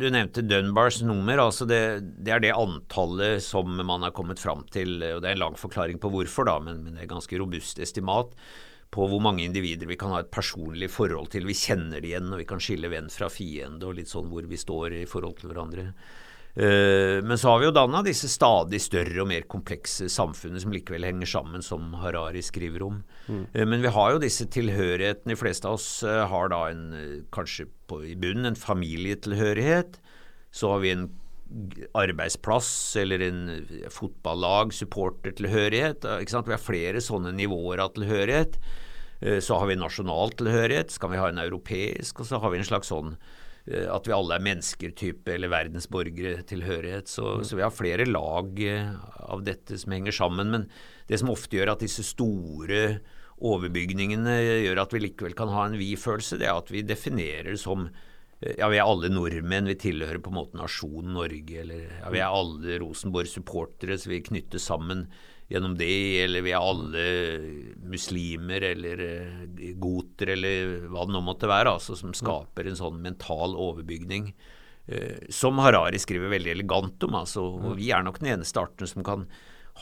du 0.02 0.08
nevnte 0.10 0.42
Dunbars 0.42 1.04
nummer. 1.06 1.38
altså 1.38 1.68
det, 1.70 1.82
det 2.26 2.34
er 2.34 2.42
det 2.42 2.56
antallet 2.58 3.44
som 3.46 3.70
man 3.86 4.02
har 4.02 4.16
kommet 4.18 4.42
fram 4.42 4.64
til. 4.74 4.98
og 5.14 5.22
Det 5.22 5.30
er 5.30 5.38
en 5.38 5.44
lang 5.44 5.60
forklaring 5.60 6.00
på 6.02 6.10
hvorfor, 6.10 6.50
da, 6.50 6.58
men, 6.64 6.82
men 6.84 6.96
det 6.96 7.04
er 7.04 7.06
et 7.06 7.14
ganske 7.14 7.38
robust 7.38 7.80
estimat 7.80 8.34
på 8.90 9.06
hvor 9.06 9.22
mange 9.22 9.44
individer 9.46 9.86
vi 9.86 9.98
kan 10.00 10.10
ha 10.16 10.24
et 10.24 10.32
personlig 10.34 10.90
forhold 10.90 11.30
til. 11.30 11.46
Vi 11.46 11.58
kjenner 11.58 12.02
det 12.02 12.10
igjen, 12.10 12.32
og 12.34 12.42
vi 12.42 12.48
kan 12.50 12.62
skille 12.64 12.90
venn 12.90 13.12
fra 13.14 13.30
fiende, 13.30 13.86
og 13.86 14.00
litt 14.00 14.10
sånn 14.10 14.32
hvor 14.32 14.48
vi 14.50 14.58
står 14.58 14.98
i 15.04 15.06
forhold 15.10 15.38
til 15.38 15.52
hverandre. 15.52 15.92
Eh, 16.60 17.22
men 17.24 17.38
så 17.40 17.54
har 17.54 17.62
vi 17.62 17.70
jo 17.70 17.76
danna 17.76 18.02
disse 18.04 18.28
stadig 18.28 18.82
større 18.84 19.22
og 19.24 19.30
mer 19.32 19.46
komplekse 19.48 20.10
samfunnene 20.12 20.60
som 20.60 20.74
likevel 20.76 21.06
henger 21.08 21.30
sammen, 21.32 21.64
som 21.64 21.94
Harari 22.02 22.42
skriver 22.44 22.84
om. 22.84 22.98
Mm. 23.30 23.46
men 23.70 23.82
vi 23.86 23.88
har 23.96 24.12
jo 24.12 24.20
disse 24.20 24.46
tilhørighetene. 24.52 25.32
De 25.32 25.40
fleste 25.40 25.70
av 25.70 25.78
oss 25.78 26.04
eh, 26.04 26.26
har 26.28 26.50
da 26.52 26.66
en, 26.74 26.84
eh, 26.94 27.16
kanskje 27.32 27.70
på, 27.88 28.02
i 28.12 28.18
bunnen 28.20 28.52
en 28.52 28.60
familietilhørighet. 28.60 30.02
Så 30.52 30.74
har 30.74 30.80
vi 30.84 30.92
en 30.92 31.10
arbeidsplass 31.98 32.96
eller 33.00 33.24
en 33.30 33.42
eh, 33.56 33.90
fotballag, 33.90 34.74
supportertilhørighet. 34.74 36.06
eh, 36.06 36.26
Vi 36.26 36.52
har 36.58 36.58
flere 36.58 37.02
sånne 37.02 37.32
nivåer 37.34 37.80
av 37.80 37.94
tilhørighet. 37.96 38.60
Eh, 39.22 39.40
Så 39.40 39.58
har 39.60 39.68
vi 39.68 39.76
nasjonal 39.76 40.32
tilhørighet, 40.36 40.92
så 40.92 41.00
kan 41.00 41.12
vi 41.12 41.18
ha 41.18 41.30
en 41.30 41.38
europeisk, 41.40 42.20
og 42.20 42.26
så 42.26 42.40
har 42.40 42.50
vi 42.52 42.58
en 42.58 42.64
slags 42.68 42.88
sånn 42.92 43.16
eh, 43.16 43.39
at 43.70 44.08
vi 44.10 44.16
alle 44.16 44.38
er 44.38 44.46
mennesker-type 44.46 45.30
eller 45.34 45.52
verdensborgere 45.52 46.44
tilhørighet. 46.50 47.10
Så, 47.12 47.40
så 47.46 47.58
vi 47.60 47.66
har 47.66 47.74
flere 47.76 48.08
lag 48.10 48.60
eh, 48.66 48.92
av 49.30 49.44
dette 49.46 49.78
som 49.78 49.94
henger 49.94 50.16
sammen. 50.16 50.52
Men 50.54 50.68
det 51.10 51.22
som 51.22 51.32
ofte 51.34 51.60
gjør 51.60 51.76
at 51.76 51.86
disse 51.86 52.06
store 52.08 53.00
overbygningene 53.40 54.36
gjør 54.66 54.84
at 54.84 54.94
vi 54.96 55.04
likevel 55.06 55.36
kan 55.38 55.52
ha 55.54 55.68
en 55.68 55.78
vi-følelse, 55.80 56.40
det 56.42 56.50
er 56.50 56.58
at 56.58 56.72
vi 56.74 56.84
definerer 56.84 57.54
det 57.54 57.62
som 57.62 57.88
eh, 57.88 58.56
ja, 58.58 58.72
vi 58.72 58.82
er 58.82 58.90
alle 58.90 59.12
nordmenn, 59.14 59.70
vi 59.70 59.78
tilhører 59.80 60.22
på 60.24 60.34
en 60.34 60.40
måte 60.42 60.60
nasjonen 60.60 61.14
Norge, 61.20 61.62
eller 61.64 61.86
ja, 62.02 62.14
vi 62.16 62.24
er 62.24 62.40
alle 62.42 62.80
Rosenborg-supportere, 62.84 64.00
så 64.02 64.16
vi 64.16 64.24
knyttes 64.32 64.66
sammen 64.72 65.08
gjennom 65.50 65.76
det, 65.80 66.24
eller 66.24 66.44
vi 66.46 66.54
er 66.54 66.62
alle 66.62 67.04
muslimer 67.90 68.64
eller 68.70 69.02
eh, 69.02 69.70
goter, 69.82 70.36
eller 70.36 70.76
hva 70.92 71.08
det 71.08 71.16
nå 71.16 71.24
måtte 71.26 71.50
være, 71.50 71.74
altså 71.74 71.98
som 71.98 72.14
skaper 72.14 72.70
en 72.70 72.78
sånn 72.78 73.00
mental 73.02 73.58
overbygning. 73.58 74.34
eh, 74.86 75.26
som 75.34 75.58
Harari 75.62 76.00
skriver 76.02 76.30
veldig 76.30 76.54
elegant 76.54 77.04
om, 77.10 77.18
altså, 77.24 77.46
og 77.60 77.78
vi 77.82 77.90
er 77.92 78.06
nok 78.06 78.22
den 78.22 78.36
eneste 78.36 78.62
arten 78.62 78.90
som 78.90 79.06
kan 79.06 79.26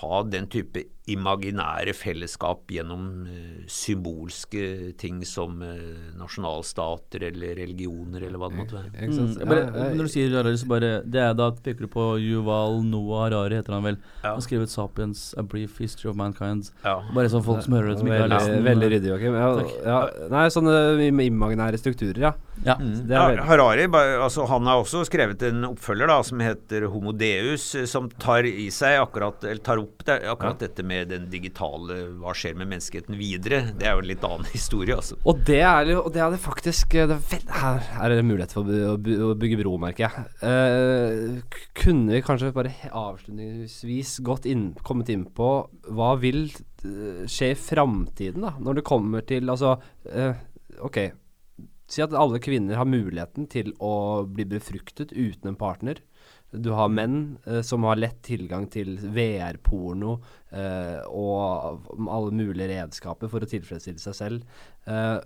ha 0.02 0.22
den 0.28 0.48
type 0.52 0.86
imaginære 1.08 1.94
fellesskap 1.96 2.68
gjennom 2.72 3.04
eh, 3.32 3.62
symbolske 3.72 4.94
ting 5.00 5.22
som 5.26 5.62
eh, 5.64 6.10
nasjonalstater 6.20 7.24
eller 7.30 7.56
religioner 7.62 8.26
eller 8.28 8.42
hva 8.42 8.50
det 8.52 8.60
måtte 8.60 8.76
være. 8.76 9.08
Mm, 9.08 9.30
bare, 9.48 9.86
når 9.96 10.10
du 10.10 10.12
sier 10.12 10.36
Harari, 10.36 10.60
så 10.60 10.68
bare 10.68 10.90
Det 11.08 11.22
er 11.24 11.38
da 11.38 11.48
peker 11.56 11.88
du 11.88 11.92
på 11.94 12.08
Yuval 12.20 12.82
Noah 12.90 13.24
Harari, 13.28 13.56
heter 13.62 13.78
han 13.78 13.86
vel. 13.88 14.00
Ja. 14.20 14.34
Han 14.34 14.42
har 14.42 14.46
skrevet 14.50 14.74
'Sapiens 14.74 15.22
A 15.40 15.46
Brief 15.48 15.80
History 15.80 16.12
of 16.12 16.20
Mankind'. 16.20 16.74
Ja. 16.84 17.00
Bare 17.16 17.32
sånn 17.32 17.46
folk 17.46 17.64
som 17.64 17.78
hører 17.78 17.94
det, 17.94 18.00
som 18.02 18.12
ikke 18.12 18.20
har 18.26 18.34
lest 18.36 18.52
den. 18.52 18.68
veldig 18.68 18.92
ryddig, 18.96 19.12
Joakim. 19.14 19.40
Ja, 19.40 19.48
ja, 19.88 20.28
nei, 20.34 20.46
sånne 20.52 20.76
imaginære 21.08 21.80
strukturer, 21.80 22.20
ja. 22.20 22.34
Ja. 22.66 22.76
Det 22.82 23.14
er 23.16 23.38
Ja, 23.38 23.44
Harari 23.48 23.86
altså, 23.88 24.48
han 24.50 24.66
har 24.66 24.82
også 24.82 25.06
skrevet 25.08 25.42
en 25.48 25.64
oppfølger 25.72 26.08
da, 26.10 26.22
som 26.24 26.40
heter 26.44 26.88
Homo 26.92 27.14
Deus, 27.14 27.76
eh, 27.76 27.86
som 27.86 28.10
tar 28.10 28.44
i 28.44 28.68
seg 28.74 29.00
akkurat, 29.00 29.44
eller 29.44 29.64
tar 29.64 29.78
opp 29.78 29.87
det, 30.08 30.18
akkurat 30.32 30.62
dette 30.62 30.84
med 30.88 31.10
den 31.12 31.28
digitale 31.32 32.00
Hva 32.22 32.34
skjer 32.38 32.58
med 32.60 32.70
menneskeheten 32.72 33.18
videre? 33.20 33.64
Det 33.78 33.88
er 33.88 33.98
jo 33.98 34.04
en 34.04 34.10
litt 34.10 34.26
annen 34.28 34.50
historie, 34.56 34.96
altså. 34.96 35.20
Og 35.28 35.44
det 35.48 35.62
er 35.64 35.94
Og 35.98 36.12
det 36.16 36.24
er 36.24 36.34
det 36.34 36.42
faktisk 36.44 36.96
det 36.98 37.18
er 37.18 37.44
Her 37.52 38.12
er 38.12 38.16
det 38.16 38.28
mulighet 38.28 38.56
for 38.56 38.68
å 38.68 38.98
å 38.98 39.36
bygge 39.38 39.60
bro, 39.62 39.76
merker 39.82 40.08
jeg. 40.08 40.26
Eh, 40.46 41.60
kunne 41.78 42.16
vi 42.16 42.24
kanskje 42.26 42.54
bare 42.56 42.74
avslutningsvis 42.88 44.18
gått 44.26 44.48
inn, 44.50 44.72
kommet 44.88 45.12
inn 45.14 45.26
på 45.38 45.52
hva 45.96 46.12
vil 46.22 46.46
eh, 46.48 47.24
skje 47.30 47.54
i 47.54 47.60
framtiden, 47.60 48.46
da? 48.46 48.56
Når 48.62 48.80
det 48.80 48.88
kommer 48.88 49.26
til 49.28 49.48
Altså, 49.48 49.78
eh, 50.12 50.36
OK. 50.84 51.00
Si 51.88 52.04
at 52.04 52.16
alle 52.18 52.42
kvinner 52.44 52.80
har 52.80 52.90
muligheten 52.90 53.48
til 53.52 53.72
å 53.80 54.26
bli 54.28 54.44
befruktet 54.50 55.14
uten 55.16 55.54
en 55.54 55.60
partner. 55.60 56.02
Du 56.52 56.70
har 56.72 56.92
menn 56.92 57.38
eh, 57.46 57.60
som 57.66 57.84
har 57.88 58.00
lett 58.00 58.22
tilgang 58.26 58.70
til 58.72 58.96
VR-porno 59.02 60.14
eh, 60.56 61.02
og 61.12 61.90
alle 62.08 62.32
mulige 62.32 62.70
redskaper 62.72 63.32
for 63.32 63.44
å 63.44 63.50
tilfredsstille 63.52 64.00
seg 64.00 64.16
selv. 64.16 64.62
Eh, 64.88 65.20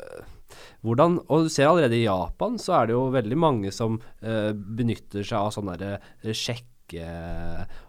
hvordan, 0.82 1.20
og 1.30 1.46
du 1.46 1.54
ser 1.54 1.70
allerede 1.70 2.00
i 2.00 2.08
Japan 2.08 2.58
så 2.62 2.80
er 2.80 2.90
det 2.90 2.98
jo 2.98 3.06
veldig 3.14 3.38
mange 3.40 3.76
som 3.76 4.00
eh, 4.26 4.50
benytter 4.52 5.22
seg 5.22 5.38
av 5.38 5.54
sånne 5.56 5.78
eh, 5.94 6.34
sjekke 6.34 7.06
eh, 7.06 7.80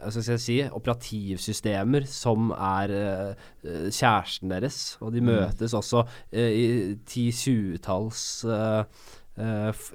hva 0.00 0.10
skal 0.10 0.34
jeg 0.34 0.42
si, 0.42 0.58
operativsystemer 0.64 2.06
som 2.08 2.50
er 2.56 2.94
eh, 2.96 3.46
kjæresten 3.92 4.52
deres. 4.52 4.80
Og 5.04 5.12
de 5.14 5.22
møtes 5.24 5.74
også 5.76 6.04
uh, 6.06 6.38
i 6.40 6.96
ti-tjuetalls 7.08 8.22
uh, 8.48 8.82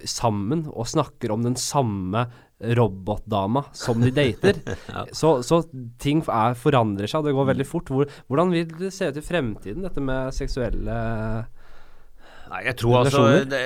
sammen 0.09 0.65
og 0.71 0.87
snakker 0.89 1.33
om 1.35 1.43
den 1.45 1.57
samme 1.59 2.25
robotdama 2.59 3.65
som 3.75 4.01
de 4.01 4.11
dater. 4.15 4.61
så, 5.19 5.37
så 5.43 5.61
ting 6.01 6.23
er, 6.23 6.55
forandrer 6.57 7.09
seg, 7.09 7.21
og 7.21 7.29
det 7.29 7.35
går 7.37 7.51
veldig 7.51 7.67
fort. 7.67 7.91
Hvor, 7.91 8.09
hvordan 8.29 8.53
vil 8.55 8.71
det 8.79 8.93
se 8.95 9.11
ut 9.11 9.19
i 9.19 9.25
fremtiden, 9.25 9.85
dette 9.85 10.03
med 10.03 10.33
seksuelle 10.35 10.97
Nei, 12.45 12.59
jeg 12.67 12.75
tror 12.77 12.99
altså 12.99 13.21
det, 13.49 13.59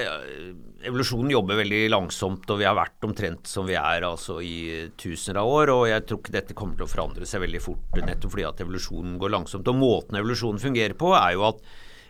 Evolusjonen 0.88 1.34
jobber 1.34 1.58
veldig 1.60 1.82
langsomt, 1.92 2.46
og 2.48 2.62
vi 2.62 2.64
har 2.64 2.78
vært 2.78 3.04
omtrent 3.04 3.50
som 3.52 3.66
vi 3.68 3.76
er 3.76 4.06
altså 4.08 4.38
i 4.40 4.88
tusener 4.96 5.42
av 5.42 5.52
år. 5.52 5.74
Og 5.74 5.82
jeg 5.90 6.06
tror 6.08 6.22
ikke 6.22 6.36
dette 6.38 6.56
kommer 6.56 6.80
til 6.80 6.88
å 6.88 6.92
forandre 6.94 7.28
seg 7.28 7.44
veldig 7.44 7.62
fort, 7.64 8.00
nettopp 8.00 8.32
fordi 8.32 8.46
at 8.48 8.64
evolusjonen 8.64 9.18
går 9.20 9.34
langsomt. 9.36 9.68
Og 9.68 9.76
måten 9.76 10.22
evolusjonen 10.22 10.64
fungerer 10.64 10.96
på, 10.96 11.12
er 11.20 11.36
jo 11.36 11.44
at 11.50 11.60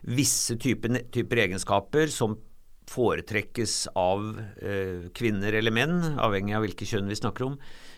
visse 0.06 0.60
typer, 0.62 1.02
typer 1.12 1.42
egenskaper 1.48 2.14
som 2.14 2.38
foretrekkes 2.90 3.76
av 3.98 4.40
eh, 4.62 5.10
kvinner 5.16 5.56
eller 5.60 5.74
menn, 5.76 6.00
avhengig 6.22 6.56
av 6.58 6.66
hvilke 6.66 6.88
kjønn 6.90 7.10
vi 7.12 7.18
snakker 7.20 7.46
om, 7.46 7.58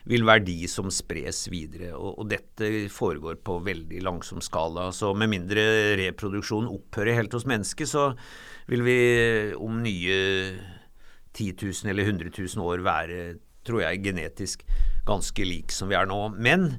vil 0.09 0.25
være 0.25 0.45
de 0.47 0.57
som 0.71 0.89
spres 0.93 1.45
videre. 1.51 1.93
Og, 1.95 2.17
og 2.21 2.29
dette 2.31 2.69
foregår 2.91 3.39
på 3.45 3.59
veldig 3.65 4.01
langsom 4.05 4.41
skala. 4.43 4.89
Så 4.95 5.13
med 5.17 5.31
mindre 5.31 5.63
reproduksjon 5.99 6.69
opphører 6.71 7.19
helt 7.19 7.35
hos 7.37 7.47
mennesket, 7.49 7.91
så 7.91 8.11
vil 8.71 8.85
vi 8.85 8.99
om 9.57 9.81
nye 9.83 10.17
10 11.33 11.53
000 11.61 11.91
eller 11.91 12.09
100 12.09 12.33
000 12.37 12.65
år 12.65 12.83
være, 12.85 13.21
tror 13.67 13.85
jeg, 13.85 14.03
genetisk 14.07 14.65
ganske 15.07 15.45
lik 15.45 15.71
som 15.73 15.91
vi 15.91 15.97
er 15.99 16.09
nå. 16.09 16.19
Men 16.35 16.73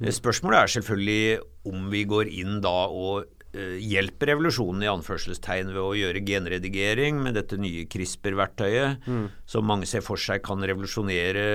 eh, 0.00 0.12
spørsmålet 0.14 0.60
er 0.60 0.74
selvfølgelig 0.78 1.38
om 1.68 1.90
vi 1.92 2.04
går 2.08 2.30
inn 2.40 2.60
da 2.64 2.76
og 2.88 3.24
eh, 3.24 3.37
hjelper 3.82 4.32
revolusjonen 4.32 4.86
i 4.86 4.90
anførselstegn 4.92 5.74
ved 5.74 5.82
å 5.82 5.96
gjøre 5.98 6.24
genredigering 6.26 7.20
med 7.24 7.38
dette 7.38 7.58
nye 7.60 7.86
CRISPR-verktøyet, 7.90 9.06
som 9.48 9.68
mange 9.68 9.88
ser 9.90 10.04
for 10.06 10.20
seg 10.20 10.42
kan 10.46 10.62
revolusjonere 10.64 11.46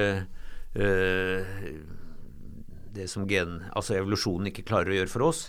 uh, 0.78 1.54
det 2.93 3.08
som 3.10 3.26
gen, 3.30 3.58
altså 3.74 3.97
evolusjonen 3.97 4.51
ikke 4.51 4.66
klarer 4.68 4.93
å 4.93 4.97
gjøre 4.99 5.12
for 5.12 5.26
oss. 5.30 5.41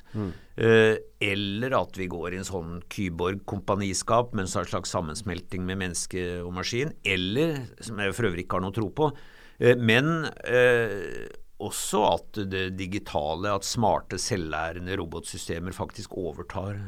Eh, 0.57 0.97
eller 1.25 1.77
at 1.77 1.97
vi 1.99 2.09
går 2.11 2.35
i 2.35 2.41
en 2.41 2.49
sånn 2.49 2.79
kyborg-kompaniskap 2.93 4.35
med 4.35 4.47
en 4.47 4.53
slags 4.71 4.93
sammensmelting 4.95 5.65
med 5.67 5.81
menneske 5.83 6.25
og 6.45 6.55
maskin. 6.57 6.95
Eller, 7.05 7.67
som 7.85 8.01
jeg 8.01 8.17
for 8.17 8.31
øvrig 8.31 8.47
ikke 8.47 8.61
har 8.61 8.65
noe 8.67 8.77
tro 8.77 8.91
på, 8.97 9.11
uh, 9.13 9.75
men 9.81 10.29
eh, 10.49 11.27
også 11.63 12.01
at 12.09 12.39
det 12.51 12.65
digitale, 12.79 13.53
at 13.55 13.67
smarte, 13.67 14.19
selvlærende 14.21 14.97
robotsystemer 14.99 15.75
faktisk 15.77 16.17
overtar. 16.19 16.81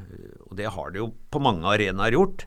Og 0.48 0.56
det 0.58 0.72
har 0.74 0.90
det 0.90 1.04
jo 1.04 1.12
på 1.30 1.42
mange 1.42 1.68
arenaer 1.70 2.16
gjort. 2.16 2.46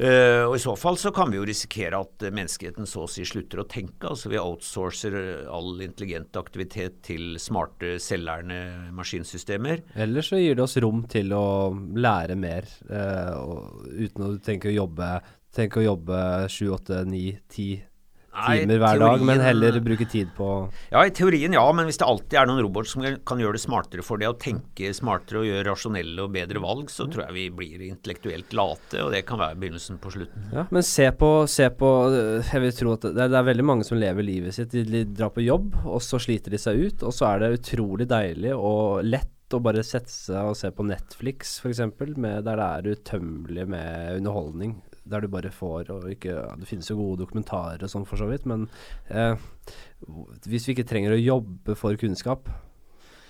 Eh, 0.00 0.46
og 0.46 0.54
I 0.56 0.60
så 0.62 0.72
fall 0.80 0.96
så 0.96 1.10
kan 1.12 1.28
vi 1.28 1.36
jo 1.36 1.44
risikere 1.44 1.98
at 2.00 2.22
eh, 2.24 2.32
menneskeheten 2.32 2.88
så 2.88 3.02
å 3.04 3.10
si 3.10 3.24
slutter 3.28 3.60
å 3.60 3.66
tenke. 3.68 4.08
altså 4.08 4.30
Vi 4.32 4.38
outsourcer 4.40 5.16
all 5.52 5.82
intelligent 5.84 6.38
aktivitet 6.40 7.02
til 7.04 7.34
smarte, 7.42 7.98
selvlærende 8.00 8.94
maskinsystemer. 8.96 9.84
Eller 10.00 10.24
så 10.24 10.40
gir 10.40 10.56
det 10.56 10.64
oss 10.64 10.78
rom 10.80 11.04
til 11.10 11.34
å 11.36 11.44
lære 12.00 12.38
mer, 12.40 12.70
uh, 12.88 13.68
uten 13.92 14.24
å 14.24 14.32
tenke 14.44 14.72
å 14.72 14.78
jobbe 14.82 15.18
Tenke 15.50 15.80
å 15.80 15.82
jobbe 15.82 16.16
sju, 16.46 16.68
åtte, 16.76 17.00
ni, 17.10 17.32
ti 17.50 17.72
timer 18.46 18.82
hver 18.82 19.02
dag, 19.02 19.24
men 19.26 19.42
heller 19.44 19.78
bruke 19.84 20.06
tid 20.10 20.32
på 20.36 20.48
Ja, 20.92 21.04
i 21.06 21.14
teorien 21.14 21.54
ja, 21.56 21.64
men 21.76 21.88
hvis 21.88 22.00
det 22.00 22.08
alltid 22.08 22.38
er 22.40 22.50
noen 22.50 22.62
roboter 22.64 22.90
som 22.92 23.04
kan 23.26 23.42
gjøre 23.42 23.58
det 23.58 23.62
smartere 23.64 24.04
for 24.06 24.20
det 24.20 24.30
å 24.30 24.36
tenke 24.40 24.92
smartere 24.96 25.42
og 25.42 25.48
gjøre 25.48 25.66
rasjonelle 25.70 26.26
og 26.26 26.34
bedre 26.34 26.62
valg, 26.62 26.92
så 26.92 27.08
tror 27.10 27.26
jeg 27.26 27.36
vi 27.36 27.46
blir 27.60 27.86
intellektuelt 27.90 28.54
late, 28.56 29.02
og 29.04 29.14
det 29.14 29.24
kan 29.28 29.40
være 29.40 29.58
begynnelsen 29.60 30.00
på 30.02 30.14
slutten. 30.14 30.50
Ja, 30.54 30.66
men 30.70 30.86
se 30.86 31.10
på, 31.16 31.30
se 31.50 31.68
på 31.70 31.90
øh, 32.10 32.46
Jeg 32.50 32.64
vil 32.64 32.76
tro 32.76 32.94
at 32.96 33.08
det, 33.08 33.28
det 33.32 33.38
er 33.38 33.50
veldig 33.50 33.66
mange 33.66 33.86
som 33.86 34.00
lever 34.00 34.26
livet 34.26 34.56
sitt. 34.56 34.74
De 34.74 35.04
drar 35.06 35.32
på 35.34 35.44
jobb, 35.44 35.74
og 35.84 36.00
så 36.04 36.20
sliter 36.22 36.54
de 36.54 36.60
seg 36.60 36.80
ut. 36.80 37.04
Og 37.06 37.14
så 37.14 37.28
er 37.30 37.42
det 37.42 37.54
utrolig 37.60 38.08
deilig 38.10 38.54
og 38.56 39.04
lett 39.06 39.54
å 39.56 39.62
bare 39.62 39.82
sette 39.86 40.12
seg 40.12 40.52
og 40.52 40.58
se 40.58 40.70
på 40.74 40.86
Netflix 40.86 41.56
f.eks., 41.58 41.80
der 41.80 42.44
det 42.46 42.66
er 42.66 42.90
utømmelig 42.94 43.66
med 43.70 44.20
underholdning. 44.20 44.76
Der 45.08 45.20
du 45.24 45.28
bare 45.32 45.50
får 45.50 45.88
og 45.90 46.08
ikke 46.12 46.34
ja, 46.34 46.54
Det 46.60 46.68
finnes 46.68 46.88
jo 46.90 46.96
gode 46.98 47.22
dokumentarer 47.24 47.82
og 47.82 47.88
sånn 47.90 48.04
for 48.06 48.20
så 48.20 48.26
vidt, 48.28 48.44
men 48.46 48.66
eh, 49.08 49.36
hvis 50.46 50.66
vi 50.68 50.74
ikke 50.76 50.88
trenger 50.90 51.14
å 51.16 51.20
jobbe 51.22 51.76
for 51.78 51.96
kunnskap 52.00 52.48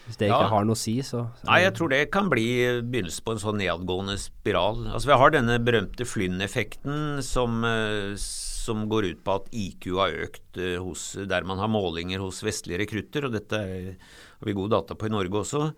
Hvis 0.09 0.19
det 0.19 0.29
ikke 0.31 0.41
Ja. 0.43 0.49
har 0.51 0.65
noe 0.67 0.75
å 0.75 0.81
si, 0.81 0.97
så 1.07 1.29
Nei, 1.47 1.61
jeg 1.63 1.75
tror 1.79 1.93
det 1.93 2.11
kan 2.11 2.29
bli 2.33 2.47
begynnelsen 2.83 3.23
på 3.25 3.33
en 3.37 3.43
sånn 3.43 3.61
nedadgående 3.63 4.17
spiral. 4.19 4.83
Altså 4.91 5.07
Vi 5.13 5.19
har 5.23 5.31
denne 5.31 5.59
berømte 5.63 6.05
Flynn-effekten 6.09 7.23
som, 7.23 7.63
eh, 7.65 8.17
som 8.19 8.89
går 8.91 9.11
ut 9.13 9.23
på 9.25 9.35
at 9.39 9.47
IQ 9.55 9.87
har 10.01 10.11
økt 10.27 10.59
eh, 10.59 10.79
hos, 10.83 11.13
der 11.31 11.45
man 11.47 11.59
har 11.63 11.69
målinger 11.71 12.19
hos 12.19 12.43
vestlige 12.43 12.83
rekrutter, 12.83 13.27
og 13.29 13.33
dette 13.39 13.57
har 13.61 14.45
vi 14.47 14.53
god 14.59 14.71
data 14.75 14.95
på 14.99 15.07
i 15.07 15.15
Norge 15.15 15.31
også, 15.45 15.73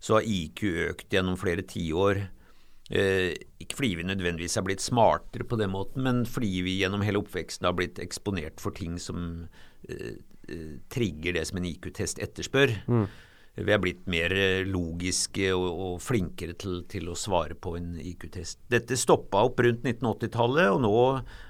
så 0.00 0.14
har 0.18 0.22
IQ 0.24 0.64
økt 0.92 1.10
gjennom 1.12 1.36
flere 1.36 1.62
tiår. 1.66 2.28
Eh, 2.90 3.32
ikke 3.58 3.74
fordi 3.80 3.94
vi 3.98 4.04
nødvendigvis 4.06 4.56
er 4.60 4.62
blitt 4.62 4.80
smartere 4.84 5.42
på 5.48 5.58
den 5.58 5.72
måten, 5.74 6.04
men 6.06 6.20
fordi 6.24 6.60
vi 6.62 6.76
gjennom 6.80 7.02
hele 7.02 7.18
oppveksten 7.18 7.66
har 7.66 7.74
blitt 7.74 7.98
eksponert 7.98 8.60
for 8.62 8.70
ting 8.76 8.94
som 9.02 9.48
eh, 9.88 10.12
eh, 10.48 10.76
trigger 10.94 11.34
det 11.34 11.46
som 11.48 11.58
en 11.58 11.66
IQ-test 11.66 12.20
etterspør. 12.22 12.76
Vi 13.56 13.72
er 13.72 13.80
blitt 13.80 14.02
mer 14.06 14.28
logiske 14.68 15.48
og, 15.56 15.66
og 15.80 16.00
flinkere 16.04 16.52
til, 16.60 16.82
til 16.92 17.08
å 17.08 17.14
svare 17.16 17.56
på 17.56 17.72
en 17.78 17.94
IQ-test. 17.98 18.58
Dette 18.70 18.98
stoppa 19.00 19.40
opp 19.48 19.62
rundt 19.64 19.82
1980-tallet, 19.88 20.68
og 20.76 20.82
nå 20.84 20.92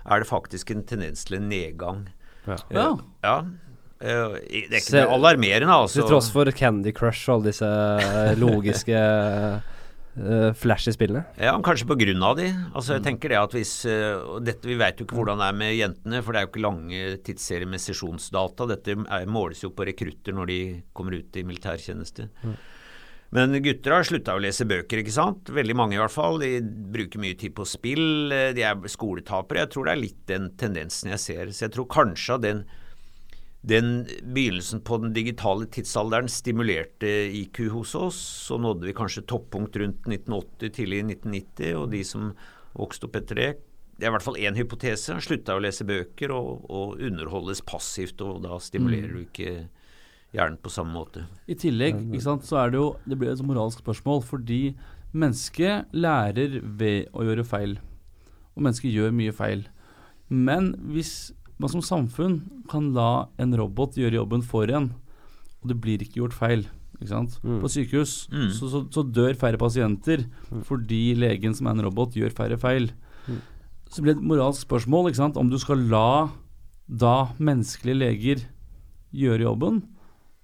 er 0.07 0.22
det 0.22 0.28
faktisk 0.30 0.70
en 0.72 0.84
tendens 0.87 1.26
til 1.26 1.41
en 1.41 1.49
nedgang. 1.51 2.05
Ja. 2.47 2.57
Eh, 2.70 2.76
Ja. 2.78 2.89
ja. 3.26 3.37
Eh, 4.01 4.39
Det 4.39 4.70
er 4.70 4.78
ikke 4.78 4.93
Se- 4.95 5.05
alarmerende, 5.18 5.72
altså. 5.82 6.01
Til 6.01 6.09
tross 6.14 6.30
for 6.30 6.49
Candy 6.53 6.93
Crush 6.95 7.28
og 7.28 7.41
alle 7.41 7.51
disse 7.51 7.70
logiske 8.39 8.97
uh, 10.19 10.53
i 10.91 10.95
spillene. 10.95 11.25
Ja, 11.41 11.55
kanskje 11.62 11.87
av 12.25 12.37
de. 12.39 12.47
Altså 12.75 12.97
jeg 12.97 13.05
tenker 13.05 13.33
det 13.33 13.39
at 13.41 13.57
hvis 13.57 13.73
eh, 13.91 14.23
dette, 14.45 14.69
Vi 14.69 14.77
vet 14.79 14.99
jo 14.99 15.07
ikke 15.07 15.19
hvordan 15.19 15.43
det 15.43 15.49
er 15.49 15.59
med 15.61 15.75
jentene, 15.77 16.23
for 16.23 16.33
det 16.33 16.41
er 16.41 16.47
jo 16.47 16.53
ikke 16.53 16.64
lange 16.64 17.03
tidsserier 17.27 17.69
med 17.69 17.83
sesjonsdata. 17.83 18.69
Dette 18.73 18.97
er, 18.97 19.27
måles 19.27 19.62
jo 19.62 19.73
på 19.77 19.87
rekrutter 19.89 20.37
når 20.37 20.51
de 20.53 20.59
kommer 20.97 21.19
ut 21.19 21.37
i 21.37 21.45
militærtjeneste. 21.47 22.31
Mm. 22.43 22.57
Men 23.37 23.59
gutter 23.59 23.93
har 23.93 24.07
slutta 24.07 24.37
å 24.37 24.41
lese 24.41 24.64
bøker, 24.71 25.03
ikke 25.03 25.14
sant? 25.14 25.51
Veldig 25.53 25.77
mange 25.77 25.97
i 25.97 26.01
hvert 26.01 26.14
fall. 26.14 26.39
De 26.41 26.61
bruker 26.62 27.21
mye 27.21 27.37
tid 27.39 27.57
på 27.57 27.67
spill. 27.69 28.33
eh, 28.33 28.53
De 28.57 28.64
er 28.64 28.91
skoletapere. 28.93 29.64
Jeg 29.64 29.75
tror 29.75 29.89
det 29.89 29.95
er 29.97 30.05
litt 30.05 30.27
den 30.31 30.51
tendensen 30.57 31.12
jeg 31.12 31.23
ser. 31.23 31.53
Så 31.53 31.67
jeg 31.67 31.77
tror 31.77 31.91
kanskje 31.91 32.39
at 32.39 32.47
den 32.47 32.67
den 33.67 34.07
begynnelsen 34.23 34.81
på 34.87 34.99
den 35.03 35.14
digitale 35.14 35.67
tidsalderen 35.67 36.29
stimulerte 36.31 37.09
IQ 37.35 37.64
hos 37.75 37.95
oss. 37.99 38.19
Så 38.47 38.59
nådde 38.62 38.87
vi 38.87 38.95
kanskje 38.95 39.25
toppunkt 39.27 39.77
rundt 39.77 40.07
1980, 40.07 40.71
tidlig 40.77 41.01
1990, 41.03 41.73
og 41.81 41.89
de 41.91 42.03
som 42.07 42.29
vokste 42.77 43.09
opp 43.09 43.19
etter 43.19 43.41
det 43.41 43.49
Det 43.97 44.05
er 44.05 44.11
i 44.11 44.12
hvert 44.12 44.27
fall 44.27 44.37
én 44.37 44.59
hypotese. 44.59 45.14
Slutta 45.25 45.55
å 45.57 45.62
lese 45.64 45.87
bøker 45.89 46.35
og, 46.37 46.67
og 46.69 47.01
underholdes 47.01 47.62
passivt, 47.64 48.21
og 48.21 48.43
da 48.45 48.59
stimulerer 48.61 49.14
du 49.14 49.23
ikke 49.23 49.55
hjernen 50.37 50.59
på 50.61 50.71
samme 50.71 50.93
måte. 50.93 51.25
I 51.49 51.57
tillegg 51.57 52.03
ikke 52.11 52.21
sant, 52.27 52.45
så 52.45 52.61
er 52.61 52.75
det 52.75 52.81
jo 52.83 52.91
Det 53.09 53.17
blir 53.17 53.33
et 53.33 53.41
moralsk 53.41 53.81
spørsmål, 53.81 54.21
fordi 54.29 54.77
mennesket 55.17 55.97
lærer 55.97 56.61
ved 56.61 57.09
å 57.17 57.25
gjøre 57.25 57.47
feil. 57.49 57.79
Og 58.55 58.67
mennesket 58.67 58.93
gjør 58.93 59.17
mye 59.17 59.33
feil. 59.33 59.64
Men 60.29 60.75
hvis 60.93 61.33
man 61.59 61.71
som 61.73 61.81
samfunn 61.81 62.41
kan 62.69 62.93
la 62.95 63.29
en 63.39 63.55
robot 63.57 63.95
gjøre 63.97 64.19
jobben 64.19 64.43
for 64.45 64.69
en, 64.71 64.91
og 65.63 65.69
det 65.71 65.81
blir 65.81 65.99
ikke 66.05 66.21
gjort 66.21 66.35
feil 66.37 66.67
ikke 67.01 67.09
sant? 67.13 67.39
Mm. 67.45 67.61
På 67.61 67.69
sykehus 67.69 68.29
Mm. 68.33 68.51
så, 68.57 68.69
så, 68.73 68.81
så 68.93 69.03
dør 69.13 69.35
færre 69.37 69.59
pasienter 69.61 70.27
fordi 70.65 71.15
legen 71.15 71.55
som 71.55 71.67
er 71.67 71.77
en 71.77 71.85
robot, 71.85 72.15
gjør 72.17 72.33
færre 72.33 72.57
feil. 72.59 72.91
Mm. 73.29 73.41
Så 73.91 74.03
blir 74.03 74.15
det 74.15 74.23
et 74.23 74.29
moralsk 74.29 74.65
spørsmål 74.67 75.11
ikke 75.11 75.17
sant? 75.21 75.37
om 75.37 75.49
du 75.51 75.59
skal 75.59 75.77
la 75.91 76.29
da 76.89 77.29
menneskelige 77.39 77.99
leger 77.99 78.45
gjøre 79.13 79.43
jobben, 79.45 79.83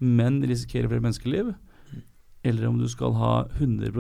men 0.01 0.41
risikere 0.43 0.89
flere 0.91 1.01
menneskeliv, 1.05 1.55
eller 2.45 2.67
om 2.69 2.79
du 2.81 2.89
skal 2.91 3.13
ha 3.15 3.45
100 3.61 3.93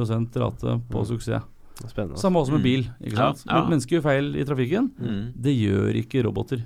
rate 0.42 0.80
på 0.90 0.98
Mm. 1.02 1.06
suksess. 1.06 1.42
Spennende. 1.88 2.18
Samme 2.18 2.36
også 2.38 2.52
med 2.52 2.60
Mm. 2.60 2.62
bil. 2.62 2.82
ikke 3.04 3.16
sant? 3.16 3.44
ja. 3.48 3.60
Men 3.62 3.70
Mennesker 3.70 3.96
gjør 3.96 4.02
feil 4.02 4.36
i 4.36 4.44
trafikken. 4.44 4.90
Mm. 5.00 5.32
Det 5.40 5.54
gjør 5.56 5.94
ikke 6.04 6.22
roboter. 6.26 6.62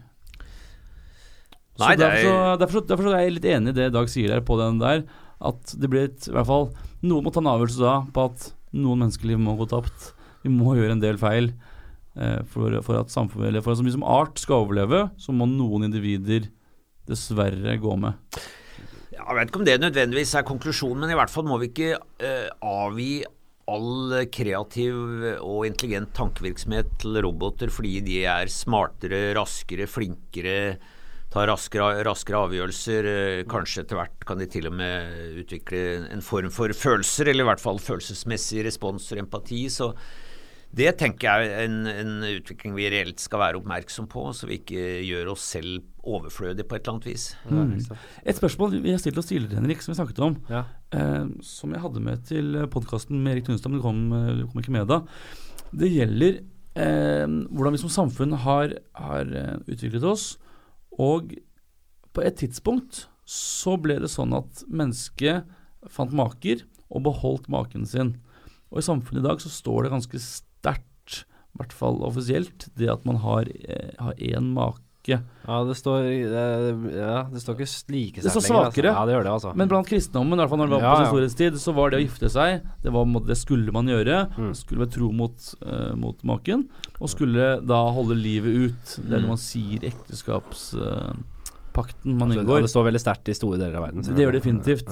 Nei, 1.77 1.93
så 1.93 2.01
derfor, 2.01 2.18
så, 2.24 2.35
er 2.35 2.61
derfor, 2.62 2.79
så, 2.79 2.89
derfor 2.91 3.07
så 3.07 3.14
er 3.14 3.24
jeg 3.27 3.37
litt 3.37 3.49
enig 3.53 3.72
i 3.74 3.77
det 3.77 3.87
Dag 3.93 4.09
sier 4.09 4.33
der 4.33 4.45
på 4.47 4.57
den 4.61 4.79
der, 4.81 5.03
at 5.45 5.74
det 5.77 5.91
blir 5.93 6.07
et, 6.09 6.29
i 6.31 6.33
hvert 6.33 6.49
fall 6.49 6.70
Noen 7.05 7.27
må 7.27 7.33
ta 7.33 7.43
en 7.43 7.51
avgjørelse 7.53 7.83
da 7.83 7.97
på 8.16 8.29
at 8.31 8.51
noen 8.77 9.05
menneskeliv 9.05 9.39
må 9.41 9.55
gå 9.57 9.64
tapt. 9.70 10.11
Vi 10.45 10.51
må 10.53 10.75
gjøre 10.76 10.96
en 10.96 11.01
del 11.01 11.17
feil 11.21 11.51
eh, 12.18 12.42
for, 12.51 12.75
for 12.84 12.99
at 13.01 13.13
samfunnet, 13.13 13.49
eller 13.51 13.64
for 13.64 13.72
at 13.72 13.84
vi 13.87 13.95
som 13.95 14.05
art 14.05 14.41
skal 14.42 14.67
overleve, 14.67 15.07
så 15.21 15.33
må 15.33 15.46
noen 15.49 15.87
individer 15.87 16.51
dessverre 17.09 17.76
gå 17.80 17.95
med. 18.03 18.18
Jeg 19.17 19.38
vet 19.38 19.49
ikke 19.49 19.63
om 19.63 19.68
det 19.68 19.79
nødvendigvis 19.80 20.34
er 20.37 20.45
konklusjonen, 20.46 21.07
men 21.07 21.14
i 21.14 21.17
hvert 21.17 21.33
fall 21.33 21.46
må 21.49 21.57
vi 21.63 21.71
ikke 21.71 21.95
eh, 21.96 22.51
avgi 22.61 23.25
all 23.67 24.26
kreativ 24.30 24.99
og 25.42 25.64
intelligent 25.67 26.13
tankevirksomhet 26.14 26.92
til 27.03 27.18
roboter 27.25 27.72
fordi 27.72 27.99
de 28.07 28.21
er 28.30 28.51
smartere, 28.53 29.33
raskere, 29.38 29.88
flinkere, 29.91 30.76
tar 31.37 31.50
raskere, 31.53 32.03
raskere 32.07 32.42
avgjørelser. 32.46 33.08
eh, 33.13 33.42
Kanskje 33.50 33.83
etter 33.84 33.99
hvert 34.00 34.22
kan 34.29 34.41
de 34.41 34.46
til 34.49 34.71
og 34.71 34.76
med 34.79 35.41
utvikle 35.42 35.83
en 36.14 36.25
form 36.25 36.49
for 36.54 36.72
følelser, 36.72 37.29
eller 37.29 37.45
i 37.45 37.50
hvert 37.50 37.61
fall 37.63 37.83
følelsesmessig 37.83 38.64
respons 38.64 39.11
og 39.13 39.21
empati. 39.21 39.67
Så 39.72 39.91
det 40.76 40.96
tenker 41.00 41.29
jeg 41.29 41.53
er 41.53 41.67
en, 41.68 41.76
en 41.88 42.14
utvikling 42.26 42.75
vi 42.76 42.88
reelt 42.92 43.21
skal 43.22 43.41
være 43.41 43.61
oppmerksom 43.61 44.08
på, 44.13 44.25
så 44.37 44.49
vi 44.49 44.58
ikke 44.63 44.87
gjør 45.07 45.30
oss 45.33 45.45
selv 45.54 45.84
overflødige 46.07 46.67
på 46.68 46.76
et 46.76 46.83
eller 46.83 46.96
annet 46.96 47.08
vis. 47.08 47.26
Mm. 47.49 47.71
Et 48.26 48.37
spørsmål 48.37 48.75
vi 48.83 48.92
har 48.92 49.00
stilt 49.03 49.18
oss 49.21 49.29
tidligere, 49.30 49.61
Henrik, 49.61 49.80
som 49.84 49.92
vi 49.92 49.99
snakket 50.00 50.21
om, 50.26 50.37
Ja. 50.50 50.64
eh, 50.92 51.29
som 51.42 51.72
jeg 51.72 51.83
hadde 51.84 52.03
med 52.03 52.25
til 52.29 52.53
podkasten 52.72 53.22
med 53.22 53.37
Erik 53.37 53.46
Tunstad, 53.49 53.71
men 53.71 53.80
du 53.80 53.87
kom, 53.87 54.03
eh, 54.13 54.42
kom 54.50 54.63
ikke 54.63 54.75
med 54.76 54.88
da. 54.88 55.00
Det 55.72 55.92
gjelder 55.92 56.41
eh, 56.76 57.26
hvordan 57.26 57.76
vi 57.76 57.83
som 57.84 57.92
samfunn 57.92 58.37
har, 58.45 58.76
har 58.95 59.33
eh, 59.33 59.57
utviklet 59.68 60.04
oss. 60.04 60.37
Og 61.03 61.37
på 62.17 62.25
et 62.25 62.39
tidspunkt 62.41 63.07
så 63.27 63.75
ble 63.81 63.99
det 64.01 64.13
sånn 64.13 64.35
at 64.37 64.63
mennesket 64.71 65.47
fant 65.93 66.14
maker 66.14 66.63
og 66.89 67.05
beholdt 67.09 67.51
maken 67.53 67.87
sin. 67.89 68.14
Og 68.71 68.81
i 68.81 68.87
samfunnet 68.87 69.23
i 69.23 69.27
dag 69.27 69.43
så 69.43 69.53
står 69.53 69.85
det 69.85 69.95
ganske 69.95 70.23
sterkt, 70.23 71.25
i 71.27 71.61
hvert 71.61 71.75
fall 71.75 72.03
offisielt, 72.05 72.68
det 72.77 72.91
at 72.93 73.05
man 73.09 73.21
har 73.23 73.49
eh, 73.49 74.11
én 74.17 74.51
make 74.55 74.86
svake. 75.07 75.22
Ja, 75.46 75.62
det 75.64 75.76
står, 75.78 76.03
ja, 76.96 77.22
det 77.30 77.41
står 77.42 77.54
ikke 77.54 77.66
like 77.95 78.20
Det 78.22 78.30
står 78.30 78.41
svakere. 78.42 78.66
Altså. 78.66 78.83
Ja, 78.83 79.04
det 79.07 79.12
gjør 79.14 79.22
det, 79.22 79.30
altså. 79.33 79.53
Men 79.57 79.68
blant 79.70 79.87
kristendommen, 79.87 80.34
i 80.34 80.37
hvert 80.42 80.50
fall 80.50 80.58
når 80.58 80.66
det 80.66 80.72
var 80.76 80.83
på 80.83 81.03
ja. 81.03 81.07
storhetstid, 81.11 81.58
så 81.62 81.72
var 81.76 81.91
det 81.91 81.99
å 82.00 82.03
gifte 82.03 82.28
seg 82.33 82.61
Det, 82.83 82.91
var, 82.92 83.04
det 83.26 83.37
skulle 83.38 83.72
man 83.74 83.87
gjøre. 83.91 84.26
Mm. 84.37 84.54
Skulle 84.58 84.80
være 84.84 84.95
tro 84.96 85.12
mot, 85.14 85.54
uh, 85.62 85.95
mot 85.99 86.24
maken. 86.26 86.68
Og 86.99 87.08
skulle 87.12 87.61
da 87.66 87.91
holde 87.95 88.14
livet 88.18 88.53
ut. 88.66 88.84
Det 88.99 89.12
er 89.12 89.20
det 89.22 89.28
man 89.30 89.38
sier 89.41 89.78
ekteskapspakten 89.87 92.16
man 92.16 92.30
Så- 92.30 92.34
ja, 92.34 92.41
inngår. 92.42 92.61
det 92.62 92.70
står 92.72 92.84
veldig 92.91 93.03
sterkt 93.03 93.28
i 93.28 93.34
store 93.37 93.58
deler 93.61 93.76
av 93.76 93.83
verden. 93.88 94.03
Det 94.03 94.22
gjør 94.22 94.33
det 94.33 94.41
definitivt. 94.42 94.88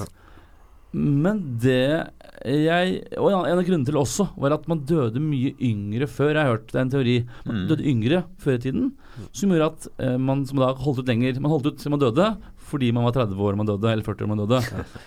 Men 0.94 1.40
det 1.58 2.10
jeg 2.44 2.98
Og 3.18 3.30
en 3.32 3.46
en 3.48 3.58
av 3.58 3.64
grunnene 3.66 3.86
til 3.88 3.96
også 3.98 4.26
var 4.38 4.52
at 4.54 4.66
man 4.68 4.82
døde 4.86 5.18
mye 5.22 5.54
yngre 5.64 6.06
før. 6.10 6.34
Jeg 6.34 6.44
har 6.44 6.52
hørt 6.52 6.66
det 6.70 6.78
er 6.78 6.84
en 6.84 6.90
teori. 6.92 7.14
Man 7.46 7.56
Mm. 7.56 7.68
døde 7.70 7.84
yngre 7.88 8.18
før 8.38 8.54
i 8.54 8.58
tiden, 8.62 8.92
som 9.32 9.50
gjorde 9.50 9.68
at 9.72 9.86
eh, 9.98 10.16
man 10.18 10.44
som 10.46 10.58
da 10.58 10.72
holdt 10.74 11.00
ut 11.00 11.08
lenger 11.08 11.40
Man 11.40 11.50
holdt 11.50 11.66
ut 11.66 11.78
til 11.78 11.90
man 11.90 12.00
døde 12.00 12.36
fordi 12.64 12.92
man 12.92 13.04
var 13.04 13.12
30 13.12 13.36
år 13.36 13.56
man 13.56 13.66
døde, 13.68 13.84
eller 13.92 14.02
40 14.02 14.24
år 14.24 14.28
man 14.28 14.38
døde. 14.40 14.60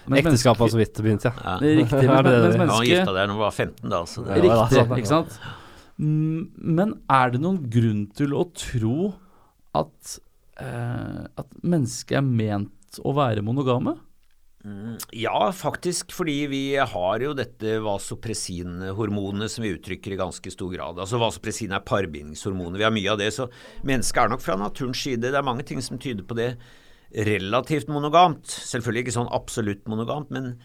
Mens 0.07 0.19
Ekteskapet 0.21 0.59
har 0.61 0.69
så 0.69 0.77
vidt 0.77 0.93
begynt, 1.01 1.23
ja. 1.25 1.31
Ja. 1.43 1.55
det 1.59 1.71
Riktig. 1.79 2.03
Men, 2.07 2.23
Mens, 2.23 2.27
det 2.27 2.51
det? 2.51 2.59
mens 2.59 2.69
Ja, 2.71 2.77
han 2.77 2.85
gifta 2.85 3.13
deg 3.17 3.27
når 3.27 3.33
han 3.33 3.39
var 3.41 3.51
15, 3.51 3.89
da. 3.89 4.01
Så 4.05 4.23
det, 4.23 4.29
Ja, 4.29 4.35
da, 4.37 4.43
Riktig, 4.45 4.77
sant. 4.77 4.97
ikke 5.01 5.07
sant? 5.07 5.39
Mm, 5.99 6.49
Men 6.77 6.93
er 7.09 7.29
det 7.33 7.41
noen 7.41 7.57
grunn 7.73 8.03
til 8.13 8.35
å 8.37 8.43
tro 8.53 9.13
at, 9.73 10.19
eh, 10.61 11.23
at 11.37 11.47
mennesket 11.63 12.17
er 12.17 12.21
ment 12.21 12.99
å 13.03 13.13
være 13.17 13.41
monogame? 13.43 13.97
Ja, 15.15 15.51
faktisk, 15.55 16.11
fordi 16.15 16.35
vi 16.51 16.61
har 16.75 17.23
jo 17.23 17.33
dette 17.37 17.77
vasopressin-hormonet 17.85 19.53
som 19.53 19.63
vi 19.63 19.73
uttrykker 19.75 20.15
i 20.15 20.19
ganske 20.19 20.51
stor 20.51 20.73
grad. 20.73 20.99
Altså 20.99 21.19
Vasopressin 21.21 21.75
er 21.75 21.85
parbindingshormonet. 21.87 22.79
Vi 22.81 22.87
har 22.87 22.95
mye 22.95 23.13
av 23.13 23.21
det, 23.21 23.29
så 23.35 23.47
mennesket 23.87 24.23
er 24.23 24.33
nok 24.33 24.43
fra 24.43 24.57
naturens 24.59 25.03
side. 25.03 25.29
Det 25.29 25.39
er 25.39 25.45
mange 25.45 25.65
ting 25.67 25.83
som 25.85 26.01
tyder 26.01 26.27
på 26.27 26.37
det. 26.39 26.51
Relativt 27.27 27.91
monogamt. 27.91 28.49
Selvfølgelig 28.49 29.05
ikke 29.05 29.17
sånn 29.19 29.31
absolutt 29.35 29.87
monogamt, 29.87 30.33
men 30.35 30.55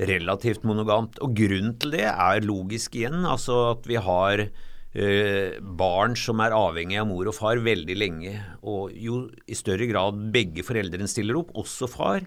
relativt 0.00 0.66
monogamt. 0.66 1.20
Og 1.22 1.34
grunnen 1.38 1.76
til 1.80 1.94
det 1.94 2.06
er 2.10 2.46
logisk 2.46 2.96
igjen, 2.98 3.22
altså 3.28 3.58
at 3.76 3.86
vi 3.86 4.00
har 4.02 4.46
eh, 4.46 5.58
barn 5.62 6.16
som 6.18 6.42
er 6.42 6.56
avhengig 6.56 6.98
av 7.00 7.10
mor 7.12 7.30
og 7.30 7.36
far 7.36 7.62
veldig 7.62 7.98
lenge. 8.00 8.38
Og 8.66 8.96
jo 8.96 9.26
i 9.46 9.58
større 9.58 9.86
grad 9.90 10.18
begge 10.34 10.66
foreldrene 10.66 11.10
stiller 11.10 11.38
opp, 11.38 11.54
også 11.62 11.90
far, 11.90 12.26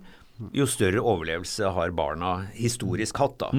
jo 0.56 0.66
større 0.68 1.04
overlevelse 1.04 1.70
har 1.78 1.94
barna 1.96 2.38
historisk 2.56 3.20
hatt. 3.22 3.38
da. 3.44 3.52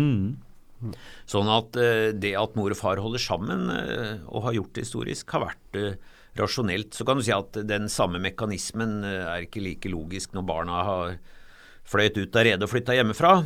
Sånn 1.29 1.49
at 1.49 1.79
uh, 1.81 2.11
det 2.13 2.35
at 2.37 2.57
mor 2.59 2.75
og 2.75 2.79
far 2.79 3.01
holder 3.03 3.23
sammen, 3.23 3.71
uh, 3.73 4.21
og 4.29 4.45
har 4.49 4.59
gjort 4.59 4.75
det 4.77 4.85
historisk, 4.85 5.31
har 5.33 5.47
vært 5.47 5.81
uh, 5.81 6.19
rasjonelt. 6.37 6.93
Så 6.93 7.07
kan 7.09 7.19
du 7.19 7.25
si 7.25 7.33
at 7.35 7.57
den 7.65 7.89
samme 7.93 8.21
mekanismen 8.23 9.01
er 9.07 9.47
ikke 9.47 9.65
like 9.65 9.91
logisk 9.93 10.37
når 10.37 10.49
barna 10.51 10.83
har 10.85 11.17
fløyet 11.87 12.19
ut 12.19 12.37
av 12.37 12.45
redet 12.45 12.67
og 12.67 12.73
flytta 12.73 12.99
hjemmefra. 12.99 13.39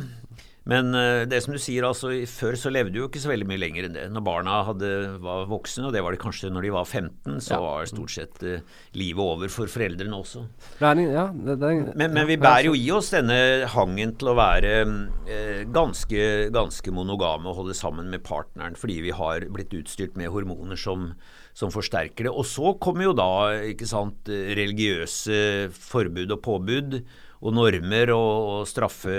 Men 0.69 0.93
eh, 0.93 1.23
det 1.25 1.39
som 1.41 1.55
du 1.55 1.59
sier, 1.61 1.85
altså 1.87 2.11
før 2.29 2.55
så 2.59 2.69
levde 2.69 2.93
du 2.93 2.99
jo 2.99 3.07
ikke 3.07 3.21
så 3.23 3.31
veldig 3.31 3.47
mye 3.49 3.61
lenger 3.63 3.87
enn 3.87 3.95
det. 3.95 4.03
Når 4.13 4.23
barna 4.27 4.59
hadde, 4.67 4.89
var 5.23 5.47
voksne, 5.49 5.87
og 5.87 5.95
det 5.95 6.03
var 6.05 6.13
de 6.13 6.19
kanskje 6.21 6.51
når 6.53 6.67
de 6.67 6.73
var 6.75 6.85
15, 6.85 7.39
så 7.41 7.57
var 7.63 7.89
stort 7.89 8.13
sett 8.13 8.43
uh, 8.45 8.61
livet 8.97 9.23
over 9.25 9.49
for 9.53 9.71
foreldrene 9.71 10.19
også. 10.19 10.43
Er, 10.77 11.01
ja, 11.01 11.25
det, 11.33 11.57
det 11.63 11.71
Men, 11.97 12.13
men 12.13 12.29
vi 12.29 12.37
bærer 12.41 12.69
jo 12.69 12.75
i 12.77 12.85
oss 12.93 13.09
denne 13.15 13.39
hangen 13.73 14.13
til 14.21 14.29
å 14.29 14.37
være 14.37 14.75
uh, 14.85 15.63
ganske, 15.73 16.29
ganske 16.53 16.93
monogame 16.93 17.49
og 17.49 17.63
holde 17.63 17.77
sammen 17.77 18.13
med 18.13 18.21
partneren 18.27 18.77
fordi 18.77 18.99
vi 19.07 19.15
har 19.17 19.47
blitt 19.49 19.73
utstyrt 19.73 20.13
med 20.19 20.29
hormoner 20.29 20.77
som, 20.77 21.09
som 21.57 21.73
forsterker 21.73 22.29
det. 22.29 22.35
Og 22.37 22.45
så 22.45 22.75
kommer 22.77 23.09
jo 23.09 23.17
da 23.17 23.31
ikke 23.73 23.89
sant, 23.89 24.29
religiøse 24.29 25.71
forbud 25.73 26.37
og 26.37 26.45
påbud 26.45 27.01
og 27.41 27.55
normer 27.57 28.13
og, 28.13 28.33
og 28.53 28.67
straffe, 28.69 29.15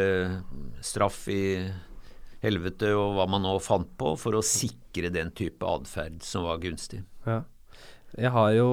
straff 0.84 1.24
i 1.32 1.42
helvete 2.42 2.90
og 2.98 3.16
hva 3.16 3.26
man 3.30 3.44
nå 3.46 3.56
fant 3.62 3.90
på 3.98 4.14
for 4.18 4.38
å 4.38 4.44
sikre 4.46 5.10
den 5.14 5.32
type 5.34 5.66
atferd 5.66 6.22
som 6.26 6.46
var 6.46 6.62
gunstig. 6.62 7.02
Ja. 7.26 7.42
Jeg 8.12 8.28
har 8.34 8.50
jo 8.52 8.68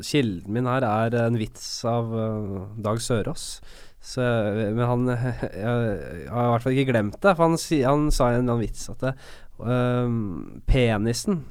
Kilden 0.00 0.54
min 0.54 0.68
her 0.70 0.84
er 0.88 1.16
en 1.26 1.36
vits 1.36 1.66
av 1.84 2.12
eh, 2.16 2.54
Dag 2.80 3.02
Sørås. 3.04 3.46
Så, 4.02 4.22
men 4.22 4.82
han 4.82 5.10
jeg, 5.12 5.50
jeg 5.52 6.30
har 6.32 6.46
i 6.48 6.52
hvert 6.54 6.64
fall 6.64 6.74
ikke 6.74 6.90
glemt 6.90 7.18
det, 7.22 7.34
for 7.36 7.46
han, 7.46 7.58
han 7.86 8.06
sa 8.14 8.30
i 8.30 8.38
en 8.38 8.46
annen 8.46 8.62
vits 8.64 8.88
at 8.90 9.04
det, 9.04 9.12
øhm, 9.62 10.62
penisen 10.66 11.44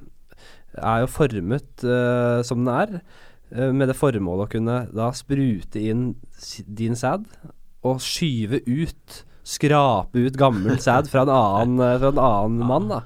er 0.75 1.03
jo 1.03 1.11
formet 1.11 1.85
øh, 1.85 2.41
som 2.47 2.65
den 2.65 2.73
er, 2.73 2.97
øh, 2.99 3.30
med 3.51 3.89
det 3.91 3.97
formålet 3.99 4.47
å 4.47 4.51
kunne 4.53 4.77
da 4.95 5.09
sprute 5.15 5.81
inn 5.91 6.13
din 6.67 6.95
sæd 6.95 7.25
og 7.87 8.01
skyve 8.03 8.61
ut, 8.67 9.21
skrape 9.47 10.27
ut 10.27 10.37
gammel 10.37 10.77
sæd 10.81 11.09
fra 11.11 11.25
en 11.25 11.33
annen, 11.33 11.81
øh, 11.81 11.97
fra 12.01 12.13
en 12.13 12.21
annen 12.27 12.69
mann. 12.69 12.87
da. 12.91 13.01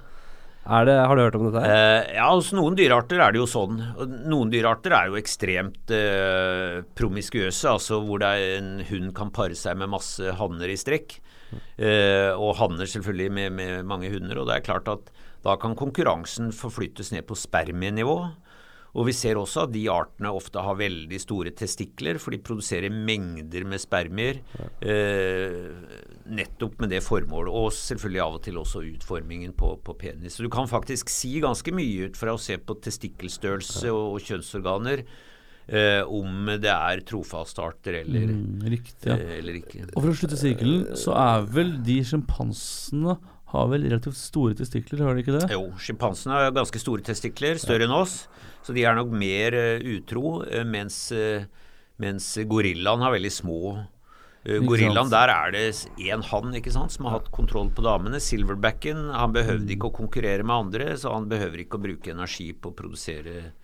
Det, 0.65 0.93
har 0.97 1.13
du 1.13 1.21
hørt 1.21 1.35
om 1.37 1.45
dette? 1.45 1.61
Eh, 1.61 2.15
ja, 2.17 2.25
hos 2.33 2.49
noen 2.57 2.73
dyrearter 2.77 3.21
er 3.21 3.33
det 3.33 3.37
jo 3.37 3.45
sånn. 3.45 3.77
Noen 4.25 4.49
dyrearter 4.49 4.95
er 4.97 5.11
jo 5.11 5.19
ekstremt 5.19 5.93
uh, 5.93 6.81
promiskuøse, 6.97 7.69
altså 7.69 7.99
hvor 8.01 8.25
en 8.25 8.79
hund 8.87 9.11
kan 9.17 9.29
pare 9.29 9.53
seg 9.53 9.77
med 9.77 9.93
masse 9.93 10.33
hanner 10.39 10.73
i 10.73 10.79
strekk. 10.79 11.19
Uh, 11.77 12.33
og 12.33 12.57
hanner 12.57 12.89
selvfølgelig 12.89 13.29
med, 13.37 13.53
med 13.61 13.85
mange 13.85 14.09
hunder. 14.09 14.41
Og 14.41 14.49
det 14.49 14.57
er 14.57 14.65
klart 14.65 14.89
at 14.89 15.13
da 15.45 15.53
kan 15.61 15.77
konkurransen 15.77 16.49
forflyttes 16.49 17.13
ned 17.13 17.27
på 17.29 17.37
spermienivå. 17.37 18.17
Og 18.95 19.09
vi 19.09 19.13
ser 19.15 19.35
også 19.35 19.65
at 19.65 19.73
de 19.73 19.83
artene 19.91 20.31
ofte 20.31 20.61
har 20.63 20.77
veldig 20.79 21.17
store 21.19 21.51
testikler, 21.57 22.15
for 22.21 22.31
de 22.31 22.39
produserer 22.39 22.93
mengder 22.93 23.67
med 23.67 23.81
spermier. 23.83 24.39
Eh, 24.79 25.67
nettopp 26.31 26.79
med 26.79 26.93
det 26.95 27.01
formålet, 27.03 27.51
og 27.51 27.73
selvfølgelig 27.75 28.23
av 28.23 28.39
og 28.39 28.41
til 28.47 28.59
også 28.61 28.85
utformingen 28.93 29.53
på, 29.59 29.73
på 29.83 29.97
penis. 29.99 30.37
Så 30.37 30.47
du 30.47 30.51
kan 30.53 30.71
faktisk 30.71 31.11
si 31.11 31.35
ganske 31.43 31.75
mye 31.75 32.07
ut 32.09 32.19
fra 32.19 32.35
å 32.35 32.41
se 32.41 32.55
på 32.57 32.79
testikkelstørrelse 32.87 33.91
og, 33.91 34.15
og 34.15 34.29
kjønnsorganer 34.29 35.03
eh, 35.67 36.01
om 36.07 36.49
det 36.61 36.71
er 36.71 37.03
trofaste 37.07 37.63
arter 37.67 37.99
eller, 38.05 38.31
Mm, 38.31 38.63
riktig, 38.71 39.11
ja. 39.11 39.19
eh, 39.19 39.37
eller 39.41 39.59
ikke. 39.59 39.89
Og 39.91 39.99
for 40.01 40.11
å 40.13 40.17
slutte 40.23 40.39
sirkelen, 40.39 40.87
så 40.97 41.15
er 41.19 41.47
vel 41.51 41.75
de 41.85 41.99
sjimpansene 42.07 43.19
har 43.53 43.67
vel 43.71 43.85
relativt 43.85 44.17
store 44.17 44.55
testikler, 44.57 45.03
har 45.05 45.15
de 45.15 45.23
ikke 45.23 45.35
det? 45.37 45.47
Jo, 45.53 45.67
sjimpansene 45.81 46.37
har 46.37 46.55
ganske 46.55 46.81
store 46.81 47.05
testikler, 47.05 47.59
større 47.61 47.85
enn 47.87 47.93
oss, 47.95 48.23
så 48.65 48.73
de 48.75 48.85
er 48.85 48.97
nok 48.97 49.11
mer 49.13 49.57
eh, 49.57 49.83
utro, 49.95 50.39
eh, 50.47 50.65
mens, 50.65 50.97
eh, 51.13 51.45
mens 52.01 52.31
gorillaen 52.49 53.05
har 53.05 53.13
veldig 53.15 53.33
små 53.33 53.59
Gorillaen, 54.45 55.09
der 55.09 55.31
er 55.33 55.53
det 55.55 55.61
én 56.05 56.21
hann 56.21 56.51
ikke 56.53 56.69
sant, 56.69 56.93
som 56.93 57.07
har 57.07 57.15
hatt 57.15 57.31
kontroll 57.33 57.71
på 57.73 57.81
damene. 57.81 58.19
Silverbacken 58.21 59.07
han 59.09 59.33
behøvde 59.33 59.73
ikke 59.73 59.89
å 59.89 59.95
konkurrere 59.95 60.45
med 60.45 60.67
andre, 60.67 60.91
så 61.01 61.15
han 61.15 61.25
behøver 61.31 61.63
ikke 61.63 61.79
å 61.79 61.81
bruke 61.81 62.13
energi 62.13 62.51
på 62.53 62.69
å 62.69 62.75
produsere 62.77 63.55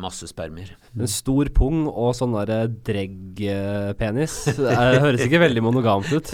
masse 0.00 0.28
spermer. 0.30 0.70
En 0.94 1.10
stor 1.10 1.48
pung 1.54 1.86
og 1.90 2.12
sånn 2.16 2.34
derre 2.36 2.66
dregg-penis 2.86 4.36
eh, 4.52 4.98
høres 5.02 5.24
ikke 5.26 5.40
veldig 5.42 5.62
monogamt 5.64 6.10
ut. 6.12 6.30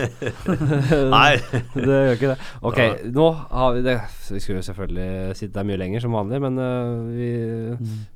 Nei, 1.15 1.39
det 1.77 1.87
gjør 1.87 2.13
ikke 2.17 2.33
det. 2.33 2.37
Ok, 2.69 2.81
nå 3.15 3.29
har 3.33 3.77
vi 3.77 3.85
det 3.87 3.97
Vi 4.29 4.41
skulle 4.43 4.61
jo 4.61 4.67
selvfølgelig 4.67 5.37
sitte 5.39 5.57
der 5.59 5.69
mye 5.69 5.81
lenger 5.81 6.05
som 6.05 6.17
vanlig, 6.17 6.41
men 6.45 6.61
uh, 6.61 7.09
vi, 7.13 7.31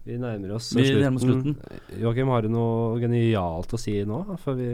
vi 0.06 0.18
nærmer 0.20 0.56
oss 0.58 0.70
Vi 0.76 0.86
nærmer 1.00 1.22
slutten. 1.22 1.56
Joakim, 2.00 2.32
har 2.32 2.46
du 2.46 2.52
noe 2.52 3.00
genialt 3.02 3.72
å 3.76 3.80
si 3.80 3.98
nå? 4.08 4.22
Før 4.44 4.58
vi 4.60 4.70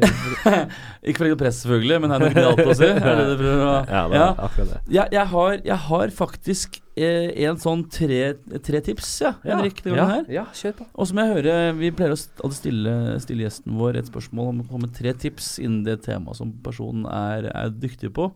Ikke 1.06 1.18
for 1.18 1.26
å 1.26 1.28
legge 1.28 1.40
press, 1.44 1.62
selvfølgelig, 1.64 2.00
men 2.04 2.14
er 2.14 2.22
det 2.22 2.30
noe 2.30 2.36
genialt 2.38 2.74
å 2.74 2.78
si? 2.78 2.90
Er 2.92 3.22
det 3.22 3.28
det 3.32 3.38
prøver 3.40 3.66
å 3.66 3.74
Ja, 3.76 4.06
det 4.10 4.22
er 4.22 4.46
akkurat 4.48 4.72
det. 4.74 4.80
Jeg, 4.98 5.14
jeg, 5.18 5.26
har, 5.34 5.58
jeg 5.72 5.80
har 5.88 6.16
faktisk 6.22 6.80
eh, 6.80 6.81
en 6.96 7.60
sånn 7.60 7.86
tre, 7.88 8.34
tre 8.60 8.80
tips, 8.84 9.10
ja, 9.24 9.32
Henrik. 9.46 9.80
Ja, 9.88 10.06
ja, 10.28 10.44
kjør 10.52 10.74
på. 10.82 10.86
Og 10.92 11.08
som 11.08 11.20
jeg 11.22 11.30
hører, 11.32 11.72
Vi 11.78 11.90
pleier 11.96 12.12
å 12.12 12.50
stille, 12.52 12.94
stille 13.22 13.46
gjesten 13.46 13.78
vår 13.78 13.96
et 13.96 14.10
spørsmål 14.10 14.50
om 14.50 14.60
å 14.60 14.66
komme 14.68 14.88
med 14.88 14.96
tre 14.96 15.14
tips 15.14 15.58
innen 15.62 15.84
det 15.86 16.02
temaet 16.04 16.36
som 16.36 16.52
personen 16.64 17.06
er, 17.08 17.48
er 17.48 17.72
dyktig 17.72 18.12
på. 18.12 18.28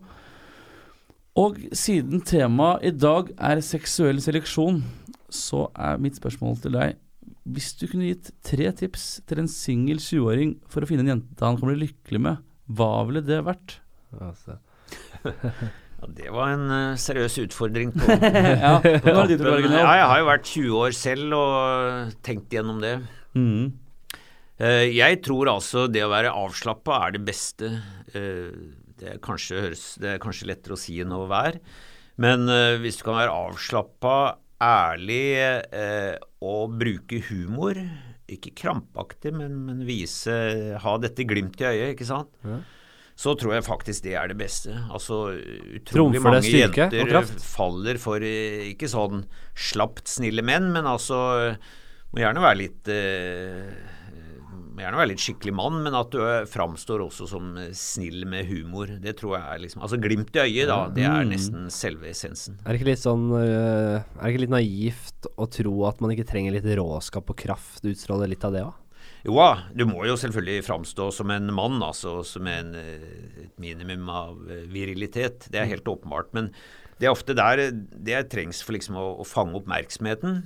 Og 1.37 1.59
siden 1.77 2.23
temaet 2.25 2.87
i 2.89 2.93
dag 2.97 3.29
er 3.37 3.61
seksuell 3.61 4.17
seleksjon, 4.23 4.81
så 5.29 5.67
er 5.77 5.99
mitt 6.01 6.17
spørsmål 6.17 6.55
til 6.63 6.71
deg 6.77 6.95
Hvis 7.43 7.73
du 7.75 7.83
kunne 7.91 8.07
gitt 8.07 8.29
tre 8.47 8.71
tips 8.71 9.19
til 9.27 9.41
en 9.41 9.49
singel 9.51 9.99
20-åring 9.99 10.55
for 10.71 10.81
å 10.81 10.87
finne 10.87 11.03
en 11.03 11.11
jente 11.13 11.43
han 11.45 11.59
kan 11.59 11.69
bli 11.69 11.81
lykkelig 11.83 12.21
med, 12.23 12.41
hva 12.67 13.03
ville 13.07 13.21
det 13.23 13.43
vært? 13.45 13.77
Altså. 14.17 14.57
ja, 15.97 16.07
det 16.13 16.29
var 16.33 16.53
en 16.53 16.69
uh, 16.69 16.99
seriøs 16.99 17.39
utfordring. 17.47 17.91
På, 17.95 18.05
ja, 18.65 18.77
på 18.81 19.13
ja, 19.13 19.93
jeg 19.97 20.07
har 20.11 20.21
jo 20.21 20.29
vært 20.29 20.49
20 20.51 20.79
år 20.83 20.95
selv 20.97 21.37
og 21.37 22.15
tenkt 22.25 22.53
gjennom 22.53 22.81
det. 22.83 22.95
Mm. 23.37 23.71
Uh, 24.61 24.85
Jeg 24.93 25.21
tror 25.25 25.49
altså 25.55 25.87
det 25.89 26.05
å 26.05 26.11
være 26.13 26.33
avslappa 26.37 27.01
er 27.07 27.17
det 27.17 27.23
beste. 27.27 27.71
Uh, 28.13 28.51
Det 28.97 29.11
er, 29.13 29.17
kanskje, 29.21 29.61
høres, 29.61 29.85
det 30.01 30.15
er 30.15 30.21
kanskje 30.21 30.49
lettere 30.49 30.73
å 30.73 30.81
si 30.81 30.95
enn 31.03 31.13
å 31.13 31.27
være. 31.29 31.61
Men 32.17 32.49
hvis 32.81 32.95
du 32.97 33.03
kan 33.05 33.13
være 33.19 33.29
avslappa, 33.29 34.39
ærlig 34.57 35.37
og 36.41 36.71
bruke 36.81 37.19
humor 37.27 37.77
ikke 38.25 38.55
krampaktig, 38.57 39.35
men, 39.37 39.53
men 39.67 39.83
vise 39.85 40.33
Ha 40.81 40.95
dette 40.97 41.27
glimt 41.29 41.61
i 41.61 41.67
øyet, 41.69 41.91
ikke 41.93 42.07
sant. 42.09 42.33
Ja. 42.41 42.57
Så 43.17 43.33
tror 43.33 43.55
jeg 43.55 43.65
faktisk 43.65 44.03
det 44.05 44.13
er 44.13 44.29
det 44.29 44.37
beste. 44.37 44.75
Altså 44.93 45.23
utrolig 45.79 46.21
mange 46.21 46.37
jenter 46.53 47.25
faller 47.41 47.97
for 47.97 48.21
eh, 48.21 48.67
ikke 48.75 48.89
sånn 48.91 49.23
slapt 49.57 50.05
snille 50.11 50.43
menn, 50.45 50.69
men 50.75 50.85
altså 50.85 51.17
må 52.13 52.21
gjerne 52.21 52.43
være 52.45 52.59
litt 52.61 52.87
eh, 52.93 53.71
må 54.77 54.83
gjerne 54.83 54.99
være 55.01 55.09
litt 55.09 55.21
skikkelig 55.23 55.53
mann, 55.57 55.79
men 55.81 55.95
at 55.97 56.11
du 56.13 56.19
eh, 56.21 56.45
framstår 56.45 57.01
også 57.07 57.25
som 57.33 57.49
eh, 57.57 57.71
snill 57.73 58.27
med 58.29 58.45
humor. 58.51 58.91
Det 59.01 59.15
tror 59.17 59.33
jeg 59.39 59.47
er 59.55 59.63
liksom 59.65 59.81
Altså 59.87 59.97
glimt 60.03 60.37
i 60.37 60.43
øyet, 60.45 60.67
da. 60.69 60.77
Det 60.93 61.03
er 61.09 61.23
Mm. 61.25 61.31
nesten 61.33 61.71
selve 61.73 62.11
essensen. 62.13 62.59
Er 62.61 62.73
det 62.75 62.81
ikke 62.83 62.91
litt 62.93 63.01
sånn 63.01 63.25
Er 63.33 64.03
det 64.21 64.29
ikke 64.35 64.43
litt 64.45 64.53
naivt 64.53 65.31
å 65.41 65.49
tro 65.49 65.73
at 65.89 65.99
man 66.05 66.13
ikke 66.13 66.27
trenger 66.29 66.53
litt 66.53 66.69
råskap 66.77 67.33
og 67.33 67.35
kraft? 67.41 67.81
Utstråler 67.81 68.29
litt 68.29 68.45
av 68.45 68.53
det 68.53 68.61
òg? 68.69 68.75
Jo 69.27 69.35
da, 69.35 69.47
du 69.75 69.83
må 69.89 70.05
jo 70.07 70.15
selvfølgelig 70.15 70.63
framstå 70.63 71.09
som 71.11 71.31
en 71.35 71.49
mann, 71.51 71.81
altså 71.83 72.21
som 72.23 72.47
en, 72.47 72.73
eh, 72.79 73.07
et 73.43 73.57
minimum 73.59 74.07
av 74.07 74.37
eh, 74.47 74.63
virilitet. 74.71 75.49
Det 75.51 75.59
er 75.59 75.71
helt 75.73 75.89
åpenbart. 75.91 76.31
Men 76.37 76.53
det 76.97 77.09
er 77.09 77.15
ofte 77.15 77.35
der 77.35 77.59
eh, 77.65 77.73
det 77.75 78.29
trengs 78.31 78.63
for 78.63 78.77
liksom 78.77 78.95
å, 78.95 79.09
å 79.19 79.27
fange 79.27 79.59
oppmerksomheten. 79.59 80.45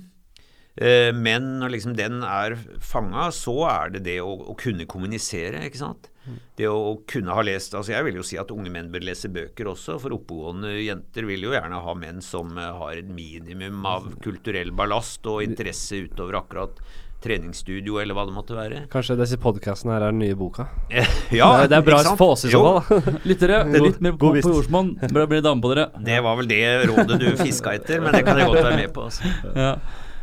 Eh, 0.82 1.12
Men 1.14 1.60
når 1.60 1.76
liksom 1.76 1.94
den 1.94 2.24
er 2.26 2.56
fanga, 2.80 3.28
så 3.30 3.54
er 3.70 3.94
det 3.94 4.02
det 4.08 4.18
å, 4.24 4.32
å 4.50 4.56
kunne 4.58 4.88
kommunisere, 4.90 5.62
ikke 5.68 5.82
sant. 5.84 6.08
Det 6.56 6.68
å 6.70 7.00
kunne 7.10 7.34
ha 7.34 7.42
lest 7.42 7.72
altså 7.74 7.90
Jeg 7.96 8.04
vil 8.06 8.20
jo 8.20 8.22
si 8.22 8.36
at 8.38 8.52
unge 8.54 8.70
menn 8.70 8.92
bør 8.94 9.02
lese 9.02 9.26
bøker 9.32 9.72
også, 9.72 9.96
for 9.98 10.14
oppegående 10.14 10.70
jenter 10.78 11.26
vil 11.26 11.48
jo 11.48 11.54
gjerne 11.54 11.80
ha 11.82 11.94
menn 11.98 12.22
som 12.22 12.54
har 12.62 12.94
et 12.94 13.08
minimum 13.10 13.82
av 13.90 14.06
kulturell 14.22 14.70
ballast 14.70 15.26
og 15.26 15.42
interesse 15.42 15.98
utover 16.06 16.38
akkurat 16.38 16.78
treningsstudio 17.22 17.98
eller 18.02 18.16
hva 18.16 18.24
det 18.28 18.34
måtte 18.36 18.56
være. 18.56 18.82
Kanskje 18.92 19.16
disse 19.20 19.38
podkastene 19.40 19.94
her 19.94 20.06
er 20.08 20.14
den 20.14 20.22
nye 20.24 20.38
boka? 20.38 20.68
Ja, 21.32 21.48
det, 21.62 21.64
er, 21.64 21.68
det 21.70 21.76
er 21.78 21.84
bra 21.86 22.00
for 22.18 22.34
oss 22.34 22.44
i 22.46 22.52
så 22.52 22.60
fall. 22.62 23.02
Lyttere, 23.28 23.62
er 23.64 23.84
litt 23.86 24.00
mer 24.04 24.16
på, 24.18 24.32
god 24.32 24.42
på 24.44 24.54
jordsmonn. 24.56 24.90
Bør 25.12 25.28
bli 25.30 25.42
dame 25.44 25.64
på 25.64 25.72
dere. 25.72 25.88
Det 26.08 26.18
var 26.24 26.34
vel 26.40 26.50
det 26.50 26.62
rådet 26.90 27.20
du 27.22 27.28
fiska 27.40 27.76
etter, 27.78 28.02
men 28.02 28.10
det 28.14 28.24
kan 28.26 28.40
jeg 28.40 28.50
godt 28.50 28.66
være 28.66 28.80
med 28.82 28.90
på. 28.94 29.06
Altså. 29.08 29.22
Ja. 29.54 29.72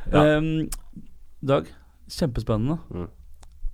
Ja. 0.09 0.21
Um, 0.37 0.69
Dag, 1.49 1.69
kjempespennende. 2.11 2.77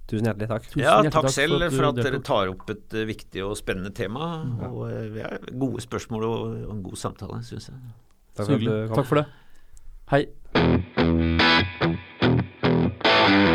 Tusen 0.05 0.27
hjertelig 0.29 0.49
takk. 0.51 0.67
Tusen 0.69 0.83
Ja, 0.83 0.99
hjertelig 1.01 1.13
takk 1.15 1.33
selv 1.33 1.63
du 1.63 1.69
for 1.73 1.87
at 1.89 1.97
dere 1.97 2.19
tar 2.25 2.51
opp 2.53 2.69
et 2.75 2.93
uh, 2.93 3.05
viktig 3.09 3.41
og 3.45 3.55
spennende 3.57 3.91
tema. 3.95 4.27
Og 4.69 4.83
eh, 4.91 5.07
vi 5.15 5.23
har 5.25 5.39
gode 5.49 5.81
spørsmål 5.85 6.27
og, 6.29 6.37
og 6.67 6.73
en 6.77 6.83
god 6.85 7.01
samtale, 7.01 7.41
syns 7.47 7.71
jeg. 7.71 7.77
Takk 8.37 8.45
for 8.51 8.55
at. 8.61 8.93
Takk 8.93 9.07
for 9.09 9.15
det. 9.23 9.27
Hei. 10.13 10.23
Show. 13.25 13.54